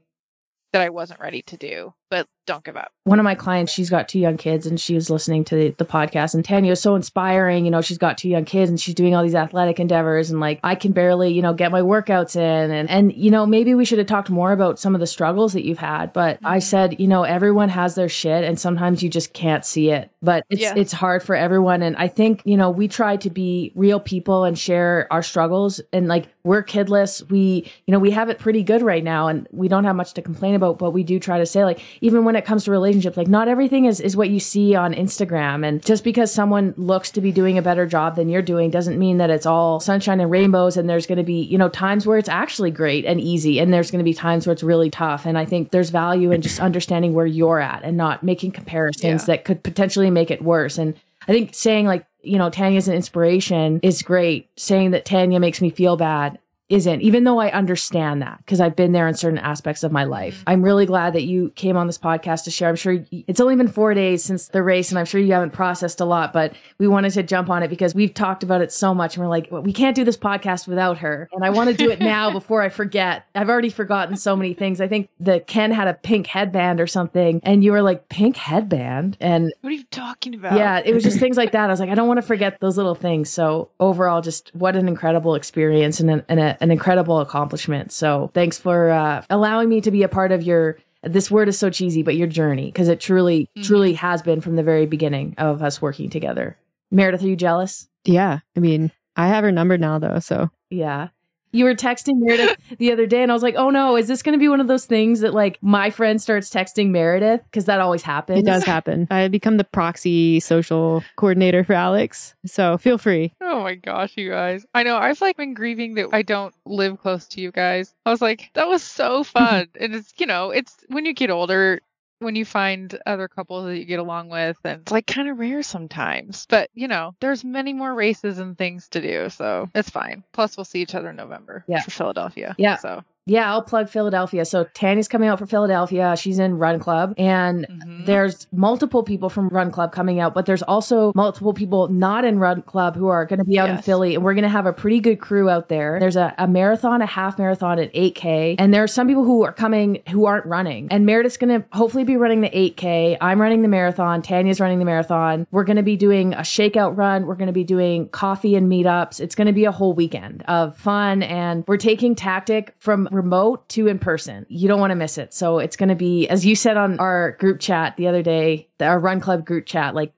that 0.73 0.83
I 0.83 0.91
wasn't 0.91 1.21
ready 1.21 1.43
to 1.43 1.57
do. 1.57 1.95
But 2.11 2.27
don't 2.47 2.65
give 2.65 2.77
up. 2.77 2.93
one 3.05 3.19
of 3.19 3.25
my 3.25 3.35
clients, 3.35 3.73
she's 3.73 3.91
got 3.91 4.09
two 4.09 4.19
young 4.19 4.37
kids 4.37 4.67
and 4.67 4.81
she 4.81 4.95
was 4.95 5.11
listening 5.11 5.45
to 5.45 5.55
the, 5.55 5.71
the 5.79 5.85
podcast 5.85 6.35
and 6.35 6.45
Tanya 6.45 6.73
is 6.73 6.81
so 6.81 6.95
inspiring. 6.95 7.65
You 7.65 7.71
know, 7.71 7.81
she's 7.81 7.99
got 7.99 8.19
two 8.19 8.29
young 8.29 8.45
kids 8.45 8.71
and 8.71 8.81
she's 8.81 8.95
doing 8.95 9.15
all 9.15 9.23
these 9.23 9.35
athletic 9.35 9.81
endeavors 9.81 10.31
and 10.31 10.41
like 10.41 10.61
I 10.63 10.75
can 10.75 10.93
barely, 10.93 11.33
you 11.33 11.43
know, 11.43 11.53
get 11.53 11.71
my 11.71 11.81
workouts 11.81 12.37
in 12.37 12.71
and 12.71 12.89
and 12.89 13.15
you 13.15 13.31
know, 13.31 13.47
maybe 13.47 13.75
we 13.75 13.85
should 13.85 13.99
have 13.99 14.07
talked 14.07 14.31
more 14.31 14.53
about 14.53 14.79
some 14.79 14.95
of 14.95 15.01
the 15.01 15.07
struggles 15.07 15.53
that 15.53 15.65
you've 15.65 15.79
had. 15.79 16.13
But 16.13 16.39
I 16.45 16.59
mm-hmm. 16.59 16.61
said, 16.61 17.01
you 17.01 17.09
know, 17.09 17.25
everyone 17.25 17.69
has 17.71 17.95
their 17.95 18.09
shit 18.09 18.45
and 18.45 18.59
sometimes 18.59 19.03
you 19.03 19.09
just 19.09 19.33
can't 19.33 19.65
see 19.65 19.91
it. 19.91 20.11
But 20.23 20.45
it's 20.49 20.63
Yeah. 20.63 20.75
it's 20.77 20.93
hard 20.93 21.23
for 21.23 21.35
everyone. 21.35 21.83
And 21.83 21.97
I 21.97 22.09
think, 22.09 22.43
you 22.45 22.57
know, 22.57 22.71
we 22.71 22.89
try 22.89 23.17
to 23.17 23.31
be 23.31 23.73
real 23.75 24.01
people 24.01 24.45
and 24.45 24.59
share 24.59 25.07
our 25.11 25.23
struggles 25.23 25.81
and 25.93 26.09
like 26.09 26.29
we're 26.43 26.63
kidless. 26.63 27.29
We, 27.31 27.71
you 27.87 27.93
know, 27.93 27.99
we 27.99 28.11
have 28.11 28.29
it 28.29 28.39
pretty 28.39 28.63
good 28.63 28.83
right 28.83 29.03
now 29.03 29.29
and 29.29 29.49
we 29.51 29.69
don't 29.69 29.85
have 29.85 29.97
much 29.97 30.13
to 30.15 30.23
complain 30.23 30.55
about, 30.55 30.79
but 30.79 30.91
we 30.91 31.03
do 31.03 31.19
try 31.19 31.39
to 31.39 31.47
say 31.47 31.65
like, 31.65 31.81
even 32.01 32.25
when 32.25 32.37
it 32.37 32.45
comes 32.45 32.65
to 32.65 32.71
relationships, 32.71 33.17
like 33.17 33.29
not 33.29 33.49
everything 33.49 33.85
is, 33.85 34.01
is 34.01 34.17
what 34.17 34.31
you 34.31 34.41
see 34.41 34.75
on 34.75 34.95
Instagram. 34.95 35.67
And 35.67 35.85
just 35.85 36.05
because 36.05 36.33
someone 36.33 36.75
looks 36.77 37.11
to 37.13 37.21
be 37.21 37.33
doing 37.33 37.59
a 37.59 37.63
better 37.63 37.87
job 37.87 38.17
than 38.17 38.29
you're 38.29 38.43
doing 38.43 38.71
doesn't 38.71 38.99
mean 38.99 39.19
that 39.19 39.31
it's 39.31 39.47
all 39.47 39.81
sunshine 39.81 40.21
and 40.21 40.31
rainbows. 40.31 40.77
And 40.77 40.89
there's 40.89 41.07
going 41.07 41.19
to 41.19 41.25
be, 41.25 41.43
you 41.43 41.59
know, 41.59 41.69
times 41.69 42.07
where 42.07 42.19
it's 42.19 42.29
actually 42.29 42.71
great 42.71 43.05
and 43.05 43.21
easy. 43.21 43.59
And 43.59 43.73
there's 43.73 43.91
going 43.91 44.01
to 44.01 44.05
be 44.05 44.15
times 44.15 44.47
where 44.47 44.53
it's 44.53 44.63
really 44.63 44.91
tough. 44.91 45.27
And 45.27 45.37
I 45.39 45.45
think 45.45 45.71
there's 45.71 45.91
value 45.91 46.31
in 46.31 46.43
just 46.43 46.61
understanding 46.61 47.15
where 47.15 47.27
you're 47.27 47.61
at 47.61 47.83
and 47.85 47.97
not 47.97 48.23
making 48.23 48.53
comparisons 48.53 49.23
Yeah. 49.23 49.27
that 49.27 49.45
could 49.45 49.63
potentially 49.63 50.11
make 50.11 50.31
it 50.31 50.43
worse. 50.43 50.79
And 50.79 50.95
I 51.29 51.33
think 51.33 51.55
saying 51.55 51.87
like, 51.87 52.07
you 52.23 52.39
know, 52.39 52.51
Tanya's 52.51 52.89
an 52.89 52.95
inspiration 52.95 53.81
is 53.83 54.03
great. 54.03 54.49
Saying 54.57 54.93
that 54.93 55.05
Tanya 55.05 55.39
makes 55.41 55.61
me 55.61 55.71
feel 55.71 55.97
bad 55.97 56.39
isn't, 56.75 57.01
even 57.03 57.25
though 57.25 57.39
I 57.39 57.51
understand 57.51 58.21
that 58.23 58.39
because 58.39 58.61
I've 58.61 58.75
been 58.75 58.93
there 58.93 59.07
in 59.07 59.15
certain 59.15 59.39
aspects 59.39 59.85
of 59.85 59.93
my 59.93 60.05
life. 60.05 60.39
Mm-hmm. 60.39 60.51
I'm 60.51 60.63
really 60.63 60.87
glad 60.87 61.13
that 61.13 61.23
you 61.23 61.51
came 61.51 61.77
on 61.77 61.87
this 61.87 61.99
podcast 61.99 62.45
to 62.45 62.51
share. 62.51 62.69
I'm 62.69 62.77
sure 62.77 63.05
it's 63.13 63.41
only 63.41 63.57
been 63.57 63.69
four 63.69 63.95
days 63.95 64.25
since 64.25 64.49
the 64.49 64.63
race, 64.63 64.91
and 64.91 64.99
I'm 64.99 65.05
sure 65.05 65.21
you 65.21 65.33
haven't 65.33 65.53
processed 65.53 66.01
a 66.01 66.05
lot, 66.05 66.33
but 66.33 66.55
we 66.79 66.89
wanted 66.89 67.13
to 67.13 67.23
jump 67.23 67.49
on 67.49 67.63
it 67.63 67.69
because 67.69 67.95
we've 67.95 68.13
talked 68.13 68.43
about 68.43 68.61
it 68.61 68.73
so 68.73 68.93
much. 68.95 69.17
And 69.17 69.25
we're 69.25 69.31
like, 69.31 69.49
well, 69.51 69.63
we 69.63 69.73
can't 69.73 69.95
do 69.95 70.05
this 70.05 70.17
podcast 70.17 70.67
without 70.67 70.99
her. 70.99 71.29
And 71.33 71.45
I 71.45 71.51
want 71.51 71.71
to 71.71 71.77
do 71.77 71.91
it 71.91 72.01
now 72.01 72.31
before 72.33 72.63
I 72.63 72.69
forget. 72.69 73.27
I've 73.35 73.49
already 73.49 73.71
forgotten 73.71 74.17
so 74.17 74.35
many 74.35 74.55
things. 74.55 74.81
I 74.81 74.89
think 74.89 75.09
that 75.21 75.47
Ken 75.47 75.71
had 75.71 75.87
a 75.89 75.95
pink 75.95 76.27
headband 76.27 76.81
or 76.81 76.87
something, 76.87 77.41
and 77.45 77.63
you 77.63 77.73
were 77.73 77.83
like, 77.83 78.09
pink 78.09 78.37
headband? 78.37 79.17
And 79.21 79.53
What 79.61 79.71
are 79.71 79.77
you 79.77 79.85
talking 79.91 80.35
about? 80.35 80.59
yeah, 80.59 80.81
it 80.85 80.93
was 80.93 81.05
just 81.05 81.19
things 81.19 81.37
like 81.37 81.53
that. 81.53 81.65
I 81.65 81.73
was 81.73 81.81
like, 81.81 81.91
I 81.91 81.95
don't 81.95 82.09
want 82.09 82.19
to 82.19 82.23
forget 82.27 82.59
those 82.61 82.77
little 82.77 82.95
things. 82.95 83.31
So 83.31 83.71
overall, 83.81 84.21
just 84.21 84.51
what 84.55 84.77
an 84.77 84.89
incredible 84.89 85.35
experience 85.35 86.01
and 86.01 86.11
an, 86.11 86.25
and 86.29 86.41
a, 86.41 86.57
an 86.65 86.71
incredible 86.71 87.21
accomplishment. 87.21 87.93
So 87.93 88.31
thanks 88.33 88.59
for 88.59 88.91
uh, 88.91 89.23
allowing 89.29 89.69
me 89.69 89.83
to 89.83 89.91
be 89.91 90.03
a 90.03 90.09
part 90.09 90.33
of 90.33 90.43
your. 90.43 90.79
This 91.03 91.31
word 91.31 91.51
is 91.51 91.59
so 91.59 91.69
cheesy, 91.69 92.03
but 92.03 92.17
your 92.17 92.27
journey 92.27 92.67
because 92.67 92.89
it 92.89 92.99
truly, 92.99 93.47
truly 93.63 93.93
has 93.93 94.23
been 94.23 94.41
from 94.41 94.57
the 94.57 94.63
very 94.63 94.87
beginning 94.87 95.35
of 95.37 95.63
us 95.63 95.83
working 95.83 96.09
together. 96.09 96.57
Meredith, 96.91 97.23
are 97.23 97.29
you 97.29 97.37
jealous? 97.37 97.87
Yeah. 98.07 98.39
I 98.57 98.61
mean, 98.61 98.91
I 99.15 99.29
have 99.29 99.45
her 99.45 99.53
number 99.53 99.77
now 99.77 99.99
though, 99.99 100.19
so 100.21 100.49
Yeah. 100.71 101.09
You 101.55 101.65
were 101.65 101.75
texting 101.75 102.15
Meredith 102.17 102.57
the 102.79 102.93
other 102.93 103.07
day, 103.07 103.23
and 103.23 103.31
I 103.31 103.35
was 103.35 103.43
like, 103.43 103.55
"Oh 103.57 103.71
no, 103.71 103.97
is 103.97 104.09
this 104.09 104.23
going 104.23 104.35
to 104.35 104.39
be 104.39 104.49
one 104.49 104.61
of 104.61 104.67
those 104.67 104.87
things 104.87 105.21
that 105.21 105.35
like 105.35 105.59
my 105.63 105.91
friend 105.91 106.21
starts 106.21 106.51
texting 106.51 106.91
Meredith 106.91 107.43
because 107.45 107.67
that 107.67 107.81
always 107.81 108.03
happens." 108.03 108.41
it 108.41 108.45
does 108.45 108.65
happen. 108.65 109.07
I 109.11 109.29
become 109.29 109.57
the 109.57 109.65
proxy 109.65 110.41
social 110.41 111.03
coordinator 111.17 111.65
for 111.65 111.75
Alex. 111.75 112.35
So 112.45 112.77
feel 112.77 112.99
free. 112.99 113.35
Oh 113.41 113.63
my 113.63 113.75
gosh, 113.77 114.17
you 114.17 114.31
guys. 114.31 114.67
I 114.75 114.83
know. 114.83 114.97
I've 114.97 115.21
like 115.21 115.37
been 115.37 115.55
grieving 115.55 115.95
that 115.95 116.09
I 116.13 116.23
don't 116.23 116.55
live 116.67 117.01
close 117.01 117.27
to 117.29 117.41
you 117.41 117.51
guys. 117.53 117.95
I 118.05 118.11
was 118.11 118.21
like, 118.21 118.51
that 118.55 118.69
was 118.69 118.83
so 118.83 119.25
fun. 119.25 119.69
and 119.81 119.95
it's, 119.95 120.13
you 120.19 120.27
know, 120.27 120.51
it's 120.51 120.77
when 120.89 121.05
you 121.05 121.15
get 121.15 121.31
older, 121.31 121.81
when 122.25 122.35
you 122.35 122.45
find 122.45 122.99
other 123.07 123.29
couples 123.29 123.67
that 123.67 123.79
you 123.79 123.85
get 123.85 124.01
along 124.01 124.31
with, 124.31 124.57
and 124.65 124.81
it's 124.83 124.91
like 124.93 125.07
kind 125.07 125.29
of 125.29 125.39
rare 125.39 125.63
sometimes. 125.63 126.47
But, 126.49 126.71
you 126.75 126.89
know, 126.89 127.15
there's 127.21 127.45
many 127.45 127.73
more 127.73 127.95
races 127.95 128.39
and 128.39 128.59
things 128.59 128.89
to 128.89 129.01
do. 129.01 129.29
So 129.31 129.71
it's 129.75 129.91
fine. 129.91 130.25
Plus, 130.33 130.57
we'll 130.57 130.65
see 130.65 130.81
each 130.83 130.95
other 130.95 131.11
in 131.11 131.17
November 131.17 131.65
Yeah. 131.69 131.83
for 131.83 131.91
Philadelphia. 131.93 132.55
Yeah. 132.59 132.77
So, 132.77 133.05
Yeah, 133.27 133.51
I'll 133.51 133.63
plug 133.63 133.89
Philadelphia. 133.89 134.45
So 134.45 134.65
Tanya's 134.75 135.09
coming 135.09 135.31
out 135.31 135.39
for 135.39 135.47
Philadelphia. 135.47 136.15
She's 136.17 136.39
in 136.39 136.59
Run 136.59 136.79
Club, 136.79 137.15
and 137.17 137.67
mhm. 137.67 138.05
there's 138.05 138.47
multiple 138.53 139.03
people 139.03 139.31
from 139.31 139.49
Run 139.49 139.71
Club 139.71 139.93
coming 139.93 140.21
out, 140.21 140.35
but 140.35 140.45
there's 140.45 140.63
also 140.63 141.11
multiple 141.15 141.55
people 141.55 141.89
not 141.89 142.27
in 142.27 142.39
Run 142.39 142.61
Club 142.63 142.97
who 142.97 143.09
are 143.09 143.25
going 143.25 143.39
to 143.39 143.45
be 143.45 143.59
out 143.59 143.71
in 143.71 143.79
Philly, 143.79 144.15
and 144.15 144.23
we're 144.23 144.35
going 144.35 144.43
to 144.43 144.51
have 144.51 144.67
a 144.67 144.75
pretty 144.75 145.01
good 145.01 145.21
crew 145.21 145.49
out 145.49 145.71
there. 145.71 145.99
There's 145.99 146.17
a, 146.17 146.35
a 146.37 146.47
marathon, 146.47 147.01
a 147.01 147.07
half 147.07 147.39
marathon 147.39 147.79
at 147.79 147.93
8K, 147.95 148.57
and 148.59 148.75
there 148.75 148.83
are 148.83 148.89
some 148.89 149.09
people 149.09 149.25
who 149.25 149.43
are 149.43 149.53
coming 149.53 150.03
who 150.11 150.27
aren't 150.27 150.45
running. 150.45 150.89
And 150.91 151.07
Meredith's 151.07 151.39
going 151.39 151.63
to 151.63 151.67
hopefully 151.73 152.05
be 152.05 152.19
running 152.19 152.43
the 152.43 152.51
8K. 152.51 153.17
I'm 153.23 153.41
running 153.41 153.63
the 153.63 153.69
marathon. 153.69 154.21
Tanya's 154.21 154.61
running 154.61 154.81
the 154.81 154.85
marathon. 154.85 155.47
We're 155.51 155.65
going 155.65 155.79
to 155.79 155.83
be 155.83 155.97
doing 155.97 156.35
a 156.35 156.41
shakeout 156.41 156.97
run. 156.97 157.25
We're 157.25 157.37
going 157.37 157.47
to 157.47 157.55
be 157.55 157.65
doing 157.65 158.11
coffee 158.11 158.55
and 158.55 158.71
meetups. 158.71 159.19
It's 159.19 159.35
going 159.35 159.47
to 159.47 159.55
be 159.55 159.65
a 159.65 159.73
whole 159.73 159.95
weekend 159.95 160.43
of 160.47 160.77
fun, 160.77 161.23
and 161.23 161.65
we're 161.67 161.79
taking 161.79 162.15
tactic 162.15 162.75
from 162.79 163.09
remote 163.15 163.69
to 163.71 163.87
in 163.87 163.99
person. 163.99 164.47
You 164.49 164.69
don't 164.69 164.81
want 164.81 164.91
to 164.91 164.97
miss 164.97 165.19
it. 165.19 165.33
So 165.33 165.59
it's 165.59 165.77
going 165.77 165.89
to 165.89 165.95
be, 165.95 166.29
as 166.29 166.45
you 166.45 166.57
said 166.57 166.77
on 166.77 166.99
our 166.99 167.33
group 167.33 167.61
chat 167.61 167.97
the 167.97 168.09
other 168.09 168.23
day, 168.23 168.69
the- 168.79 168.87
our 168.87 168.99
Run 168.99 169.21
Club 169.21 169.45
group 169.45 169.67
chat, 169.67 169.95
like 169.95 170.13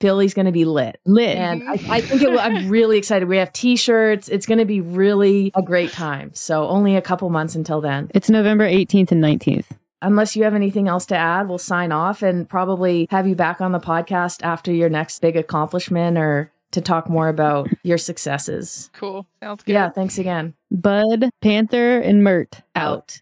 Philly's 0.00 0.34
going 0.34 0.46
to 0.46 0.52
be 0.52 0.64
lit. 0.64 1.00
Lit. 1.06 1.36
And 1.36 1.68
I, 1.68 1.76
mm-hmm. 1.76 1.90
I 1.90 2.00
think 2.00 2.22
it 2.22 2.30
will, 2.30 2.40
I'm 2.40 2.68
really 2.68 2.98
excited. 2.98 3.28
We 3.28 3.36
have 3.36 3.52
t-shirts. 3.52 4.28
It's 4.28 4.46
going 4.46 4.58
to 4.58 4.64
be 4.64 4.80
really 4.80 5.52
a 5.54 5.62
great 5.62 5.92
time. 5.92 6.32
So 6.34 6.66
only 6.66 6.96
a 6.96 7.02
couple 7.02 7.30
months 7.30 7.54
until 7.54 7.80
then. 7.80 8.10
it's 8.12 8.28
November 8.28 8.68
18th 8.68 9.12
and 9.12 9.22
19th. 9.22 9.66
Unless 10.04 10.34
you 10.34 10.42
have 10.42 10.56
anything 10.56 10.88
else 10.88 11.06
to 11.06 11.16
add, 11.16 11.48
we'll 11.48 11.58
sign 11.58 11.92
off 11.92 12.22
and 12.22 12.48
probably 12.48 13.06
have 13.10 13.28
you 13.28 13.36
back 13.36 13.60
on 13.60 13.70
the 13.70 13.78
podcast 13.78 14.42
after 14.42 14.72
your 14.72 14.88
next 14.88 15.20
big 15.20 15.36
accomplishment 15.36 16.18
or 16.18 16.50
to 16.72 16.80
talk 16.80 17.08
more 17.08 17.28
about 17.28 17.68
your 17.82 17.98
successes. 17.98 18.90
cool. 18.92 19.26
Sounds 19.42 19.62
good. 19.62 19.72
Yeah, 19.72 19.90
thanks 19.90 20.18
again. 20.18 20.54
Bud, 20.70 21.30
Panther, 21.40 21.98
and 22.00 22.24
Mert 22.24 22.60
out. 22.74 22.92
Out. 22.92 23.20